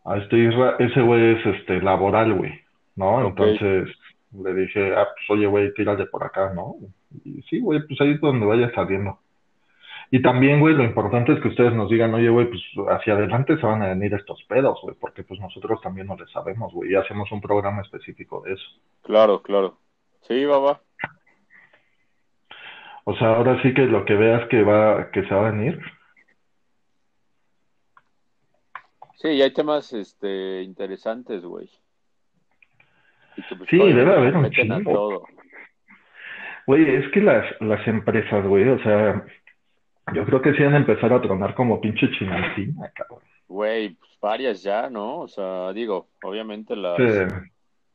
A 0.06 0.18
este 0.18 0.38
Isra, 0.38 0.76
ese 0.80 1.02
güey 1.02 1.36
es 1.36 1.45
este 1.45 1.82
laboral, 1.82 2.34
güey, 2.34 2.53
¿no? 2.95 3.27
Entonces 3.27 3.90
le 4.32 4.53
dije, 4.53 4.94
ah, 4.95 5.07
pues 5.15 5.30
oye, 5.30 5.48
güey, 5.48 5.73
tírale 5.73 6.06
por 6.06 6.23
acá, 6.23 6.53
¿no? 6.53 6.76
Y 7.23 7.41
sí, 7.44 7.60
güey, 7.60 7.86
pues 7.88 7.99
ahí 8.02 8.11
es 8.11 8.22
donde 8.22 8.45
vaya 8.45 8.72
saliendo. 8.73 9.19
Y 10.11 10.22
también, 10.22 10.60
güey, 10.60 10.76
lo 10.76 10.84
importante 10.84 11.34
es 11.34 11.40
que 11.41 11.48
ustedes 11.48 11.73
nos 11.73 11.90
digan, 11.90 12.14
oye, 12.14 12.30
güey, 12.30 12.48
pues 12.48 12.61
hacia 12.90 13.14
adelante 13.14 13.57
se 13.57 13.65
van 13.65 13.82
a 13.82 13.88
venir 13.88 14.14
estos 14.14 14.44
pedos, 14.44 14.80
güey, 14.84 14.95
porque 14.99 15.23
pues 15.23 15.40
nosotros 15.40 15.82
también 15.82 16.07
no 16.07 16.15
le 16.15 16.27
sabemos, 16.27 16.72
güey, 16.73 16.91
y 16.91 16.95
hacemos 16.95 17.32
un 17.32 17.41
programa 17.41 17.82
específico 17.82 18.41
de 18.41 18.53
eso. 18.53 18.65
Claro, 19.02 19.41
claro. 19.41 19.77
Sí, 20.22 20.45
va, 20.45 20.60
va. 20.60 20.82
O 23.06 23.15
sea, 23.15 23.36
ahora 23.36 23.61
sí 23.61 23.73
que 23.73 23.86
lo 23.86 24.06
que 24.06 24.15
veas 24.15 24.48
que 24.49 24.64
va, 24.64 25.11
que 25.11 25.23
se 25.23 25.34
va 25.34 25.48
a 25.48 25.52
venir, 25.52 25.80
Sí, 29.15 29.29
y 29.29 29.41
hay 29.41 29.51
temas 29.53 29.93
este, 29.93 30.61
interesantes, 30.63 31.43
güey. 31.43 31.69
Pues, 33.35 33.69
Sí, 33.69 33.77
debe 33.77 34.13
haber 34.13 34.35
un 34.37 34.49
chingo. 34.51 35.27
Güey, 36.67 36.95
es 36.95 37.11
que 37.11 37.21
las, 37.21 37.45
las 37.61 37.87
empresas, 37.87 38.45
güey, 38.47 38.67
o 38.67 38.79
sea, 38.79 39.23
yo 40.13 40.25
creo 40.25 40.41
que 40.41 40.53
sí 40.53 40.63
van 40.63 40.73
a 40.73 40.77
empezar 40.77 41.13
a 41.13 41.21
tronar 41.21 41.53
como 41.53 41.79
pinche 41.79 42.09
chinantina, 42.11 42.91
cabrón. 42.95 43.21
Güey, 43.47 43.89
pues 43.95 44.11
varias 44.19 44.63
ya, 44.63 44.89
¿no? 44.89 45.19
O 45.19 45.27
sea, 45.27 45.71
digo, 45.73 46.09
obviamente 46.23 46.75
las, 46.75 46.97
Sí. 46.97 47.35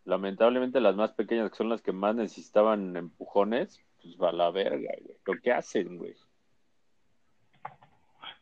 lamentablemente 0.05 0.81
las 0.81 0.95
más 0.95 1.13
pequeñas 1.13 1.51
que 1.51 1.57
son 1.57 1.69
las 1.69 1.83
que 1.83 1.93
más 1.93 2.15
necesitaban 2.15 2.97
empujones, 2.97 3.81
pues 4.03 4.17
va 4.17 4.29
a 4.31 4.33
la 4.33 4.51
verga, 4.53 4.93
güey. 5.03 5.17
Lo 5.27 5.35
que 5.41 5.53
hacen, 5.53 5.97
güey. 5.99 6.15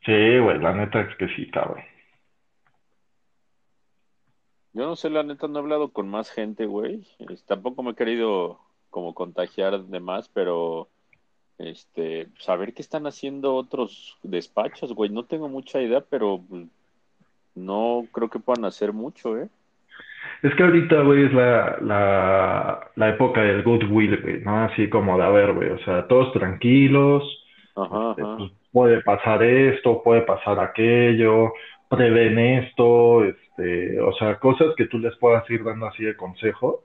Sí, 0.04 0.38
güey, 0.38 0.58
la 0.58 0.74
neta 0.74 1.00
es 1.00 1.16
que 1.16 1.28
sí, 1.28 1.50
cabrón. 1.50 1.82
Yo 4.78 4.86
no 4.86 4.94
sé, 4.94 5.10
la 5.10 5.24
neta, 5.24 5.48
no 5.48 5.58
he 5.58 5.62
hablado 5.62 5.88
con 5.88 6.08
más 6.08 6.30
gente, 6.30 6.66
güey. 6.66 7.00
Es- 7.28 7.44
tampoco 7.44 7.82
me 7.82 7.90
he 7.90 7.94
querido 7.96 8.60
como 8.90 9.12
contagiar 9.12 9.80
de 9.80 9.98
más, 9.98 10.28
pero 10.28 10.86
este, 11.58 12.28
saber 12.38 12.72
qué 12.72 12.82
están 12.82 13.08
haciendo 13.08 13.56
otros 13.56 14.16
despachos, 14.22 14.94
güey. 14.94 15.10
No 15.10 15.24
tengo 15.24 15.48
mucha 15.48 15.82
idea, 15.82 16.00
pero 16.08 16.40
pues, 16.48 16.66
no 17.56 18.04
creo 18.12 18.30
que 18.30 18.38
puedan 18.38 18.66
hacer 18.66 18.92
mucho, 18.92 19.36
¿eh? 19.36 19.48
Es 20.44 20.54
que 20.54 20.62
ahorita, 20.62 21.02
güey, 21.02 21.24
es 21.24 21.32
la, 21.32 21.78
la, 21.80 22.90
la 22.94 23.08
época 23.08 23.42
del 23.42 23.64
goodwill, 23.64 24.22
güey, 24.22 24.40
¿no? 24.42 24.62
Así 24.62 24.88
como 24.88 25.18
de, 25.18 25.24
a 25.24 25.30
ver, 25.30 25.54
güey, 25.54 25.70
o 25.70 25.78
sea, 25.80 26.06
todos 26.06 26.32
tranquilos, 26.32 27.24
Ajá, 27.74 28.10
este, 28.10 28.22
ajá. 28.22 28.36
pues, 28.36 28.52
puede 28.70 29.02
pasar 29.02 29.42
esto, 29.42 30.04
puede 30.04 30.22
pasar 30.22 30.60
aquello, 30.60 31.52
prevén 31.88 32.38
esto, 32.38 33.24
este, 33.24 34.00
o 34.00 34.12
sea, 34.14 34.38
cosas 34.38 34.74
que 34.76 34.86
tú 34.86 34.98
les 34.98 35.16
puedas 35.16 35.48
ir 35.50 35.64
dando 35.64 35.86
así 35.86 36.04
de 36.04 36.16
consejo 36.16 36.84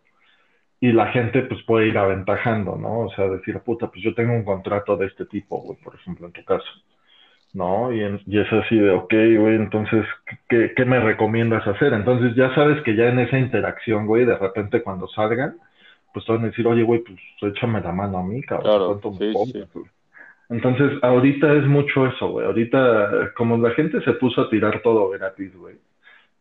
y 0.79 0.91
la 0.91 1.07
gente 1.11 1.43
pues 1.43 1.63
puede 1.63 1.87
ir 1.87 1.97
aventajando, 1.97 2.75
¿no? 2.77 3.01
O 3.01 3.09
sea, 3.15 3.27
decir, 3.29 3.59
puta, 3.61 3.87
pues 3.89 4.03
yo 4.03 4.13
tengo 4.15 4.33
un 4.33 4.43
contrato 4.45 4.97
de 4.97 5.07
este 5.07 5.25
tipo, 5.25 5.61
güey, 5.61 5.77
por 5.83 5.95
ejemplo, 5.95 6.27
en 6.27 6.33
tu 6.33 6.43
caso, 6.45 6.65
¿no? 7.53 7.91
Y, 7.93 8.01
en- 8.03 8.21
y 8.25 8.39
es 8.39 8.51
así 8.51 8.77
de, 8.77 8.91
ok, 8.91 9.11
güey, 9.39 9.55
entonces, 9.55 10.05
¿qué, 10.49 10.73
qué 10.75 10.85
me 10.85 10.99
recomiendas 10.99 11.65
hacer? 11.67 11.93
Entonces 11.93 12.35
ya 12.35 12.53
sabes 12.55 12.81
que 12.83 12.95
ya 12.95 13.09
en 13.09 13.19
esa 13.19 13.37
interacción, 13.39 14.07
güey, 14.07 14.25
de 14.25 14.37
repente 14.37 14.81
cuando 14.83 15.07
salgan, 15.09 15.57
pues 16.13 16.25
te 16.25 16.31
van 16.33 16.43
a 16.43 16.47
decir, 16.47 16.67
oye, 16.67 16.83
güey, 16.83 17.01
pues 17.03 17.53
échame 17.55 17.81
la 17.81 17.91
mano 17.91 18.19
a 18.19 18.23
mí, 18.23 18.41
cabrón, 18.43 18.71
Claro, 18.71 19.01
¿cuánto 19.01 19.11
me 19.11 19.33
sí, 19.35 19.63
sí? 19.73 19.83
Entonces, 20.53 20.91
ahorita 21.01 21.51
es 21.51 21.65
mucho 21.65 22.05
eso, 22.05 22.29
güey. 22.29 22.45
Ahorita, 22.45 23.33
como 23.35 23.57
la 23.57 23.71
gente 23.71 23.99
se 24.03 24.13
puso 24.13 24.41
a 24.41 24.49
tirar 24.51 24.83
todo 24.83 25.09
gratis, 25.09 25.51
güey, 25.55 25.77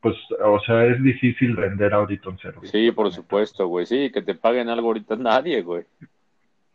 pues, 0.03 0.15
o 0.45 0.61
sea, 0.61 0.85
es 0.85 1.03
difícil 1.03 1.57
vender 1.57 1.95
ahorita 1.95 2.29
un 2.29 2.39
servicio. 2.39 2.69
Sí, 2.69 2.93
por 2.93 3.11
supuesto, 3.11 3.67
güey. 3.69 3.87
Sí, 3.87 4.13
que 4.13 4.21
te 4.21 4.35
paguen 4.35 4.69
algo 4.69 4.89
ahorita 4.89 5.17
nadie, 5.17 5.63
güey. 5.63 5.85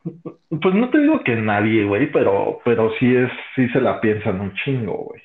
Pues 0.49 0.73
no 0.73 0.89
te 0.89 0.99
digo 0.99 1.22
que 1.23 1.35
nadie, 1.35 1.84
güey, 1.84 2.09
pero, 2.11 2.59
pero 2.64 2.91
sí 2.97 3.14
es, 3.14 3.30
sí 3.53 3.68
se 3.69 3.81
la 3.81 3.99
piensan 3.99 4.39
un 4.39 4.53
chingo, 4.55 5.09
güey. 5.09 5.22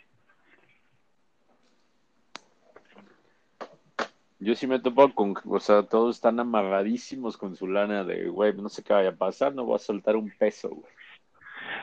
Yo 4.40 4.56
sí 4.56 4.66
me 4.66 4.80
topo 4.80 5.14
con, 5.14 5.34
o 5.46 5.60
sea, 5.60 5.84
todos 5.84 6.16
están 6.16 6.40
amarradísimos 6.40 7.36
con 7.36 7.54
su 7.54 7.68
lana 7.68 8.02
de, 8.02 8.28
güey, 8.28 8.52
no 8.54 8.68
sé 8.68 8.82
qué 8.82 8.92
vaya 8.92 9.10
a 9.10 9.16
pasar, 9.16 9.54
no 9.54 9.64
voy 9.64 9.76
a 9.76 9.78
soltar 9.78 10.16
un 10.16 10.30
peso, 10.36 10.68
güey. 10.70 10.92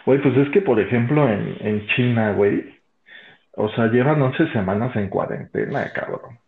Güey, 0.06 0.22
pues 0.22 0.36
es 0.38 0.50
que, 0.50 0.62
por 0.62 0.80
ejemplo, 0.80 1.28
en, 1.28 1.58
en 1.60 1.88
China, 1.88 2.34
güey, 2.34 2.80
o 3.54 3.70
sea, 3.70 3.88
llevan 3.88 4.22
11 4.22 4.52
semanas 4.52 4.96
en 4.96 5.10
cuarentena, 5.10 5.92
cabrón. 5.94 6.40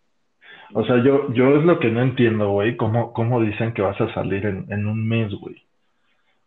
O 0.73 0.85
sea, 0.85 1.03
yo, 1.03 1.33
yo 1.33 1.57
es 1.57 1.65
lo 1.65 1.79
que 1.79 1.89
no 1.89 2.01
entiendo, 2.01 2.51
güey, 2.51 2.77
cómo, 2.77 3.13
cómo 3.13 3.41
dicen 3.41 3.73
que 3.73 3.81
vas 3.81 3.99
a 3.99 4.13
salir 4.13 4.45
en, 4.45 4.65
en 4.69 4.87
un 4.87 5.07
mes, 5.07 5.33
güey. 5.33 5.55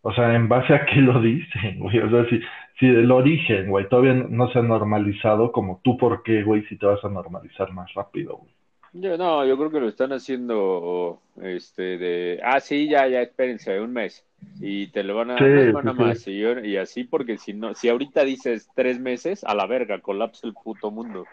O 0.02 0.12
sea, 0.12 0.34
¿en 0.34 0.48
base 0.48 0.74
a 0.74 0.86
qué 0.86 0.96
lo 0.96 1.20
dicen, 1.20 1.78
güey? 1.80 1.98
O 1.98 2.10
sea, 2.10 2.24
si, 2.28 2.40
si 2.78 2.86
el 2.86 3.10
origen, 3.10 3.68
güey, 3.68 3.88
todavía 3.88 4.14
no 4.14 4.48
se 4.50 4.58
ha 4.58 4.62
normalizado, 4.62 5.52
como 5.52 5.80
tú, 5.82 5.96
¿por 5.96 6.22
qué, 6.22 6.42
güey, 6.42 6.62
si 6.66 6.76
te 6.76 6.86
vas 6.86 7.04
a 7.04 7.08
normalizar 7.08 7.72
más 7.72 7.92
rápido, 7.94 8.36
güey? 8.36 8.52
Yo, 8.96 9.18
no, 9.18 9.44
yo 9.44 9.56
creo 9.58 9.70
que 9.72 9.80
lo 9.80 9.88
están 9.88 10.12
haciendo, 10.12 11.20
este, 11.42 11.98
de, 11.98 12.40
ah, 12.44 12.60
sí, 12.60 12.88
ya, 12.88 13.08
ya, 13.08 13.22
espérense, 13.22 13.80
un 13.80 13.92
mes. 13.92 14.24
Y 14.60 14.86
te 14.92 15.02
lo 15.02 15.16
van 15.16 15.32
a 15.32 15.38
Sí, 15.38 15.64
semana 15.64 15.92
sí. 15.92 15.98
más. 15.98 16.28
Y, 16.28 16.38
yo- 16.38 16.60
y 16.60 16.76
así, 16.76 17.02
porque 17.02 17.36
si 17.36 17.54
no, 17.54 17.74
si 17.74 17.88
ahorita 17.88 18.24
dices 18.24 18.70
tres 18.76 19.00
meses, 19.00 19.42
a 19.42 19.54
la 19.56 19.66
verga, 19.66 20.00
colapsa 20.00 20.46
el 20.46 20.54
puto 20.54 20.92
mundo. 20.92 21.24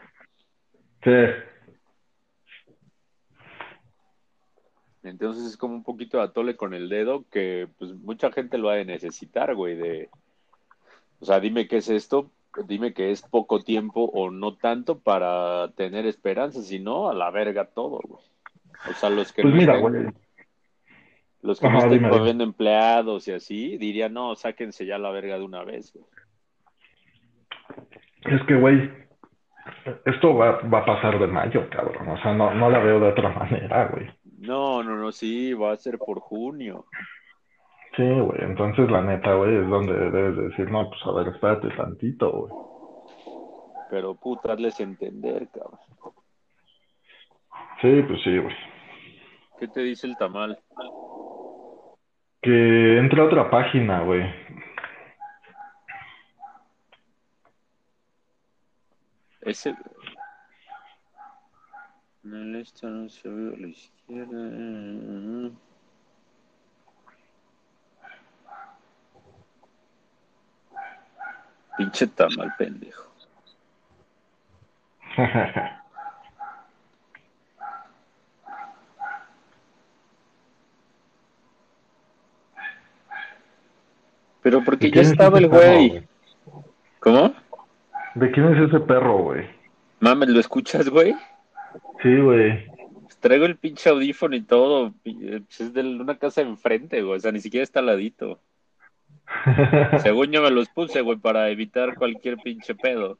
Sí, 1.03 1.11
Entonces 5.03 5.45
es 5.45 5.57
como 5.57 5.75
un 5.75 5.83
poquito 5.83 6.17
de 6.17 6.23
atole 6.23 6.55
con 6.55 6.73
el 6.73 6.89
dedo 6.89 7.25
que 7.31 7.67
pues 7.77 7.91
mucha 7.93 8.31
gente 8.31 8.57
lo 8.57 8.69
ha 8.69 8.75
de 8.75 8.85
necesitar, 8.85 9.53
güey, 9.53 9.75
de, 9.75 10.09
o 11.19 11.25
sea, 11.25 11.39
dime 11.39 11.67
qué 11.67 11.77
es 11.77 11.89
esto, 11.89 12.31
dime 12.67 12.93
que 12.93 13.11
es 13.11 13.21
poco 13.21 13.59
tiempo 13.63 14.03
o 14.13 14.29
no 14.31 14.55
tanto 14.55 14.99
para 14.99 15.71
tener 15.75 16.05
esperanza, 16.05 16.61
si 16.61 16.79
no, 16.79 17.09
a 17.09 17.13
la 17.13 17.29
verga 17.31 17.65
todo, 17.65 17.99
güey. 18.07 18.23
O 18.89 18.93
sea, 18.93 19.09
los 19.09 19.31
que 19.31 19.41
Pues 19.43 19.53
no 19.53 19.59
mira, 19.59 19.75
estén- 19.77 19.81
güey. 20.03 20.13
Los 21.43 21.59
que 21.59 21.67
Ajá, 21.67 21.87
no 21.87 22.15
estén 22.17 22.41
empleados 22.41 23.27
y 23.27 23.31
así, 23.31 23.77
dirían, 23.77 24.13
no, 24.13 24.35
sáquense 24.35 24.85
ya 24.85 24.97
la 24.99 25.09
verga 25.09 25.39
de 25.39 25.43
una 25.45 25.63
vez, 25.63 25.91
güey. 25.93 26.05
Es 28.25 28.41
que, 28.47 28.55
güey, 28.55 28.91
esto 30.05 30.35
va, 30.35 30.59
va 30.61 30.79
a 30.79 30.85
pasar 30.85 31.17
de 31.19 31.27
mayo, 31.27 31.67
cabrón. 31.69 32.09
O 32.09 32.21
sea, 32.21 32.33
no, 32.33 32.53
no 32.53 32.69
la 32.69 32.79
veo 32.79 32.99
de 32.99 33.07
otra 33.09 33.29
manera, 33.29 33.87
güey. 33.87 34.07
No, 34.39 34.83
no, 34.83 34.95
no, 34.95 35.11
sí, 35.11 35.53
va 35.53 35.71
a 35.71 35.77
ser 35.77 35.97
por 35.97 36.19
junio. 36.19 36.85
Sí, 37.95 38.03
güey. 38.03 38.41
Entonces, 38.41 38.89
la 38.89 39.01
neta, 39.01 39.33
güey, 39.33 39.55
es 39.57 39.69
donde 39.69 39.93
debes 39.93 40.37
de 40.37 40.43
decir, 40.49 40.71
no, 40.71 40.89
pues 40.89 41.01
a 41.05 41.11
ver, 41.11 41.27
espérate 41.27 41.69
tantito, 41.75 42.31
güey. 42.31 42.53
Pero 43.89 44.15
puta, 44.15 44.53
hazles 44.53 44.79
entender, 44.79 45.49
cabrón. 45.49 45.79
Sí, 47.81 48.01
pues 48.07 48.21
sí, 48.23 48.37
güey. 48.37 48.55
¿Qué 49.59 49.67
te 49.67 49.81
dice 49.81 50.07
el 50.07 50.15
tamal? 50.17 50.57
Que 52.41 52.97
entre 52.97 53.21
a 53.21 53.25
otra 53.25 53.49
página, 53.49 54.01
güey. 54.03 54.23
Ese. 59.41 59.75
En 62.23 62.33
el 62.33 62.55
este 62.55 62.87
no 62.87 63.09
se 63.09 63.27
ve 63.27 63.53
a 63.53 63.59
la 63.59 63.67
izquierda. 63.67 65.51
Pinche 71.77 72.07
tamal, 72.07 72.53
pendejo. 72.57 73.07
Pero 84.41 84.63
porque 84.63 84.87
¿De 84.87 84.91
ya 84.95 85.01
es 85.01 85.11
estaba 85.11 85.37
el 85.37 85.49
perro, 85.49 85.73
güey. 85.73 86.03
¿Cómo? 86.99 87.33
¿De 88.15 88.31
quién 88.31 88.53
es 88.55 88.69
ese 88.69 88.79
perro, 88.81 89.17
güey? 89.19 89.45
Mames, 89.99 90.29
¿lo 90.29 90.39
escuchas, 90.39 90.89
güey? 90.89 91.15
Sí, 92.01 92.15
güey. 92.17 92.65
Pues 93.03 93.17
traigo 93.19 93.45
el 93.45 93.57
pinche 93.57 93.89
audífono 93.89 94.35
y 94.35 94.41
todo. 94.41 94.93
eh, 95.05 95.41
pues 95.45 95.61
es 95.61 95.73
de 95.73 95.81
una 95.81 96.17
casa 96.17 96.41
enfrente, 96.41 97.01
güey. 97.01 97.17
O 97.17 97.19
sea, 97.19 97.31
ni 97.31 97.39
siquiera 97.39 97.63
está 97.63 97.79
al 97.79 97.85
ladito. 97.87 98.39
Según 100.03 100.31
yo 100.31 100.41
me 100.41 100.51
los 100.51 100.69
puse, 100.69 101.01
güey, 101.01 101.17
para 101.17 101.49
evitar 101.49 101.95
cualquier 101.95 102.37
pinche 102.37 102.75
pedo. 102.75 103.17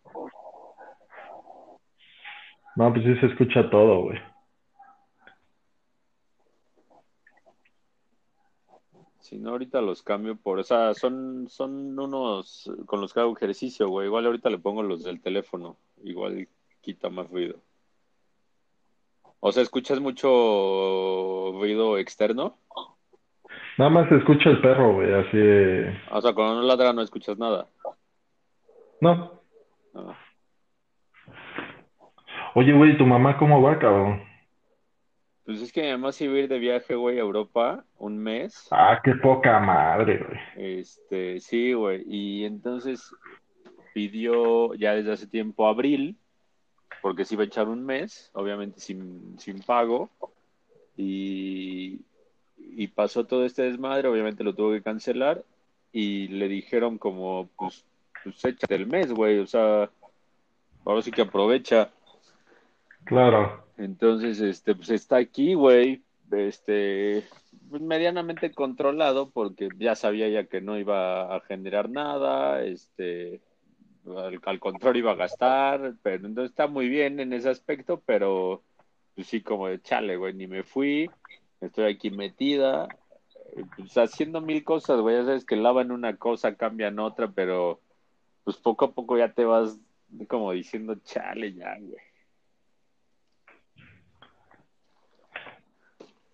No, 2.75 2.93
pues 2.93 3.05
sí 3.05 3.15
se 3.19 3.25
escucha 3.27 3.69
todo, 3.69 4.03
güey. 4.03 4.19
Si 9.19 9.37
no, 9.37 9.51
ahorita 9.51 9.81
los 9.81 10.03
cambio 10.03 10.35
por. 10.35 10.59
O 10.59 10.63
sea, 10.63 10.93
son, 10.93 11.47
son 11.49 11.97
unos 11.97 12.69
con 12.85 13.01
los 13.01 13.13
que 13.13 13.19
hago 13.19 13.35
ejercicio, 13.35 13.87
güey. 13.87 14.07
Igual 14.07 14.25
ahorita 14.25 14.49
le 14.49 14.57
pongo 14.57 14.83
los 14.83 15.03
del 15.03 15.21
teléfono. 15.21 15.77
Igual 16.03 16.47
quita 16.81 17.09
más 17.09 17.29
ruido. 17.29 17.61
O 19.39 19.51
sea, 19.51 19.63
¿escuchas 19.63 19.99
mucho 19.99 21.51
ruido 21.53 21.97
externo? 21.97 22.57
Nada 23.77 23.89
más 23.89 24.09
se 24.09 24.17
escucha 24.17 24.49
el 24.49 24.61
perro, 24.61 24.93
güey, 24.95 25.13
así 25.13 25.37
de... 25.37 25.97
O 26.11 26.21
sea, 26.21 26.33
cuando 26.33 26.55
no 26.55 26.61
ladra 26.63 26.93
no 26.93 27.01
escuchas 27.01 27.37
nada. 27.37 27.67
No. 28.99 29.41
Ah. 29.95 30.17
Oye, 32.53 32.73
güey, 32.73 32.97
¿tu 32.97 33.05
mamá 33.05 33.37
cómo 33.37 33.61
va, 33.61 33.79
cabrón? 33.79 34.21
Pues 35.45 35.61
es 35.61 35.71
que 35.71 35.81
mi 35.81 35.91
mamá 35.91 36.11
se 36.11 36.25
iba 36.25 36.35
a 36.35 36.39
ir 36.39 36.47
de 36.47 36.59
viaje, 36.59 36.95
güey, 36.95 37.17
a 37.17 37.21
Europa 37.21 37.83
un 37.97 38.17
mes. 38.17 38.67
Ah, 38.71 38.99
qué 39.03 39.15
poca 39.15 39.59
madre, 39.59 40.23
güey. 40.25 40.79
Este, 40.79 41.39
sí, 41.39 41.73
güey. 41.73 42.03
Y 42.07 42.45
entonces 42.45 43.13
pidió 43.93 44.73
ya 44.75 44.93
desde 44.93 45.13
hace 45.13 45.27
tiempo 45.27 45.67
abril, 45.67 46.15
porque 47.01 47.25
se 47.25 47.35
iba 47.35 47.43
a 47.43 47.47
echar 47.47 47.67
un 47.67 47.85
mes, 47.85 48.29
obviamente 48.33 48.79
sin, 48.79 49.39
sin 49.39 49.61
pago. 49.61 50.09
Y, 50.95 52.01
y 52.75 52.87
pasó 52.87 53.25
todo 53.25 53.45
este 53.45 53.63
desmadre, 53.63 54.07
obviamente 54.07 54.43
lo 54.43 54.55
tuvo 54.55 54.71
que 54.71 54.81
cancelar. 54.81 55.43
Y 55.91 56.27
le 56.29 56.47
dijeron 56.47 56.97
como, 56.97 57.49
pues, 57.57 57.83
pues 58.23 58.43
échate 58.45 58.75
el 58.75 58.87
mes, 58.87 59.11
güey. 59.11 59.39
O 59.39 59.47
sea, 59.47 59.89
ahora 60.85 61.01
sí 61.01 61.11
que 61.11 61.21
aprovecha. 61.21 61.91
Claro. 63.03 63.65
Entonces, 63.77 64.39
este, 64.39 64.75
pues 64.75 64.89
está 64.89 65.17
aquí, 65.17 65.53
güey, 65.53 66.01
este, 66.31 67.23
pues, 67.69 67.81
medianamente 67.81 68.51
controlado 68.51 69.29
porque 69.31 69.69
ya 69.77 69.95
sabía 69.95 70.29
ya 70.29 70.45
que 70.45 70.61
no 70.61 70.77
iba 70.77 71.35
a 71.35 71.39
generar 71.41 71.89
nada, 71.89 72.63
este, 72.63 73.41
al, 74.05 74.39
al 74.43 74.59
contrario 74.59 74.99
iba 74.99 75.11
a 75.11 75.15
gastar, 75.15 75.95
pero 76.03 76.27
entonces 76.27 76.51
está 76.51 76.67
muy 76.67 76.89
bien 76.89 77.19
en 77.19 77.33
ese 77.33 77.49
aspecto, 77.49 78.01
pero 78.05 78.61
pues 79.15 79.27
sí, 79.27 79.41
como 79.41 79.67
de 79.67 79.81
chale, 79.81 80.15
güey, 80.15 80.33
ni 80.33 80.47
me 80.47 80.63
fui, 80.63 81.09
estoy 81.61 81.85
aquí 81.85 82.11
metida, 82.11 82.87
eh, 83.55 83.63
pues 83.77 83.97
haciendo 83.97 84.41
mil 84.41 84.63
cosas, 84.63 84.99
güey, 84.99 85.17
ya 85.17 85.25
sabes 85.25 85.45
que 85.45 85.55
lavan 85.55 85.91
una 85.91 86.17
cosa, 86.17 86.55
cambian 86.55 86.99
otra, 86.99 87.29
pero 87.31 87.79
pues 88.43 88.57
poco 88.57 88.85
a 88.85 88.91
poco 88.91 89.17
ya 89.17 89.33
te 89.33 89.45
vas 89.45 89.79
como 90.27 90.51
diciendo 90.51 90.95
chale 91.03 91.53
ya, 91.53 91.77
güey. 91.79 92.01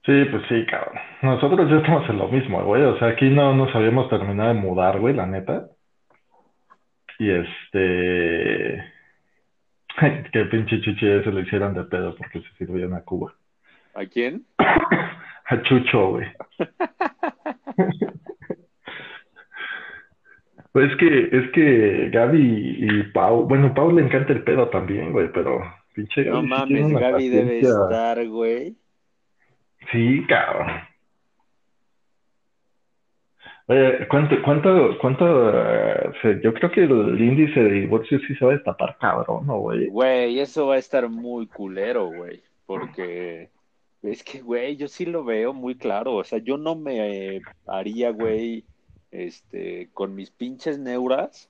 Sí, 0.07 0.23
pues 0.31 0.41
sí, 0.47 0.65
cabrón. 0.65 0.97
Nosotros 1.21 1.69
ya 1.69 1.77
estamos 1.77 2.09
en 2.09 2.17
lo 2.17 2.29
mismo, 2.29 2.63
güey. 2.63 2.81
O 2.83 2.97
sea, 2.97 3.09
aquí 3.09 3.29
no 3.29 3.53
nos 3.53 3.75
habíamos 3.75 4.09
terminado 4.09 4.53
de 4.53 4.59
mudar, 4.61 5.01
güey, 5.01 5.13
la 5.13 5.25
neta. 5.25 5.67
Y 7.19 7.29
este... 7.29 8.93
Que 10.31 10.45
pinche 10.45 10.79
chuchi 10.79 11.07
ese 11.09 11.31
lo 11.31 11.41
hicieron 11.41 11.73
de 11.73 11.83
pedo 11.83 12.15
porque 12.15 12.39
se 12.39 12.49
sirvieron 12.57 12.93
a 12.93 13.01
Cuba. 13.01 13.33
¿A 13.95 14.05
quién? 14.05 14.45
A 15.49 15.61
Chucho, 15.63 16.09
güey. 16.11 16.27
Pues 20.73 20.91
es 20.91 20.97
que, 20.97 21.29
es 21.31 21.51
que 21.53 22.09
Gaby 22.11 22.77
y 22.79 23.03
Pau, 23.11 23.47
bueno, 23.47 23.73
Pau 23.73 23.91
le 23.91 24.03
encanta 24.03 24.31
el 24.31 24.43
pedo 24.43 24.69
también, 24.69 25.11
güey, 25.11 25.31
pero 25.31 25.59
pinche 25.95 26.23
No 26.25 26.43
Gaby 26.43 26.47
sí 26.47 26.53
tiene 26.67 26.81
mames, 26.81 26.91
una 26.97 26.99
Gaby 26.99 27.29
debe 27.29 27.59
estar, 27.61 28.27
güey. 28.27 28.75
Sí, 29.91 30.23
cabrón. 30.27 30.67
Oye, 33.69 34.07
¿cuánto, 34.07 34.35
cuánto, 34.43 34.97
cuánto, 35.01 35.49
eh, 35.51 36.11
se- 36.21 36.41
yo 36.43 36.53
creo 36.53 36.69
que 36.69 36.83
el 36.83 37.19
índice 37.21 37.59
de 37.59 37.71
divorcio 37.71 38.19
sí 38.19 38.35
se 38.35 38.45
va 38.45 38.51
a 38.51 38.55
destapar, 38.55 38.97
cabrón, 38.99 39.47
¿no, 39.47 39.57
güey? 39.57 39.87
Güey, 39.87 40.39
eso 40.39 40.67
va 40.67 40.75
a 40.75 40.79
estar 40.79 41.09
muy 41.09 41.47
culero, 41.47 42.05
güey, 42.07 42.41
porque 42.67 43.49
es 44.03 44.23
que, 44.23 44.41
güey, 44.41 44.75
yo 44.77 44.87
sí 44.87 45.05
lo 45.05 45.23
veo 45.23 45.53
muy 45.53 45.75
claro, 45.75 46.15
o 46.15 46.23
sea, 46.23 46.39
yo 46.39 46.57
no 46.57 46.75
me 46.75 47.35
eh, 47.35 47.41
haría, 47.65 48.11
güey, 48.11 48.63
este, 49.11 49.89
con 49.93 50.15
mis 50.15 50.31
pinches 50.31 50.77
neuras, 50.79 51.47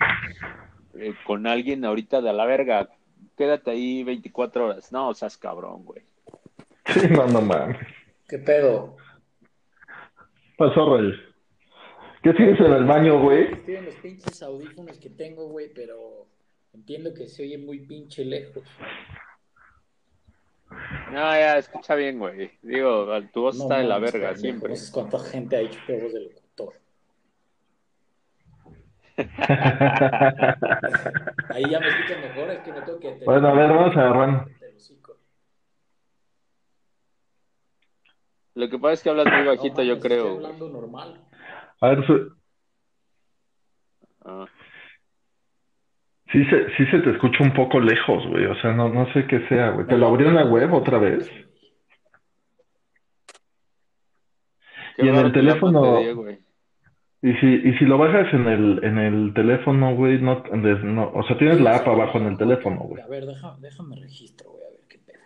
eh, 0.97 1.13
con 1.25 1.47
alguien 1.47 1.85
ahorita 1.85 2.21
de 2.21 2.29
a 2.29 2.33
la 2.33 2.45
verga, 2.45 2.89
quédate 3.37 3.71
ahí 3.71 4.03
24 4.03 4.65
horas, 4.65 4.91
no, 4.91 5.13
seas 5.13 5.37
cabrón, 5.37 5.83
güey. 5.83 6.01
Sí, 6.85 7.01
no, 7.09 7.27
no 7.27 7.41
mames. 7.41 7.77
¿Qué 8.27 8.37
pedo? 8.39 8.97
Pasó, 10.57 10.97
Rey. 10.97 11.13
¿Qué 12.23 12.33
tienes 12.33 12.59
en 12.59 12.73
el 12.73 12.85
baño, 12.85 13.21
güey? 13.21 13.51
Estoy 13.51 13.75
en 13.75 13.85
los 13.85 13.95
pinches 13.95 14.41
audífonos 14.41 14.97
que 14.97 15.09
tengo, 15.09 15.47
güey, 15.47 15.71
pero 15.73 16.27
entiendo 16.73 17.13
que 17.13 17.27
se 17.27 17.43
oye 17.43 17.57
muy 17.57 17.79
pinche 17.85 18.25
lejos. 18.25 18.63
No, 21.11 21.19
ya, 21.19 21.57
escucha 21.57 21.95
bien, 21.95 22.19
güey, 22.19 22.51
digo, 22.61 23.07
tu 23.33 23.41
voz 23.43 23.55
No 23.57 23.63
está 23.63 23.77
de 23.77 23.83
la 23.85 23.99
verga 23.99 24.35
siempre. 24.35 24.69
No 24.69 24.75
sé 24.75 24.91
cuánta 24.91 25.19
gente 25.19 25.55
ha 25.55 25.59
dicho 25.59 25.79
que 25.85 26.01
voz 26.01 26.13
de 26.13 26.19
locutor. 26.21 26.73
Ahí 31.49 31.69
ya 31.69 31.79
me 31.79 31.87
escuchan 31.87 32.21
mejor, 32.21 32.51
es 32.51 32.59
que 32.59 32.71
me 32.71 32.81
tengo 32.81 32.99
que... 32.99 33.19
Bueno, 33.25 33.47
a 33.47 33.53
ver, 33.53 33.69
vamos 33.73 33.95
a 33.97 34.01
agarrar. 34.01 34.47
Lo 38.55 38.69
que 38.69 38.79
pasa 38.79 38.93
es 38.93 39.03
que 39.03 39.09
hablas 39.09 39.27
muy 39.31 39.45
bajito, 39.45 39.83
yo 39.83 39.99
creo. 39.99 40.27
Estoy 40.27 40.35
hablando 40.45 40.69
normal. 40.69 41.21
A 41.79 41.89
ver, 41.89 42.05
su- 42.05 42.35
Ah. 44.25 44.45
Sí 46.31 46.43
se, 46.45 46.69
sí 46.75 46.85
se 46.91 46.99
te 46.99 47.11
escucha 47.11 47.43
un 47.43 47.53
poco 47.53 47.79
lejos, 47.79 48.25
güey. 48.27 48.45
O 48.45 48.55
sea, 48.61 48.73
no, 48.73 48.89
no 48.89 49.11
sé 49.13 49.25
qué 49.27 49.47
sea, 49.47 49.69
güey. 49.71 49.87
¿Te 49.87 49.97
lo 49.97 50.07
abrió 50.07 50.27
en 50.29 50.35
la 50.35 50.45
web 50.45 50.73
otra 50.73 50.97
vez? 50.97 51.29
Qué 54.95 55.05
Y 55.05 55.09
en 55.09 55.15
el 55.15 55.31
teléfono, 55.31 55.99
y 57.21 57.33
si, 57.33 57.47
y 57.47 57.73
si 57.77 57.85
lo 57.85 57.97
bajas 57.97 58.31
en 58.33 58.47
el, 58.47 58.83
en 58.83 58.97
el 58.97 59.33
teléfono, 59.33 59.95
güey, 59.95 60.19
no, 60.21 60.43
no, 60.53 61.11
o 61.13 61.23
sea, 61.23 61.37
tienes 61.37 61.59
la 61.59 61.75
app 61.77 61.87
abajo 61.87 62.17
en 62.19 62.27
el 62.27 62.37
teléfono, 62.37 62.79
güey. 62.81 63.01
A 63.01 63.07
ver, 63.07 63.25
deja- 63.25 63.57
déjame 63.59 63.95
registro, 63.97 64.51
güey, 64.51 64.63
a 64.65 64.69
ver 64.69 64.79
qué 64.87 64.99
pedo. 64.99 65.19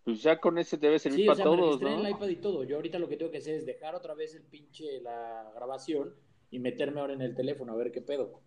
Pues 0.05 0.23
ya 0.23 0.39
con 0.39 0.59
ese 0.59 0.77
debe 0.77 0.99
servir 0.99 1.21
Sí, 1.21 1.25
o 1.29 1.33
para 1.33 1.37
sea, 1.37 1.47
me 1.47 1.57
todos, 1.57 1.81
en 1.83 1.89
¿no? 1.89 2.01
el 2.07 2.11
iPad 2.11 2.29
y 2.29 2.37
todo. 2.37 2.63
Yo 2.65 2.77
ahorita 2.77 2.99
lo 2.99 3.09
que 3.09 3.17
tengo 3.17 3.31
que 3.31 3.39
hacer 3.39 3.55
es 3.55 3.65
dejar 3.67 3.95
otra 3.95 4.15
vez 4.15 4.35
el 4.35 4.43
pinche 4.43 5.01
la 5.01 5.51
grabación 5.55 6.15
y 6.51 6.59
meterme 6.59 7.01
ahora 7.01 7.15
en 7.15 7.23
el 7.23 7.35
teléfono 7.35 7.73
a 7.73 7.77
ver 7.77 7.91
qué 7.91 8.03
pedo. 8.03 8.43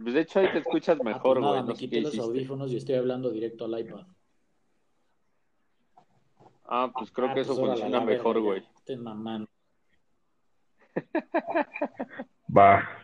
Pues 0.00 0.14
de 0.14 0.20
hecho 0.20 0.40
ahí 0.40 0.52
te 0.52 0.58
escuchas 0.58 0.98
Ah, 1.00 1.04
mejor, 1.04 1.38
pues 1.38 1.40
güey. 1.40 1.50
nada, 1.50 1.60
no 1.62 1.66
me 1.68 1.74
quité 1.74 2.00
los 2.02 2.12
hiciste. 2.14 2.26
audífonos 2.26 2.72
y 2.72 2.76
estoy 2.76 2.94
hablando 2.96 3.30
directo 3.30 3.64
al 3.64 3.78
iPad. 3.80 4.06
Ah, 6.64 6.90
pues 6.96 7.10
creo 7.10 7.28
Ah, 7.28 7.34
que 7.34 7.40
eso 7.40 7.54
pues 7.56 7.68
funciona 7.70 7.98
la 8.00 8.04
mejor, 8.04 8.40
güey. 8.40 8.62
Estén 8.76 9.02
mamando. 9.02 9.48
Va. 12.54 13.01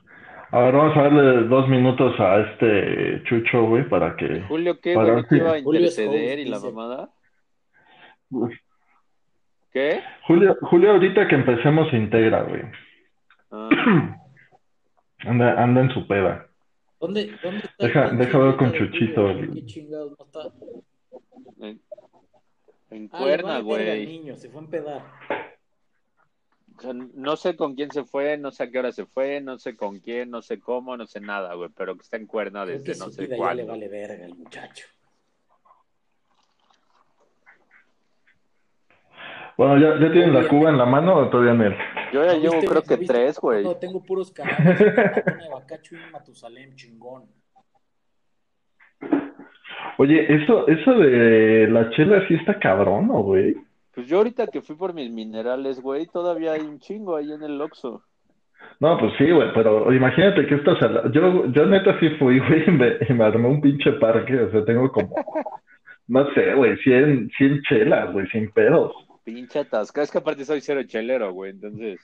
A 0.51 0.61
ver, 0.61 0.75
vamos 0.75 0.97
a 0.97 1.03
darle 1.03 1.43
dos 1.49 1.69
minutos 1.69 2.19
a 2.19 2.41
este 2.41 3.23
Chucho, 3.25 3.67
güey, 3.67 3.87
para 3.89 4.17
que... 4.17 4.43
Julio, 4.49 4.81
¿qué, 4.81 4.95
para 4.95 5.23
si- 5.29 5.37
iba 5.37 5.53
a 5.53 5.59
interceder 5.59 6.39
y 6.39 6.47
la 6.47 6.59
mamada? 6.59 7.11
¿Qué? 9.73 10.01
Julio, 10.27 10.57
Julio, 10.63 10.93
ahorita 10.93 11.29
que 11.29 11.35
empecemos 11.35 11.91
se 11.91 11.97
integra, 11.97 12.43
güey. 12.43 12.63
Ah, 13.51 13.69
Anda, 15.21 15.63
anda 15.63 15.81
en 15.83 15.91
su 15.91 16.07
peda. 16.07 16.47
¿Dónde, 17.01 17.31
dónde 17.43 17.59
está 17.59 17.87
Deja, 17.87 18.11
deja 18.11 18.39
ver 18.39 18.57
con 18.57 18.73
Chuchito. 18.73 19.29
Julio? 19.33 19.53
¿Qué 19.53 19.67
chingados 19.67 20.15
no 20.19 20.25
está? 20.25 21.67
en, 21.67 21.81
en 22.91 23.11
Ah, 23.13 23.19
Cuerna, 23.19 23.59
güey. 23.61 24.07
niño, 24.07 24.37
se 24.37 24.49
fue 24.49 24.61
a 24.63 24.65
empedar. 24.65 25.03
O 26.79 26.81
sea, 26.81 26.93
no 26.93 27.35
sé 27.37 27.57
con 27.57 27.75
quién 27.75 27.91
se 27.91 28.05
fue, 28.05 28.39
no 28.39 28.53
sé 28.53 28.63
a 28.63 28.71
qué 28.71 28.79
hora 28.79 28.93
se 28.93 29.05
fue, 29.05 29.41
no 29.41 29.59
sé 29.59 29.75
con 29.77 29.99
quién, 29.99 30.31
no 30.31 30.43
sé 30.43 30.61
cómo, 30.61 30.97
no 30.97 31.07
sé 31.07 31.21
nada, 31.21 31.55
güey, 31.55 31.71
pero 31.77 31.97
que 31.97 32.03
está 32.03 32.17
en 32.17 32.27
Cuerna 32.27 32.65
desde 32.65 32.85
que 32.93 32.99
no 32.99 33.07
su 33.07 33.13
sé 33.13 33.23
vida 33.23 33.35
ya 33.37 33.43
cuándo. 33.43 33.63
le 33.65 33.69
vale 33.69 33.89
verga 33.89 34.25
al 34.25 34.37
muchacho. 34.37 34.87
Bueno, 39.57 39.77
¿ya, 39.79 39.99
ya 40.01 40.13
tienen 40.13 40.33
la 40.33 40.47
cuba 40.47 40.71
en 40.71 40.79
la 40.79 40.87
mano 40.87 41.17
o 41.17 41.29
todavía 41.29 41.53
no? 41.55 41.77
Yo 42.13 42.25
ya 42.25 42.35
¿No 42.35 42.39
llevo 42.39 42.61
creo 42.61 42.83
que 42.83 42.97
viste? 42.97 43.13
tres, 43.13 43.41
güey. 43.41 43.65
No, 43.65 43.75
tengo 43.75 44.01
puros 44.05 44.31
cadáveres. 44.31 44.81
Una 45.27 45.37
de 45.45 45.49
Bacacho 45.51 45.97
y 45.97 45.99
un 45.99 46.13
Matusalem, 46.13 46.77
chingón. 46.77 47.25
Oye, 49.97 50.33
eso, 50.33 50.69
eso 50.69 50.93
de 50.93 51.67
la 51.69 51.91
chela 51.91 52.25
sí 52.29 52.35
está 52.35 52.57
cabrón, 52.61 53.09
¿no, 53.09 53.21
güey? 53.25 53.57
Pues 53.99 54.07
yo 54.07 54.19
ahorita 54.19 54.47
que 54.47 54.63
fui 54.63 54.77
por 54.77 54.95
mis 54.95 55.11
minerales, 55.11 55.81
güey, 55.81 56.07
todavía 56.07 56.53
hay 56.53 56.61
un 56.61 56.79
chingo 56.79 57.17
ahí 57.17 57.33
en 57.33 57.43
el 57.43 57.61
Oxxo. 57.61 58.05
No, 58.79 58.97
pues 58.97 59.13
sí, 59.19 59.29
güey, 59.29 59.53
pero 59.53 59.93
imagínate 59.93 60.47
que 60.47 60.55
estás 60.55 60.81
a 60.85 60.89
la- 60.89 61.11
Yo, 61.11 61.47
yo 61.47 61.67
neta 61.67 61.99
sí 61.99 62.11
fui, 62.11 62.39
güey, 62.49 62.63
y 62.69 62.71
me, 62.71 62.93
y 63.09 63.13
me 63.13 63.25
armé 63.25 63.49
un 63.49 63.61
pinche 63.61 63.91
parque, 63.95 64.39
o 64.39 64.53
sea, 64.53 64.65
tengo 64.65 64.93
como, 64.93 65.17
no 66.07 66.33
sé, 66.33 66.55
güey, 66.55 66.77
100, 66.77 67.29
100 67.37 67.63
chelas, 67.63 68.13
güey, 68.13 68.29
sin 68.29 68.53
pedos. 68.53 68.95
Pinche 69.25 69.59
atasca. 69.59 70.01
Es 70.03 70.13
que 70.13 70.19
aparte 70.19 70.45
soy 70.45 70.61
cero 70.61 70.83
chelero, 70.87 71.33
güey, 71.33 71.51
entonces. 71.51 71.99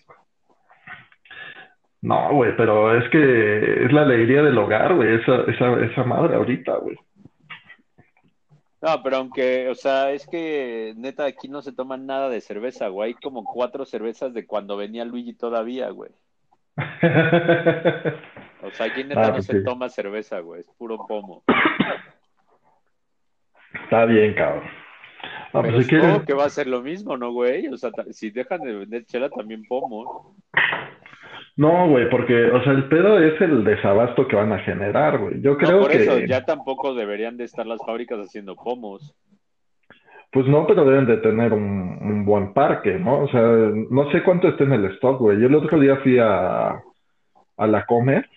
No, 2.03 2.33
güey, 2.33 2.57
pero 2.57 2.99
es 2.99 3.09
que 3.11 3.85
es 3.85 3.93
la 3.93 4.03
alegría 4.03 4.43
del 4.43 4.59
hogar, 4.59 4.97
güey, 4.97 5.15
esa, 5.15 5.43
esa, 5.43 5.81
esa 5.85 6.03
madre 6.03 6.35
ahorita, 6.35 6.75
güey. 6.79 6.97
No, 8.85 9.03
pero 9.03 9.17
aunque, 9.17 9.71
o 9.71 9.75
sea, 9.75 10.13
es 10.13 10.27
que 10.27 10.93
neta 10.99 11.25
aquí 11.25 11.49
no 11.49 11.63
se 11.63 11.73
toma 11.73 11.97
nada 11.97 12.29
de 12.29 12.43
cerveza, 12.43 12.89
güey. 12.89 13.09
Hay 13.09 13.15
como 13.15 13.43
cuatro 13.43 13.87
cervezas 13.87 14.35
de 14.35 14.47
cuando 14.47 14.77
venía 14.77 15.07
Luigi 15.07 15.33
todavía, 15.33 15.89
güey. 15.89 16.11
O 18.63 18.71
sea, 18.73 18.87
aquí 18.87 19.05
neta 19.05 19.23
Ah, 19.23 19.27
no 19.29 19.33
pues 19.35 19.47
se 19.47 19.63
toma 19.63 19.89
cerveza, 19.89 20.41
güey. 20.41 20.61
Es 20.61 20.71
puro 20.77 21.07
pomo. 21.07 21.45
Está 23.85 24.05
bien, 24.05 24.35
cabrón. 24.35 24.65
No, 25.55 25.63
Pero 25.63 25.75
pues 25.75 25.87
si 25.87 25.91
quieres, 25.91 26.23
que 26.27 26.35
va 26.35 26.45
a 26.45 26.51
ser 26.51 26.67
lo 26.67 26.83
mismo, 26.83 27.17
¿no, 27.17 27.33
güey? 27.33 27.69
O 27.69 27.79
sea, 27.79 27.91
si 28.11 28.31
dejan 28.31 28.61
de 28.61 28.75
vender 28.75 29.07
chela, 29.07 29.31
también 29.31 29.65
pomo. 29.67 30.37
No, 31.57 31.89
güey, 31.89 32.11
porque, 32.11 32.47
o 32.51 32.63
sea, 32.65 32.73
el 32.73 32.89
pedo 32.89 33.19
es 33.19 33.41
el 33.41 33.63
desabasto 33.65 34.27
que 34.27 34.37
van 34.37 34.53
a 34.53 34.59
generar, 34.61 35.19
güey. 35.19 35.41
Yo 35.41 35.53
No, 35.53 35.59
creo 35.59 35.81
por 35.83 35.93
eso, 35.93 36.19
ya 36.21 36.45
tampoco 36.45 36.95
deberían 36.95 37.37
de 37.37 37.45
estar 37.45 37.67
las 37.67 37.81
fábricas 37.85 38.19
haciendo 38.19 38.57
pomos. 38.57 39.15
pues 40.33 40.47
no, 40.49 40.67
pero 40.67 40.85
deben 40.85 41.07
de 41.07 41.19
tener 41.19 41.53
un, 41.53 41.63
un 42.03 42.25
buen 42.25 42.53
parque, 42.55 42.99
¿no? 42.99 43.21
O 43.21 43.29
sea, 43.29 43.41
no 43.41 44.11
sé 44.11 44.25
cuánto 44.25 44.49
está 44.49 44.65
en 44.65 44.73
el 44.73 44.87
stock, 44.97 45.21
güey. 45.21 45.39
Yo 45.39 45.47
el 45.47 45.55
otro 45.55 45.79
día 45.79 45.97
fui 45.99 46.19
a, 46.19 46.71
a 47.57 47.67
la 47.69 47.87
Comer, 47.87 48.29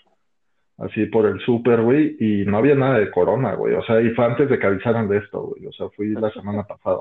así 0.78 1.08
por 1.08 1.26
el 1.26 1.40
súper, 1.40 1.82
güey, 1.82 2.16
y 2.20 2.46
no 2.46 2.58
había 2.60 2.76
nada 2.76 3.00
de 3.00 3.10
Corona, 3.10 3.56
güey. 3.56 3.74
O 3.74 3.84
sea, 3.84 4.00
y 4.00 4.12
fue 4.12 4.26
antes 4.26 4.48
de 4.48 4.60
que 4.60 4.68
avisaran 4.68 5.08
de 5.10 5.18
esto, 5.18 5.42
güey. 5.42 5.66
O 5.66 5.72
sea, 5.72 5.90
fui 5.90 6.10
la 6.10 6.30
semana 6.32 6.64
pasada. 6.68 7.00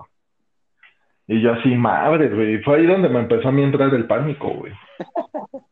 Y 1.27 1.43
yo 1.43 1.53
así, 1.53 1.75
madre, 1.75 2.31
güey. 2.31 2.63
Fue 2.63 2.79
ahí 2.79 2.87
donde 2.87 3.11
me 3.11 3.19
empezó 3.19 3.49
a 3.49 3.53
mí 3.53 3.63
entrar 3.63 3.93
el 3.93 4.07
pánico, 4.07 4.49
güey. 4.49 4.73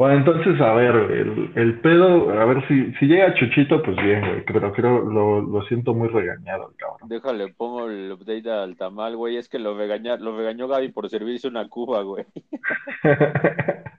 Bueno, 0.00 0.16
entonces, 0.16 0.58
a 0.62 0.72
ver, 0.72 0.94
el, 0.94 1.52
el 1.56 1.78
pedo, 1.82 2.30
a 2.30 2.46
ver 2.46 2.66
si, 2.66 2.90
si 2.94 3.04
llega 3.04 3.34
Chuchito, 3.34 3.82
pues 3.82 3.98
bien, 3.98 4.22
güey, 4.22 4.42
pero 4.46 4.72
creo, 4.72 5.00
lo, 5.00 5.42
lo 5.42 5.62
siento 5.64 5.92
muy 5.92 6.08
regañado, 6.08 6.70
el 6.70 6.76
cabrón. 6.76 7.06
Déjale, 7.06 7.52
pongo 7.52 7.86
el 7.86 8.10
update 8.10 8.50
al 8.50 8.78
tamal, 8.78 9.14
güey. 9.14 9.36
Es 9.36 9.50
que 9.50 9.58
lo 9.58 9.76
regaña, 9.76 10.16
lo 10.16 10.34
regañó 10.34 10.68
Gaby 10.68 10.92
por 10.92 11.10
servirse 11.10 11.48
una 11.48 11.68
cuba, 11.68 12.00
güey. 12.00 12.24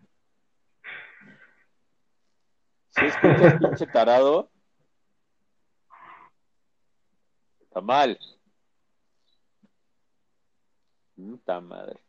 ¿Sí 2.89 3.05
escuchas, 3.05 3.59
pinche 3.59 3.85
tarado? 3.85 4.49
Tamal. 7.71 8.17
Puta 11.15 11.61
madre. 11.61 11.99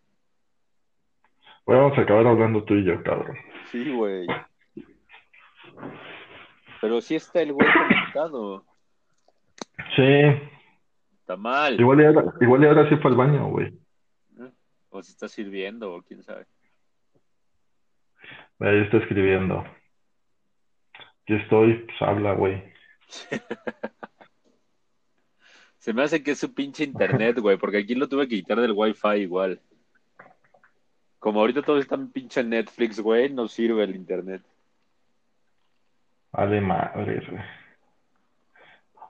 Bueno, 1.67 1.83
vamos 1.83 1.99
a 1.99 2.01
acabar 2.01 2.27
hablando 2.27 2.65
tú 2.65 2.73
y 2.73 2.85
yo, 2.85 3.03
cabrón. 3.03 3.37
Sí, 3.73 3.91
güey. 3.91 4.27
Pero 6.81 7.01
sí 7.01 7.15
está 7.15 7.41
el 7.41 7.55
güey 7.55 7.67
conectado. 7.73 8.65
Sí, 9.97 10.03
Tamal. 11.25 11.81
igual 11.81 12.01
y 12.01 12.05
ahora, 12.05 12.35
igual 12.41 12.63
y 12.63 12.67
ahora 12.67 12.89
sí 12.89 12.97
fue 12.97 13.11
al 13.11 13.17
baño, 13.17 13.49
güey. 13.49 13.73
O 14.91 15.03
se 15.03 15.13
está 15.13 15.27
sirviendo, 15.27 15.95
o 15.95 16.03
quién 16.03 16.23
sabe. 16.23 16.45
Ahí 18.61 18.83
está 18.83 18.99
escribiendo. 18.99 19.65
Aquí 21.23 21.35
estoy, 21.35 21.79
pues 21.87 22.03
habla, 22.03 22.35
güey. 22.35 22.63
Se 25.79 25.95
me 25.95 26.03
hace 26.03 26.23
que 26.23 26.33
es 26.33 26.39
su 26.39 26.53
pinche 26.55 26.85
internet, 26.85 27.39
güey, 27.41 27.57
porque 27.57 27.79
aquí 27.79 27.95
lo 27.95 28.09
tuve 28.09 28.29
que 28.29 28.37
quitar 28.37 28.61
del 28.61 28.73
wifi 28.73 29.17
igual. 29.17 29.61
Como 31.23 31.39
ahorita 31.39 31.63
todo 31.63 31.79
está 31.79 31.95
en 31.95 32.11
pinche 32.11 32.43
Netflix, 32.43 32.99
güey, 32.99 33.33
no 33.33 33.47
sirve 33.47 33.85
el 33.85 33.95
internet. 33.95 34.43
Vale 36.33 36.61
madres, 36.61 37.23
güey. 37.31 37.43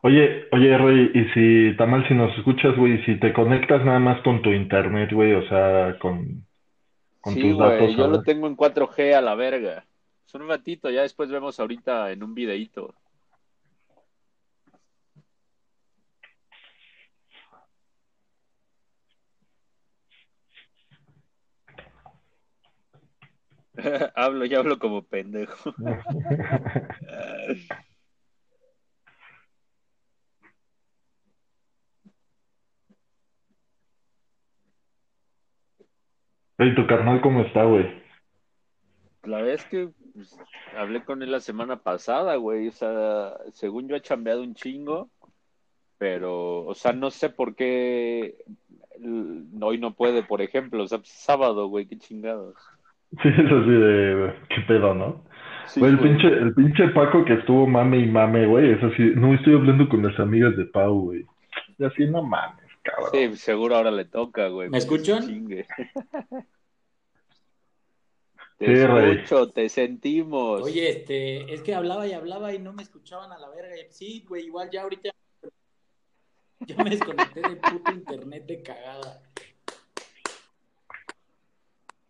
Oye, 0.02 0.46
oye, 0.52 0.76
Roy, 0.76 1.10
y 1.14 1.24
si, 1.32 1.76
Tamal, 1.78 2.06
si 2.08 2.12
nos 2.14 2.36
escuchas, 2.36 2.76
güey, 2.76 3.02
si 3.06 3.18
te 3.18 3.32
conectas 3.32 3.82
nada 3.84 3.98
más 3.98 4.20
con 4.22 4.42
tu 4.42 4.50
internet, 4.50 5.10
güey, 5.10 5.32
o 5.32 5.48
sea, 5.48 5.98
con, 6.00 6.46
con 7.22 7.34
Sí, 7.34 7.40
tus 7.40 7.54
güey, 7.54 7.70
datos, 7.70 7.96
yo 7.96 8.08
lo 8.08 8.22
tengo 8.22 8.46
en 8.46 8.56
4G 8.56 9.14
a 9.14 9.22
la 9.22 9.34
verga. 9.34 9.86
Es 10.26 10.34
un 10.34 10.46
ratito, 10.48 10.90
ya 10.90 11.00
después 11.02 11.30
vemos 11.30 11.58
ahorita 11.60 12.12
en 12.12 12.22
un 12.24 12.34
videíto. 12.34 12.94
hablo, 24.14 24.44
ya 24.44 24.58
hablo 24.58 24.78
como 24.78 25.02
pendejo. 25.02 25.74
¿Y 36.58 36.74
tu 36.76 36.86
carnal 36.86 37.20
cómo 37.20 37.42
está, 37.42 37.64
güey? 37.64 38.02
La 39.24 39.38
verdad 39.38 39.54
es 39.54 39.64
que 39.64 39.90
pues, 40.14 40.38
hablé 40.76 41.04
con 41.04 41.22
él 41.22 41.32
la 41.32 41.40
semana 41.40 41.82
pasada, 41.82 42.36
güey. 42.36 42.68
O 42.68 42.72
sea, 42.72 43.36
según 43.52 43.88
yo 43.88 43.96
ha 43.96 44.00
chambeado 44.00 44.42
un 44.42 44.54
chingo, 44.54 45.10
pero, 45.98 46.64
o 46.64 46.74
sea, 46.74 46.92
no 46.92 47.10
sé 47.10 47.30
por 47.30 47.56
qué 47.56 48.44
hoy 49.60 49.78
no 49.78 49.94
puede, 49.94 50.22
por 50.22 50.42
ejemplo. 50.42 50.84
O 50.84 50.86
sea, 50.86 50.98
pues, 50.98 51.10
sábado, 51.10 51.68
güey, 51.68 51.86
qué 51.86 51.98
chingados. 51.98 52.56
Sí, 53.20 53.28
es 53.28 53.38
así 53.38 53.70
de, 53.70 54.32
qué 54.48 54.60
pedo, 54.66 54.94
¿no? 54.94 55.24
Sí, 55.66 55.80
Güey, 55.80 55.92
el 55.92 55.98
güey. 55.98 56.10
pinche, 56.12 56.28
el 56.28 56.54
pinche 56.54 56.88
Paco 56.88 57.24
que 57.24 57.34
estuvo 57.34 57.66
mame 57.66 57.98
y 57.98 58.06
mame, 58.06 58.46
güey, 58.46 58.70
es 58.72 58.82
así, 58.82 59.12
no 59.14 59.34
estoy 59.34 59.54
hablando 59.54 59.88
con 59.88 60.02
las 60.02 60.18
amigas 60.18 60.56
de 60.56 60.64
Pau, 60.66 61.00
güey. 61.02 61.24
Y 61.78 61.84
así, 61.84 62.06
no 62.06 62.22
mames, 62.22 62.64
cabrón. 62.82 63.10
Sí, 63.12 63.36
seguro 63.36 63.76
ahora 63.76 63.90
le 63.90 64.04
toca, 64.06 64.48
güey. 64.48 64.68
¿Me 64.70 64.78
escuchan? 64.78 65.26
chingue. 65.26 65.66
Te 68.58 68.66
Sí, 68.76 68.86
Rey. 68.86 69.16
escucho, 69.16 69.48
te 69.50 69.68
sentimos. 69.68 70.62
Oye, 70.62 70.88
este, 70.90 71.52
es 71.52 71.62
que 71.62 71.74
hablaba 71.74 72.06
y 72.06 72.12
hablaba 72.12 72.54
y 72.54 72.60
no 72.60 72.72
me 72.72 72.82
escuchaban 72.82 73.32
a 73.32 73.38
la 73.38 73.48
verga. 73.48 73.74
Sí, 73.90 74.24
güey, 74.28 74.44
igual 74.44 74.70
ya 74.70 74.82
ahorita 74.82 75.10
ya 76.66 76.76
me 76.84 76.90
desconecté 76.90 77.40
del 77.40 77.58
puto 77.58 77.90
internet 77.92 78.46
de 78.46 78.62
cagada. 78.62 79.20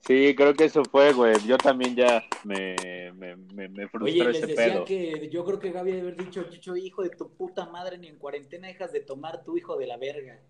Sí, 0.04 0.34
creo 0.34 0.52
que 0.54 0.64
eso 0.64 0.82
fue, 0.84 1.12
güey. 1.12 1.34
Yo 1.46 1.56
también 1.58 1.94
ya 1.94 2.24
me, 2.42 2.74
me, 3.14 3.36
me, 3.36 3.68
me 3.68 3.88
frustró 3.88 4.04
Oye, 4.04 4.24
les 4.32 4.42
ese 4.42 4.46
decía 4.48 4.72
pedo. 4.72 4.84
que 4.84 5.28
yo 5.30 5.44
creo 5.44 5.60
que 5.60 5.70
Gaby 5.70 5.92
debe 5.92 6.02
haber 6.02 6.16
dicho, 6.16 6.42
Chicho, 6.50 6.76
hijo 6.76 7.02
de 7.02 7.10
tu 7.10 7.30
puta 7.36 7.66
madre, 7.66 7.98
ni 7.98 8.08
en 8.08 8.18
cuarentena 8.18 8.66
dejas 8.66 8.92
de 8.92 9.00
tomar 9.00 9.44
tu 9.44 9.56
hijo 9.56 9.76
de 9.76 9.86
la 9.86 9.96
verga. 9.98 10.40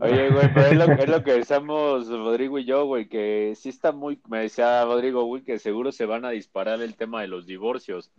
Oye, 0.00 0.30
güey, 0.30 0.52
pero 0.54 0.66
es 0.66 0.76
lo, 0.76 0.84
es 0.92 1.08
lo 1.08 1.24
que 1.24 1.32
decíamos 1.32 2.08
Rodrigo 2.08 2.58
y 2.58 2.64
yo, 2.66 2.84
güey, 2.84 3.08
que 3.08 3.54
sí 3.56 3.70
está 3.70 3.90
muy, 3.90 4.20
me 4.28 4.40
decía 4.40 4.84
Rodrigo, 4.84 5.24
güey, 5.24 5.42
que 5.42 5.58
seguro 5.58 5.90
se 5.92 6.06
van 6.06 6.24
a 6.26 6.30
disparar 6.30 6.80
el 6.82 6.94
tema 6.94 7.22
de 7.22 7.28
los 7.28 7.46
divorcios. 7.46 8.12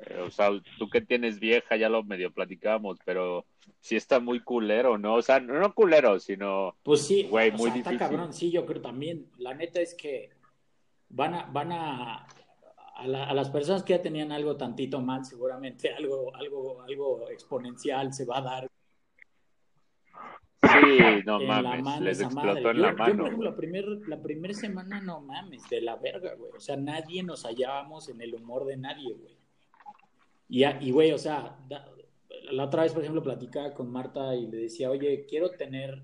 Eh, 0.00 0.20
o 0.20 0.30
sea, 0.30 0.50
tú 0.78 0.88
que 0.90 1.00
tienes 1.00 1.38
vieja, 1.38 1.76
ya 1.76 1.88
lo 1.88 2.02
medio 2.02 2.32
platicamos, 2.32 2.98
pero 3.04 3.46
sí 3.80 3.96
está 3.96 4.20
muy 4.20 4.40
culero, 4.40 4.98
¿no? 4.98 5.14
O 5.14 5.22
sea, 5.22 5.40
no, 5.40 5.72
culero, 5.74 6.18
sino, 6.18 6.76
Pues 6.82 7.06
sí, 7.06 7.24
güey, 7.30 7.52
muy 7.52 7.70
sea, 7.70 7.76
está 7.76 7.96
cabrón, 7.96 8.32
sí, 8.32 8.50
yo 8.50 8.66
creo 8.66 8.82
también. 8.82 9.30
La 9.38 9.54
neta 9.54 9.80
es 9.80 9.94
que 9.94 10.30
van 11.08 11.34
a, 11.34 11.46
van 11.46 11.72
a, 11.72 12.26
a, 12.96 13.06
la- 13.06 13.24
a 13.28 13.34
las 13.34 13.50
personas 13.50 13.82
que 13.84 13.92
ya 13.94 14.02
tenían 14.02 14.32
algo 14.32 14.56
tantito 14.56 15.00
mal, 15.00 15.24
seguramente 15.24 15.94
algo, 15.94 16.34
algo, 16.34 16.82
algo 16.82 17.30
exponencial 17.30 18.12
se 18.12 18.24
va 18.26 18.38
a 18.38 18.42
dar 18.42 18.68
Sí, 20.62 21.22
no 21.26 21.40
en 21.40 21.46
mames, 21.46 21.84
mano 21.84 22.04
les 22.04 22.18
madre. 22.32 22.50
explotó 22.52 22.70
en 22.70 22.76
Yo, 22.76 22.82
la 22.82 22.90
yo, 22.90 22.96
mano. 22.96 23.16
por 23.16 23.26
ejemplo, 23.26 23.50
la 23.50 23.56
primera 23.56 23.88
la 24.08 24.22
primer 24.22 24.54
semana, 24.54 25.00
no 25.00 25.20
mames, 25.20 25.68
de 25.68 25.80
la 25.82 25.96
verga, 25.96 26.34
güey. 26.34 26.52
O 26.56 26.60
sea, 26.60 26.76
nadie 26.76 27.22
nos 27.22 27.44
hallábamos 27.44 28.08
en 28.08 28.20
el 28.22 28.34
humor 28.34 28.64
de 28.64 28.76
nadie, 28.78 29.12
güey. 29.14 29.36
Y, 30.48 30.64
a- 30.64 30.80
y 30.82 30.90
güey, 30.90 31.12
o 31.12 31.18
sea, 31.18 31.58
da- 31.68 31.90
la 32.52 32.64
otra 32.64 32.82
vez, 32.82 32.92
por 32.92 33.02
ejemplo, 33.02 33.22
platicaba 33.22 33.72
con 33.74 33.90
Marta 33.90 34.34
y 34.34 34.46
le 34.46 34.58
decía, 34.58 34.90
oye, 34.90 35.24
quiero 35.26 35.50
tener 35.50 36.02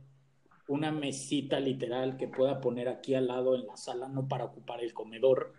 una 0.69 0.91
mesita 0.93 1.59
literal 1.61 2.17
que 2.17 2.29
pueda 2.29 2.61
poner 2.61 2.89
aquí 2.89 3.15
al 3.15 3.27
lado 3.27 3.55
en 3.57 3.67
la 3.67 3.77
sala, 3.77 4.09
no 4.09 4.29
para 4.29 4.45
ocupar 4.45 4.83
el 4.83 4.95
comedor. 4.95 5.53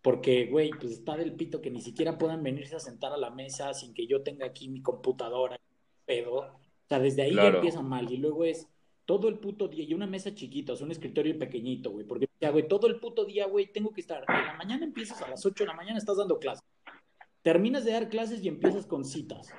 Porque, 0.00 0.46
güey, 0.46 0.70
pues 0.70 0.92
está 0.92 1.16
del 1.16 1.32
pito 1.34 1.60
que 1.60 1.70
ni 1.70 1.80
siquiera 1.80 2.16
puedan 2.16 2.42
venirse 2.42 2.76
a 2.76 2.80
sentar 2.80 3.12
a 3.12 3.16
la 3.16 3.30
mesa 3.30 3.74
sin 3.74 3.92
que 3.92 4.06
yo 4.06 4.22
tenga 4.22 4.46
aquí 4.46 4.68
mi 4.68 4.80
computadora, 4.80 5.58
pedo. 6.04 6.36
O 6.38 6.88
sea, 6.88 7.00
desde 7.00 7.22
ahí 7.22 7.34
ya 7.34 7.42
empieza 7.56 7.82
mal. 7.82 8.10
Y 8.12 8.18
luego 8.18 8.44
es 8.44 8.68
todo 9.04 9.28
el 9.28 9.38
puto 9.38 9.66
día, 9.68 9.84
y 9.84 9.94
una 9.94 10.06
mesa 10.06 10.32
chiquita, 10.34 10.72
o 10.72 10.76
sea, 10.76 10.84
un 10.86 10.92
escritorio 10.92 11.36
pequeñito, 11.38 11.90
güey. 11.90 12.06
Porque, 12.06 12.28
ya, 12.40 12.50
güey, 12.50 12.68
todo 12.68 12.86
el 12.86 13.00
puto 13.00 13.24
día, 13.24 13.46
güey, 13.46 13.72
tengo 13.72 13.92
que 13.92 14.00
estar. 14.00 14.24
En 14.28 14.46
la 14.46 14.54
mañana 14.54 14.84
empiezas 14.84 15.20
a 15.22 15.28
las 15.28 15.44
8 15.44 15.64
de 15.64 15.68
la 15.68 15.74
mañana, 15.74 15.98
estás 15.98 16.16
dando 16.16 16.38
clases. 16.38 16.64
Terminas 17.46 17.84
de 17.84 17.92
dar 17.92 18.08
clases 18.08 18.42
y 18.42 18.48
empiezas 18.48 18.86
con 18.86 19.04
citas. 19.04 19.54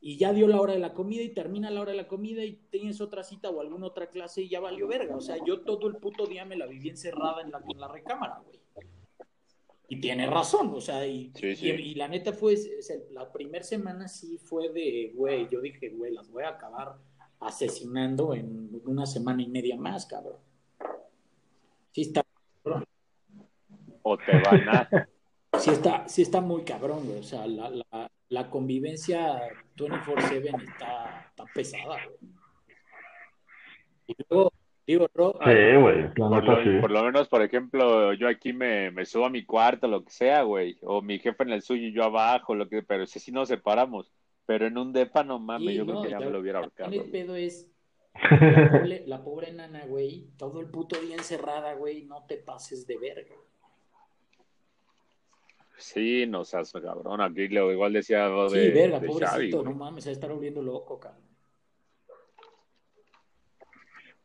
Y 0.00 0.16
ya 0.16 0.32
dio 0.32 0.46
la 0.46 0.60
hora 0.60 0.74
de 0.74 0.78
la 0.78 0.94
comida 0.94 1.22
y 1.22 1.34
termina 1.34 1.72
la 1.72 1.80
hora 1.80 1.90
de 1.90 1.96
la 1.96 2.06
comida 2.06 2.44
y 2.44 2.52
tienes 2.70 3.00
otra 3.00 3.24
cita 3.24 3.50
o 3.50 3.60
alguna 3.60 3.88
otra 3.88 4.10
clase 4.10 4.42
y 4.42 4.48
ya 4.48 4.60
valió 4.60 4.86
verga. 4.86 5.16
O 5.16 5.20
sea, 5.20 5.44
yo 5.44 5.62
todo 5.62 5.88
el 5.88 5.96
puto 5.96 6.28
día 6.28 6.44
me 6.44 6.56
la 6.56 6.66
viví 6.66 6.88
encerrada 6.88 7.42
en 7.42 7.50
la, 7.50 7.60
en 7.68 7.80
la 7.80 7.88
recámara, 7.88 8.40
güey. 8.46 8.60
Y 9.88 10.00
tiene 10.00 10.28
razón, 10.28 10.72
o 10.72 10.80
sea, 10.80 11.04
y, 11.04 11.32
Sí, 11.34 11.56
sí. 11.56 11.66
y, 11.66 11.70
y 11.70 11.94
la 11.96 12.06
neta 12.06 12.32
fue, 12.32 12.54
la 13.10 13.32
primera 13.32 13.64
semana 13.64 14.06
sí 14.06 14.38
fue 14.38 14.68
de, 14.68 15.10
güey, 15.12 15.48
yo 15.50 15.60
dije, 15.60 15.88
güey, 15.88 16.12
las 16.12 16.30
voy 16.30 16.44
a 16.44 16.50
acabar 16.50 16.94
asesinando 17.40 18.34
en 18.34 18.70
una 18.84 19.04
semana 19.04 19.42
y 19.42 19.48
media 19.48 19.76
más, 19.76 20.06
cabrón. 20.06 20.38
Sí 21.90 22.02
está, 22.02 22.22
O 24.02 24.16
te 24.16 24.32
van 24.32 24.68
a... 24.68 25.08
sí 25.58 25.70
está, 25.70 26.08
sí 26.08 26.22
está 26.22 26.40
muy 26.40 26.62
cabrón, 26.62 27.06
güey. 27.06 27.18
O 27.18 27.22
sea, 27.22 27.46
la, 27.46 27.70
la, 27.70 28.10
la 28.28 28.50
convivencia 28.50 29.40
24-7 29.76 30.62
está, 30.62 31.26
está 31.28 31.44
pesada, 31.54 31.96
güey. 32.06 32.32
Y 34.06 34.14
luego, 34.28 34.52
digo, 34.86 35.08
Ro, 35.14 35.38
Sí, 35.44 35.76
güey, 35.80 36.02
la 36.02 36.14
Por 36.14 36.44
lo, 36.44 36.64
sí. 36.64 36.80
por 36.80 36.90
lo 36.90 37.04
menos, 37.04 37.28
por 37.28 37.42
ejemplo, 37.42 38.12
yo 38.14 38.28
aquí 38.28 38.52
me, 38.52 38.90
me 38.90 39.04
subo 39.04 39.26
a 39.26 39.30
mi 39.30 39.44
cuarto, 39.44 39.86
lo 39.86 40.04
que 40.04 40.10
sea, 40.10 40.42
güey. 40.42 40.76
O 40.82 41.02
mi 41.02 41.18
jefe 41.18 41.42
en 41.44 41.50
el 41.50 41.62
suyo 41.62 41.86
y 41.86 41.92
yo 41.92 42.04
abajo, 42.04 42.54
lo 42.54 42.68
que, 42.68 42.82
pero 42.82 43.04
ese 43.04 43.20
sí 43.20 43.32
nos 43.32 43.48
separamos. 43.48 44.12
Pero 44.44 44.66
en 44.66 44.76
un 44.76 44.92
depa, 44.92 45.22
no 45.22 45.38
mames, 45.38 45.68
Sí, 45.68 45.74
yo 45.76 45.84
no, 45.84 45.92
creo 45.92 46.02
que 46.02 46.10
ya 46.10 46.18
me 46.18 46.30
lo 46.30 46.40
hubiera 46.40 46.58
ahorcado. 46.58 46.90
El 46.90 47.10
pedo 47.10 47.36
es 47.36 47.70
la 48.30 48.70
pobre, 48.70 49.02
la 49.06 49.22
pobre 49.22 49.52
nana, 49.52 49.86
güey, 49.86 50.30
todo 50.36 50.60
el 50.60 50.66
puto 50.70 51.00
día 51.00 51.16
encerrada, 51.16 51.74
güey, 51.74 52.04
no 52.04 52.26
te 52.26 52.36
pases 52.38 52.86
de 52.86 52.98
verga. 52.98 53.34
Sí, 55.82 56.26
no 56.26 56.44
seas 56.44 56.72
cabrón. 56.72 57.20
Aquí 57.20 57.48
lo 57.48 57.72
igual 57.72 57.92
decía 57.92 58.28
lo 58.28 58.48
Sí, 58.48 58.58
de, 58.58 58.70
verga, 58.70 59.00
de 59.00 59.08
Xavi, 59.08 59.20
pobrecito, 59.20 59.62
güey. 59.62 59.72
no 59.72 59.78
mames, 59.78 60.04
se 60.04 60.10
va 60.10 60.12
a 60.12 60.14
estar 60.14 60.30
volviendo 60.30 60.62
loco, 60.62 61.00
cabrón. 61.00 61.32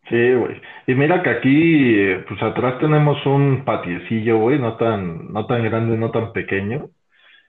Sí, 0.10 0.34
güey. 0.36 0.62
Y 0.86 0.94
mira 0.94 1.22
que 1.22 1.30
aquí, 1.30 2.26
pues 2.28 2.42
atrás 2.42 2.80
tenemos 2.80 3.26
un 3.26 3.66
patiecillo, 3.66 4.38
güey, 4.38 4.60
no 4.60 4.78
tan, 4.78 5.34
no 5.34 5.46
tan 5.48 5.64
grande, 5.64 5.98
no 5.98 6.12
tan 6.12 6.32
pequeño. 6.32 6.90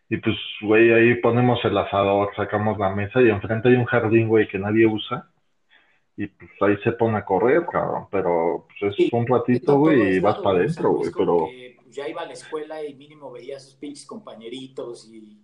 Y 0.09 0.17
pues, 0.17 0.37
güey, 0.63 0.91
ahí 0.91 1.15
ponemos 1.17 1.63
el 1.65 1.77
asador, 1.77 2.35
sacamos 2.35 2.79
la 2.79 2.91
mesa 2.91 3.21
y 3.21 3.29
enfrente 3.29 3.69
hay 3.69 3.77
un 3.77 3.85
jardín, 3.85 4.27
güey, 4.27 4.49
que 4.49 4.59
nadie 4.59 4.87
usa. 4.87 5.29
Y 6.17 6.27
pues 6.27 6.51
ahí 6.63 6.77
se 6.83 6.93
pone 6.93 7.19
a 7.19 7.25
correr, 7.25 7.65
cabrón. 7.71 8.07
Pero 8.11 8.67
pues 8.81 8.99
es 8.99 9.13
un 9.13 9.27
ratito, 9.27 9.79
güey, 9.79 10.17
y 10.17 10.19
vas 10.19 10.39
para 10.39 10.59
adentro, 10.59 10.93
güey. 10.93 11.11
Pero 11.17 11.47
que, 11.47 11.78
pues, 11.89 11.97
ya 11.97 12.07
iba 12.07 12.21
a 12.23 12.27
la 12.27 12.35
escuela 12.35 12.85
y 12.85 12.95
mínimo 12.95 13.33
veía 13.33 13.57
a 13.57 13.61
sus 13.61 13.75
pinches 13.77 14.07
compañeritos 14.07 15.09
y 15.11 15.41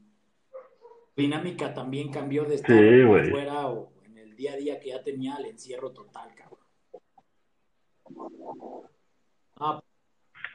dinámica 1.17 1.73
también 1.73 2.13
cambió 2.13 2.45
de 2.45 2.57
estar 2.57 2.77
Sí, 2.77 3.31
fuera 3.31 3.69
o 3.69 3.93
en 4.05 4.19
el 4.19 4.37
día 4.37 4.53
a 4.53 4.57
día 4.57 4.79
que 4.79 4.91
ya 4.91 5.03
tenía 5.03 5.37
el 5.39 5.47
encierro 5.47 5.93
total, 5.93 6.29
cabrón. 6.35 6.59
Ah, 9.59 9.81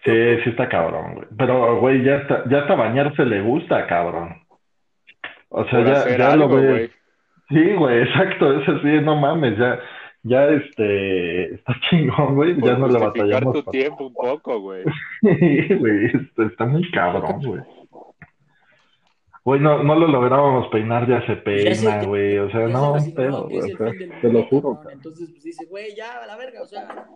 sí, 0.03 0.11
sí 0.43 0.49
está 0.51 0.69
cabrón, 0.69 1.15
güey. 1.15 1.27
Pero, 1.35 1.79
güey, 1.79 2.03
ya 2.03 2.17
está, 2.17 2.43
ya 2.49 2.59
hasta 2.59 2.75
bañarse 2.75 3.25
le 3.25 3.41
gusta, 3.41 3.87
cabrón. 3.87 4.43
O 5.49 5.65
sea, 5.69 5.83
ya, 5.83 6.17
ya 6.17 6.35
lo 6.35 6.49
güey. 6.49 6.91
Sí, 7.47 7.73
güey, 7.73 8.01
exacto, 8.03 8.61
eso 8.61 8.79
sí, 8.81 9.01
no 9.01 9.15
mames, 9.15 9.57
ya, 9.57 9.79
ya 10.23 10.47
este, 10.49 11.53
está 11.55 11.73
chingón, 11.89 12.35
güey, 12.35 12.55
ya 12.61 12.77
no 12.77 12.87
le 12.87 12.99
justificar 12.99 13.07
batallamos. 13.45 13.53
tu 13.53 13.63
pa- 13.63 13.71
tiempo 13.71 14.07
un 14.07 14.13
poco, 14.13 14.59
güey. 14.59 14.83
Sí, 15.21 15.75
güey, 15.75 16.05
está, 16.07 16.43
está 16.45 16.65
muy 16.65 16.89
cabrón, 16.91 17.41
güey. 17.45 17.61
Güey, 19.45 19.61
no, 19.61 19.81
no 19.81 19.95
lo 19.95 20.07
lográbamos 20.07 20.67
peinar, 20.67 21.07
ya 21.07 21.25
se 21.25 21.37
peina, 21.37 22.03
güey, 22.03 22.37
o 22.37 22.51
sea, 22.51 22.67
no, 22.67 22.93
pero, 23.15 23.43
güey, 23.49 23.73
te 24.21 24.29
lo 24.31 24.43
juro, 24.43 24.75
cabrón. 24.75 24.93
Entonces, 24.93 25.29
pues 25.31 25.43
dice, 25.43 25.65
güey, 25.65 25.95
ya, 25.95 26.21
a 26.21 26.27
la 26.27 26.35
verga, 26.35 26.61
o 26.61 26.65
sea, 26.67 27.07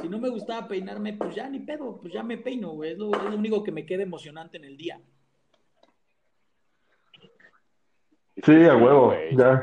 si 0.00 0.08
no 0.08 0.18
me 0.20 0.28
gustaba 0.28 0.68
peinarme, 0.68 1.14
pues 1.14 1.34
ya 1.34 1.48
ni 1.48 1.58
pedo, 1.60 1.98
pues 2.00 2.12
ya 2.12 2.22
me 2.22 2.36
peino, 2.36 2.72
güey, 2.72 2.92
es 2.92 2.98
lo, 2.98 3.10
es 3.12 3.22
lo 3.24 3.34
único 3.34 3.64
que 3.64 3.72
me 3.72 3.86
queda 3.86 4.02
emocionante 4.04 4.58
en 4.58 4.64
el 4.66 4.76
día. 4.76 5.00
Sí, 8.44 8.64
a 8.64 8.76
huevo, 8.76 9.14
ya. 9.32 9.62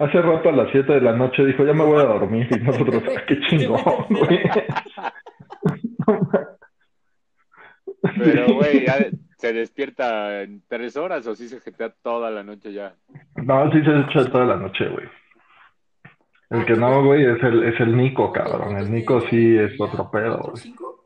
Hace 0.00 0.22
rato 0.22 0.48
a 0.48 0.52
las 0.52 0.70
7 0.72 0.94
de 0.94 1.00
la 1.02 1.12
noche 1.14 1.44
dijo, 1.44 1.64
ya 1.64 1.74
me 1.74 1.84
voy 1.84 2.00
a 2.00 2.04
dormir, 2.06 2.48
y 2.50 2.58
nosotros, 2.64 3.02
ah, 3.16 3.20
qué 3.28 3.38
chingón, 3.42 3.80
güey. 4.08 4.40
Pero, 8.16 8.54
güey, 8.54 8.86
ya 8.86 8.96
se 9.36 9.52
despierta 9.52 10.40
en 10.42 10.62
tres 10.68 10.96
horas 10.96 11.26
o 11.26 11.34
sí 11.34 11.48
se 11.48 11.60
jetea 11.60 11.90
toda 12.02 12.30
la 12.30 12.42
noche 12.42 12.72
ya. 12.72 12.94
No, 13.36 13.70
sí 13.72 13.82
se 13.84 13.90
echa 13.98 14.30
toda 14.30 14.46
la 14.46 14.56
noche, 14.56 14.88
güey. 14.88 15.06
El 16.48 16.64
que 16.64 16.74
no, 16.74 17.04
güey, 17.04 17.24
es 17.24 17.42
el, 17.42 17.62
es 17.64 17.78
el 17.80 17.96
Nico, 17.96 18.32
cabrón. 18.32 18.76
El 18.78 18.90
Nico 18.90 19.20
sí 19.28 19.56
es 19.56 19.78
otro 19.80 20.10
pedo, 20.10 20.36
¿Cuatro, 20.38 20.52
güey. 20.52 20.62
cinco? 20.62 21.04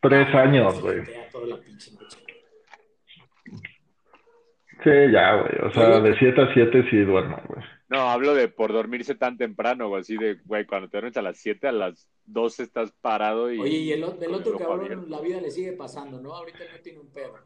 Tres 0.00 0.34
años, 0.34 0.74
Se 0.76 0.80
güey. 0.82 1.04
jetea 1.04 1.28
toda 1.30 1.46
la 1.46 1.56
pinche 1.58 1.92
noche. 1.92 2.18
Sí, 4.82 4.90
ya, 5.12 5.34
güey. 5.36 5.68
O 5.68 5.72
sea, 5.72 6.00
de 6.00 6.16
7 6.18 6.42
a 6.42 6.52
7 6.52 6.86
sí 6.90 6.98
duermo, 6.98 7.40
güey. 7.46 7.64
No, 7.88 8.10
hablo 8.10 8.34
de 8.34 8.48
por 8.48 8.72
dormirse 8.72 9.14
tan 9.14 9.36
temprano, 9.36 9.88
güey, 9.88 10.00
así 10.00 10.16
de, 10.16 10.38
güey, 10.44 10.66
cuando 10.66 10.88
te 10.88 10.96
duermes 10.96 11.16
a 11.16 11.22
las 11.22 11.38
7, 11.38 11.68
a 11.68 11.72
las 11.72 12.08
12 12.24 12.64
estás 12.64 12.92
parado 13.00 13.52
y... 13.52 13.60
Oye, 13.60 13.70
y 13.70 13.92
el, 13.92 14.00
del 14.18 14.30
el 14.30 14.34
otro 14.34 14.58
cabrón, 14.58 14.80
abierto. 14.80 15.06
la 15.08 15.20
vida 15.20 15.40
le 15.40 15.50
sigue 15.50 15.72
pasando, 15.72 16.20
¿no? 16.20 16.34
Ahorita 16.34 16.58
no 16.72 16.80
tiene 16.82 16.98
un 16.98 17.12
pedo. 17.12 17.38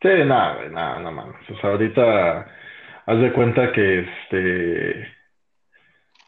Sí, 0.00 0.08
nada, 0.26 0.56
güey, 0.56 0.70
nada, 0.70 1.00
no 1.00 1.12
mames. 1.12 1.50
O 1.50 1.60
sea, 1.60 1.70
ahorita 1.70 2.46
haz 3.06 3.20
de 3.20 3.32
cuenta 3.32 3.72
que 3.72 4.00
este 4.00 5.13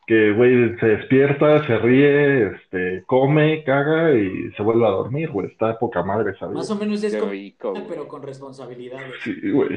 que 0.07 0.33
güey 0.33 0.79
se 0.79 0.87
despierta, 0.87 1.67
se 1.67 1.79
ríe, 1.79 2.47
este, 2.55 3.05
come, 3.07 3.65
caga 3.65 4.13
y 4.15 4.53
se 4.53 4.63
vuelve 4.63 4.87
a 4.87 4.91
dormir, 4.91 5.31
güey. 5.31 5.49
Está 5.49 5.69
de 5.69 5.75
poca 5.75 6.03
madre 6.03 6.33
esa 6.33 6.47
vida. 6.47 6.59
Más 6.59 6.71
o 6.71 6.77
menos 6.77 7.03
es 7.03 7.29
rico, 7.29 7.73
güey. 7.73 7.85
pero 7.89 8.07
con 8.07 8.23
responsabilidades. 8.23 9.15
Sí, 9.23 9.51
güey. 9.51 9.77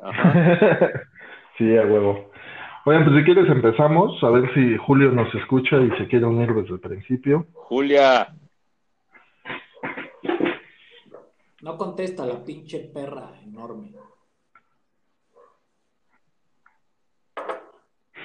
Ajá. 0.00 0.90
Sí, 1.58 1.76
a 1.76 1.82
huevo. 1.82 2.30
Oigan, 2.86 3.04
pues 3.04 3.18
si 3.18 3.24
quieres 3.24 3.50
empezamos, 3.50 4.24
a 4.24 4.30
ver 4.30 4.50
si 4.54 4.78
Julio 4.78 5.10
nos 5.10 5.34
escucha 5.34 5.76
y 5.76 5.90
se 5.98 6.08
quiere 6.08 6.24
unir 6.24 6.54
desde 6.54 6.72
el 6.72 6.80
principio. 6.80 7.46
Julia, 7.52 8.34
No 11.62 11.76
contesta 11.76 12.24
la 12.24 12.42
pinche 12.42 12.90
perra 12.94 13.32
enorme. 13.44 13.92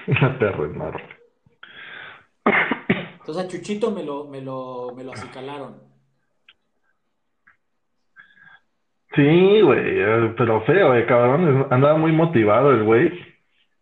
La 0.08 0.38
perra 0.38 0.66
enorme. 0.66 1.04
Entonces 3.20 3.44
a 3.44 3.48
Chuchito 3.48 3.92
me 3.92 4.04
lo, 4.04 4.26
me 4.26 4.42
lo, 4.42 4.94
me 4.96 5.04
lo 5.04 5.14
acicalaron. 5.14 5.82
Sí, 9.16 9.62
güey, 9.62 10.00
eh, 10.02 10.34
pero 10.38 10.62
feo, 10.66 10.94
eh, 10.94 11.06
cabrón. 11.06 11.68
Andaba 11.72 11.98
muy 11.98 12.12
motivado 12.12 12.72
el 12.72 12.84
güey. 12.84 13.36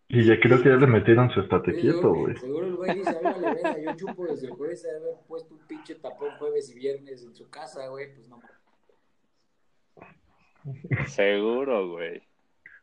Y 0.08 0.24
ya 0.24 0.38
creo 0.38 0.62
que 0.62 0.68
ya 0.68 0.76
le 0.76 0.86
metieron 0.86 1.30
su 1.30 1.40
estate 1.40 1.72
quieto, 1.72 2.14
güey. 2.14 2.36
seguro 2.36 2.66
el 2.66 2.76
güey 2.76 2.94
dice, 2.94 3.16
"Ay, 3.18 3.24
vale, 3.24 3.54
verga, 3.54 3.80
yo 3.80 3.96
chupo 3.96 4.26
desde 4.26 4.46
el 4.46 4.52
jueves 4.52 4.82
de 4.82 4.90
haber 4.90 5.14
puesto 5.26 5.54
un 5.54 5.66
pinche 5.66 5.94
tapón 5.96 6.30
jueves 6.38 6.70
y 6.70 6.74
viernes 6.78 7.24
en 7.24 7.34
su 7.34 7.50
casa, 7.50 7.88
güey, 7.88 8.14
pues 8.14 8.28
no. 8.28 8.40
seguro, 11.06 11.88
güey. 11.90 12.22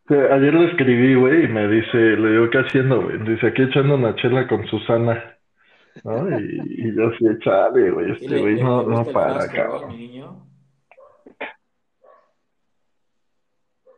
Ayer 0.10 0.54
le 0.54 0.72
escribí, 0.72 1.16
güey, 1.16 1.46
y 1.46 1.48
me 1.48 1.68
dice, 1.68 1.98
le 1.98 2.32
digo, 2.32 2.50
¿qué 2.50 2.58
haciendo, 2.60 3.02
güey? 3.04 3.18
Dice, 3.20 3.48
aquí 3.48 3.62
echando 3.62 3.96
una 3.96 4.16
chela 4.16 4.48
con 4.48 4.66
Susana. 4.68 5.38
¿No? 6.04 6.28
Y, 6.40 6.60
y 6.68 6.96
yo 6.96 7.12
sí, 7.18 7.26
chale, 7.44 7.92
güey, 7.92 8.12
este 8.20 8.40
güey 8.40 8.62
no, 8.62 8.84
no 8.84 9.06
para, 9.06 9.42
frasco, 9.42 9.58
¿no, 9.58 9.70
cabrón. 9.72 9.98
niño? 9.98 10.46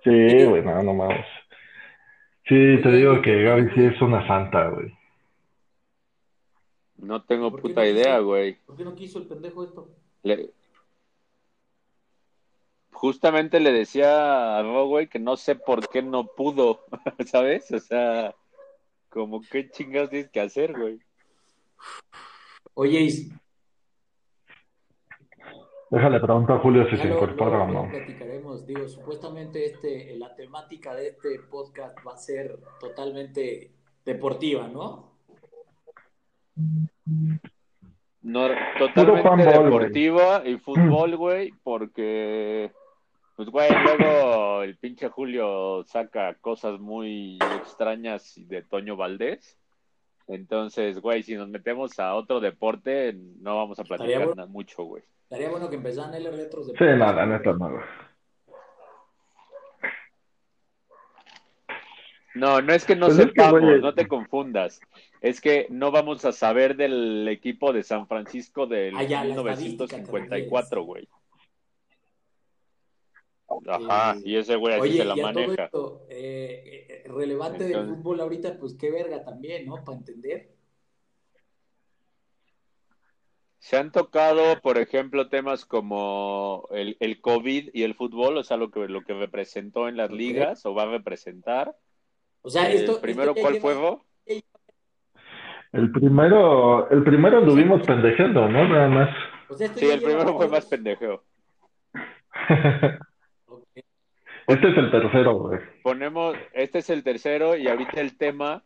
Sí, 0.04 0.46
güey, 0.46 0.64
no, 0.64 0.84
no 0.84 0.94
mames. 0.94 1.26
Sí, 2.48 2.56
te 2.84 2.92
digo 2.92 3.22
que 3.22 3.42
Gaby 3.44 3.70
sí 3.74 3.86
es 3.86 4.02
una 4.02 4.28
santa, 4.28 4.68
güey. 4.68 4.94
No 6.98 7.24
tengo 7.24 7.52
¿Por 7.52 7.62
qué 7.62 7.70
puta 7.70 7.82
no 7.82 7.88
idea, 7.88 8.20
güey. 8.20 8.58
¿Por 8.66 8.76
qué 8.76 8.84
no 8.84 8.96
quiso 8.96 9.20
el 9.20 9.28
pendejo 9.28 9.64
esto? 9.64 9.90
Le- 10.24 10.50
Justamente 13.04 13.60
le 13.60 13.74
decía 13.74 14.58
a 14.58 14.64
Ro, 14.64 14.88
güey, 14.88 15.08
que 15.08 15.20
no 15.20 15.36
sé 15.36 15.56
por 15.56 15.90
qué 15.90 16.02
no 16.02 16.26
pudo, 16.26 16.86
¿sabes? 17.26 17.70
O 17.74 17.80
sea, 17.80 18.34
como 19.10 19.42
qué 19.42 19.70
chingados 19.70 20.10
tienes 20.10 20.30
que 20.30 20.40
hacer, 20.40 20.72
güey. 20.72 21.00
Oye, 22.76 23.02
y 23.02 23.34
Déjale 25.90 26.22
preguntar 26.22 26.56
a 26.56 26.60
Julio 26.62 26.90
si 26.90 26.96
ya 26.96 27.02
se 27.04 27.10
incorpora 27.10 27.64
o 27.64 27.68
no. 27.68 27.90
platicaremos. 27.90 28.66
Digo, 28.66 28.88
supuestamente 28.88 29.66
este, 29.66 30.16
la 30.16 30.34
temática 30.34 30.96
de 30.96 31.10
este 31.10 31.40
podcast 31.52 31.98
va 32.08 32.14
a 32.14 32.18
ser 32.18 32.58
totalmente 32.80 33.74
deportiva, 34.06 34.70
¿no? 34.70 35.12
No, 38.22 38.48
totalmente 38.80 39.60
deportiva 39.60 40.42
y 40.46 40.58
fútbol, 40.64 41.18
güey, 41.18 41.52
porque, 41.64 42.72
pues, 43.36 43.50
güey, 43.50 43.70
luego 43.84 44.64
el 44.64 44.78
pinche 44.78 45.10
Julio 45.10 45.84
saca 45.88 46.36
cosas 46.36 46.80
muy 46.80 47.40
extrañas 47.62 48.34
de 48.36 48.62
Toño 48.62 48.96
Valdés. 48.96 49.58
Entonces, 50.28 51.00
güey, 51.02 51.24
si 51.24 51.36
nos 51.36 51.50
metemos 51.50 52.00
a 52.00 52.16
otro 52.16 52.40
deporte, 52.40 53.14
no 53.14 53.58
vamos 53.58 53.80
a 53.80 53.84
platicar 53.84 54.10
Estaría 54.10 54.26
bueno. 54.26 54.36
nada 54.36 54.52
mucho, 54.52 54.84
güey. 54.84 55.04
Estaría 55.24 55.50
bueno 55.50 55.70
que 55.70 55.76
empezaran 55.76 56.14
L 56.14 56.32
retros 56.32 56.68
de 56.68 56.78
Sí, 56.78 56.86
nada, 56.98 57.26
neta, 57.26 57.54
nada. 57.54 57.84
No, 62.36 62.62
no 62.62 62.74
es 62.74 62.86
que 62.86 62.96
no 62.96 63.08
Pues 63.08 63.20
es 63.20 63.26
que, 63.26 63.32
sepamos, 63.32 63.62
güey, 63.62 63.82
no 63.82 63.94
te 63.94 64.08
confundas. 64.08 64.80
Es 65.22 65.40
que 65.40 65.68
no 65.70 65.92
vamos 65.92 66.26
a 66.26 66.32
saber 66.32 66.76
del 66.76 67.28
equipo 67.28 67.74
de 67.74 67.84
San 67.84 68.08
Francisco 68.08 68.66
del 68.66 68.96
te 68.96 69.24
1954, 69.24 70.84
güey. 70.84 71.08
Ajá, 73.68 74.18
y 74.24 74.36
ese 74.38 74.56
güey 74.56 74.74
así 74.74 74.82
Oye, 74.82 74.98
se 74.98 75.06
la 75.06 75.16
y 75.16 75.20
a 75.20 75.24
todo 75.32 75.34
maneja. 75.44 75.64
esto, 75.66 76.06
eh, 76.10 76.88
eh, 76.90 77.04
relevante 77.10 77.64
del 77.66 77.88
fútbol 77.88 78.20
ahorita, 78.22 78.58
pues 78.60 78.76
qué 78.76 78.90
verga 78.92 79.24
también, 79.24 79.66
¿no? 79.66 79.84
Para 79.84 79.98
entender. 79.98 80.52
Se 83.60 83.78
han 83.78 83.92
tocado, 83.94 84.60
por 84.62 84.78
ejemplo, 84.78 85.30
temas 85.30 85.66
como 85.66 86.68
el, 86.72 86.98
el 87.00 87.22
COVID 87.22 87.70
y 87.74 87.84
el 87.84 87.96
fútbol, 87.96 88.38
o 88.38 88.44
sea, 88.44 88.58
lo 88.58 88.70
que, 88.72 88.88
lo 88.90 89.04
que 89.04 89.14
representó 89.14 89.88
en 89.88 89.96
las 89.96 90.12
ligas 90.12 90.66
o 90.66 90.74
va 90.76 90.84
a 90.84 90.88
representar. 90.92 91.74
O 92.42 92.50
sea, 92.50 92.70
El 92.70 92.78
esto. 92.80 93.00
primero, 93.00 93.32
esto 93.32 93.42
¿cuál 93.42 93.54
lleva- 93.54 94.00
fue? 94.26 94.44
El 95.72 95.92
primero, 95.92 96.90
el 96.92 97.04
primero 97.04 97.38
anduvimos 97.40 97.82
pendejeando, 97.88 98.48
¿no? 98.50 98.68
Nada 98.68 98.90
más. 98.90 99.10
o 99.50 99.54
sea, 99.56 99.68
esto 99.68 99.80
Sí, 99.80 99.90
el 99.90 100.02
primero 100.04 100.36
fue 100.36 100.48
más 100.50 100.66
pendejeo. 100.66 101.24
Este 104.54 104.70
es 104.70 104.78
el 104.78 104.92
tercero, 104.92 105.34
güey. 105.36 105.60
Ponemos, 105.82 106.36
este 106.54 106.80
es 106.80 106.90
el 106.92 107.04
tercero 107.04 107.56
y 107.56 107.68
ahorita 107.68 108.00
el 108.00 108.16
tema, 108.18 108.64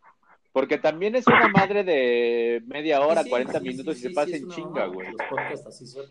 porque 0.51 0.77
también 0.77 1.15
es 1.15 1.25
una 1.27 1.47
madre 1.47 1.85
de 1.85 2.61
media 2.67 2.99
hora, 3.01 3.23
Sí, 3.23 3.29
40 3.29 3.59
sí, 3.59 3.65
minutos 3.65 3.95
sí, 3.95 3.99
y 3.99 4.03
se 4.03 4.09
sí, 4.09 4.15
pasa 4.15 4.35
en 4.35 4.49
chinga, 4.49 4.85
güey. 4.87 5.07
Los 5.11 5.27
podcasts 5.29 5.67
así 5.67 5.87
son. 5.87 6.05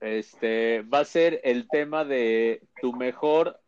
Este, 0.00 0.82
va 0.82 1.00
a 1.00 1.04
ser 1.04 1.40
el 1.44 1.68
tema 1.68 2.04
de 2.04 2.62
tu 2.80 2.94
mejor 2.94 3.60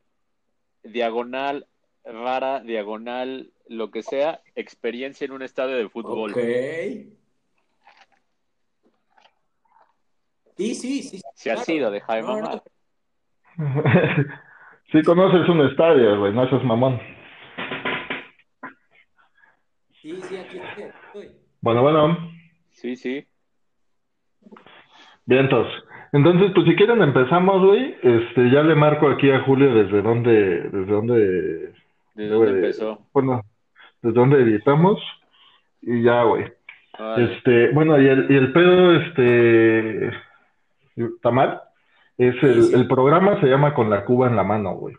diagonal 0.83 1.67
rara, 2.05 2.61
diagonal, 2.61 3.53
lo 3.69 3.91
que 3.91 4.03
sea, 4.03 4.41
experiencia 4.55 5.25
en 5.27 5.33
un 5.33 5.43
estadio 5.43 5.77
de 5.77 5.89
fútbol. 5.91 6.31
Ok. 6.31 6.39
Sí, 10.57 10.75
sí, 10.75 11.03
sí. 11.03 11.21
Si 11.35 11.51
ha 11.51 11.59
sido, 11.59 11.91
deja 11.91 12.15
de 12.15 12.23
No. 12.23 12.63
Sí 14.93 15.03
conoces 15.03 15.49
un 15.49 15.63
estadio, 15.63 16.21
güey, 16.21 16.33
no 16.33 16.49
seas 16.49 16.63
mamón. 16.63 17.01
Sí, 20.01 20.17
sí, 20.23 20.37
aquí 20.37 20.59
estoy. 20.59 21.31
Bueno, 21.61 21.83
bueno, 21.83 22.17
Sí, 22.71 22.95
sí. 22.95 23.27
vientos. 25.25 25.67
Entonces, 26.13 26.53
pues 26.55 26.67
si 26.69 26.77
quieren 26.77 27.03
empezamos, 27.03 27.65
güey. 27.65 27.97
Este, 28.03 28.49
ya 28.51 28.63
le 28.63 28.75
marco 28.77 29.09
aquí 29.09 29.29
a 29.31 29.41
Julio 29.41 29.75
desde 29.75 30.03
dónde, 30.03 30.61
desde 30.71 30.93
dónde, 30.93 31.15
¿De 31.17 31.73
debe 32.15 32.29
dónde 32.31 32.53
de- 32.53 32.59
empezó? 32.59 33.01
bueno, 33.13 33.43
desde 34.03 34.15
dónde 34.21 34.41
editamos 34.43 35.01
y 35.83 36.03
ya, 36.03 36.23
güey. 36.23 36.45
Este, 37.19 37.71
bueno, 37.73 38.01
y 38.01 38.07
el, 38.07 38.31
y 38.31 38.37
el 38.37 38.53
pedo, 38.53 38.93
este, 38.95 40.11
Tamal, 41.23 41.61
es 42.19 42.43
el, 42.43 42.63
Sí, 42.63 42.69
sí. 42.71 42.75
el 42.75 42.87
programa 42.89 43.41
se 43.41 43.47
llama 43.47 43.75
Con 43.75 43.91
la 43.91 44.05
Cuba 44.05 44.29
en 44.29 44.37
la 44.37 44.45
mano, 44.45 44.75
güey. 44.75 44.95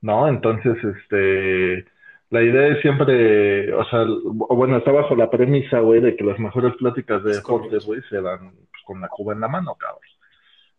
¿No? 0.00 0.28
Entonces, 0.28 0.76
este, 0.84 1.84
la 2.30 2.42
idea 2.42 2.68
es 2.68 2.80
siempre, 2.82 3.72
o 3.72 3.84
sea, 3.86 4.04
bueno, 4.32 4.76
está 4.76 4.92
bajo 4.92 5.16
la 5.16 5.30
premisa, 5.30 5.80
güey, 5.80 6.00
de 6.00 6.14
que 6.16 6.24
las 6.24 6.38
mejores 6.38 6.74
pláticas 6.76 7.22
de 7.24 7.30
Es 7.32 7.36
deportes, 7.38 7.84
güey, 7.86 8.00
se 8.08 8.20
dan 8.20 8.50
pues, 8.52 8.82
con 8.84 9.00
la 9.00 9.08
Cuba 9.08 9.32
en 9.34 9.40
la 9.40 9.48
mano, 9.48 9.74
cabrón. 9.76 10.02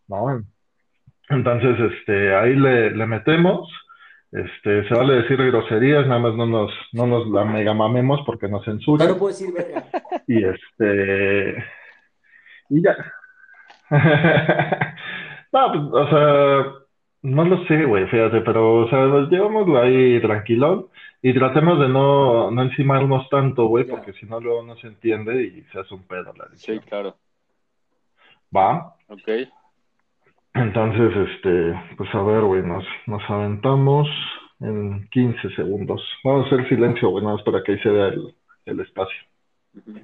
¿No? 0.08 0.44
Entonces, 1.30 1.92
este, 1.92 2.34
ahí 2.36 2.56
le, 2.56 2.92
le 2.92 3.06
metemos. 3.08 3.70
Este, 4.32 4.88
se 4.88 4.94
vale 4.94 5.16
decir 5.16 5.38
groserías, 5.44 6.06
nada 6.08 6.20
más 6.20 6.36
no 6.36 6.46
nos, 6.46 6.72
no 6.94 7.08
nos 7.08 7.28
la 7.30 7.46
mega 7.46 7.74
mamemos 7.74 8.22
porque 8.26 8.48
nos 8.48 8.64
Ya 8.66 8.72
censuran. 8.72 9.08
no 9.08 9.18
puedo 9.18 9.30
decir 9.36 9.52
verga. 9.54 9.86
Y 10.28 10.44
este. 10.44 11.64
Y 12.70 12.82
ya. 12.84 12.96
No, 15.52 15.72
pues, 15.72 15.84
o 16.06 16.10
sea, 16.10 16.66
no 17.24 17.44
lo 17.46 17.66
sé, 17.66 17.84
güey, 17.86 18.06
fíjate, 18.08 18.42
pero, 18.42 18.86
o 18.86 18.90
sea, 18.90 19.06
llevámoslo 19.30 19.80
ahí 19.82 20.22
tranquilón 20.22 20.88
y 21.22 21.34
tratemos 21.34 21.80
de 21.80 21.90
no, 21.90 22.52
no 22.52 22.62
encimarnos 22.62 23.28
tanto, 23.30 23.66
güey, 23.66 23.86
porque 23.86 24.14
si 24.14 24.26
no, 24.26 24.40
luego 24.40 24.64
no 24.64 24.76
se 24.78 24.88
entiende 24.88 25.44
y 25.44 25.62
se 25.72 25.80
hace 25.80 25.94
un 25.94 26.04
pedo 26.04 26.34
la 26.38 26.46
Sí, 26.56 26.72
edición. 26.72 26.80
claro. 26.88 27.16
¿Va? 28.56 28.96
Ok. 29.08 29.28
Entonces, 30.54 31.30
este, 31.30 31.80
pues 31.98 32.14
a 32.16 32.22
ver, 32.24 32.42
güey, 32.42 32.64
nos, 32.64 32.84
nos 33.08 33.22
aventamos 33.30 34.08
en 34.62 35.08
15 35.10 35.50
segundos. 35.56 36.02
Vamos 36.24 36.46
a 36.46 36.48
hacer 36.56 36.68
silencio, 36.70 37.10
güey, 37.10 37.24
nada 37.24 37.36
más 37.38 37.46
para 37.46 37.64
que 37.64 37.74
ahí 37.74 37.80
se 37.80 37.90
vea 37.90 38.08
el, 38.08 38.36
el 38.66 38.80
espacio. 38.82 39.18
Ujú. 39.76 40.00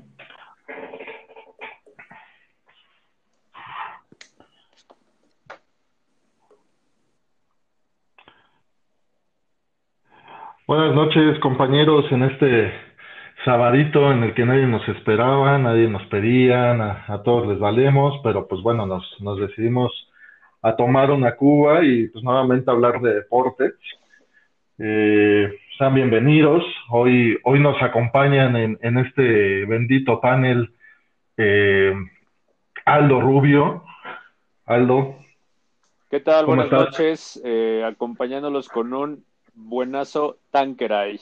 Buenas 10.68 10.96
noches, 10.96 11.38
compañeros, 11.40 12.06
en 12.12 12.24
este 12.24 12.74
sabadito 13.44 14.12
en 14.12 14.24
el 14.24 14.34
que 14.34 14.46
nadie 14.46 14.66
nos 14.66 14.88
esperaba, 14.90 15.58
nadie 15.60 15.88
nos 15.88 16.04
pedía, 16.08 16.72
a, 16.72 17.14
a 17.14 17.22
todos 17.24 17.48
les 17.48 17.60
valemos, 17.60 18.20
pero 18.24 18.48
pues 18.48 18.62
bueno, 18.62 18.86
nos, 18.88 19.06
nos 19.22 19.40
decidimos 19.40 19.92
a 20.64 20.76
tomar 20.76 21.12
una 21.12 21.36
cuba 21.36 21.84
y 21.84 22.08
pues 22.08 22.24
nuevamente 22.24 22.72
hablar 22.72 23.00
de 23.02 23.14
deportes. 23.14 23.74
Eh, 24.80 25.54
sean 25.78 25.94
bienvenidos. 25.94 26.64
Hoy, 26.90 27.38
hoy 27.44 27.60
nos 27.60 27.80
acompañan 27.84 28.56
en, 28.56 28.80
en 28.82 28.98
este 28.98 29.66
bendito 29.66 30.20
panel 30.20 30.74
eh, 31.38 31.94
Aldo 32.86 33.22
Rubio. 33.22 33.84
Aldo, 34.66 35.18
¿Qué 36.10 36.22
tal? 36.22 36.46
¿Cómo 36.46 36.56
Buenas 36.58 36.66
estás? 36.66 36.86
noches. 36.92 37.42
eh, 37.46 37.84
acompañándolos 37.86 38.68
con 38.70 38.92
un 38.94 39.24
buenazo 39.56 40.38
Tanqueray. 40.52 41.19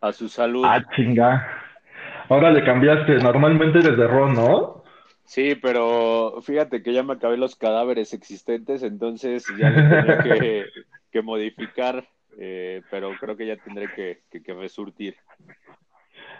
A 0.00 0.12
su 0.12 0.28
salud. 0.28 0.64
ah, 0.64 0.82
chinga. 0.96 1.62
Ahora 2.28 2.50
le 2.50 2.64
cambiaste, 2.64 3.14
normalmente 3.16 3.78
eres 3.78 3.96
de 3.96 4.06
Ron, 4.06 4.34
¿no? 4.34 4.82
Sí, 5.24 5.54
pero 5.54 6.40
fíjate 6.42 6.82
que 6.82 6.92
ya 6.92 7.02
me 7.02 7.14
acabé 7.14 7.36
los 7.36 7.56
cadáveres 7.56 8.12
existentes, 8.12 8.82
entonces 8.82 9.46
ya 9.56 9.70
le 9.70 9.82
tenía 9.82 10.18
que, 10.22 10.66
que 11.12 11.22
modificar, 11.22 12.04
eh, 12.38 12.82
pero 12.90 13.12
creo 13.18 13.36
que 13.36 13.46
ya 13.46 13.56
tendré 13.56 13.88
que, 13.94 14.22
que, 14.30 14.42
que 14.42 14.54
resurtir. 14.54 15.16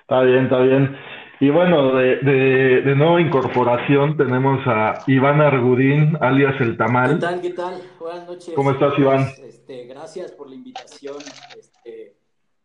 Está 0.00 0.22
bien, 0.22 0.44
está 0.44 0.58
bien. 0.58 0.96
Y 1.40 1.50
bueno, 1.50 1.94
de, 1.96 2.16
de, 2.18 2.82
de 2.82 2.94
nueva 2.94 3.20
incorporación 3.20 4.16
tenemos 4.16 4.60
a 4.66 5.02
Iván 5.08 5.40
Argudín, 5.40 6.16
alias 6.20 6.54
El 6.60 6.72
¿Qué 6.72 6.76
Tamal. 6.76 7.18
tal? 7.18 7.40
¿Qué 7.40 7.50
tal? 7.50 7.82
Buenas 7.98 8.26
noches. 8.28 8.52
¿Cómo 8.54 8.70
estás, 8.70 8.96
Iván? 8.96 9.26
Este, 9.42 9.86
gracias 9.86 10.30
por 10.32 10.48
la 10.48 10.54
invitación. 10.54 11.16
Este, 11.58 12.14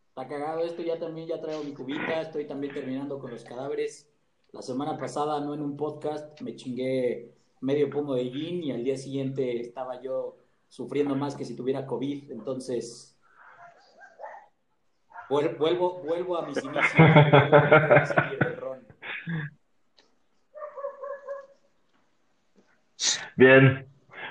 está 0.08 0.28
cagado 0.28 0.60
esto, 0.60 0.82
ya 0.82 0.96
también 0.98 1.26
ya 1.26 1.40
traigo 1.40 1.64
mi 1.64 1.72
cubita, 1.74 2.20
estoy 2.20 2.46
también 2.46 2.72
terminando 2.72 3.18
con 3.18 3.32
los 3.32 3.42
cadáveres. 3.42 4.08
La 4.52 4.62
semana 4.62 4.96
pasada, 4.96 5.40
no 5.40 5.54
en 5.54 5.62
un 5.62 5.76
podcast, 5.76 6.40
me 6.40 6.54
chingué 6.54 7.32
medio 7.60 7.90
pomo 7.90 8.14
de 8.14 8.30
gin 8.30 8.62
y 8.62 8.70
al 8.70 8.84
día 8.84 8.96
siguiente 8.96 9.60
estaba 9.60 10.00
yo 10.00 10.36
sufriendo 10.68 11.16
más 11.16 11.34
que 11.34 11.44
si 11.44 11.56
tuviera 11.56 11.84
COVID, 11.84 12.30
entonces 12.30 13.18
vuel- 15.28 15.58
vuelvo, 15.58 16.00
vuelvo 16.04 16.38
a 16.38 16.46
mis 16.46 16.62
inicios. 16.62 16.84
Bien, 23.36 23.86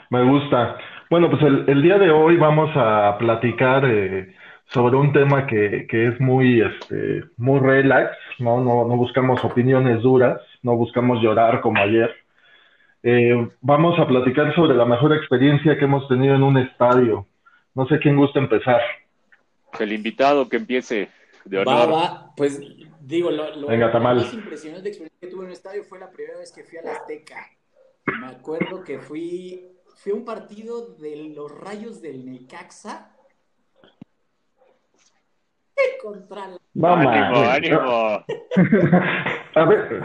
me 0.10 0.24
gusta. 0.24 0.78
Bueno, 1.10 1.30
pues 1.30 1.42
el, 1.44 1.66
el 1.70 1.82
día 1.82 1.98
de 1.98 2.12
hoy 2.12 2.36
vamos 2.38 2.70
a 2.76 3.18
platicar 3.18 3.86
eh, 3.86 4.36
sobre 4.66 4.98
un 4.98 5.14
tema 5.14 5.48
que, 5.48 5.88
que 5.90 6.08
es 6.08 6.20
muy, 6.20 6.62
este, 6.62 7.24
muy 7.38 7.60
relax, 7.60 8.12
¿no? 8.40 8.60
No, 8.62 8.86
no 8.86 8.98
buscamos 8.98 9.44
opiniones 9.44 10.02
duras, 10.02 10.42
no 10.64 10.76
buscamos 10.76 11.22
llorar 11.22 11.62
como 11.62 11.82
ayer. 11.82 12.14
Eh, 13.04 13.48
vamos 13.62 13.98
a 14.00 14.08
platicar 14.08 14.54
sobre 14.56 14.76
la 14.76 14.84
mejor 14.86 15.16
experiencia 15.16 15.78
que 15.78 15.86
hemos 15.86 16.06
tenido 16.10 16.36
en 16.36 16.44
un 16.44 16.58
estadio. 16.58 17.26
No 17.74 17.88
sé 17.88 18.00
quién 18.00 18.18
gusta 18.18 18.40
empezar. 18.40 18.82
El 19.80 19.94
invitado 19.94 20.50
que 20.50 20.58
empiece 20.58 21.08
de 21.46 21.64
Va, 21.64 21.84
honor. 21.86 21.94
va, 21.96 22.32
pues 22.36 22.60
digo, 23.08 23.32
lo, 23.32 23.56
lo- 23.56 23.68
Venga, 23.68 23.88
la 23.88 23.92
Tamal. 23.92 24.18
más 24.18 24.34
impresionante 24.34 24.90
experiencia 24.90 25.20
que 25.20 25.28
tuve 25.28 25.42
en 25.42 25.48
un 25.48 25.52
estadio 25.54 25.84
fue 25.84 26.00
la 26.00 26.10
primera 26.12 26.38
vez 26.40 26.52
que 26.52 26.64
fui 26.64 26.78
al 26.78 26.88
Azteca. 26.90 27.46
Me 28.22 28.28
acuerdo 28.28 28.84
que 28.84 29.00
fui, 29.00 29.70
fui 29.96 30.12
a 30.12 30.16
un 30.16 30.26
partido 30.26 30.96
de 30.96 31.16
los 31.36 31.52
Rayos 31.52 32.02
del 32.02 32.26
Necaxa 32.30 33.14
contra 36.02 36.48
la... 36.48 36.58
Vamos. 36.74 37.08
ánimo, 37.08 37.80
ánimo. 37.80 38.26
A 39.56 39.66
ver. 39.66 40.02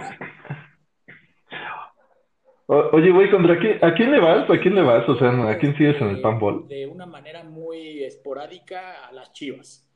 O- 2.67 2.89
oye, 2.93 3.11
güey, 3.11 3.31
¿contra 3.31 3.59
quién? 3.59 3.85
¿A 3.85 3.95
quién 3.95 4.11
le 4.11 4.21
vas? 4.21 4.49
¿A 4.49 4.59
quién 4.61 4.75
le 4.75 4.83
vas? 4.83 5.07
O 5.09 5.17
sea, 5.19 5.29
¿a 5.51 5.59
quién 5.59 5.77
sigues 5.77 6.01
en 6.01 6.09
el 6.09 6.21
panball? 6.23 6.67
De 6.69 6.87
una 6.87 7.07
manera 7.07 7.43
muy 7.45 8.03
esporádica 8.05 9.07
a 9.07 9.13
las 9.13 9.33
Chivas. 9.33 9.87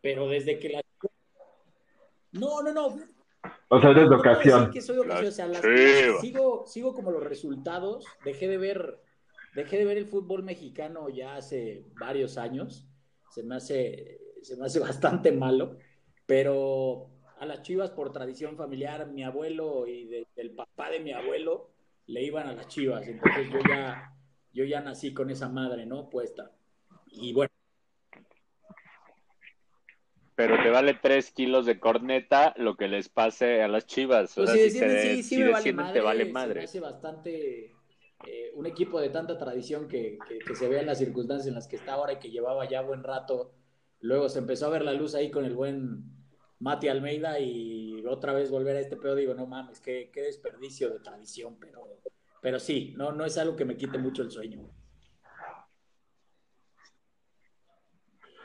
Pero 0.00 0.28
desde 0.28 0.58
que 0.58 0.68
las... 0.70 0.82
No, 2.34 2.62
no, 2.62 2.72
no. 2.72 2.96
O 3.68 3.80
sea, 3.80 3.90
eres 3.90 4.08
de 4.08 4.14
ocasión. 4.16 4.70
que 4.70 4.80
soy 4.80 4.96
de 4.96 5.02
ocasión, 5.02 5.28
o 5.28 5.32
sea, 5.32 5.46
las- 5.46 5.60
Chivas. 5.62 6.20
sigo, 6.20 6.64
sigo 6.66 6.94
como 6.94 7.10
los 7.10 7.22
resultados. 7.24 8.04
Dejé 8.24 8.48
de 8.48 8.56
ver, 8.58 9.00
dejé 9.54 9.78
de 9.78 9.84
ver 9.84 9.98
el 9.98 10.06
fútbol 10.06 10.42
mexicano 10.42 11.08
ya 11.08 11.36
hace 11.36 11.84
varios 11.98 12.38
años. 12.38 12.86
Se 13.30 13.42
me 13.42 13.56
hace, 13.56 14.20
se 14.42 14.56
me 14.56 14.66
hace 14.66 14.78
bastante 15.28 15.32
malo. 15.32 15.76
Pero 16.26 17.10
a 17.38 17.46
las 17.46 17.62
Chivas, 17.62 17.90
por 17.90 18.12
tradición 18.12 18.56
familiar, 18.56 19.06
mi 19.08 19.24
abuelo 19.24 19.86
y 19.86 20.06
de- 20.06 20.26
del 20.36 20.52
papá 20.52 20.90
de 20.90 21.00
mi 21.00 21.12
abuelo 21.12 21.70
le 22.06 22.22
iban 22.22 22.46
a 22.46 22.52
las 22.54 22.68
Chivas. 22.68 23.06
Entonces 23.06 23.50
yo 23.50 23.58
ya, 23.68 24.14
yo 24.52 24.64
ya 24.64 24.80
nací 24.80 25.12
con 25.12 25.30
esa 25.30 25.48
madre, 25.48 25.84
¿no? 25.86 26.08
Puesta. 26.08 26.50
Y 27.10 27.32
bueno. 27.34 27.50
Pero 30.36 30.60
te 30.62 30.68
vale 30.70 30.94
tres 31.00 31.30
kilos 31.30 31.64
de 31.64 31.78
corneta 31.78 32.54
lo 32.56 32.76
que 32.76 32.88
les 32.88 33.08
pase 33.08 33.62
a 33.62 33.68
las 33.68 33.86
chivas. 33.86 34.36
O 34.36 34.44
Pues 34.44 34.50
sea, 34.50 34.70
si 34.70 34.78
te- 34.78 35.16
sí, 35.16 35.22
sí 35.22 35.36
si 35.36 35.42
me 35.44 35.50
vale 35.52 35.72
madre, 35.72 35.92
te 35.94 36.00
vale 36.00 36.24
se 36.24 36.30
me 36.30 36.32
madre. 36.32 36.64
hace 36.64 36.80
bastante 36.80 37.70
eh, 38.26 38.50
un 38.54 38.66
equipo 38.66 39.00
de 39.00 39.10
tanta 39.10 39.38
tradición 39.38 39.86
que, 39.86 40.18
que, 40.28 40.38
que 40.40 40.54
se 40.56 40.68
vea 40.68 40.80
en 40.80 40.86
las 40.86 40.98
circunstancias 40.98 41.46
en 41.46 41.54
las 41.54 41.68
que 41.68 41.76
está 41.76 41.94
ahora 41.94 42.14
y 42.14 42.18
que 42.18 42.30
llevaba 42.30 42.68
ya 42.68 42.82
buen 42.82 43.04
rato. 43.04 43.52
Luego 44.00 44.28
se 44.28 44.40
empezó 44.40 44.66
a 44.66 44.70
ver 44.70 44.82
la 44.84 44.92
luz 44.92 45.14
ahí 45.14 45.30
con 45.30 45.44
el 45.44 45.54
buen 45.54 46.02
Mati 46.58 46.88
Almeida 46.88 47.38
y 47.38 48.04
otra 48.06 48.32
vez 48.32 48.50
volver 48.50 48.76
a 48.76 48.80
este 48.80 48.96
pedo. 48.96 49.14
Digo, 49.14 49.34
no 49.34 49.46
mames, 49.46 49.80
qué, 49.80 50.10
qué 50.12 50.22
desperdicio 50.22 50.90
de 50.90 50.98
tradición, 50.98 51.56
pero, 51.60 52.00
pero 52.42 52.58
sí, 52.58 52.92
no, 52.96 53.12
no 53.12 53.24
es 53.24 53.38
algo 53.38 53.54
que 53.56 53.64
me 53.64 53.76
quite 53.76 53.98
mucho 53.98 54.22
el 54.22 54.30
sueño. 54.32 54.68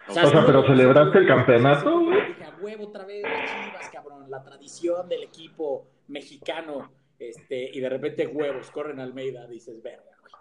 O 0.09 0.13
sea, 0.13 0.45
pero 0.45 0.65
celebraste 0.65 1.19
el 1.19 1.27
campeonato, 1.27 1.99
güey. 1.99 2.27
Dije, 2.27 2.43
a 2.43 2.55
huevo 2.59 2.87
otra 2.87 3.05
vez 3.05 3.23
Chivas, 3.23 3.89
cabrón, 3.91 4.29
la 4.29 4.43
tradición 4.43 5.07
del 5.07 5.23
equipo 5.23 5.87
mexicano, 6.07 6.91
este, 7.19 7.69
y 7.71 7.79
de 7.79 7.89
repente 7.89 8.27
huevos, 8.27 8.71
corren 8.71 8.99
Almeida, 8.99 9.47
dices, 9.47 9.81
verga, 9.83 10.11
güey. 10.21 10.33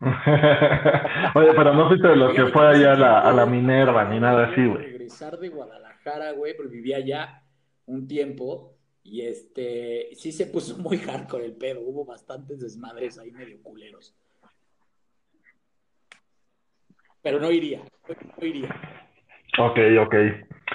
Oye, 1.34 1.52
pero 1.56 1.74
no 1.74 1.88
fuiste 1.88 2.08
de 2.08 2.16
los 2.16 2.34
que 2.34 2.46
fue 2.46 2.68
allá 2.68 2.92
a 2.92 2.96
la, 2.96 3.20
a 3.20 3.32
la 3.32 3.46
Minerva 3.46 4.04
ni 4.04 4.20
nada 4.20 4.46
así, 4.46 4.64
güey. 4.66 4.84
Regresar 4.84 5.38
de 5.38 5.48
Guadalajara, 5.48 6.32
güey, 6.32 6.56
porque 6.56 6.74
vivía 6.74 6.96
allá 6.98 7.42
un 7.86 8.06
tiempo, 8.06 8.76
y 9.02 9.22
este, 9.22 10.10
sí 10.14 10.32
se 10.32 10.46
puso 10.46 10.76
muy 10.78 10.98
hardcore 10.98 11.46
el 11.46 11.56
pedo, 11.56 11.80
hubo 11.80 12.04
bastantes 12.04 12.60
desmadres 12.60 13.18
ahí 13.18 13.30
medio 13.30 13.62
culeros. 13.62 14.14
Pero 17.22 17.40
no 17.40 17.50
iría, 17.50 17.82
no 18.40 18.46
iría. 18.46 18.68
Ok, 19.58 19.78
ok. 20.00 20.14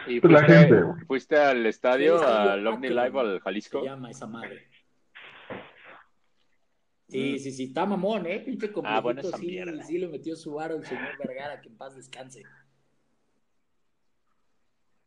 ¿Y 0.07 0.19
Pues 0.19 0.33
la 0.33 0.39
fuiste, 0.39 0.59
gente, 0.59 0.81
güey. 0.81 1.05
fuiste 1.05 1.37
al 1.37 1.65
estadio, 1.65 2.19
Sí, 2.19 2.25
al 2.27 2.67
Omni 2.67 2.89
Live, 2.89 3.19
al 3.19 3.39
Jalisco? 3.39 3.79
Se 3.79 3.85
llama 3.85 4.11
esa 4.11 4.27
madre. 4.27 4.67
Sí, 7.07 7.37
sí, 7.39 7.51
sí, 7.51 7.63
está 7.65 7.85
mamón, 7.85 8.25
¿eh? 8.25 8.39
Pinche 8.39 8.71
Ah, 8.83 8.99
bueno, 8.99 9.21
complejito, 9.21 9.27
esa 9.29 9.37
sí, 9.37 9.45
mierda. 9.45 9.83
sí 9.83 9.97
le 9.99 10.07
metió 10.07 10.35
su 10.35 10.53
varo 10.55 10.75
el 10.77 10.85
señor 10.85 11.15
Vergara, 11.19 11.61
que 11.61 11.69
en 11.69 11.77
paz 11.77 11.95
descanse. 11.95 12.41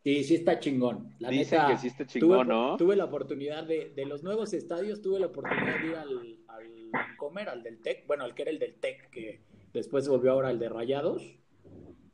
Sí, 0.04 0.22
sí 0.22 0.36
está 0.36 0.60
chingón. 0.60 1.16
La 1.18 1.30
Dicen 1.30 1.58
neta, 1.58 1.70
que 1.72 1.78
sí 1.78 1.88
está 1.88 2.06
chingón, 2.06 2.46
tuve, 2.46 2.54
¿no? 2.54 2.76
tuve 2.76 2.94
la 2.94 3.06
oportunidad 3.06 3.64
de, 3.64 3.90
de 3.90 4.06
los 4.06 4.22
nuevos 4.22 4.52
estadios, 4.54 5.02
tuve 5.02 5.18
la 5.18 5.26
oportunidad 5.26 5.80
de 5.80 5.86
ir 5.88 5.96
al, 5.96 6.38
al 6.46 7.16
Comer, 7.16 7.48
al 7.48 7.62
del 7.64 7.82
TEC, 7.82 8.06
bueno, 8.06 8.22
al 8.22 8.34
que 8.34 8.42
era 8.42 8.52
el 8.52 8.60
del 8.60 8.76
TEC, 8.76 9.10
que 9.10 9.40
después 9.76 10.04
se 10.04 10.10
volvió 10.10 10.32
ahora 10.32 10.50
el 10.50 10.58
de 10.58 10.68
Rayados. 10.68 11.22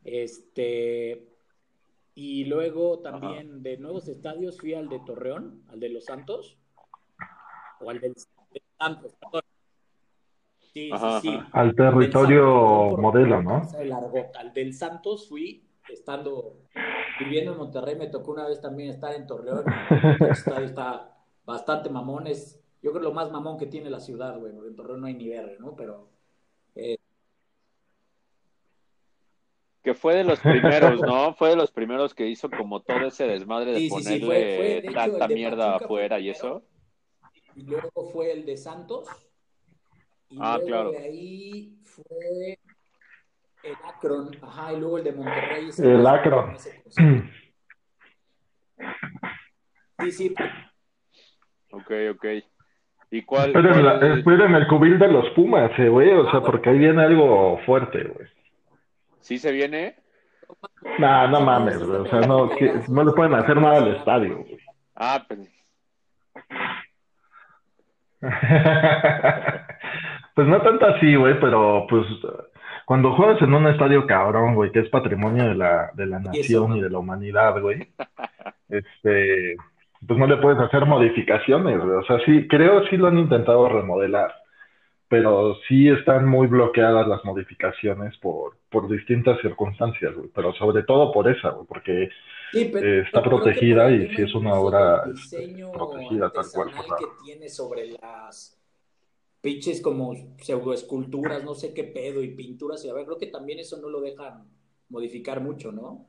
Este, 0.04 1.28
y 2.14 2.44
luego 2.44 2.98
también 2.98 3.62
de 3.62 3.78
nuevos 3.78 4.08
estadios 4.08 4.58
fui 4.58 4.74
al 4.74 4.88
de 4.88 4.98
Torreón, 5.00 5.62
al 5.68 5.78
de 5.78 5.88
Los 5.88 6.04
Santos, 6.04 6.58
o 7.80 7.88
al 7.88 8.00
del, 8.00 8.14
Santos, 8.78 9.14
perdón. 9.14 9.42
Sí, 10.72 10.90
Ajá, 10.92 11.20
sí, 11.20 11.28
sí. 11.28 11.36
Al 11.52 11.74
Santos, 11.74 11.76
territorio 11.76 12.96
modelo, 12.98 13.42
¿no? 13.42 13.62
el 13.78 13.92
Argot. 13.92 14.36
Al 14.36 14.52
del 14.52 14.74
Santos 14.74 15.28
fui 15.28 15.64
estando 15.88 16.56
viviendo 17.20 17.52
en 17.52 17.58
Monterrey, 17.58 17.94
me 17.96 18.08
tocó 18.08 18.32
una 18.32 18.48
vez 18.48 18.60
también 18.60 18.90
estar 18.90 19.14
en 19.14 19.26
Torreón. 19.26 19.64
El 20.20 20.30
estadio 20.30 20.66
está 20.66 21.16
bastante 21.44 21.90
mamón, 21.90 22.26
es 22.26 22.60
yo 22.82 22.90
creo 22.90 23.02
lo 23.02 23.12
más 23.12 23.30
mamón 23.30 23.58
que 23.58 23.66
tiene 23.66 23.90
la 23.90 24.00
ciudad, 24.00 24.38
güey, 24.38 24.52
porque 24.52 24.70
en 24.70 24.76
Torreón 24.76 25.00
no 25.02 25.06
hay 25.06 25.14
ni 25.14 25.28
verga, 25.28 25.54
¿no? 25.60 25.76
Pero 25.76 26.08
eh, 26.74 26.96
Que 29.82 29.94
fue 29.94 30.14
de 30.14 30.24
los 30.24 30.38
primeros, 30.40 31.00
¿no? 31.02 31.34
Fue 31.34 31.50
de 31.50 31.56
los 31.56 31.70
primeros 31.72 32.14
que 32.14 32.26
hizo 32.28 32.48
como 32.50 32.80
todo 32.82 33.06
ese 33.06 33.26
desmadre 33.26 33.72
de 33.72 33.78
Sí, 33.78 33.90
sí, 33.90 33.96
sí, 33.96 34.02
ponerle 34.04 34.26
fue- 34.26 34.56
fue, 34.56 34.64
de 34.64 34.78
hecho, 34.78 34.92
tanta 34.94 35.28
mierda 35.28 35.76
afuera 35.76 36.18
y 36.20 36.30
eso. 36.30 36.62
y 37.56 37.62
luego 37.64 37.90
fue 38.12 38.32
el 38.32 38.46
de 38.46 38.56
Santos. 38.56 39.08
Y 40.30 40.36
Ah, 40.40 40.54
luego 40.56 40.66
claro. 40.68 40.90
de 40.92 40.98
ahí 40.98 41.76
fue 41.84 42.58
el 43.64 43.76
Akron, 43.84 44.30
ajá, 44.40 44.72
y 44.72 44.80
luego 44.80 44.98
el 44.98 45.04
de 45.04 45.12
Monterrey. 45.12 45.70
El 45.78 46.06
Akron. 46.06 46.56
Sí, 46.58 46.70
sí, 50.12 50.34
Ok, 51.70 51.90
ok. 52.14 52.24
¿Y 53.10 53.22
cuál? 53.22 53.54
Esperen 53.54 54.54
el 54.54 54.66
cubil 54.68 54.98
de 54.98 55.08
los 55.08 55.28
Pumas, 55.30 55.70
eh, 55.78 55.88
güey. 55.88 56.10
O 56.12 56.30
sea, 56.30 56.40
porque 56.40 56.70
ahí 56.70 56.78
viene 56.78 57.02
algo 57.02 57.58
fuerte, 57.66 58.04
güey. 58.04 58.28
¿Sí 59.22 59.38
se 59.38 59.50
viene? 59.52 59.96
Nah, 60.98 61.26
no 61.28 61.40
mames, 61.40 61.82
güey. 61.82 62.00
O 62.00 62.06
sea, 62.06 62.20
no, 62.20 62.50
que- 62.50 62.82
no 62.88 63.04
le 63.04 63.12
pueden 63.12 63.34
hacer 63.34 63.56
nada 63.56 63.78
al 63.78 63.96
estadio, 63.96 64.38
güey. 64.38 64.58
Ah, 64.94 65.24
pues, 65.26 65.48
Pues 70.34 70.48
no 70.48 70.62
tanto 70.62 70.86
así, 70.86 71.14
güey, 71.14 71.38
pero 71.40 71.86
pues 71.90 72.06
cuando 72.86 73.14
juegas 73.14 73.40
en 73.42 73.52
un 73.52 73.66
estadio 73.66 74.06
cabrón, 74.06 74.54
güey, 74.54 74.72
que 74.72 74.80
es 74.80 74.88
patrimonio 74.88 75.44
de 75.44 75.54
la, 75.54 75.90
de 75.94 76.06
la 76.06 76.20
nación 76.20 76.76
y 76.76 76.80
de 76.80 76.88
la 76.90 76.98
humanidad, 76.98 77.60
güey, 77.60 77.88
este, 78.70 79.56
pues 80.06 80.18
no 80.18 80.26
le 80.26 80.38
puedes 80.38 80.58
hacer 80.58 80.86
modificaciones, 80.86 81.78
güey. 81.78 81.96
O 81.96 82.04
sea, 82.04 82.18
sí, 82.24 82.48
creo 82.48 82.82
sí 82.86 82.96
lo 82.96 83.08
han 83.08 83.18
intentado 83.18 83.68
remodelar, 83.68 84.32
pero 85.12 85.58
sí 85.68 85.90
están 85.90 86.26
muy 86.26 86.46
bloqueadas 86.46 87.06
las 87.06 87.22
modificaciones 87.22 88.16
por, 88.16 88.56
por 88.70 88.88
distintas 88.88 89.38
circunstancias, 89.42 90.14
güey, 90.14 90.30
pero 90.34 90.54
sobre 90.54 90.84
todo 90.84 91.12
por 91.12 91.30
esa, 91.30 91.50
güey, 91.50 91.66
porque 91.66 92.08
Sí, 92.50 92.70
pero- 92.72 92.86
eh, 92.86 93.00
está 93.02 93.22
pero 93.22 93.36
protegida 93.36 93.84
por 93.84 93.92
y 93.92 94.16
sí 94.16 94.22
es 94.22 94.34
una 94.34 94.54
obra 94.54 95.02
este, 95.14 95.36
diseño 95.40 95.70
protegida 95.70 96.32
tal 96.32 96.44
cual. 96.54 96.70
sea. 96.72 96.96
que 96.98 97.04
tiene 97.26 97.50
sobre 97.50 97.88
las 97.88 98.58
pinches 99.42 99.82
como 99.82 100.14
pseudoesculturas, 100.38 101.44
no 101.44 101.52
sé 101.52 101.74
qué 101.74 101.84
pedo, 101.84 102.22
y 102.22 102.28
pinturas, 102.28 102.82
y 102.82 102.88
a 102.88 102.94
ver, 102.94 103.04
creo 103.04 103.18
que 103.18 103.26
también 103.26 103.58
eso 103.58 103.76
no 103.82 103.90
lo 103.90 104.00
dejan 104.00 104.44
modificar 104.88 105.42
mucho, 105.42 105.72
¿no? 105.72 106.06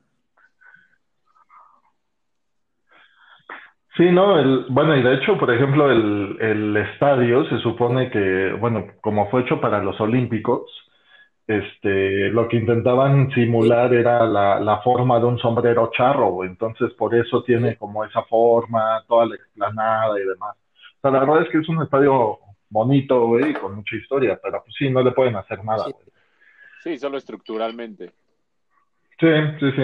Sí, 3.96 4.10
no, 4.10 4.38
el, 4.38 4.66
bueno, 4.70 4.96
y 4.96 5.02
de 5.02 5.14
hecho, 5.14 5.38
por 5.38 5.52
ejemplo, 5.52 5.90
el, 5.90 6.36
el 6.40 6.76
estadio 6.76 7.44
se 7.48 7.58
supone 7.58 8.10
que, 8.10 8.52
bueno, 8.58 8.86
como 9.00 9.30
fue 9.30 9.42
hecho 9.42 9.60
para 9.60 9.82
los 9.82 10.00
Olímpicos, 10.00 10.62
este, 11.46 12.30
lo 12.30 12.48
que 12.48 12.56
intentaban 12.56 13.30
simular 13.32 13.92
era 13.94 14.26
la, 14.26 14.58
la 14.60 14.80
forma 14.82 15.20
de 15.20 15.26
un 15.26 15.38
sombrero 15.38 15.90
charro. 15.96 16.44
Entonces, 16.44 16.92
por 16.94 17.14
eso 17.14 17.44
tiene 17.44 17.76
como 17.76 18.04
esa 18.04 18.22
forma, 18.24 19.04
toda 19.06 19.26
la 19.26 19.36
explanada 19.36 20.18
y 20.20 20.24
demás. 20.26 20.56
O 20.98 21.00
sea, 21.02 21.10
la 21.12 21.20
verdad 21.20 21.42
es 21.42 21.50
que 21.50 21.58
es 21.58 21.68
un 21.68 21.82
estadio 21.82 22.38
bonito, 22.70 23.26
güey, 23.28 23.54
con 23.54 23.76
mucha 23.76 23.96
historia, 23.96 24.40
pero 24.42 24.62
pues 24.64 24.74
sí, 24.76 24.90
no 24.90 25.02
le 25.02 25.12
pueden 25.12 25.36
hacer 25.36 25.62
nada, 25.64 25.88
güey. 25.88 26.04
sí, 26.78 26.98
solo 26.98 27.18
estructuralmente. 27.18 28.12
Sí, 29.20 29.28
sí, 29.60 29.72
sí. 29.72 29.82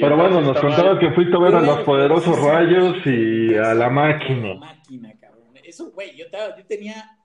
Pero 0.00 0.16
bueno, 0.16 0.40
nos 0.40 0.56
está 0.56 0.60
contaba 0.60 0.90
mal. 0.94 0.98
que 0.98 1.10
fuiste 1.12 1.36
a 1.36 1.38
ver 1.40 1.54
a 1.54 1.60
los 1.60 1.80
poderosos 1.80 2.38
rayos 2.40 2.96
y 3.06 3.54
a 3.54 3.62
la 3.68 3.74
La 3.74 3.90
máquina. 3.90 4.54
máquina, 4.54 5.12
cabrón. 5.20 5.44
Eso, 5.62 5.90
güey, 5.92 6.16
yo, 6.16 6.24
tenía 6.66 7.18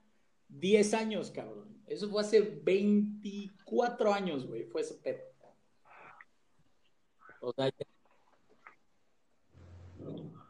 10 0.48 0.94
años, 0.94 1.30
cabrón. 1.30 1.68
Eso 1.86 2.08
fue 2.08 2.20
hace 2.22 2.40
24 2.62 4.12
años, 4.14 4.46
güey, 4.46 4.64
fue 4.64 4.82
ese 4.82 4.94
pedo. 4.94 5.20
O 7.40 7.52
sea, 7.52 7.70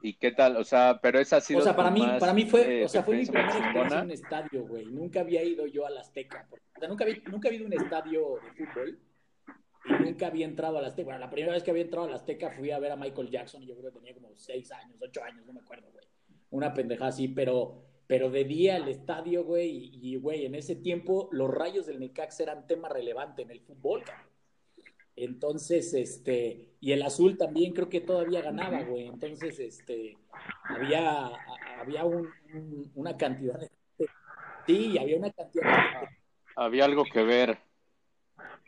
¿Y 0.03 0.15
qué 0.15 0.33
tal? 0.33 0.57
O 0.57 0.65
sea, 0.65 0.99
pero 1.03 1.19
esa 1.19 1.37
ha 1.37 1.41
sido 1.41 1.61
O 1.61 1.63
sea, 1.63 1.77
para 1.77 1.91
mí, 1.91 2.01
más, 2.01 2.19
para 2.19 2.33
mí 2.33 2.47
fue, 2.47 2.81
eh, 2.81 2.85
o 2.85 2.89
sea, 2.89 3.03
fue 3.03 3.17
mi 3.17 3.27
primera 3.27 3.49
experiencia 3.51 3.99
en 3.99 4.05
un 4.05 4.11
estadio, 4.11 4.67
güey. 4.67 4.87
Nunca 4.87 5.21
había 5.21 5.43
ido 5.45 5.67
yo 5.67 5.85
al 5.87 5.99
Azteca. 5.99 6.47
porque- 6.49 6.65
o 6.77 6.81
sea, 6.81 6.89
nunca 6.89 7.05
había, 7.05 7.17
nunca 7.31 7.49
había 7.49 7.59
ido 7.61 7.67
a 7.67 7.77
un 7.77 7.83
estadio 7.85 8.39
de 8.43 8.65
fútbol 8.65 8.99
nunca 9.85 10.27
había 10.27 10.47
entrado 10.47 10.79
al 10.79 10.85
Azteca. 10.85 11.07
Bueno, 11.07 11.21
la 11.21 11.31
primera 11.31 11.55
vez 11.55 11.63
que 11.63 11.71
había 11.71 11.83
entrado 11.85 12.07
al 12.07 12.15
Azteca 12.15 12.51
fui 12.51 12.71
a 12.71 12.79
ver 12.79 12.93
a 12.93 12.97
Michael 12.97 13.31
Jackson 13.31 13.63
y 13.63 13.67
yo 13.67 13.77
creo 13.77 13.93
que 13.93 13.99
tenía 13.99 14.15
como 14.15 14.31
6 14.37 14.73
años, 14.73 14.97
8 15.01 15.23
años, 15.25 15.47
no 15.47 15.53
me 15.53 15.61
acuerdo, 15.61 15.89
güey. 15.93 16.05
Una 16.51 16.75
pendejada 16.75 17.11
así, 17.11 17.29
pero, 17.29 17.83
pero 18.07 18.31
de 18.31 18.45
día 18.45 18.77
al 18.77 18.89
estadio, 18.89 19.45
güey, 19.45 19.71
y, 19.71 20.15
y, 20.15 20.17
güey, 20.17 20.45
en 20.47 20.55
ese 20.55 20.77
tiempo 20.77 21.29
los 21.33 21.49
rayos 21.51 21.87
del 21.87 22.01
Necaxa 22.01 22.43
eran 22.43 22.67
tema 22.67 22.89
relevante 22.89 23.43
en 23.43 23.51
el 23.51 23.61
fútbol, 23.61 24.03
cabrón. 24.05 24.27
Entonces, 25.17 25.93
este, 25.95 26.71
y 26.81 26.93
el 26.93 27.03
azul 27.03 27.37
también 27.37 27.73
creo 27.75 27.89
que 27.89 28.01
todavía 28.01 28.41
ganaba, 28.41 28.83
güey. 28.85 29.07
Entonces, 29.07 29.59
este, 29.59 30.17
había, 30.65 31.27
a- 31.27 31.37
había 31.81 32.05
un- 32.05 32.29
un- 32.55 32.91
una 32.95 33.17
cantidad 33.17 33.59
de. 33.59 33.71
Sí, 34.67 34.97
había 34.99 35.17
una 35.19 35.31
cantidad 35.31 35.65
de. 35.65 36.09
Había 36.57 36.85
algo 36.87 37.05
que 37.05 37.23
ver. 37.23 37.59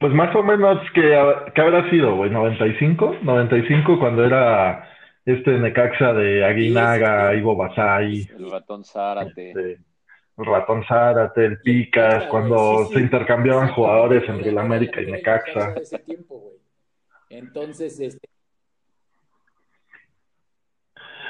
Pues 0.02 0.12
más 0.14 0.34
o 0.34 0.42
menos 0.42 0.80
que, 0.94 1.16
que 1.54 1.60
habrá 1.60 1.88
sido, 1.88 2.16
güey, 2.16 2.28
95, 2.28 3.18
95 3.22 4.00
cuando 4.00 4.24
era 4.24 4.90
este 5.24 5.52
Necaxa 5.52 6.12
de 6.12 6.44
Aguinaga, 6.44 7.32
Ivo 7.36 7.54
Basay, 7.54 8.28
El 8.36 8.50
ratón 8.50 8.82
Zárate. 8.84 9.50
este, 9.50 9.78
el 10.38 10.44
Ratón 10.44 10.82
Zárate, 10.88 11.44
el 11.44 11.60
Picas, 11.60 12.24
cuando 12.24 12.86
se 12.86 12.98
intercambiaban 12.98 13.68
jugadores 13.68 14.28
entre 14.28 14.50
el 14.50 14.58
América 14.58 15.00
y 15.00 15.06
Necaxa. 15.06 15.74
ese 15.80 16.00
tiempo, 16.00 16.36
güey. 16.36 16.56
Entonces, 17.30 18.00
este, 18.00 18.28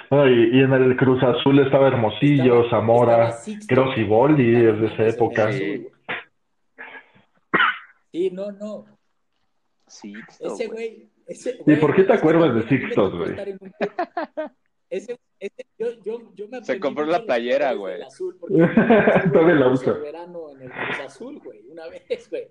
Bueno, 0.09 0.31
y, 0.31 0.57
y 0.57 0.61
en 0.63 0.73
el 0.73 0.97
Cruz 0.97 1.23
Azul 1.23 1.59
estaba 1.59 1.89
Hermosillo, 1.89 2.71
Zamora, 2.71 3.35
creo 3.69 3.95
Siboldi 3.95 4.57
es 4.57 4.81
de 4.81 4.87
esa 4.87 5.09
época. 5.09 5.51
Sí, 8.13 8.31
no, 8.31 8.53
no. 8.53 8.87
Sixto, 9.89 10.55
Ese 10.55 10.67
güey. 10.69 10.89
güey, 10.97 11.11
ese 11.27 11.59
¿Y 11.67 11.77
por 11.77 11.95
qué 11.95 12.05
te 12.05 12.13
acuerdas 12.13 12.55
de 12.55 12.63
Sixtos, 12.69 13.15
güey? 13.17 13.31
un- 13.33 13.73
Ese, 14.89 15.19
ese, 15.41 15.67
yo, 15.79 15.91
yo, 16.05 16.33
yo 16.35 16.49
me 16.49 16.63
Se 16.65 16.79
compró 16.79 17.05
la 17.07 17.25
playera, 17.25 17.73
güey. 17.73 18.01
Todavía 19.33 19.55
la 19.55 19.69
usa. 19.71 19.93
verano 19.95 20.51
en 20.51 20.63
el 20.63 20.71
Cruz 20.71 21.01
Azul, 21.05 21.39
güey, 21.43 21.67
una 21.69 21.89
vez, 22.09 22.29
güey. 22.31 22.49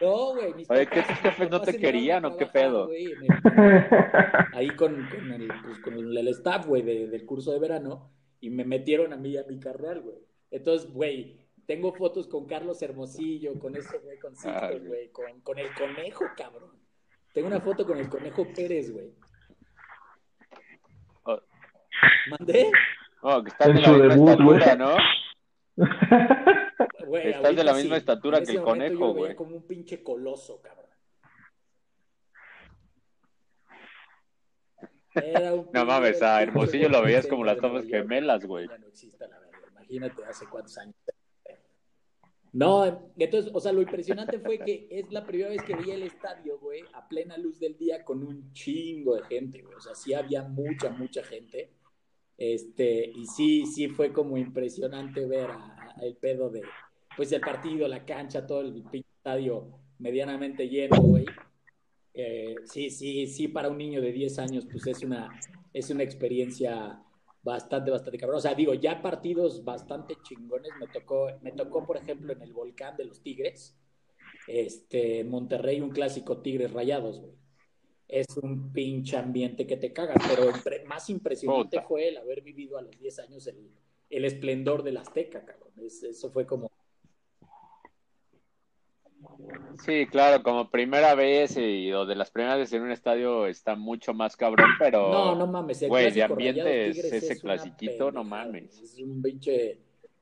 No, 0.00 0.32
güey, 0.34 0.54
mis 0.54 0.70
Oye, 0.70 0.86
¿qué 0.86 1.02
tus 1.02 1.16
jefes 1.18 1.50
no 1.50 1.60
te 1.60 1.76
querían 1.76 2.24
o 2.24 2.36
qué 2.36 2.46
pedo? 2.46 2.86
güey, 2.86 3.04
el- 3.12 3.26
ahí 4.54 4.70
con, 4.70 4.94
con, 5.08 5.32
el, 5.32 5.48
pues, 5.62 5.78
con 5.80 5.94
el 5.94 6.28
staff, 6.28 6.66
güey, 6.66 6.82
de- 6.82 7.08
del 7.08 7.26
curso 7.26 7.52
de 7.52 7.58
verano, 7.58 8.10
y 8.40 8.48
me 8.50 8.64
metieron 8.64 9.12
a 9.12 9.16
mí 9.16 9.30
y 9.30 9.36
a 9.36 9.44
mi 9.44 9.60
carnal, 9.60 10.00
güey. 10.00 10.16
Entonces, 10.50 10.90
güey, 10.90 11.39
tengo 11.70 11.92
fotos 11.94 12.26
con 12.26 12.46
Carlos 12.48 12.82
Hermosillo, 12.82 13.56
con 13.60 13.76
ese 13.76 13.96
güey, 13.98 14.18
con 14.18 14.32
Ah, 14.44 14.70
Sixto, 14.70 14.88
güey. 14.88 15.08
con, 15.12 15.40
con 15.42 15.56
el 15.56 15.72
conejo, 15.72 16.24
cabrón. 16.36 16.72
Tengo 17.32 17.46
una 17.46 17.60
foto 17.60 17.86
con 17.86 17.96
el 17.98 18.08
conejo 18.08 18.44
Pérez, 18.52 18.90
güey. 18.92 19.14
Oh. 21.22 21.40
¿Mandé? 22.28 22.72
Oh, 23.22 23.40
que 23.44 23.50
estás 23.50 23.68
En 23.68 23.74
de 23.76 23.80
la 23.82 23.86
su 23.86 23.92
misma 23.92 24.30
debut, 24.32 24.44
güey. 24.44 24.58
estatura, 24.58 24.74
¿no? 24.84 24.96
Güey, 27.06 27.28
Estás 27.30 27.54
de 27.54 27.62
la 27.64 27.72
misma 27.74 27.94
sí. 27.94 27.98
estatura 28.00 28.38
En 28.38 28.44
que 28.46 28.50
el 28.50 28.62
conejo, 28.62 28.94
lo 28.98 29.14
veía 29.14 29.26
güey. 29.26 29.36
como 29.36 29.54
un 29.54 29.66
pinche 29.68 30.02
coloso, 30.02 30.60
cabrón. 30.60 30.90
Era 35.14 35.54
un 35.54 35.68
No 35.72 35.84
mames, 35.86 36.20
a 36.20 36.42
Hermosillo 36.42 36.88
lo 36.88 37.00
veías 37.02 37.28
como 37.28 37.44
las 37.44 37.58
York. 37.60 37.86
Gemelas, 37.88 38.44
güey. 38.44 38.66
Ya 38.68 38.76
no 38.78 38.86
existe 38.88 39.28
la 39.28 39.38
verga. 39.38 39.58
Imagínate 39.70 40.24
hace 40.24 40.46
cuántos 40.48 40.76
años. 40.78 40.96
No, 42.52 43.12
entonces, 43.16 43.52
o 43.54 43.60
sea, 43.60 43.72
lo 43.72 43.80
impresionante 43.80 44.40
fue 44.40 44.58
que 44.58 44.88
es 44.90 45.10
la 45.12 45.24
primera 45.24 45.50
vez 45.50 45.62
que 45.62 45.76
vi 45.76 45.92
el 45.92 46.02
estadio, 46.02 46.58
güey, 46.58 46.82
a 46.94 47.06
plena 47.08 47.36
luz 47.38 47.60
del 47.60 47.76
día 47.76 48.04
con 48.04 48.24
un 48.24 48.52
chingo 48.52 49.14
de 49.14 49.22
gente, 49.22 49.62
güey. 49.62 49.74
O 49.74 49.80
sea, 49.80 49.94
sí 49.94 50.14
había 50.14 50.42
mucha, 50.42 50.90
mucha 50.90 51.22
gente. 51.22 51.70
Este, 52.36 53.12
y 53.14 53.26
sí, 53.26 53.66
sí 53.66 53.88
fue 53.88 54.12
como 54.12 54.36
impresionante 54.36 55.26
ver 55.26 55.50
a- 55.50 55.94
el 56.02 56.16
pedo 56.16 56.50
de, 56.50 56.62
pues, 57.16 57.30
el 57.32 57.40
partido, 57.40 57.86
la 57.86 58.04
cancha, 58.04 58.46
todo 58.46 58.62
el 58.62 58.82
estadio 58.92 59.68
medianamente 59.98 60.68
lleno, 60.68 60.96
güey. 61.00 61.26
Eh, 62.14 62.56
sí, 62.64 62.90
sí, 62.90 63.26
sí, 63.26 63.48
para 63.48 63.68
un 63.68 63.78
niño 63.78 64.00
de 64.00 64.10
10 64.12 64.38
años, 64.38 64.66
pues 64.70 64.86
es 64.86 65.04
una, 65.04 65.38
es 65.72 65.90
una 65.90 66.02
experiencia 66.02 67.00
bastante, 67.42 67.90
bastante 67.90 68.18
cabrón. 68.18 68.38
O 68.38 68.40
sea, 68.40 68.54
digo, 68.54 68.74
ya 68.74 69.00
partidos 69.02 69.64
bastante 69.64 70.16
chingones. 70.22 70.72
Me 70.78 70.86
tocó, 70.88 71.28
me 71.42 71.52
tocó, 71.52 71.86
por 71.86 71.96
ejemplo, 71.96 72.32
en 72.32 72.42
el 72.42 72.52
volcán 72.52 72.96
de 72.96 73.04
los 73.04 73.22
Tigres, 73.22 73.76
este, 74.46 75.20
en 75.20 75.30
Monterrey, 75.30 75.80
un 75.80 75.90
clásico 75.90 76.40
Tigres 76.42 76.72
Rayados, 76.72 77.20
güey. 77.20 77.32
Es 78.08 78.26
un 78.42 78.72
pinche 78.72 79.16
ambiente 79.16 79.66
que 79.66 79.76
te 79.76 79.92
cagas, 79.92 80.16
pero 80.28 80.50
más 80.86 81.08
impresionante 81.10 81.76
fue 81.86 82.08
el 82.08 82.16
haber 82.16 82.40
vivido 82.42 82.76
a 82.76 82.82
los 82.82 82.98
10 82.98 83.20
años 83.20 83.46
el, 83.46 83.70
el 84.10 84.24
esplendor 84.24 84.82
del 84.82 84.96
Azteca, 84.96 85.44
cabrón. 85.44 85.72
Es- 85.84 86.02
eso 86.02 86.28
fue 86.30 86.44
como, 86.44 86.69
Sí, 89.84 90.06
claro, 90.06 90.42
como 90.42 90.70
primera 90.70 91.14
vez 91.14 91.56
y 91.56 91.92
o 91.92 92.04
de 92.06 92.14
las 92.14 92.30
primeras 92.30 92.58
veces 92.58 92.74
en 92.74 92.82
un 92.82 92.90
estadio 92.92 93.46
está 93.46 93.76
mucho 93.76 94.12
más 94.12 94.36
cabrón, 94.36 94.70
pero 94.78 95.10
No, 95.10 95.34
no 95.34 95.46
mames. 95.46 95.86
güey, 95.88 96.10
de 96.12 96.22
ambiente 96.22 96.88
es 96.88 96.98
ese 97.04 97.32
es 97.34 97.40
clasiquito, 97.40 98.10
no 98.12 98.24
mames. 98.24 98.78
Es 98.78 98.98
un 99.00 99.22
pinche 99.22 99.78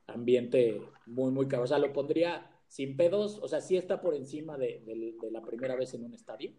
ambiente 0.07 0.81
muy, 1.07 1.31
muy 1.32 1.49
caro. 1.49 1.65
O 1.65 1.66
sea, 1.66 1.78
lo 1.78 1.93
pondría 1.93 2.51
sin 2.69 2.97
pedos. 2.97 3.39
O 3.43 3.49
sea, 3.49 3.61
sí 3.61 3.77
está 3.77 4.01
por 4.01 4.15
encima 4.15 4.57
de, 4.57 4.82
de- 4.86 5.15
de 5.20 5.31
la 5.31 5.43
primera 5.43 5.74
vez 5.74 5.93
en 5.95 6.05
un 6.05 6.15
estadio. 6.15 6.53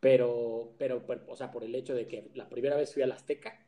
Pero, 0.00 0.74
pero, 0.78 1.04
pero, 1.06 1.22
o 1.28 1.34
sea, 1.36 1.50
por 1.50 1.64
el 1.64 1.74
hecho 1.74 1.94
de 1.94 2.06
que 2.06 2.30
la 2.34 2.48
primera 2.48 2.76
vez 2.76 2.92
fui 2.94 3.02
al 3.02 3.10
Azteca, 3.12 3.66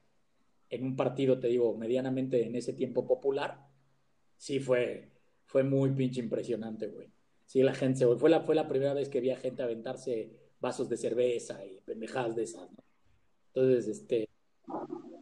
en 0.68 0.84
un 0.84 0.94
partido, 0.96 1.40
te 1.40 1.48
digo, 1.48 1.76
medianamente 1.76 2.44
en 2.46 2.54
ese 2.54 2.72
tiempo 2.72 3.06
popular, 3.06 3.66
sí 4.36 4.60
fue, 4.60 5.08
Fue 5.46 5.64
muy 5.64 5.90
pinche 5.90 6.20
impresionante, 6.20 6.86
güey. 6.86 7.08
Sí, 7.50 7.64
la 7.64 7.74
gente, 7.74 7.98
se- 7.98 8.16
fue 8.16 8.30
la, 8.30 8.42
fue 8.42 8.54
la 8.54 8.68
primera 8.68 8.94
vez 8.94 9.08
que 9.08 9.18
vi 9.20 9.30
a 9.30 9.36
gente 9.36 9.60
aventarse 9.64 10.30
vasos 10.60 10.88
de 10.88 10.96
cerveza 10.96 11.64
y 11.66 11.80
pendejadas 11.80 12.36
de 12.36 12.44
esas, 12.44 12.70
¿no? 12.70 12.78
Entonces, 13.52 13.88
este, 13.88 14.28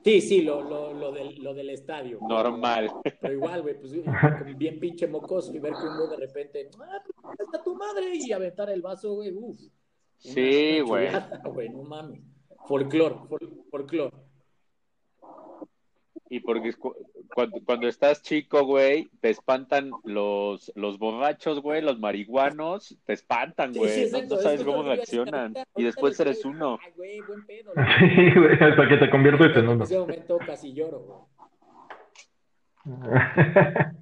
sí, 0.05 0.21
sí, 0.21 0.43
lo, 0.43 0.61
lo, 0.63 0.93
lo, 0.93 1.11
del, 1.11 1.43
lo 1.43 1.55
del 1.55 1.71
estadio. 1.71 2.19
Normal. 2.21 2.91
Pero 3.19 3.33
igual, 3.33 3.63
güey, 3.63 3.81
pues 3.81 3.95
bien 4.59 4.79
pinche 4.79 5.07
mocoso 5.07 5.55
y 5.55 5.59
ver 5.59 5.73
que 5.73 5.87
uno 5.87 6.07
de 6.07 6.17
repente, 6.19 6.69
ah, 6.79 7.03
pues, 7.23 7.41
está 7.41 7.63
tu 7.63 7.75
madre 7.75 8.15
y 8.15 8.31
aventar 8.33 8.69
el 8.69 8.83
vaso, 8.83 9.15
güey, 9.15 9.33
uff. 9.33 9.59
Sí, 10.19 10.81
güey. 10.81 11.09
No 11.73 11.83
mames. 11.85 12.21
Folclor, 12.67 13.27
fol- 13.27 13.65
folclor. 13.71 14.13
Y 16.31 16.41
porque 16.41 16.75
cu- 16.75 16.95
cuando, 17.35 17.59
cuando 17.65 17.89
estás 17.89 18.23
chico, 18.23 18.65
güey, 18.65 19.09
te 19.21 19.31
espantan 19.31 19.91
los, 20.05 20.71
los 20.75 20.99
borrachos, 20.99 21.61
güey, 21.63 21.81
los 21.81 21.99
marihuanos, 21.99 22.97
te 23.07 23.15
espantan, 23.15 23.73
güey. 23.73 24.07
sí, 24.09 24.11
no, 24.13 24.37
sabes 24.37 24.61
es 24.61 24.67
cómo 24.67 24.83
reaccionan. 24.83 25.55
Y 25.77 25.85
después 25.85 26.21
eres 26.21 26.45
uno. 26.45 26.79
Ay, 26.85 26.93
güey, 26.97 27.21
buen 27.23 27.47
pedo. 27.47 27.73
Sí, 27.99 28.39
güey, 28.39 28.53
hasta 28.61 28.89
que 28.89 28.97
te 28.99 29.11
conviertes 29.11 29.57
en 29.57 29.65
En 29.65 29.69
uno. 29.71 29.85
ese 29.85 29.99
momento 29.99 30.39
casi 30.45 30.73
lloro, 30.75 31.01
güey. 31.01 31.19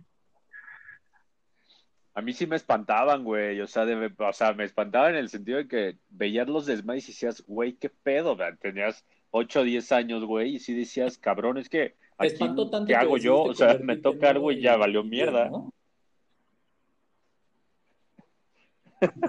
A 2.15 2.23
mí 2.23 2.32
sí 2.32 2.47
me 2.47 2.57
espantaban, 2.57 3.24
güey. 3.24 3.61
O 3.61 3.66
sea, 3.66 3.85
de- 3.85 4.11
o 4.19 4.32
sea, 4.32 4.53
me 4.55 4.65
espantaban 4.65 5.11
en 5.12 5.19
el 5.19 5.28
sentido 5.28 5.59
de 5.59 5.69
que 5.69 5.98
veías 6.09 6.48
los 6.48 6.65
desmayos 6.65 7.05
y 7.09 7.12
decías, 7.12 7.44
güey, 7.47 7.74
qué 7.74 7.90
pedo? 7.90 8.36
Tenías 8.59 9.05
8 9.31 9.61
o 9.61 9.65
10 9.65 9.93
años, 9.93 10.24
güey, 10.24 10.55
y 10.55 10.59
sí 10.59 10.73
decías, 10.74 11.19
cabrón, 11.19 11.59
es 11.59 11.69
que 11.69 11.94
Te 12.18 12.24
aquí, 12.26 12.34
espantó 12.34 12.70
tanto 12.70 12.86
¿qué 12.86 12.93
que 12.93 12.97
hago 12.97 13.16
yo? 13.18 13.43
O 13.43 13.55
sea, 13.55 13.78
me 13.82 13.97
toca 13.97 14.30
algo 14.30 14.51
y 14.52 14.60
ya 14.60 14.76
valió 14.76 15.05
mierda. 15.05 15.48
¿no? 15.51 15.72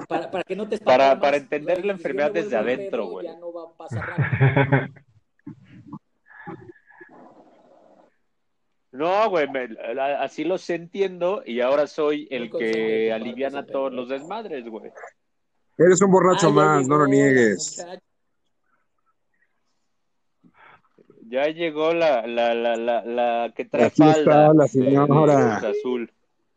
Para, 0.08 0.32
para 0.32 0.44
que 0.44 0.56
no 0.56 0.68
te 0.70 0.78
Para- 0.78 1.20
para 1.20 1.38
entender 1.38 1.84
la 1.86 1.92
enfermedad 1.94 2.32
me 2.32 2.42
desde 2.42 2.56
adentro, 2.56 3.08
güey. 3.08 3.28
Ya 3.28 3.38
no 3.38 3.52
va 3.52 3.64
a 3.64 3.78
pasar 3.78 4.20
nada. 4.20 4.90
No, 8.90 9.30
güey, 9.30 9.48
me- 9.50 9.68
así 10.20 10.44
los 10.44 10.68
entiendo 10.70 11.44
y 11.46 11.60
ahora 11.60 11.86
soy 11.86 12.28
el 12.32 12.50
que 12.50 13.12
aliviana 13.12 13.64
todos 13.66 13.94
los 13.94 14.10
desmadres, 14.10 14.68
güey. 14.68 14.92
Eres 15.78 16.02
un 16.02 16.10
borracho 16.10 16.52
más, 16.52 16.88
no 16.88 16.98
lo 16.98 17.06
niegues. 17.06 17.78
muchacha. 17.78 18.02
Ya 21.30 21.48
llegó 21.48 21.94
la, 21.94 22.26
la, 22.26 22.54
la, 22.54 22.76
la, 22.78 23.04
la 23.04 23.54
que 23.56 23.66
trae 23.66 23.86
Aquí 23.86 24.02
está 24.02 24.14
falda 24.14 24.54
la 24.54 24.54
de- 24.54 24.60
de 24.64 24.68
señora. 24.70 25.60
Cruz 25.60 25.76
Azul. 25.78 26.12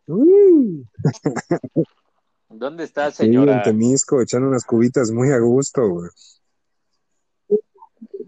Uy, 0.06 0.86
¿Dónde 2.48 2.84
está, 2.84 3.10
sí, 3.10 3.24
en 3.24 3.28
señora? 3.32 3.62
Temisco, 3.62 4.20
echando 4.20 4.48
unas 4.48 4.64
cubitas 4.64 5.10
muy 5.10 5.30
a 5.32 5.38
gusto, 5.38 5.88
güey. 5.88 6.10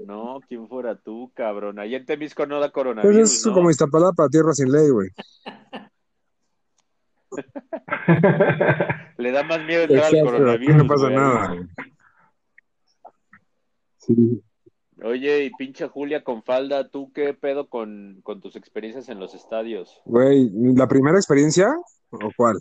No, 0.07 0.41
¿quién 0.49 0.69
fuera 0.69 0.97
tú, 0.97 1.31
cabrón? 1.35 1.79
Allá 1.79 1.97
en 1.97 2.07
Temisco 2.07 2.45
no 2.47 2.57
da 2.57 2.67
Pues 2.67 2.73
coronavirus, 2.73 3.33
es 3.33 3.47
¿no? 3.47 3.53
como 3.55 3.71
Iztapalapa, 3.71 4.29
tierra 4.29 4.53
sin 4.53 4.71
ley, 4.73 4.91
güey. 4.91 5.09
Le 9.19 9.33
da 9.33 9.43
más 9.45 9.65
miedo 9.65 9.83
entrar 9.83 10.05
al 10.05 10.15
Exacto, 10.15 10.29
aquí 10.29 10.67
coronavirus, 10.67 10.77
no 10.77 10.87
pasa 10.87 11.05
güey. 11.05 11.15
nada. 11.17 11.49
güey. 11.49 11.67
Sí. 13.99 14.43
Oye, 15.05 15.45
y 15.45 15.51
pinche 15.51 15.89
Julia 15.89 16.23
con 16.23 16.43
falda, 16.43 16.89
¿tú 16.89 17.13
qué 17.13 17.35
pedo 17.35 17.69
con, 17.69 18.21
con 18.23 18.41
tus 18.41 18.55
experiencias 18.57 19.09
en 19.09 19.19
los 19.19 19.35
estadios? 19.35 20.01
Güey, 20.05 20.51
¿la 20.77 20.87
primera 20.87 21.17
experiencia 21.17 21.75
o 22.11 22.19
cuál? 22.37 22.59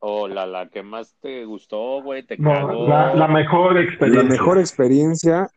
O 0.00 0.28
la, 0.28 0.46
la 0.46 0.68
que 0.68 0.82
más 0.84 1.16
te 1.20 1.44
gustó, 1.44 2.00
güey, 2.02 2.22
te 2.22 2.38
No, 2.38 2.50
cagó. 2.52 2.88
la, 2.88 3.14
la 3.14 3.26
mejor 3.26 3.74
La 3.74 3.80
experiencia. 3.82 4.28
mejor 4.30 4.58
experiencia, 4.58 5.48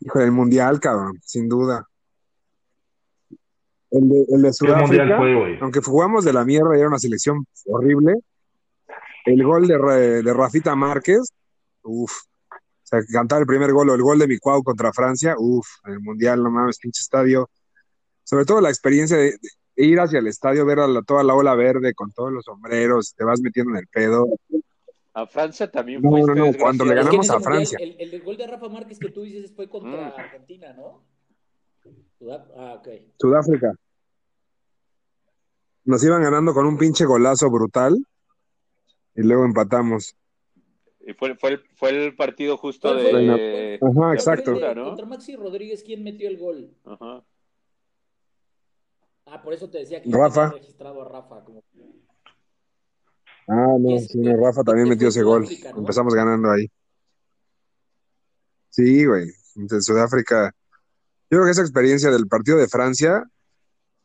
hijo 0.00 0.18
del 0.18 0.32
mundial, 0.32 0.80
cabrón, 0.80 1.12
sin 1.22 1.48
duda. 1.48 1.86
El 3.92 4.08
de, 4.08 4.16
el 4.28 4.42
de 4.42 4.50
¿Qué 4.58 4.66
mundial 4.66 4.86
Sudáfrica, 4.88 5.16
fue, 5.16 5.34
güey? 5.36 5.58
aunque 5.60 5.80
jugamos 5.80 6.24
de 6.24 6.32
la 6.32 6.44
mierda 6.44 6.76
y 6.76 6.80
era 6.80 6.88
una 6.88 6.98
selección 6.98 7.46
horrible, 7.66 8.14
el 9.26 9.44
gol 9.44 9.68
de, 9.68 10.22
de 10.22 10.34
Rafita 10.34 10.74
Márquez, 10.74 11.32
uff, 11.84 12.12
o 12.86 12.88
sea, 12.88 13.00
cantar 13.12 13.40
el 13.40 13.46
primer 13.46 13.72
gol 13.72 13.90
o 13.90 13.94
el 13.94 14.02
gol 14.02 14.18
de 14.20 14.28
Micuau 14.28 14.62
contra 14.62 14.92
Francia, 14.92 15.34
uff, 15.36 15.66
el 15.86 15.98
mundial, 15.98 16.40
no 16.40 16.50
mames, 16.52 16.78
pinche 16.78 17.00
estadio. 17.00 17.50
Sobre 18.22 18.44
todo 18.44 18.60
la 18.60 18.68
experiencia 18.68 19.16
de, 19.16 19.32
de 19.32 19.84
ir 19.84 19.98
hacia 19.98 20.20
el 20.20 20.28
estadio, 20.28 20.64
ver 20.64 20.78
a 20.78 20.86
la- 20.86 21.02
toda 21.02 21.24
la 21.24 21.34
ola 21.34 21.56
verde 21.56 21.94
con 21.94 22.12
todos 22.12 22.32
los 22.32 22.44
sombreros, 22.44 23.12
te 23.16 23.24
vas 23.24 23.40
metiendo 23.40 23.72
en 23.72 23.78
el 23.78 23.88
pedo. 23.88 24.26
A 25.14 25.26
Francia 25.26 25.68
también 25.68 26.00
No, 26.00 26.10
fuiste, 26.10 26.34
no, 26.34 26.46
no, 26.46 26.52
cuando 26.58 26.84
le. 26.84 26.90
Es 26.92 26.96
que 26.98 27.04
ganamos 27.04 27.30
a 27.30 27.32
mundial, 27.34 27.52
Francia. 27.52 27.78
El, 27.80 27.96
el 28.14 28.22
gol 28.22 28.36
de 28.36 28.46
Rafa 28.46 28.68
Márquez 28.68 28.98
que 29.00 29.08
tú 29.08 29.22
dices 29.22 29.52
fue 29.54 29.68
contra 29.68 30.08
Mm. 30.08 30.20
Argentina, 30.20 30.72
¿no? 30.74 31.04
Sudá- 32.20 32.46
Ah, 32.56 32.74
ok. 32.78 32.88
Sudáfrica. 33.18 33.72
Nos 35.84 36.04
iban 36.04 36.22
ganando 36.22 36.52
con 36.54 36.66
un 36.66 36.76
pinche 36.78 37.04
golazo 37.04 37.50
brutal 37.50 37.96
y 39.14 39.22
luego 39.22 39.44
empatamos. 39.44 40.14
Y 41.06 41.14
fue, 41.14 41.36
fue, 41.36 41.50
el, 41.50 41.60
fue 41.76 41.90
el 41.90 42.16
partido 42.16 42.56
justo 42.56 42.88
¿Cuál 42.88 43.04
de? 43.04 43.10
Ajá, 43.10 43.36
de 43.36 43.78
¿Cuál 43.78 43.94
fue 43.94 44.06
el 44.08 44.14
exacto. 44.16 44.50
de- 44.50 44.56
apertura, 44.56 44.74
¿no? 44.74 44.88
Contra 44.88 45.06
Maxi 45.06 45.36
Rodríguez, 45.36 45.84
¿quién 45.84 46.02
metió 46.02 46.28
el 46.28 46.36
gol? 46.36 46.74
Ajá. 46.84 47.24
Ah, 49.26 49.40
por 49.42 49.54
eso 49.54 49.70
te 49.70 49.78
decía 49.78 50.02
que 50.02 50.10
Rafa. 50.10 50.50
registrado 50.50 51.02
a 51.02 51.08
Rafa. 51.08 51.44
Como... 51.44 51.62
Ah, 53.48 53.76
no, 53.78 53.98
sí, 54.00 54.18
no, 54.18 54.36
Rafa 54.36 54.64
también 54.64 54.88
metió 54.88 55.08
ese 55.08 55.22
gol. 55.22 55.46
Empezamos 55.76 56.12
ganando 56.12 56.50
ahí. 56.50 56.68
Sí, 58.70 59.06
güey. 59.06 59.26
De 59.54 59.80
Sudáfrica. 59.80 60.52
Yo 61.30 61.38
creo 61.38 61.44
que 61.44 61.50
esa 61.52 61.62
experiencia 61.62 62.10
del 62.10 62.26
partido 62.26 62.58
de 62.58 62.66
Francia, 62.66 63.24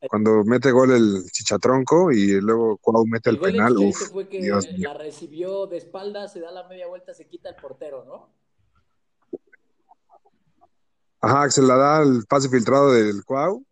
cuando 0.09 0.43
mete 0.43 0.71
gol 0.71 0.91
el 0.91 1.25
Chichatronco 1.31 2.11
y 2.11 2.41
luego 2.41 2.77
Cuau 2.77 3.05
mete 3.05 3.29
el, 3.29 3.35
El 3.35 3.39
gol 3.41 3.51
penal, 3.51 3.77
uff, 3.77 4.11
fue 4.11 4.27
que 4.27 4.41
Dios 4.41 4.67
mío. 4.71 4.89
la 4.91 4.97
recibió 4.97 5.67
de 5.67 5.77
espaldas, 5.77 6.33
se 6.33 6.39
da 6.39 6.51
la 6.51 6.67
media 6.67 6.87
vuelta, 6.87 7.13
se 7.13 7.27
quita 7.27 7.49
el 7.49 7.55
portero, 7.55 8.03
¿no? 8.05 8.29
Ajá, 11.21 11.45
que 11.45 11.51
se 11.51 11.61
la 11.61 11.75
da 11.75 12.01
el 12.01 12.25
pase 12.27 12.49
filtrado 12.49 12.91
del 12.93 13.23
Cuau 13.23 13.63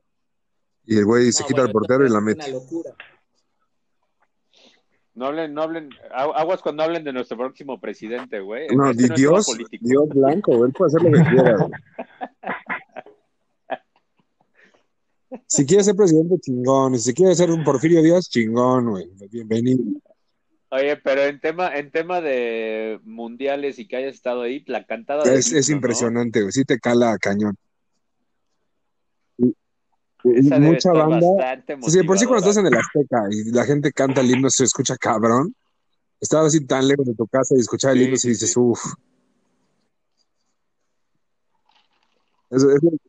y 0.85 0.97
el 0.97 1.05
güey 1.05 1.31
se 1.31 1.41
No, 1.43 1.47
quita 1.47 1.61
bueno, 1.61 1.67
el 1.67 1.73
portero 1.73 2.05
y 2.05 2.09
la 2.09 2.21
mete. 2.21 2.45
Una 2.45 2.59
locura. 2.59 2.95
No 5.15 5.25
hablen, 5.25 5.53
no 5.53 5.63
hablen, 5.63 5.89
agu- 6.15 6.33
aguas 6.35 6.61
cuando 6.61 6.83
hablen 6.83 7.03
de 7.03 7.11
nuestro 7.11 7.37
próximo 7.37 7.79
presidente, 7.81 8.39
güey. 8.39 8.67
No, 8.75 8.89
Este 8.91 9.03
di- 9.03 9.09
no 9.09 9.15
Dios. 9.15 9.47
Dios 9.81 10.07
blanco, 10.09 10.63
él 10.65 10.71
puede 10.71 10.89
hacer 10.95 11.01
lo 11.01 11.11
que 11.11 11.29
quiera, 11.29 11.57
güey. 11.57 11.71
Si 15.47 15.65
quiere 15.65 15.83
ser 15.83 15.95
presidente, 15.95 16.39
chingón. 16.39 16.95
Y 16.95 16.99
si 16.99 17.13
quiere 17.13 17.35
ser 17.35 17.51
un 17.51 17.63
Porfirio 17.63 18.01
Díaz, 18.01 18.29
chingón, 18.29 18.89
güey. 18.89 19.09
Bienvenido. 19.29 19.83
Oye, 20.71 20.97
pero 20.97 21.23
en 21.23 21.39
tema, 21.39 21.75
en 21.75 21.91
tema 21.91 22.21
de 22.21 22.99
mundiales 23.03 23.79
y 23.79 23.87
que 23.87 23.97
hayas 23.97 24.15
estado 24.15 24.43
ahí, 24.43 24.63
la 24.67 24.85
cantada 24.85 25.23
de 25.23 25.35
Es, 25.35 25.69
impresionante, 25.69 26.41
güey. 26.41 26.51
Sí 26.51 26.63
te 26.63 26.79
cala 26.79 27.11
a 27.13 27.17
cañón. 27.17 27.55
Y, 29.37 29.55
mucha 30.23 30.91
banda. 30.91 31.63
Sí, 31.87 32.03
por 32.03 32.19
sí 32.19 32.25
cuando 32.25 32.49
estás 32.49 32.57
en 32.57 32.67
el 32.67 32.77
Azteca 32.77 33.23
y 33.31 33.51
la 33.51 33.65
gente 33.65 33.91
canta 33.91 34.21
el 34.21 34.29
himno, 34.29 34.49
se 34.49 34.65
escucha 34.65 34.97
cabrón. 34.97 35.55
Estar 36.19 36.43
así 36.45 36.65
tan 36.65 36.87
lejos 36.87 37.05
de 37.05 37.15
tu 37.15 37.25
casa 37.27 37.55
y 37.55 37.61
escuchar 37.61 37.91
el 37.93 37.99
Sí, 37.99 38.03
himno 38.05 38.17
y 38.21 38.27
dices, 38.27 38.57
uff. 38.57 38.93
Eso, 42.51 42.69
eso- 42.71 43.08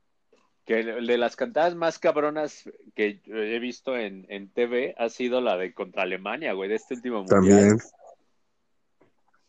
Que 0.70 0.78
el 0.78 1.04
de 1.08 1.18
las 1.18 1.34
cantadas 1.34 1.74
más 1.74 1.98
cabronas 1.98 2.62
que 2.94 3.20
he 3.26 3.58
visto 3.58 3.96
en, 3.96 4.24
en 4.28 4.52
TV 4.52 4.94
ha 4.98 5.08
sido 5.08 5.40
la 5.40 5.56
de 5.56 5.74
contra 5.74 6.04
Alemania, 6.04 6.52
güey, 6.52 6.68
de 6.68 6.76
este 6.76 6.94
último 6.94 7.24
mundial. 7.24 7.40
también. 7.40 7.78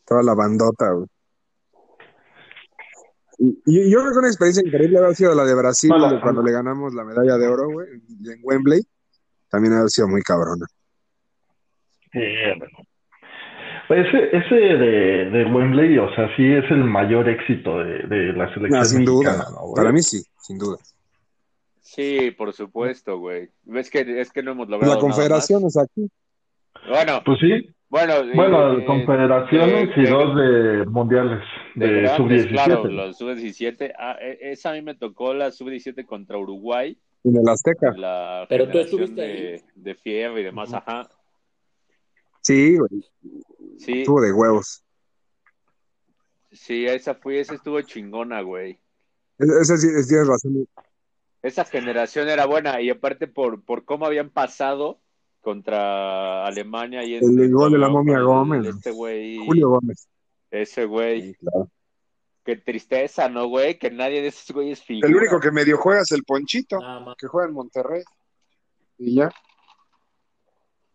Toda 0.03 0.23
la 0.23 0.33
bandota, 0.33 0.89
güey. 0.93 1.05
Y, 3.37 3.61
y 3.67 3.91
yo 3.91 3.99
creo 4.01 4.13
que 4.13 4.17
una 4.17 4.27
experiencia 4.29 4.63
increíble 4.65 4.97
haber 4.97 5.13
sido 5.15 5.35
la 5.35 5.43
de 5.45 5.53
Brasil, 5.53 5.91
Hola. 5.93 6.19
cuando 6.23 6.41
le 6.41 6.51
ganamos 6.53 6.91
la 6.95 7.03
medalla 7.03 7.37
de 7.37 7.47
oro, 7.47 7.69
güey, 7.69 7.87
en 7.91 8.39
Wembley. 8.41 8.81
También 9.47 9.75
haber 9.75 9.89
sido 9.91 10.07
muy 10.07 10.23
cabrona. 10.23 10.65
Sí, 12.13 12.19
bueno. 12.57 12.77
Ese, 13.89 14.37
ese 14.37 14.55
de, 14.55 15.29
de 15.29 15.45
Wembley, 15.53 15.99
o 15.99 16.09
sea, 16.15 16.35
sí 16.35 16.51
es 16.51 16.63
el 16.71 16.83
mayor 16.83 17.29
éxito 17.29 17.77
de, 17.77 18.07
de 18.07 18.33
la 18.33 18.51
selección 18.55 18.81
Ah, 18.81 18.85
sin 18.85 18.99
mexicana, 19.05 19.45
duda. 19.51 19.75
Para 19.75 19.91
mí 19.91 20.01
sí, 20.01 20.23
sin 20.39 20.57
duda. 20.57 20.77
Sí, 21.81 22.31
por 22.31 22.53
supuesto, 22.53 23.17
güey. 23.17 23.49
¿Ves 23.63 23.89
que 23.89 24.21
es 24.21 24.31
que 24.31 24.43
no 24.43 24.51
hemos 24.51 24.69
La 24.69 24.75
logrado 24.77 24.93
nada 24.95 25.01
confederación 25.01 25.63
más? 25.63 25.75
es 25.75 25.83
aquí. 25.83 26.09
Bueno, 26.87 27.21
Pues 27.25 27.39
sí. 27.39 27.69
bueno, 27.89 28.13
eh, 28.17 28.31
Bueno, 28.35 28.77
eh, 28.79 28.85
confederaciones 28.85 29.89
de- 29.95 30.01
y 30.01 30.05
de- 30.05 30.09
dos 30.11 30.35
de 30.35 30.85
mundiales 30.85 31.39
de 31.75 31.87
de 31.87 32.01
grandes, 32.03 32.17
sub-17. 32.17 32.49
claro, 32.51 32.85
los 32.87 33.17
sub-17. 33.17 33.93
Ah, 33.97 34.15
e- 34.21 34.37
esa 34.51 34.69
a 34.71 34.73
mí 34.73 34.81
me 34.81 34.95
tocó 34.95 35.33
la 35.33 35.51
sub-17 35.51 36.05
contra 36.05 36.37
Uruguay, 36.37 36.97
En 37.23 37.35
el 37.35 37.47
Azteca. 37.49 37.91
la 37.97 38.45
Pero 38.47 38.69
tú 38.69 38.77
estuviste 38.79 39.21
de, 39.21 39.63
de 39.75 39.95
fiebre 39.95 40.41
y 40.41 40.43
demás, 40.45 40.73
ajá. 40.73 41.09
Sí, 42.41 42.77
güey. 42.77 43.03
Sí, 43.77 43.99
Estuvo 44.01 44.21
de 44.21 44.31
huevos. 44.31 44.83
sí, 46.51 46.85
esa 46.85 47.15
fue, 47.15 47.39
esa 47.39 47.55
estuvo 47.55 47.81
chingona, 47.81 48.41
güey. 48.41 48.79
Esa 49.39 49.77
sí, 49.77 49.87
es- 49.87 50.07
tienes 50.07 50.27
razón. 50.27 50.67
Esa 51.43 51.65
generación 51.65 52.29
era 52.29 52.45
buena 52.45 52.81
y 52.81 52.89
aparte 52.89 53.27
por, 53.27 53.63
por 53.63 53.83
cómo 53.85 54.05
habían 54.05 54.29
pasado 54.29 54.99
contra 55.41 56.45
Alemania 56.45 57.03
y 57.03 57.15
en 57.15 57.39
El 57.39 57.51
gol 57.51 57.71
de 57.71 57.79
la 57.79 57.89
momia 57.89 58.17
el- 58.17 58.23
Gómez. 58.25 58.65
Este 58.67 58.91
güey, 58.91 59.37
Julio 59.45 59.69
Gómez. 59.69 60.07
ese 60.51 60.85
güey. 60.85 61.35
Qué 62.43 62.55
tristeza, 62.57 63.27
¿no, 63.29 63.47
güey? 63.47 63.77
Que 63.77 63.89
nadie 63.91 64.21
de 64.21 64.27
esos 64.27 64.51
güeyes 64.55 64.81
figura. 64.83 65.07
El 65.07 65.15
único 65.15 65.39
que 65.39 65.51
medio 65.51 65.77
juega 65.77 66.01
es 66.01 66.11
el 66.11 66.23
Ponchito, 66.23 66.79
Nada 66.79 67.15
que 67.17 67.27
juega 67.27 67.47
en 67.47 67.53
Monterrey. 67.53 68.03
Y 68.97 69.15
ya. 69.15 69.31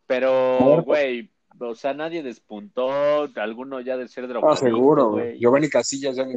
Pero, 0.07 0.83
güey, 0.85 1.31
o 1.59 1.75
sea, 1.75 1.93
nadie 1.95 2.23
despuntó, 2.23 3.29
alguno 3.37 3.81
ya 3.81 3.97
de 3.97 4.09
ser 4.09 4.25
Ah, 4.25 4.29
drogadicto, 4.29 4.65
seguro, 4.67 5.11
güey. 5.11 5.39
Giovanni 5.39 5.69
Casillas 5.69 6.17
ya 6.17 6.25
ni 6.25 6.35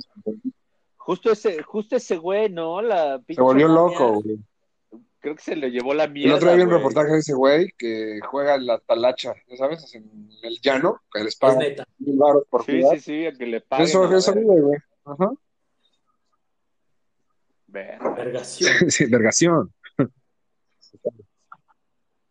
Justo 1.09 1.31
ese, 1.31 1.63
justo 1.63 1.95
ese 1.95 2.17
güey, 2.17 2.49
¿no? 2.51 2.83
La 2.83 3.19
se 3.27 3.41
volvió 3.41 3.67
loco, 3.67 4.21
güey. 4.21 4.37
Creo 5.19 5.35
que 5.35 5.41
se 5.41 5.55
le 5.55 5.71
llevó 5.71 5.95
la 5.95 6.03
El 6.03 6.11
mierda, 6.11 6.35
otro 6.35 6.47
día 6.49 6.57
vi 6.57 6.61
un 6.61 6.69
reportaje 6.69 7.11
de 7.13 7.17
ese 7.17 7.33
güey 7.33 7.73
que 7.79 8.19
juega 8.29 8.53
en 8.53 8.67
la 8.67 8.77
talacha, 8.77 9.33
¿ya 9.47 9.57
sabes? 9.57 9.91
En 9.95 10.29
el 10.43 10.59
llano, 10.61 11.01
que 11.11 11.23
les 11.23 11.33
Es 11.33 11.39
pagan 11.39 11.57
neta. 11.59 11.83
mil 11.97 12.15
baros 12.15 12.43
por 12.47 12.63
Sí, 12.63 12.79
jugar. 12.79 12.99
sí, 12.99 13.03
sí, 13.03 13.25
a 13.25 13.31
que 13.31 13.45
le 13.47 13.59
paguen. 13.61 13.87
Eso, 13.87 14.03
a 14.03 14.09
la 14.11 14.17
eso 14.19 14.33
vive, 14.35 14.61
güey. 14.61 14.79
Ajá. 15.05 15.31
Verga. 17.67 18.13
Vergación. 18.15 18.71
Sí, 18.91 19.05
vergación. 19.05 19.73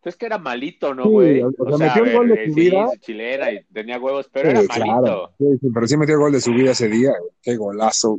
Es 0.04 0.16
que 0.16 0.26
era 0.26 0.38
malito, 0.38 0.94
¿no, 0.94 1.02
Sí, 1.02 1.08
güey? 1.10 1.42
o- 1.42 1.52
o 1.58 1.76
sea, 1.76 1.86
metió 1.88 2.02
un 2.04 2.12
gol 2.14 2.28
de 2.28 2.46
su 2.48 2.54
sí, 2.54 2.60
vida. 2.60 2.86
chilena 3.00 3.50
y 3.52 3.64
tenía 3.64 3.98
huevos, 3.98 4.30
pero 4.32 4.50
Sí, 4.50 4.56
era 4.56 4.62
malito. 4.68 4.84
claro. 5.02 5.32
Sí, 5.36 5.44
sí, 5.60 5.68
pero 5.74 5.86
sí 5.86 5.96
metió 5.98 6.14
el 6.14 6.20
gol 6.20 6.32
de 6.32 6.40
su 6.40 6.52
vida 6.52 6.70
ese 6.70 6.88
día. 6.88 7.10
güey. 7.18 7.32
Qué 7.42 7.56
golazo. 7.56 8.18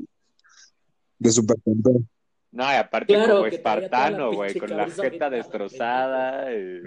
De 1.19 1.31
super 1.31 1.57
campeón. 1.63 2.09
No, 2.51 2.63
y 2.63 2.75
aparte 2.75 3.13
Claro, 3.13 3.35
como 3.35 3.45
espartano, 3.45 4.31
güey, 4.33 4.57
con 4.59 4.75
la 4.75 4.89
jeta 4.89 5.29
destrozada. 5.29 6.51
y. 6.51 6.81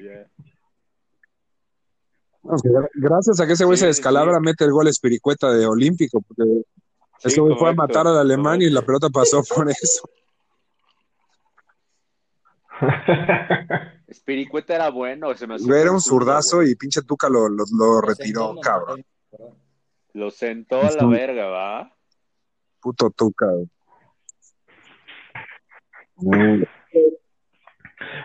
No, 2.42 2.56
Gracias 2.94 3.38
a 3.38 3.46
que 3.46 3.52
ese 3.52 3.64
güey 3.64 3.76
Sí, 3.76 3.82
se 3.82 3.86
descalabra, 3.86 4.38
sí. 4.38 4.42
mete 4.44 4.64
el 4.64 4.72
gol 4.72 4.88
espiricueta 4.88 5.52
de 5.52 5.64
Olímpico, 5.66 6.20
porque 6.20 6.42
Sí, 7.18 7.28
ese 7.28 7.40
güey 7.40 7.56
fue 7.56 7.70
a 7.70 7.74
matar 7.74 8.06
al 8.09 8.18
alemán 8.18 8.60
y 8.62 8.70
la 8.70 8.82
pelota 8.82 9.09
pasó 9.10 9.42
por 9.44 9.70
eso. 9.70 10.09
Spiricueta 14.12 14.74
era 14.74 14.90
bueno, 14.90 15.32
se 15.34 15.46
me 15.46 15.54
Era 15.56 15.92
un 15.92 16.00
zurdazo 16.00 16.62
y 16.64 16.74
pinche 16.74 17.02
Tuca 17.02 17.28
lo, 17.28 17.48
lo, 17.48 17.64
lo 17.78 18.00
retiró, 18.00 18.48
Sentó, 18.48 18.60
cabrón. 18.60 19.04
Lo 20.14 20.30
sentó 20.30 20.80
a 20.82 20.90
la 20.90 21.06
verga, 21.06 21.46
¿va? 21.46 21.96
Puto 22.80 23.10
Tuca. 23.10 23.46
güey. 23.46 23.68
Mm. 26.23 26.62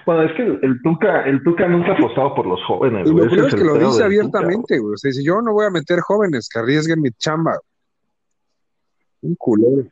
Bueno, 0.05 0.23
es 0.23 0.31
que 0.37 0.41
el, 0.43 0.59
el 0.63 0.81
Tuca, 0.81 1.23
el 1.25 1.43
Tuca 1.43 1.67
nunca 1.67 1.91
ha 1.91 1.95
apostado 1.97 2.33
por 2.35 2.45
los 2.45 2.63
jóvenes, 2.65 3.07
Y 3.07 3.11
güey. 3.11 3.25
lo 3.25 3.27
Ese 3.27 3.35
peor 3.35 3.47
es 3.47 3.53
es 3.53 3.59
que 3.59 3.65
lo 3.65 3.77
dice 3.77 4.03
abiertamente, 4.03 4.79
güey. 4.79 4.93
O 4.93 4.97
sea, 4.97 5.09
dice, 5.09 5.23
yo 5.23 5.41
no 5.41 5.53
voy 5.53 5.65
a 5.65 5.69
meter 5.69 5.99
jóvenes 5.99 6.47
que 6.49 6.59
arriesguen 6.59 7.01
mi 7.01 7.11
chamba. 7.11 7.59
Un 9.21 9.35
culero. 9.35 9.87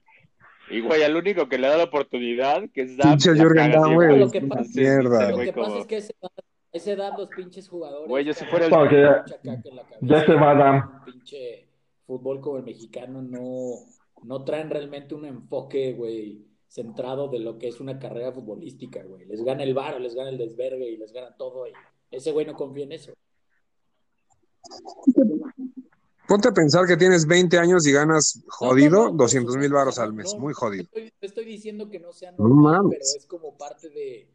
Y 0.69 0.82
güey, 0.82 1.03
al 1.03 1.15
único 1.15 1.48
que 1.48 1.57
le 1.57 1.68
da 1.68 1.77
la 1.77 1.84
oportunidad, 1.84 2.64
que 2.73 2.84
es 2.84 2.98
Dan, 2.98 3.10
Pinche 3.11 3.34
Jürgen 3.36 3.72
siempre. 3.72 3.94
güey. 3.94 4.19
Lo 4.19 4.32
que 4.32 4.41
pasa- 4.41 4.61
Entonces, 4.61 4.76
Mierda. 4.76 5.32
Lo 5.32 5.38
que 5.38 5.53
pasa 5.53 5.68
como, 5.69 5.77
es 5.82 5.86
que 5.86 5.95
a 5.95 5.98
esa 5.99 6.14
edad, 6.22 6.32
a 6.38 6.41
esa 6.77 6.91
edad 6.91 7.11
los 7.18 7.30
pinches 7.30 7.69
jugadores. 7.69 8.07
Güey, 8.10 8.26
yo 8.26 8.34
si 8.34 8.45
fuera 8.45 8.65
el- 8.65 8.72
Porque 8.72 9.02
ya- 9.02 9.22
mucha 9.22 9.38
caca 9.38 9.69
en 9.69 9.76
la 9.76 9.84
cabeza. 9.84 9.99
ya 10.02 10.26
se 10.26 10.34
va 10.34 10.52
Adam. 10.52 10.91
Un 10.99 11.06
pinche 11.14 11.68
fútbol 12.07 12.40
como 12.41 12.57
el 12.57 12.64
mexicano 12.64 13.22
no, 13.22 13.73
no 14.23 14.44
traen 14.44 14.69
realmente 14.69 15.14
un 15.14 15.26
enfoque, 15.26 15.94
güey, 15.94 16.45
centrado 16.76 17.30
de 17.30 17.39
lo 17.39 17.57
que 17.57 17.69
es 17.69 17.80
una 17.80 17.97
carrera 17.97 18.34
futbolística, 18.34 19.02
güey. 19.03 19.26
Les 19.26 19.41
gana 19.41 19.64
el 19.64 19.73
varo, 19.73 19.97
les 19.97 20.14
gana 20.14 20.30
el 20.30 20.38
desvergue 20.38 20.89
y 20.89 20.97
les 20.97 21.14
gana 21.14 21.34
todo. 21.38 21.65
Y 21.68 21.72
ese 22.11 22.34
güey 22.34 22.45
no 22.45 22.53
confía 22.53 22.84
en 22.84 22.91
eso. 22.91 23.14
Ponte 26.27 26.49
a 26.49 26.52
pensar 26.53 26.85
que 26.85 26.97
tienes 26.97 27.26
20 27.26 27.57
años 27.60 27.88
y 27.88 27.93
ganas 27.93 28.43
jodido 28.47 28.97
No, 28.97 29.06
no, 29.06 29.11
no, 29.11 29.18
200 29.18 29.53
pues, 29.53 29.64
mil 29.64 29.72
varos 29.72 29.97
no, 29.97 30.03
al 30.03 30.14
mes. 30.14 30.35
Muy 30.38 30.53
jodido. 30.53 30.85
Estoy, 31.22 31.45
diciendo 31.45 31.89
que 31.89 31.99
no 31.99 32.11
sea 32.11 32.31
No 32.34 32.47
normal, 32.49 32.88
pero 32.89 33.02
es 33.02 33.26
como 33.26 33.57
parte 33.57 33.89
de, 33.89 34.27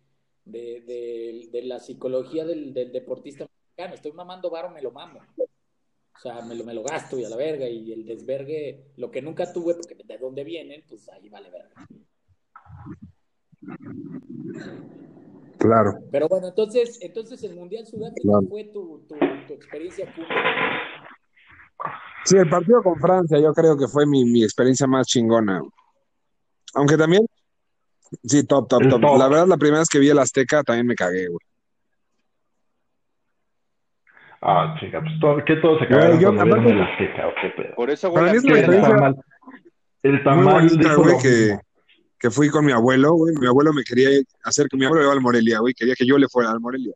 de, 0.47 0.81
de- 0.81 1.49
de 1.53 1.63
la 1.65 1.79
psicología 1.79 2.47
del, 2.47 2.73
del 2.73 2.91
deportista 2.91 3.47
mexicano. 3.47 3.95
Estoy 3.95 4.13
mamando 4.13 4.49
varo, 4.49 4.71
me 4.71 4.81
lo 4.81 4.93
mamo. 4.93 5.21
O 5.37 6.19
sea, 6.23 6.41
me 6.43 6.55
lo, 6.55 6.65
me 6.65 6.73
lo 6.73 6.83
gasto 6.83 7.19
y 7.19 7.25
a 7.25 7.29
la 7.29 7.37
verga. 7.37 7.69
Y 7.69 7.93
el 7.93 8.07
desvergue, 8.07 8.93
lo 8.97 9.11
que 9.11 9.21
nunca 9.21 9.53
tuve, 9.53 9.75
porque 9.75 9.95
de 10.03 10.17
dónde 10.17 10.43
vienen, 10.45 10.85
pues 10.89 11.07
ahí 11.11 11.29
vale 11.29 11.51
verga. 11.51 11.87
Claro. 15.59 15.99
Pero 16.11 16.27
bueno, 16.29 16.49
entonces, 16.49 16.99
entonces 17.03 17.43
el 17.45 17.55
Mundial 17.55 17.87
Sudáfrica 17.87 18.23
Claro. 18.23 18.47
fue 18.49 18.65
tu, 18.73 19.05
tu, 19.09 19.15
tu 19.47 19.53
experiencia 19.55 20.07
Puma. 20.15 20.27
Sí, 22.25 22.37
el 22.37 22.49
partido 22.49 22.83
con 22.83 22.99
Francia 22.99 23.39
yo 23.39 23.53
creo 23.53 23.77
que 23.77 23.87
fue 23.89 24.07
mi, 24.07 24.25
mi 24.25 24.43
experiencia 24.43 24.87
más 24.87 25.07
chingona. 25.07 25.63
Aunque 26.75 26.97
también, 26.97 27.27
sí, 28.25 28.45
top, 28.45 28.69
top, 28.69 28.89
top. 28.89 29.01
top. 29.01 29.19
La 29.19 29.29
verdad, 29.29 29.47
la 29.47 29.57
primera 29.59 29.81
vez 29.81 29.89
que 29.89 29.99
vi 29.99 30.09
el 30.09 30.19
Azteca 30.19 30.63
también 30.63 30.87
me 30.87 30.95
cagué, 30.95 31.29
güey. 31.29 31.41
Ah, 34.43 34.75
chica, 34.81 35.01
pues 35.01 35.13
todo, 35.21 35.45
que 35.45 35.57
todos 35.57 35.79
se 35.81 35.87
cagaron 35.89 36.13
Güey, 36.13 36.23
yo- 36.23 36.35
cuando 36.35 36.55
aparte- 36.55 36.71
el 36.73 36.81
Azteca, 36.83 37.27
o 37.29 37.33
qué 37.43 37.49
pedo. 37.63 37.75
por 37.75 37.91
eso, 37.91 38.13
Para 38.13 38.29
güey, 38.33 38.33
mí 38.33 38.39
es 38.39 38.45
la 38.45 38.75
el 38.77 38.81
tamal, 38.83 39.17
el 40.03 40.13
muy 40.13 40.23
tamal 40.25 40.55
bonita, 40.55 40.95
güey, 40.95 41.19
que, 41.21 41.29
mismo. 41.29 41.61
Que 42.21 42.31
fui 42.31 42.51
con 42.51 42.65
mi 42.65 42.71
abuelo, 42.73 43.15
güey. 43.15 43.35
Mi 43.41 43.47
abuelo 43.49 43.73
me 43.73 43.83
quería 43.83 44.11
hacer 44.45 44.69
que 44.69 44.77
mi 44.77 44.85
abuelo 44.85 45.05
iba 45.05 45.13
al 45.13 45.21
Morelia, 45.23 45.59
güey. 45.61 45.75
Quería 45.75 45.95
que 45.95 46.07
yo 46.07 46.19
le 46.19 46.29
fuera 46.29 46.51
al 46.51 46.61
Morelia. 46.61 46.93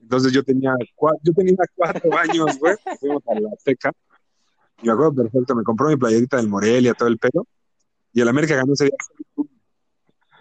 Entonces 0.00 0.32
yo 0.32 0.42
tenía, 0.42 0.72
cua- 0.96 1.16
yo 1.22 1.32
tenía 1.32 1.56
cuatro 1.76 2.10
años, 2.18 2.58
güey. 2.58 2.74
Fuimos 3.00 3.22
a 3.28 3.38
la 3.40 3.48
Azteca. 3.56 3.92
Y 4.82 4.86
me 4.86 4.92
acuerdo 4.92 5.14
perfecto, 5.14 5.54
me 5.54 5.62
compró 5.62 5.88
mi 5.88 5.96
playerita 5.96 6.36
del 6.38 6.48
Morelia, 6.48 6.92
todo 6.92 7.08
el 7.08 7.18
pelo. 7.18 7.46
Y 8.12 8.20
el 8.20 8.28
América 8.28 8.56
ganó 8.56 8.72
ese 8.74 8.86
día. 8.86 8.96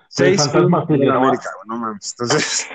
Seis 0.10 0.42
de 0.52 0.60
la. 1.08 1.16
América, 1.18 1.50
güey, 1.56 1.68
no 1.68 1.78
mames. 1.78 2.16
Entonces, 2.20 2.68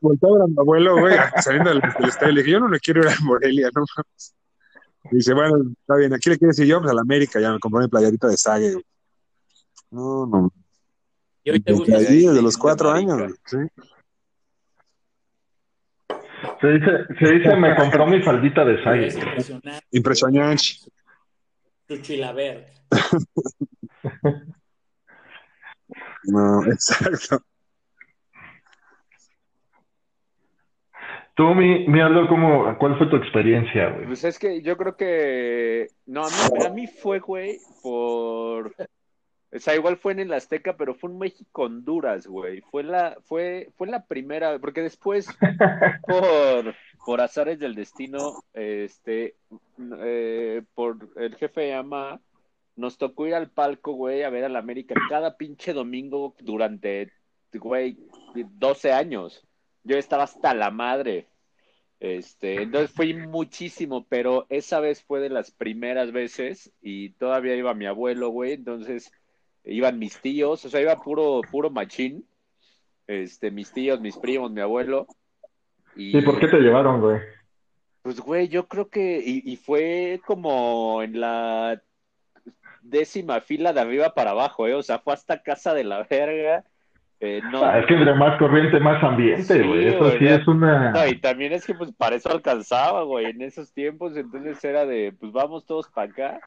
volteó 0.00 0.42
a 0.42 0.46
mi 0.48 0.54
abuelo, 0.58 0.98
güey, 1.00 1.16
saliendo 1.42 1.70
del, 1.70 1.80
del 1.80 2.08
estadio. 2.08 2.32
Le 2.32 2.40
dije, 2.42 2.52
yo 2.52 2.60
no 2.60 2.68
le 2.68 2.80
quiero 2.80 3.02
ir 3.02 3.08
al 3.08 3.22
Morelia, 3.22 3.68
no 3.74 3.84
mames. 3.96 4.34
Y 5.12 5.16
dice, 5.16 5.32
bueno, 5.32 5.56
está 5.80 5.94
bien, 5.96 6.12
¿a 6.12 6.18
quién 6.18 6.32
le 6.32 6.38
quieres 6.38 6.58
ir 6.58 6.66
yo? 6.66 6.80
Pues 6.80 6.90
al 6.90 6.98
América, 6.98 7.40
ya 7.40 7.52
me 7.52 7.58
compró 7.60 7.80
mi 7.80 7.88
playerita 7.88 8.26
de 8.28 8.36
Sague, 8.36 8.72
güey. 8.72 8.84
No, 9.90 10.26
no. 10.26 10.52
Y 11.44 11.50
hoy 11.50 11.60
te 11.60 11.72
gusta 11.72 11.96
ahí, 11.96 12.26
desde 12.26 12.42
los 12.42 12.56
cuatro 12.56 12.90
marica. 12.90 13.14
años, 13.14 13.18
güey, 13.28 13.40
sí. 13.46 13.56
Se 16.60 16.66
dice, 16.66 16.90
se 17.18 17.32
dice, 17.34 17.56
me 17.56 17.74
compró 17.76 18.06
mi 18.06 18.22
faldita 18.22 18.64
de 18.64 18.82
sague. 18.82 19.08
impresionante. 19.08 19.86
Impresionante. 19.92 20.62
Chuchilaver. 21.88 22.66
No, 26.24 26.62
exacto. 26.66 27.42
Tú, 31.34 31.54
mi, 31.54 31.86
mi 31.86 32.00
Aldo, 32.00 32.28
¿cómo, 32.28 32.76
¿cuál 32.78 32.98
fue 32.98 33.06
tu 33.08 33.16
experiencia, 33.16 33.90
güey? 33.90 34.06
Pues 34.06 34.24
es 34.24 34.38
que 34.38 34.60
yo 34.60 34.76
creo 34.76 34.96
que. 34.96 35.86
No, 36.06 36.24
a 36.24 36.28
mí, 36.28 36.66
a 36.66 36.70
mí 36.70 36.86
fue, 36.86 37.20
güey, 37.20 37.58
por. 37.82 38.74
O 39.50 39.58
sea, 39.58 39.74
igual 39.74 39.96
fue 39.96 40.12
en 40.12 40.20
el 40.20 40.32
Azteca, 40.32 40.76
pero 40.76 40.94
fue 40.94 41.10
en 41.10 41.18
México-Honduras, 41.18 42.26
güey. 42.26 42.60
Fue 42.60 42.82
la, 42.82 43.16
fue, 43.24 43.72
fue 43.76 43.86
la 43.86 44.04
primera, 44.04 44.58
porque 44.58 44.82
después, 44.82 45.26
por, 46.06 46.74
por 47.04 47.20
azares 47.22 47.58
del 47.58 47.74
destino, 47.74 48.44
este, 48.52 49.36
eh, 50.00 50.62
por 50.74 51.08
el 51.16 51.34
jefe 51.36 51.62
de 51.62 51.74
AMA, 51.74 52.20
nos 52.76 52.98
tocó 52.98 53.26
ir 53.26 53.34
al 53.34 53.50
palco, 53.50 53.92
güey, 53.92 54.22
a 54.22 54.30
ver 54.30 54.44
al 54.44 54.56
América 54.56 54.94
cada 55.08 55.36
pinche 55.36 55.72
domingo 55.72 56.34
durante, 56.40 57.12
güey, 57.54 57.96
12 58.34 58.92
años. 58.92 59.46
Yo 59.82 59.96
estaba 59.96 60.24
hasta 60.24 60.52
la 60.52 60.70
madre. 60.70 61.26
Este, 62.00 62.62
entonces 62.62 62.92
fui 62.94 63.14
muchísimo, 63.14 64.06
pero 64.08 64.46
esa 64.50 64.78
vez 64.78 65.02
fue 65.02 65.20
de 65.20 65.30
las 65.30 65.50
primeras 65.50 66.12
veces 66.12 66.72
y 66.80 67.10
todavía 67.14 67.56
iba 67.56 67.74
mi 67.74 67.86
abuelo, 67.86 68.28
güey, 68.28 68.52
entonces 68.52 69.10
iban 69.68 69.98
mis 69.98 70.20
tíos, 70.20 70.64
o 70.64 70.68
sea, 70.68 70.80
iba 70.80 71.00
puro, 71.00 71.40
puro 71.50 71.70
machín, 71.70 72.26
este, 73.06 73.50
mis 73.50 73.72
tíos, 73.72 74.00
mis 74.00 74.16
primos, 74.16 74.50
mi 74.50 74.60
abuelo. 74.60 75.06
Y, 75.96 76.16
¿Y 76.16 76.22
por 76.22 76.38
qué 76.38 76.48
te 76.48 76.58
llevaron, 76.58 77.00
güey? 77.00 77.20
Pues, 78.02 78.20
güey, 78.20 78.48
yo 78.48 78.68
creo 78.68 78.88
que, 78.88 79.22
y, 79.24 79.42
y 79.44 79.56
fue 79.56 80.20
como 80.26 81.02
en 81.02 81.20
la 81.20 81.82
décima 82.82 83.40
fila 83.40 83.72
de 83.72 83.80
arriba 83.80 84.14
para 84.14 84.30
abajo, 84.30 84.66
¿eh? 84.66 84.74
O 84.74 84.82
sea, 84.82 84.98
fue 84.98 85.12
hasta 85.12 85.42
casa 85.42 85.74
de 85.74 85.84
la 85.84 86.04
verga. 86.04 86.64
Eh, 87.20 87.40
no, 87.50 87.64
Ah, 87.64 87.80
es 87.80 87.86
que 87.86 87.94
entre 87.94 88.14
más 88.14 88.38
corriente, 88.38 88.78
más 88.78 89.02
ambiente, 89.02 89.42
Sí, 89.42 89.66
güey. 89.66 89.86
Eso 89.88 89.98
güey, 89.98 90.18
sí 90.18 90.26
es 90.26 90.46
una. 90.46 90.92
No, 90.92 91.06
y 91.08 91.18
también 91.20 91.52
es 91.52 91.66
que 91.66 91.74
pues 91.74 91.90
para 91.92 92.16
eso 92.16 92.30
alcanzaba, 92.30 93.02
güey, 93.02 93.26
en 93.26 93.42
esos 93.42 93.72
tiempos, 93.72 94.16
entonces 94.16 94.62
era 94.64 94.86
de, 94.86 95.12
pues 95.18 95.32
vamos 95.32 95.66
todos 95.66 95.88
para 95.88 96.10
acá, 96.10 96.40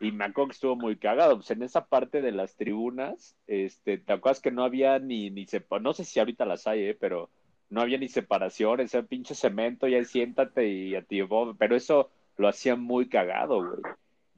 y 0.00 0.10
me 0.10 0.24
acuerdo 0.24 0.48
que 0.48 0.54
estuvo 0.54 0.74
muy 0.76 0.96
cagado, 0.96 1.36
pues 1.36 1.50
en 1.52 1.62
esa 1.62 1.86
parte 1.86 2.22
de 2.22 2.32
las 2.32 2.56
tribunas, 2.56 3.36
este, 3.46 3.98
te 3.98 4.12
acuerdas 4.12 4.40
que 4.40 4.50
no 4.50 4.64
había 4.64 4.98
ni, 4.98 5.30
ni 5.30 5.46
sepa, 5.46 5.78
no 5.78 5.92
sé 5.92 6.04
si 6.04 6.18
ahorita 6.18 6.44
las 6.44 6.66
hay, 6.66 6.88
eh, 6.88 6.96
pero 6.98 7.30
no 7.70 7.80
había 7.80 7.98
ni 7.98 8.08
separaciones, 8.08 8.94
era 8.94 9.06
pinche 9.06 9.34
cemento, 9.36 9.86
ya 9.86 10.02
siéntate 10.04 10.68
y 10.68 10.96
a 10.96 11.02
ti, 11.02 11.20
Bob, 11.22 11.56
pero 11.56 11.76
eso 11.76 12.10
lo 12.36 12.48
hacía 12.48 12.74
muy 12.74 13.08
cagado, 13.08 13.64
güey. 13.64 13.80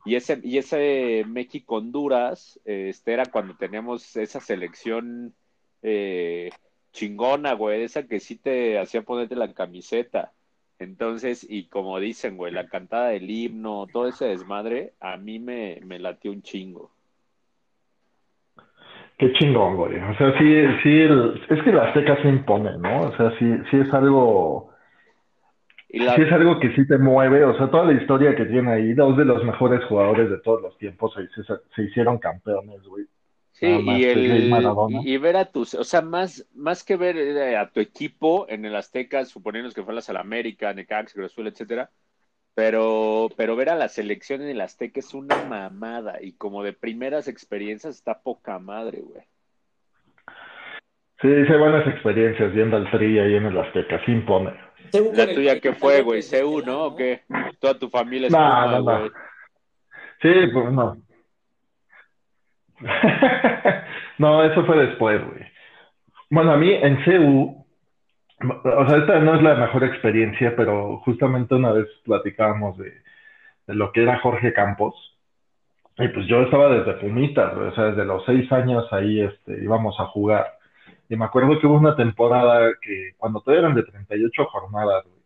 Y 0.04 0.14
ese, 0.14 0.38
y 0.42 0.58
ese 0.58 1.24
México-Honduras, 1.26 2.60
este, 2.64 3.12
era 3.12 3.26
cuando 3.26 3.54
teníamos 3.56 4.16
esa 4.16 4.40
selección 4.40 5.34
eh, 5.82 6.50
chingona, 6.92 7.52
güey, 7.54 7.82
esa 7.82 8.06
que 8.06 8.20
sí 8.20 8.36
te 8.38 8.78
hacía 8.78 9.02
ponerte 9.02 9.36
la 9.36 9.52
camiseta. 9.54 10.32
Entonces, 10.78 11.46
y 11.48 11.68
como 11.68 11.98
dicen, 12.00 12.36
güey, 12.36 12.52
la 12.52 12.68
cantada 12.68 13.08
del 13.08 13.30
himno, 13.30 13.86
todo 13.92 14.08
ese 14.08 14.26
desmadre, 14.26 14.94
a 15.00 15.16
mí 15.16 15.38
me, 15.38 15.80
me 15.84 15.98
latió 15.98 16.30
un 16.32 16.42
chingo. 16.42 16.92
Qué 19.18 19.32
chingón, 19.32 19.76
güey. 19.76 19.98
O 19.98 20.14
sea, 20.16 20.32
sí, 20.38 20.44
sí, 20.82 20.88
el- 21.00 21.42
es 21.48 21.62
que 21.62 21.72
la 21.72 21.84
Azteca 21.88 22.20
se 22.22 22.28
impone, 22.28 22.78
¿no? 22.78 23.08
O 23.08 23.16
sea, 23.16 23.30
sí, 23.38 23.46
sí 23.70 23.76
es 23.78 23.92
algo, 23.92 24.70
Y 25.88 26.00
la, 26.00 26.14
sí 26.16 26.22
es 26.22 26.32
algo 26.32 26.60
que 26.60 26.74
sí 26.74 26.86
te 26.86 26.98
mueve. 26.98 27.44
O 27.44 27.56
sea, 27.56 27.70
toda 27.70 27.84
la 27.84 27.92
historia 28.00 28.34
que 28.36 28.44
tiene 28.46 28.70
ahí, 28.72 28.94
dos 28.94 29.16
de 29.16 29.24
los 29.24 29.42
mejores 29.44 29.84
jugadores 29.86 30.30
de 30.30 30.38
todos 30.40 30.62
los 30.62 30.76
tiempos 30.78 31.14
se, 31.14 31.26
se- 31.42 31.60
se 31.74 31.82
hicieron 31.82 32.18
campeones, 32.18 32.82
güey. 32.84 33.06
Sí, 33.58 33.66
y, 33.66 34.00
que 34.00 34.12
el, 34.12 34.52
y, 35.04 35.16
ver 35.18 35.36
a 35.36 35.46
tus, 35.46 35.74
o 35.74 35.84
sea, 35.84 36.00
más, 36.00 36.46
más 36.54 36.84
que 36.84 36.96
ver 36.96 37.16
eh, 37.16 37.56
a 37.56 37.70
tu 37.70 37.80
equipo 37.80 38.46
en 38.48 38.64
el 38.64 38.76
Azteca, 38.76 39.24
suponiendo 39.24 39.70
que 39.72 39.82
fueras 39.82 40.08
al 40.10 40.16
América, 40.16 40.72
Necaxa, 40.72 41.14
Cruz 41.14 41.32
Azul, 41.32 41.48
etcétera, 41.48 41.90
pero, 42.54 43.28
pero 43.36 43.56
ver 43.56 43.70
a 43.70 43.76
la 43.76 43.88
selección 43.88 44.42
en 44.42 44.48
el 44.48 44.60
Azteca 44.60 45.00
es 45.00 45.12
una 45.14 45.42
mamada, 45.44 46.22
y 46.22 46.32
como 46.32 46.62
de 46.62 46.72
primeras 46.72 47.26
experiencias 47.26 47.96
está 47.96 48.20
poca 48.20 48.58
madre, 48.58 49.00
güey. 49.02 49.22
Sí, 51.20 51.26
hice 51.26 51.56
buenas 51.56 51.84
experiencias 51.88 52.54
viendo 52.54 52.76
al 52.76 52.88
Tri 52.92 53.18
ahí 53.18 53.34
en 53.34 53.46
el 53.46 53.58
Azteca, 53.58 54.00
sí 54.04 54.12
impone. 54.12 54.52
Según 54.92 55.16
La 55.16 55.26
tuya, 55.26 55.60
¿qué 55.60 55.72
fue, 55.72 56.02
güey? 56.02 56.22
López 56.22 56.42
¿CU, 56.42 56.62
no? 56.64 56.84
¿O 56.84 56.96
qué? 56.96 57.22
Toda 57.58 57.78
tu 57.78 57.88
familia 57.88 58.28
es 58.28 58.32
No, 58.32 58.80
no, 58.80 58.82
no. 58.82 59.08
Sí, 60.22 60.30
pues 60.52 60.72
no. 60.72 60.96
No, 64.18 64.42
eso 64.42 64.64
fue 64.66 64.84
después, 64.84 65.24
güey. 65.24 65.40
Bueno, 66.30 66.52
a 66.52 66.56
mí 66.56 66.72
en 66.72 66.96
CU, 67.04 67.64
o 68.42 68.88
sea, 68.88 68.98
esta 68.98 69.20
no 69.20 69.36
es 69.36 69.42
la 69.42 69.54
mejor 69.54 69.84
experiencia, 69.84 70.54
pero 70.56 70.98
justamente 70.98 71.54
una 71.54 71.72
vez 71.72 71.86
platicábamos 72.04 72.76
de, 72.78 72.92
lo 73.68 73.92
que 73.92 74.02
era 74.02 74.18
Jorge 74.18 74.52
Campos. 74.52 74.94
Y 75.98 76.08
pues 76.08 76.26
yo 76.26 76.42
estaba 76.42 76.68
desde 76.68 77.00
Pumitas, 77.00 77.54
o 77.56 77.74
sea, 77.74 77.84
desde 77.86 78.04
los 78.04 78.24
seis 78.24 78.50
años 78.52 78.86
ahí 78.92 79.20
este, 79.20 79.62
íbamos 79.62 79.98
a 80.00 80.06
jugar. 80.06 80.46
Y 81.08 81.16
me 81.16 81.24
acuerdo 81.24 81.58
que 81.58 81.66
hubo 81.66 81.76
una 81.76 81.96
temporada 81.96 82.70
que, 82.82 83.12
cuando 83.16 83.40
todavía 83.40 83.66
eran 83.66 83.74
de 83.74 83.84
38 83.84 84.44
jornadas, 84.46 85.04
güey, 85.04 85.22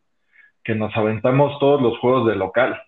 que 0.65 0.75
nos 0.75 0.97
aventamos 0.97 1.59
todos 1.59 1.83
los 1.83 1.99
juegos 1.99 2.27
de 2.29 2.37
local. 2.37 2.81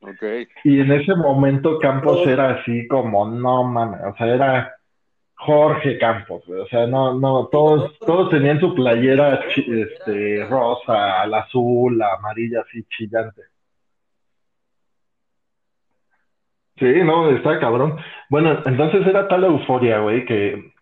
Ok. 0.00 0.22
Y 0.64 0.80
en 0.80 0.92
ese 0.92 1.14
momento 1.14 1.78
Campos 1.78 2.26
era 2.26 2.50
así 2.50 2.86
como, 2.86 3.28
no 3.28 3.64
mames, 3.64 4.00
o 4.04 4.16
sea, 4.16 4.26
era 4.26 4.74
Jorge 5.34 5.98
Campos, 5.98 6.48
o 6.48 6.66
sea, 6.66 6.86
no, 6.86 7.14
no, 7.14 7.46
todos, 7.46 7.98
todos 8.00 8.30
tenían 8.30 8.60
su 8.60 8.74
playera 8.74 9.40
este, 9.56 10.44
rosa, 10.46 11.22
al 11.22 11.34
azul, 11.34 11.98
la 11.98 12.14
amarilla, 12.14 12.60
así 12.60 12.84
chillante. 12.84 13.42
Sí, 16.78 16.86
no, 17.04 17.30
está 17.30 17.58
cabrón. 17.58 17.98
Bueno, 18.30 18.62
entonces 18.64 19.04
era 19.06 19.26
tal 19.26 19.44
euforia, 19.44 19.98
güey, 19.98 20.24
que, 20.24 20.72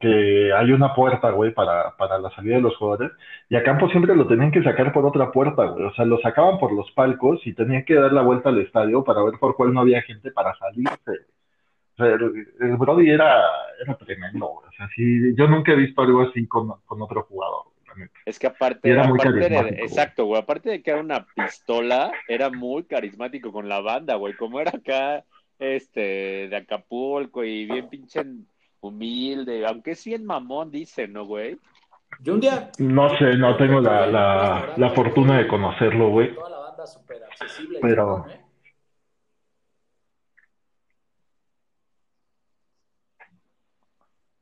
que 0.00 0.52
hay 0.52 0.72
una 0.72 0.94
puerta, 0.94 1.30
güey, 1.30 1.52
para, 1.52 1.96
para 1.96 2.18
la 2.18 2.30
salida 2.30 2.56
de 2.56 2.62
los 2.62 2.76
jugadores, 2.76 3.12
y 3.48 3.56
a 3.56 3.62
Campos 3.62 3.90
siempre 3.90 4.16
lo 4.16 4.26
tenían 4.26 4.50
que 4.50 4.62
sacar 4.62 4.92
por 4.92 5.06
otra 5.06 5.30
puerta, 5.30 5.64
güey. 5.66 5.84
O 5.84 5.94
sea, 5.94 6.04
lo 6.04 6.20
sacaban 6.20 6.58
por 6.58 6.72
los 6.72 6.90
palcos 6.92 7.46
y 7.46 7.54
tenían 7.54 7.84
que 7.84 7.94
dar 7.94 8.12
la 8.12 8.22
vuelta 8.22 8.48
al 8.48 8.60
estadio 8.60 9.04
para 9.04 9.22
ver 9.22 9.34
por 9.38 9.56
cuál 9.56 9.72
no 9.72 9.80
había 9.80 10.02
gente 10.02 10.30
para 10.30 10.54
salirse. 10.56 11.26
O 11.92 11.96
sea, 11.96 12.06
el, 12.06 12.48
el 12.60 12.76
Brody 12.76 13.10
era, 13.10 13.40
era 13.80 13.94
tremendo, 13.96 14.46
güey. 14.46 14.68
O 14.68 14.72
sea, 14.72 14.88
sí, 14.96 15.34
yo 15.36 15.46
nunca 15.46 15.72
he 15.72 15.76
visto 15.76 16.02
algo 16.02 16.22
así 16.22 16.46
con, 16.46 16.72
con 16.84 17.00
otro 17.00 17.22
jugador. 17.22 17.74
Es 18.24 18.38
que 18.40 18.48
aparte, 18.48 18.90
era 18.90 19.04
muy 19.04 19.18
aparte 19.20 19.38
de, 19.38 19.40
carismático, 19.40 19.76
güey. 19.76 19.86
exacto, 19.86 20.24
güey, 20.24 20.42
aparte 20.42 20.70
de 20.70 20.82
que 20.82 20.90
era 20.90 21.00
una 21.00 21.26
pistola, 21.36 22.12
era 22.26 22.50
muy 22.50 22.84
carismático 22.84 23.52
con 23.52 23.68
la 23.68 23.80
banda, 23.80 24.16
güey, 24.16 24.34
como 24.34 24.58
era 24.58 24.72
acá, 24.74 25.24
este, 25.60 26.48
de 26.48 26.56
Acapulco 26.56 27.44
y 27.44 27.66
bien 27.66 27.88
pinche 27.88 28.24
humilde, 28.86 29.66
aunque 29.66 29.92
es 29.92 30.04
bien 30.04 30.24
mamón, 30.24 30.70
dicen, 30.70 31.12
¿no, 31.12 31.24
güey? 31.24 31.58
Yo 32.20 32.34
un 32.34 32.40
día. 32.40 32.70
No 32.78 33.08
sé, 33.18 33.36
no 33.36 33.56
tengo 33.56 33.80
la, 33.80 34.06
la, 34.06 34.74
la 34.76 34.90
fortuna 34.90 35.38
de 35.38 35.48
conocerlo, 35.48 36.10
güey. 36.10 36.34
Toda 36.34 36.50
la 36.50 36.58
banda 36.58 36.86
súper 36.86 37.24
accesible. 37.24 37.78
Pero- 37.80 38.26
¿eh? 38.28 38.40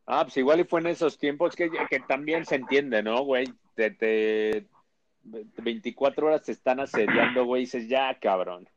Ah, 0.07 0.25
pues 0.25 0.37
igual 0.37 0.61
y 0.61 0.65
fue 0.65 0.81
en 0.81 0.89
esos 0.89 1.17
tiempos 1.17 1.55
que, 1.57 1.71
que 1.89 2.01
también 2.01 2.45
se 2.45 2.57
entiende, 2.57 3.03
¿no, 3.03 3.23
güey? 3.25 3.47
Te, 3.75 3.93
te, 3.93 4.67
24 5.23 6.27
horas 6.27 6.43
te 6.43 6.53
están 6.53 6.81
asediando, 6.81 7.45
güey, 7.45 7.63
y 7.63 7.65
dices, 7.65 7.89
ya, 7.89 8.19
cabrón. 8.19 8.69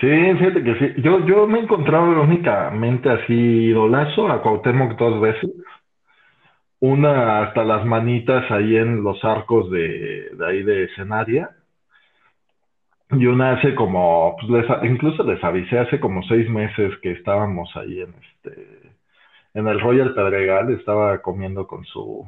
Sí, 0.00 0.08
fíjate 0.38 0.64
que 0.64 0.74
sí. 0.78 1.02
Yo, 1.02 1.24
yo 1.26 1.46
me 1.46 1.58
he 1.58 1.62
encontrado 1.62 2.22
únicamente 2.22 3.10
así 3.10 3.34
idolazo 3.34 4.28
a 4.28 4.42
Cuauhtémoc 4.42 4.96
dos 4.98 5.20
veces. 5.20 5.50
Una 6.80 7.42
hasta 7.42 7.64
las 7.64 7.84
manitas 7.84 8.50
ahí 8.50 8.76
en 8.76 9.02
los 9.02 9.22
arcos 9.24 9.70
de, 9.70 10.30
de 10.32 10.46
ahí 10.46 10.62
de 10.62 10.84
escenaria. 10.84 11.50
Y 13.10 13.26
una 13.26 13.52
hace 13.52 13.74
como, 13.74 14.36
pues 14.40 14.50
les, 14.50 14.90
incluso 14.90 15.24
les 15.24 15.42
avisé 15.42 15.78
hace 15.78 15.98
como 15.98 16.22
seis 16.22 16.48
meses 16.48 16.96
que 17.02 17.10
estábamos 17.10 17.68
ahí 17.76 18.00
en 18.00 18.14
este, 18.14 18.92
en 19.54 19.66
el 19.66 19.80
Royal 19.80 20.14
Pedregal, 20.14 20.70
estaba 20.72 21.20
comiendo 21.20 21.66
con 21.66 21.84
su, 21.84 22.26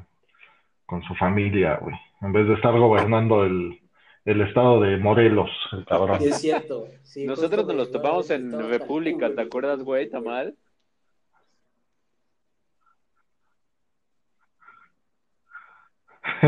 con 0.84 1.02
su 1.04 1.14
familia, 1.14 1.78
güey. 1.80 1.94
En 2.20 2.32
vez 2.32 2.48
de 2.48 2.54
estar 2.54 2.76
gobernando 2.76 3.44
el, 3.44 3.78
el 4.24 4.40
estado 4.42 4.80
de 4.80 4.96
Morelos, 4.98 5.50
el 5.72 5.84
cabrón. 5.84 6.20
Sí, 6.20 6.28
es 6.28 6.40
cierto. 6.40 6.86
sí, 7.02 7.26
Nosotros 7.26 7.66
nos 7.66 7.76
los 7.76 7.90
topamos 7.92 8.30
en 8.30 8.52
República, 8.68 9.34
¿te 9.34 9.42
acuerdas, 9.42 9.82
güey? 9.82 10.08
Tamal? 10.08 10.54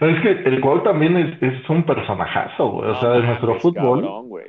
Pero 0.00 0.16
es 0.16 0.22
que 0.22 0.30
el 0.48 0.60
Cuau 0.60 0.82
también 0.82 1.16
es, 1.16 1.42
es 1.42 1.70
un 1.70 1.84
personajazo, 1.84 2.68
güey. 2.70 2.90
O 2.90 3.00
sea, 3.00 3.10
de 3.10 3.22
nuestro 3.22 3.58
fútbol. 3.60 4.00
cabrón, 4.02 4.28
güey. 4.28 4.46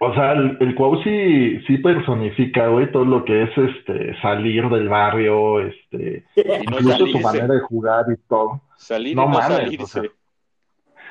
O 0.00 0.14
sea, 0.14 0.32
el, 0.32 0.56
el 0.60 0.74
Cuau 0.74 1.02
sí, 1.02 1.60
sí 1.66 1.78
personifica, 1.78 2.68
güey, 2.68 2.92
todo 2.92 3.04
lo 3.04 3.24
que 3.24 3.44
es 3.44 3.50
este 3.56 4.20
salir 4.20 4.68
del 4.68 4.88
barrio, 4.88 5.60
este, 5.60 6.24
Y 6.36 6.66
no 6.66 6.78
incluso 6.78 6.98
su 6.98 7.06
salirse. 7.06 7.22
manera 7.22 7.46
de 7.54 7.60
jugar 7.60 8.04
y 8.12 8.16
todo. 8.28 8.60
Salir 8.76 9.16
No 9.16 9.24
y 9.24 9.26
no 9.26 9.32
mames, 9.32 9.56
salirse. 9.56 9.82
o 9.82 9.86
sea, 9.86 10.02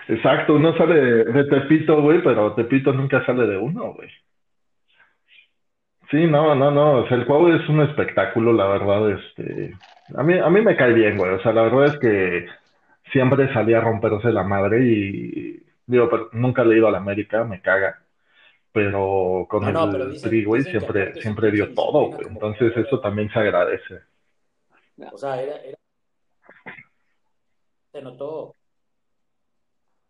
Exacto, 0.07 0.53
uno 0.55 0.75
sale 0.77 0.95
de, 0.95 1.23
de 1.25 1.43
Tepito, 1.45 2.01
güey, 2.01 2.21
pero 2.23 2.53
Tepito 2.53 2.93
nunca 2.93 3.25
sale 3.25 3.45
de 3.45 3.57
uno, 3.57 3.93
güey. 3.93 4.09
Sí, 6.09 6.25
no, 6.25 6.55
no, 6.55 6.71
no. 6.71 6.99
O 7.03 7.07
sea, 7.07 7.17
el 7.17 7.25
Cuau 7.25 7.49
es 7.49 7.67
un 7.67 7.81
espectáculo, 7.81 8.53
la 8.53 8.65
verdad, 8.67 9.11
este. 9.11 9.75
A 10.15 10.23
mí, 10.23 10.37
a 10.37 10.49
mí 10.49 10.61
me 10.61 10.77
cae 10.77 10.93
bien, 10.93 11.17
güey. 11.17 11.31
O 11.33 11.41
sea, 11.41 11.51
la 11.51 11.63
verdad 11.63 11.85
es 11.93 11.99
que 11.99 12.47
siempre 13.11 13.51
salía 13.53 13.79
a 13.79 13.81
romperse 13.81 14.31
la 14.31 14.43
madre 14.43 14.79
y 14.85 15.61
digo, 15.85 16.09
pero 16.09 16.29
nunca 16.31 16.63
le 16.63 16.75
he 16.75 16.77
ido 16.77 16.87
a 16.87 16.91
la 16.91 16.99
América, 16.99 17.43
me 17.43 17.61
caga. 17.61 17.99
Pero 18.71 19.45
con 19.49 19.63
No, 19.65 19.71
no, 19.71 19.83
el 19.85 19.91
pero 19.91 20.05
dicen- 20.09 20.29
Tri, 20.29 20.43
güey, 20.45 20.63
dicen 20.63 20.79
siempre, 20.79 21.21
siempre 21.21 21.51
dio 21.51 21.73
todo, 21.73 22.05
güey. 22.11 22.27
Entonces 22.29 22.77
eso 22.77 22.99
también 23.01 23.29
se 23.31 23.39
agradece. 23.39 23.99
O 25.11 25.17
sea, 25.17 25.41
era, 25.41 25.55
era- 25.63 25.77
se 27.91 28.01
notó. 28.01 28.53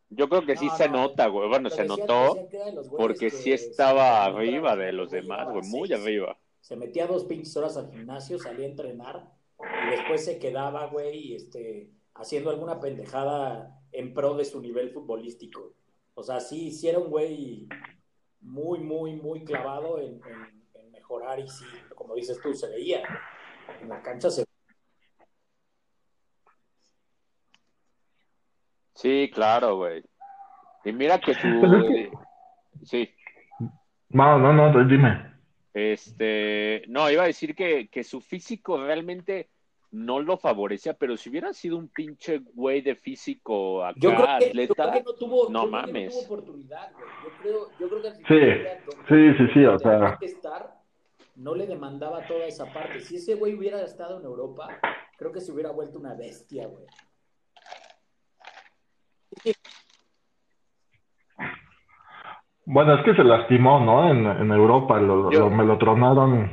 Yo 0.09 0.29
creo 0.29 0.45
que 0.45 0.55
sí 0.55 0.67
No, 0.67 0.77
se 0.77 0.87
no, 0.87 0.93
nota, 1.01 1.27
güey. 1.27 1.49
Bueno, 1.49 1.69
se 1.69 1.83
decían- 1.83 1.99
notó 2.07 2.47
porque 2.97 3.27
que 3.27 3.29
sí 3.29 3.51
estaba 3.51 4.23
arriba 4.25 4.75
de 4.75 4.93
los 4.93 5.11
demás, 5.11 5.47
güey, 5.51 5.63
muy 5.67 5.91
arriba. 5.93 6.37
Se 6.61 6.75
metía 6.75 7.07
dos 7.07 7.25
pinches 7.25 7.55
horas 7.57 7.77
al 7.77 7.89
gimnasio, 7.91 8.39
salía 8.39 8.65
a 8.65 8.69
entrenar 8.69 9.31
y 9.87 9.89
después 9.95 10.23
se 10.23 10.39
quedaba, 10.39 10.87
güey, 10.87 11.33
este, 11.35 11.89
haciendo 12.15 12.49
alguna 12.49 12.79
pendejada 12.79 13.79
en 13.91 14.13
pro 14.13 14.35
de 14.35 14.45
su 14.45 14.61
nivel 14.61 14.91
futbolístico. 14.91 15.73
O 16.15 16.23
sea, 16.23 16.39
sí, 16.39 16.71
sí 16.71 16.87
era 16.87 16.99
un 16.99 17.09
güey 17.09 17.67
muy, 18.41 18.79
muy, 18.79 19.15
muy 19.15 19.43
clavado 19.43 19.99
en, 19.99 20.21
en- 20.25 20.63
en 20.73 20.91
mejorar 20.91 21.39
y 21.39 21.47
sí, 21.47 21.65
como 21.95 22.15
dices 22.15 22.39
tú, 22.41 22.53
se 22.53 22.69
veía. 22.69 23.03
En 23.81 23.89
la 23.89 24.01
cancha 24.01 24.29
se 24.29 24.45
Sí, 28.97 29.29
claro, 29.33 29.77
güey. 29.77 30.03
Y 30.83 30.91
mira 30.91 31.19
que 31.19 31.33
su... 31.35 31.41
Pero 31.61 31.77
es 31.77 31.87
que- 31.87 32.11
Sí. 32.83 33.09
No, 34.09 34.37
no, 34.39 34.53
no, 34.53 34.85
dime. 34.87 35.33
Este, 35.73 36.83
no, 36.87 37.09
iba 37.11 37.23
a 37.23 37.27
decir 37.27 37.53
que, 37.55 37.87
que 37.89 38.03
su 38.03 38.21
físico 38.21 38.83
realmente 38.83 39.49
no 39.91 40.19
lo 40.19 40.37
favorecía, 40.37 40.93
pero 40.95 41.15
si 41.15 41.29
hubiera 41.29 41.53
sido 41.53 41.77
un 41.77 41.89
pinche 41.89 42.39
güey 42.53 42.81
de 42.81 42.95
físico 42.95 43.85
acá, 43.85 43.99
Yo 43.99 44.09
creo 44.09 44.25
que, 44.25 44.25
yo 44.25 44.49
atleta, 44.49 44.73
creo 44.73 44.91
que 44.93 45.03
no 45.03 45.13
tuvo, 45.13 45.49
no 45.49 45.65
yo 45.65 45.69
creo 45.71 45.81
que 45.85 45.87
mames. 45.93 46.05
no 46.05 46.11
tuvo 46.11 46.25
oportunidad, 46.25 46.91
güey. 46.93 47.05
Yo 47.23 47.29
creo, 47.41 47.69
yo 47.79 47.89
creo 47.89 48.01
que 48.01 48.07
al 48.07 48.15
Sí, 48.15 48.23
final 48.23 49.37
sí, 49.37 49.37
sí, 49.45 49.53
sí, 49.53 49.65
o 49.65 49.79
sea, 49.79 50.17
que 50.19 50.25
estar, 50.25 50.73
no 51.35 51.53
le 51.55 51.67
demandaba 51.67 52.25
toda 52.27 52.45
esa 52.45 52.65
parte. 52.73 52.99
Si 53.01 53.17
ese 53.17 53.35
güey 53.35 53.53
hubiera 53.53 53.81
estado 53.83 54.19
en 54.19 54.25
Europa, 54.25 54.67
creo 55.17 55.31
que 55.31 55.41
se 55.41 55.51
hubiera 55.51 55.71
vuelto 55.71 55.99
una 55.99 56.15
bestia, 56.15 56.67
güey. 56.67 56.85
Bueno, 62.65 62.95
es 62.95 63.05
que 63.05 63.15
se 63.15 63.23
lastimó, 63.23 63.79
¿no? 63.79 64.09
En, 64.11 64.25
en 64.25 64.51
Europa, 64.51 64.99
lo, 64.99 65.31
Yo- 65.31 65.39
lo- 65.41 65.49
me 65.49 65.63
lo 65.65 65.77
tronaron. 65.77 66.51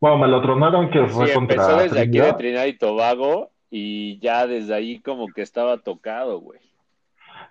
Bueno, 0.00 0.18
me 0.18 0.28
lo 0.28 0.40
tronaron 0.42 0.90
que 0.90 1.06
fue 1.06 1.28
Sí, 1.28 1.34
contra 1.34 1.54
empezó 1.56 1.76
desde 1.78 2.00
aquí 2.00 2.18
de 2.18 2.32
Trinidad. 2.34 2.66
Y 2.66 2.78
Tobago 2.78 3.50
y 3.70 4.18
ya 4.18 4.46
desde 4.46 4.74
ahí 4.74 5.00
como 5.00 5.28
que 5.28 5.42
estaba 5.42 5.78
tocado, 5.78 6.40
güey. 6.40 6.60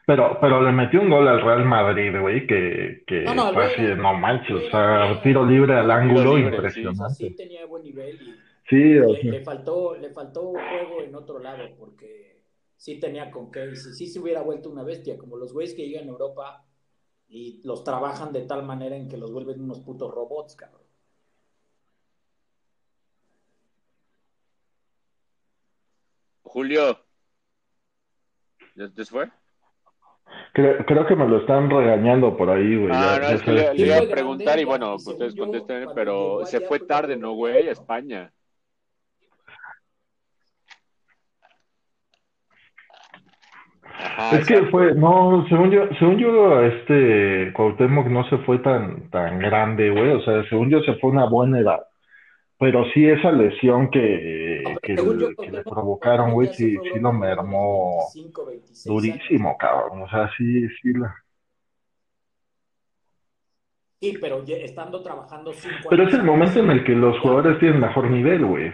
Pero, 0.05 0.37
pero 0.41 0.61
le 0.61 0.71
metió 0.71 0.99
un 0.99 1.09
gol 1.11 1.27
al 1.27 1.41
Real 1.41 1.63
Madrid, 1.63 2.19
güey, 2.19 2.45
que, 2.47 3.03
que 3.05 3.21
No, 3.23 3.35
no, 3.35 3.47
el 3.49 3.53
fue 3.53 3.63
güey 3.63 3.73
así 3.75 3.81
de 3.83 3.91
era- 3.93 4.01
no 4.01 4.13
manches, 4.15 4.51
o 4.67 4.69
sea, 4.71 5.21
tiro 5.21 5.45
libre 5.45 5.77
al 5.77 5.89
ángulo, 5.91 6.35
libre, 6.37 6.69
sí, 6.71 6.81
impresionante. 6.81 7.13
sí 7.29 7.35
tenía 7.35 7.65
buen 7.65 7.83
nivel 7.83 8.15
y 8.15 8.35
Sí, 8.67 8.77
le, 8.77 9.23
le 9.23 9.41
faltó, 9.41 9.95
le 9.97 10.09
faltó 10.11 10.41
juego 10.53 11.03
en 11.03 11.13
otro 11.15 11.39
lado, 11.39 11.63
porque 11.77 12.40
sí 12.81 12.99
tenía 12.99 13.29
con 13.29 13.51
qué, 13.51 13.69
y 13.71 13.75
sí, 13.75 13.93
sí 13.93 14.07
se 14.07 14.19
hubiera 14.19 14.41
vuelto 14.41 14.67
una 14.67 14.81
bestia, 14.81 15.15
como 15.15 15.37
los 15.37 15.53
güeyes 15.53 15.75
que 15.75 15.87
llegan 15.87 16.07
a 16.07 16.11
Europa 16.13 16.65
y 17.29 17.61
los 17.63 17.83
trabajan 17.83 18.33
de 18.33 18.41
tal 18.41 18.63
manera 18.63 18.95
en 18.95 19.07
que 19.07 19.17
los 19.17 19.31
vuelven 19.31 19.61
unos 19.61 19.81
putos 19.81 20.11
robots, 20.11 20.55
cabrón. 20.55 20.81
Julio, 26.41 26.97
¿ya 28.75 29.05
fue? 29.05 29.29
creo, 30.53 30.83
creo 30.83 31.05
que 31.05 31.15
me 31.15 31.27
lo 31.27 31.37
están 31.37 31.69
regañando 31.69 32.35
por 32.35 32.49
ahí, 32.49 32.77
güey. 32.77 32.91
Ah, 32.91 33.19
ya- 33.21 33.27
no, 33.27 33.35
es 33.35 33.41
que 33.43 33.51
le, 33.51 33.75
iba 33.75 33.97
a 33.99 34.01
preguntar 34.01 34.59
y 34.59 34.63
bueno, 34.63 34.93
pues 34.93 35.07
ustedes 35.09 35.35
contesten, 35.35 35.87
pero 35.93 36.43
se 36.47 36.59
fue 36.61 36.79
tarde, 36.79 37.15
¿no, 37.15 37.33
güey? 37.33 37.67
A. 37.67 37.71
España. 37.73 38.33
Ajá, 44.03 44.37
Es 44.37 44.45
que 44.47 44.63
fue, 44.67 44.95
no, 44.95 45.45
según 45.49 45.71
yo, 45.71 45.87
según 45.99 46.17
yo, 46.17 46.61
este 46.63 47.51
Cuauhtémoc 47.53 48.07
no 48.07 48.23
se 48.29 48.37
fue 48.39 48.59
tan, 48.59 49.09
tan 49.09 49.39
grande, 49.39 49.89
güey, 49.91 50.11
o 50.11 50.21
sea, 50.21 50.43
según 50.49 50.69
yo 50.69 50.81
se 50.81 50.95
fue 50.95 51.11
una 51.11 51.25
buena 51.25 51.59
edad, 51.59 51.81
pero 52.59 52.85
sí 52.93 53.07
esa 53.07 53.31
lesión 53.31 53.89
que, 53.91 54.75
que, 54.83 54.95
yo, 54.95 55.03
le- 55.13 55.35
que 55.37 55.51
le 55.51 55.63
Cuauhtémoc- 55.63 55.69
provocaron, 55.69 56.33
güey, 56.33 56.49
sí, 56.55 56.79
sí 56.91 56.99
lo 56.99 57.13
mermó 57.13 57.97
25, 58.15 58.45
26 58.45 58.85
durísimo, 58.85 59.57
cabrón, 59.57 60.03
o 60.03 60.09
sea, 60.09 60.29
sí, 60.37 60.67
sí 60.81 60.93
la... 60.93 61.15
Sí, 64.01 64.17
pero 64.19 64.43
ya 64.45 64.55
estando 64.57 65.01
trabajando 65.03 65.53
cinco 65.53 65.89
Pero 65.89 66.03
es 66.07 66.13
el 66.13 66.23
momento 66.23 66.59
en 66.59 66.71
el 66.71 66.83
que 66.83 66.93
los 66.93 67.19
jugadores 67.19 67.59
tienen 67.59 67.79
mejor 67.81 68.09
nivel, 68.09 68.45
güey. 68.45 68.73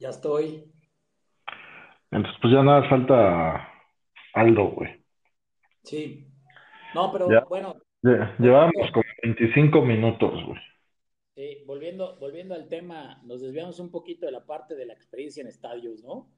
Ya 0.00 0.08
estoy. 0.08 0.64
Entonces, 2.10 2.38
pues 2.42 2.52
ya 2.52 2.62
nada, 2.62 2.88
falta 2.88 3.68
Aldo, 4.34 4.64
güey. 4.70 5.04
Sí. 5.84 6.26
No, 6.94 7.12
pero 7.12 7.30
Ya. 7.30 7.44
bueno, 7.48 7.76
Lle- 8.02 8.34
Llevamos 8.38 8.90
como 8.92 9.04
25 9.22 9.82
minutos, 9.82 10.32
güey. 10.46 10.58
sí, 11.34 11.62
volviendo, 11.66 12.16
volviendo 12.18 12.54
al 12.54 12.66
tema, 12.68 13.20
nos 13.24 13.42
desviamos 13.42 13.78
un 13.78 13.90
poquito 13.90 14.24
de 14.26 14.32
la 14.32 14.46
parte 14.46 14.74
de 14.74 14.86
la 14.86 14.94
experiencia 14.94 15.42
en 15.42 15.48
estadios, 15.48 16.02
¿no? 16.02 16.28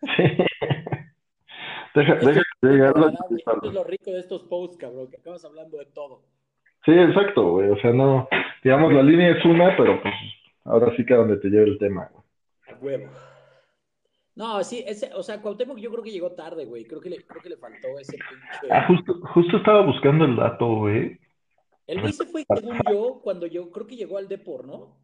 Sí. 0.00 0.22
Deja, 1.94 2.14
deja 2.16 2.42
que. 2.60 2.68
Agradable. 2.68 3.16
Esto 3.38 3.66
es 3.68 3.72
lo 3.72 3.84
rico 3.84 4.10
de 4.10 4.18
estos 4.18 4.42
posts, 4.44 4.76
cabrón, 4.76 5.08
que 5.08 5.16
acabas 5.16 5.44
hablando 5.46 5.78
de 5.78 5.86
todo. 5.86 6.24
Sí, 6.84 6.92
exacto, 6.92 7.52
güey. 7.52 7.70
O 7.70 7.76
sea, 7.80 7.92
no, 7.92 8.28
digamos, 8.62 8.92
la 8.92 9.02
línea 9.02 9.30
es 9.30 9.42
una, 9.46 9.74
pero 9.76 10.02
pues 10.02 10.14
ahora 10.64 10.94
sí 10.96 11.06
que 11.06 11.14
a 11.14 11.18
donde 11.18 11.38
te 11.38 11.48
lleve 11.48 11.70
el 11.70 11.78
tema, 11.78 12.06
güey. 12.12 12.25
A 12.68 12.74
huevo. 12.80 13.08
No, 14.34 14.62
sí, 14.62 14.84
ese, 14.86 15.12
o 15.14 15.22
sea, 15.22 15.40
Cuauhtémoc 15.40 15.78
yo 15.78 15.90
creo 15.90 16.02
que 16.04 16.10
llegó 16.12 16.32
tarde, 16.32 16.66
güey. 16.66 16.84
Creo 16.84 17.00
que 17.00 17.08
le, 17.08 17.24
creo 17.24 17.42
que 17.42 17.48
le 17.48 17.56
faltó 17.56 17.98
ese 17.98 18.12
pinche. 18.18 18.70
Ah, 18.70 18.86
justo, 18.86 19.14
justo 19.32 19.56
estaba 19.56 19.80
buscando 19.82 20.26
el 20.26 20.36
dato, 20.36 20.66
güey. 20.76 21.18
El 21.86 22.00
güey 22.00 22.12
se 22.12 22.26
fue, 22.26 22.44
según 22.54 22.78
yo, 22.90 23.20
cuando 23.22 23.46
yo 23.46 23.70
creo 23.70 23.86
que 23.86 23.96
llegó 23.96 24.18
al 24.18 24.28
Depor, 24.28 24.66
¿no? 24.66 24.96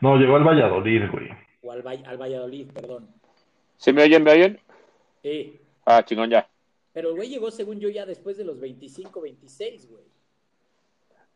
No, 0.00 0.16
llegó 0.16 0.36
al 0.36 0.44
Valladolid, 0.44 1.02
güey. 1.12 1.28
O 1.62 1.70
al, 1.70 1.84
Vall- 1.84 2.04
al 2.06 2.16
Valladolid, 2.16 2.72
perdón. 2.72 3.08
¿Se 3.76 3.92
me 3.92 4.02
oyen, 4.02 4.24
me 4.24 4.32
oyen? 4.32 4.58
Sí. 5.22 5.60
Ah, 5.84 6.02
chingón, 6.04 6.30
ya. 6.30 6.48
Pero 6.92 7.10
el 7.10 7.14
güey 7.16 7.28
llegó, 7.28 7.50
según 7.50 7.78
yo, 7.78 7.88
ya 7.90 8.06
después 8.06 8.36
de 8.38 8.44
los 8.44 8.58
25, 8.58 9.20
26, 9.20 9.90
güey. 9.90 10.04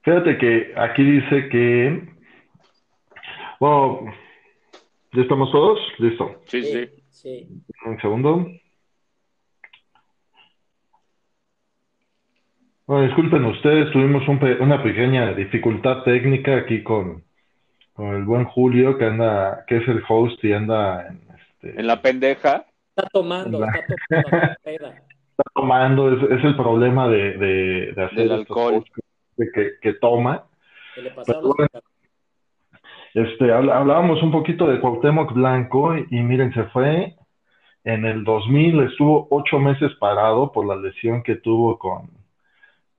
Fíjate 0.02 0.38
que 0.38 0.72
aquí 0.76 1.02
dice 1.04 1.48
que. 1.50 2.08
Bueno, 3.60 4.12
¿ya 5.14 5.22
estamos 5.22 5.50
todos? 5.52 5.78
Listo. 5.98 6.42
Sí, 6.46 6.62
sí. 6.62 6.88
Sí. 7.10 7.48
Un 7.86 8.00
segundo. 8.00 8.46
Bueno, 12.86 13.06
disculpen 13.06 13.44
ustedes, 13.46 13.90
tuvimos 13.92 14.26
un 14.28 14.38
pe- 14.38 14.58
una 14.60 14.82
pequeña 14.82 15.32
dificultad 15.32 16.02
técnica 16.02 16.56
aquí 16.58 16.82
con, 16.82 17.24
con 17.94 18.14
el 18.14 18.24
buen 18.24 18.44
Julio, 18.44 18.98
que 18.98 19.06
anda, 19.06 19.64
que 19.66 19.78
es 19.78 19.88
el 19.88 20.02
host 20.06 20.42
y 20.44 20.52
anda 20.52 21.06
en, 21.08 21.22
este, 21.38 21.80
En 21.80 21.86
la 21.86 22.02
pendeja. 22.02 22.66
Está 22.94 23.08
tomando, 23.10 23.60
La- 23.60 23.68
está 23.72 23.94
tomando 24.10 24.54
está 25.36 25.42
tomando, 25.54 26.12
es, 26.12 26.38
es 26.38 26.44
el 26.44 26.56
problema 26.56 27.08
de, 27.08 27.32
de, 27.38 27.92
de 27.94 28.04
hacer 28.04 28.18
Del 28.18 28.32
alcohol. 28.32 28.84
que, 29.36 29.70
que, 29.80 29.94
toma. 29.94 30.44
Que 30.94 31.02
le 31.02 31.10
pasaron 31.10 31.42
Pero 31.42 31.54
bueno, 31.56 31.86
Este, 33.14 33.44
habl- 33.46 33.72
hablábamos 33.72 34.22
un 34.22 34.32
poquito 34.32 34.66
de 34.66 34.80
Cuauhtémoc 34.80 35.32
Blanco 35.32 35.96
y, 35.96 36.06
y 36.10 36.20
miren, 36.22 36.52
se 36.52 36.64
fue 36.64 37.14
en 37.84 38.04
el 38.04 38.24
2000, 38.24 38.80
estuvo 38.80 39.28
ocho 39.30 39.58
meses 39.58 39.92
parado 40.00 40.50
por 40.52 40.66
la 40.66 40.76
lesión 40.76 41.22
que 41.22 41.36
tuvo 41.36 41.78
con, 41.78 42.10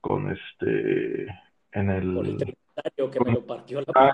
con 0.00 0.30
este, 0.30 1.26
en 1.72 1.90
el 1.90 2.16
el, 2.18 2.56
que 3.10 3.20
me 3.24 3.32
lo 3.32 3.44
partió 3.44 3.80
la 3.80 4.12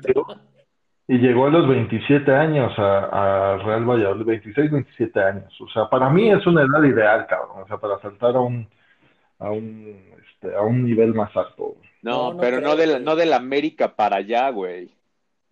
y 1.08 1.18
llegó 1.18 1.46
a 1.46 1.50
los 1.50 1.68
27 1.68 2.32
años 2.32 2.72
a, 2.78 3.54
a 3.54 3.56
Real 3.58 3.84
Valladolid, 3.84 4.24
26, 4.24 4.70
27 4.70 5.20
años. 5.20 5.60
O 5.60 5.68
sea, 5.68 5.88
para 5.90 6.08
mí 6.08 6.30
es 6.30 6.46
una 6.46 6.62
edad 6.62 6.82
ideal, 6.84 7.26
cabrón, 7.26 7.62
o 7.64 7.66
sea, 7.66 7.76
para 7.76 8.00
saltar 8.00 8.36
a 8.36 8.40
un, 8.40 8.66
a 9.38 9.50
un, 9.50 9.96
este, 10.24 10.54
a 10.54 10.62
un 10.62 10.84
nivel 10.84 11.12
más 11.12 11.36
alto. 11.36 11.76
No, 12.02 12.28
No, 12.28 12.34
no 12.34 12.40
pero 12.40 12.58
creo, 12.58 12.68
no 12.70 12.76
de 12.76 12.86
la, 12.86 12.92
güey. 12.94 13.04
no 13.04 13.16
de 13.16 13.26
la 13.26 13.36
América 13.36 13.94
para 13.94 14.16
allá, 14.16 14.48
güey. 14.50 14.90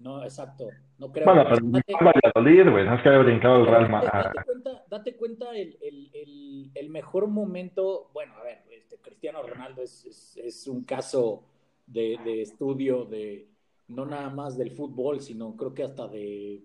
No, 0.00 0.22
exacto. 0.24 0.68
No 0.98 1.12
creo. 1.12 1.26
Bueno, 1.26 1.44
pero 1.44 1.56
date- 1.66 1.94
Valladolid, 2.00 2.70
güey, 2.72 2.84
no 2.86 2.94
es 2.94 3.02
que 3.02 3.08
haya 3.10 3.18
brincado 3.18 3.56
el 3.60 3.66
Real 3.66 3.88
Ma- 3.90 4.02
date, 4.02 4.16
date 4.16 4.44
cuenta, 4.46 4.84
date 4.88 5.16
cuenta 5.16 5.56
el, 5.56 5.78
el, 5.80 6.10
el, 6.14 6.70
el 6.74 6.88
mejor 6.90 7.26
momento. 7.28 8.10
Bueno, 8.12 8.34
a 8.34 8.42
ver, 8.42 8.62
este, 8.70 8.96
Cristiano 8.98 9.42
Ronaldo 9.42 9.82
es, 9.82 10.04
es, 10.06 10.36
es 10.38 10.66
un 10.66 10.84
caso 10.84 11.44
de, 11.86 12.18
de 12.24 12.42
estudio 12.42 13.04
de 13.04 13.46
no 13.88 14.06
nada 14.06 14.30
más 14.30 14.56
del 14.56 14.70
fútbol, 14.70 15.20
sino 15.20 15.56
creo 15.56 15.74
que 15.74 15.82
hasta 15.82 16.08
de 16.08 16.62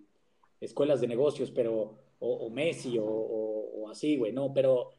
escuelas 0.62 1.02
de 1.02 1.08
negocios, 1.08 1.52
pero 1.52 1.98
o, 2.20 2.34
o 2.34 2.50
Messi 2.50 2.98
o, 2.98 3.06
o, 3.06 3.82
o 3.84 3.90
así, 3.90 4.16
güey, 4.18 4.32
no, 4.32 4.54
pero 4.54 4.92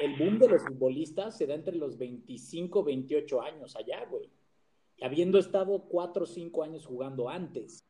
el 0.00 0.16
boom 0.16 0.38
de 0.38 0.48
los 0.48 0.62
futbolistas 0.62 1.36
se 1.36 1.46
da 1.46 1.54
entre 1.54 1.74
los 1.74 1.98
25, 1.98 2.84
28 2.84 3.42
años 3.42 3.74
allá, 3.74 4.04
güey. 4.08 4.30
Habiendo 5.00 5.38
estado 5.38 5.88
4 5.88 6.24
o 6.24 6.26
5 6.26 6.62
años 6.62 6.86
jugando 6.86 7.28
antes. 7.28 7.87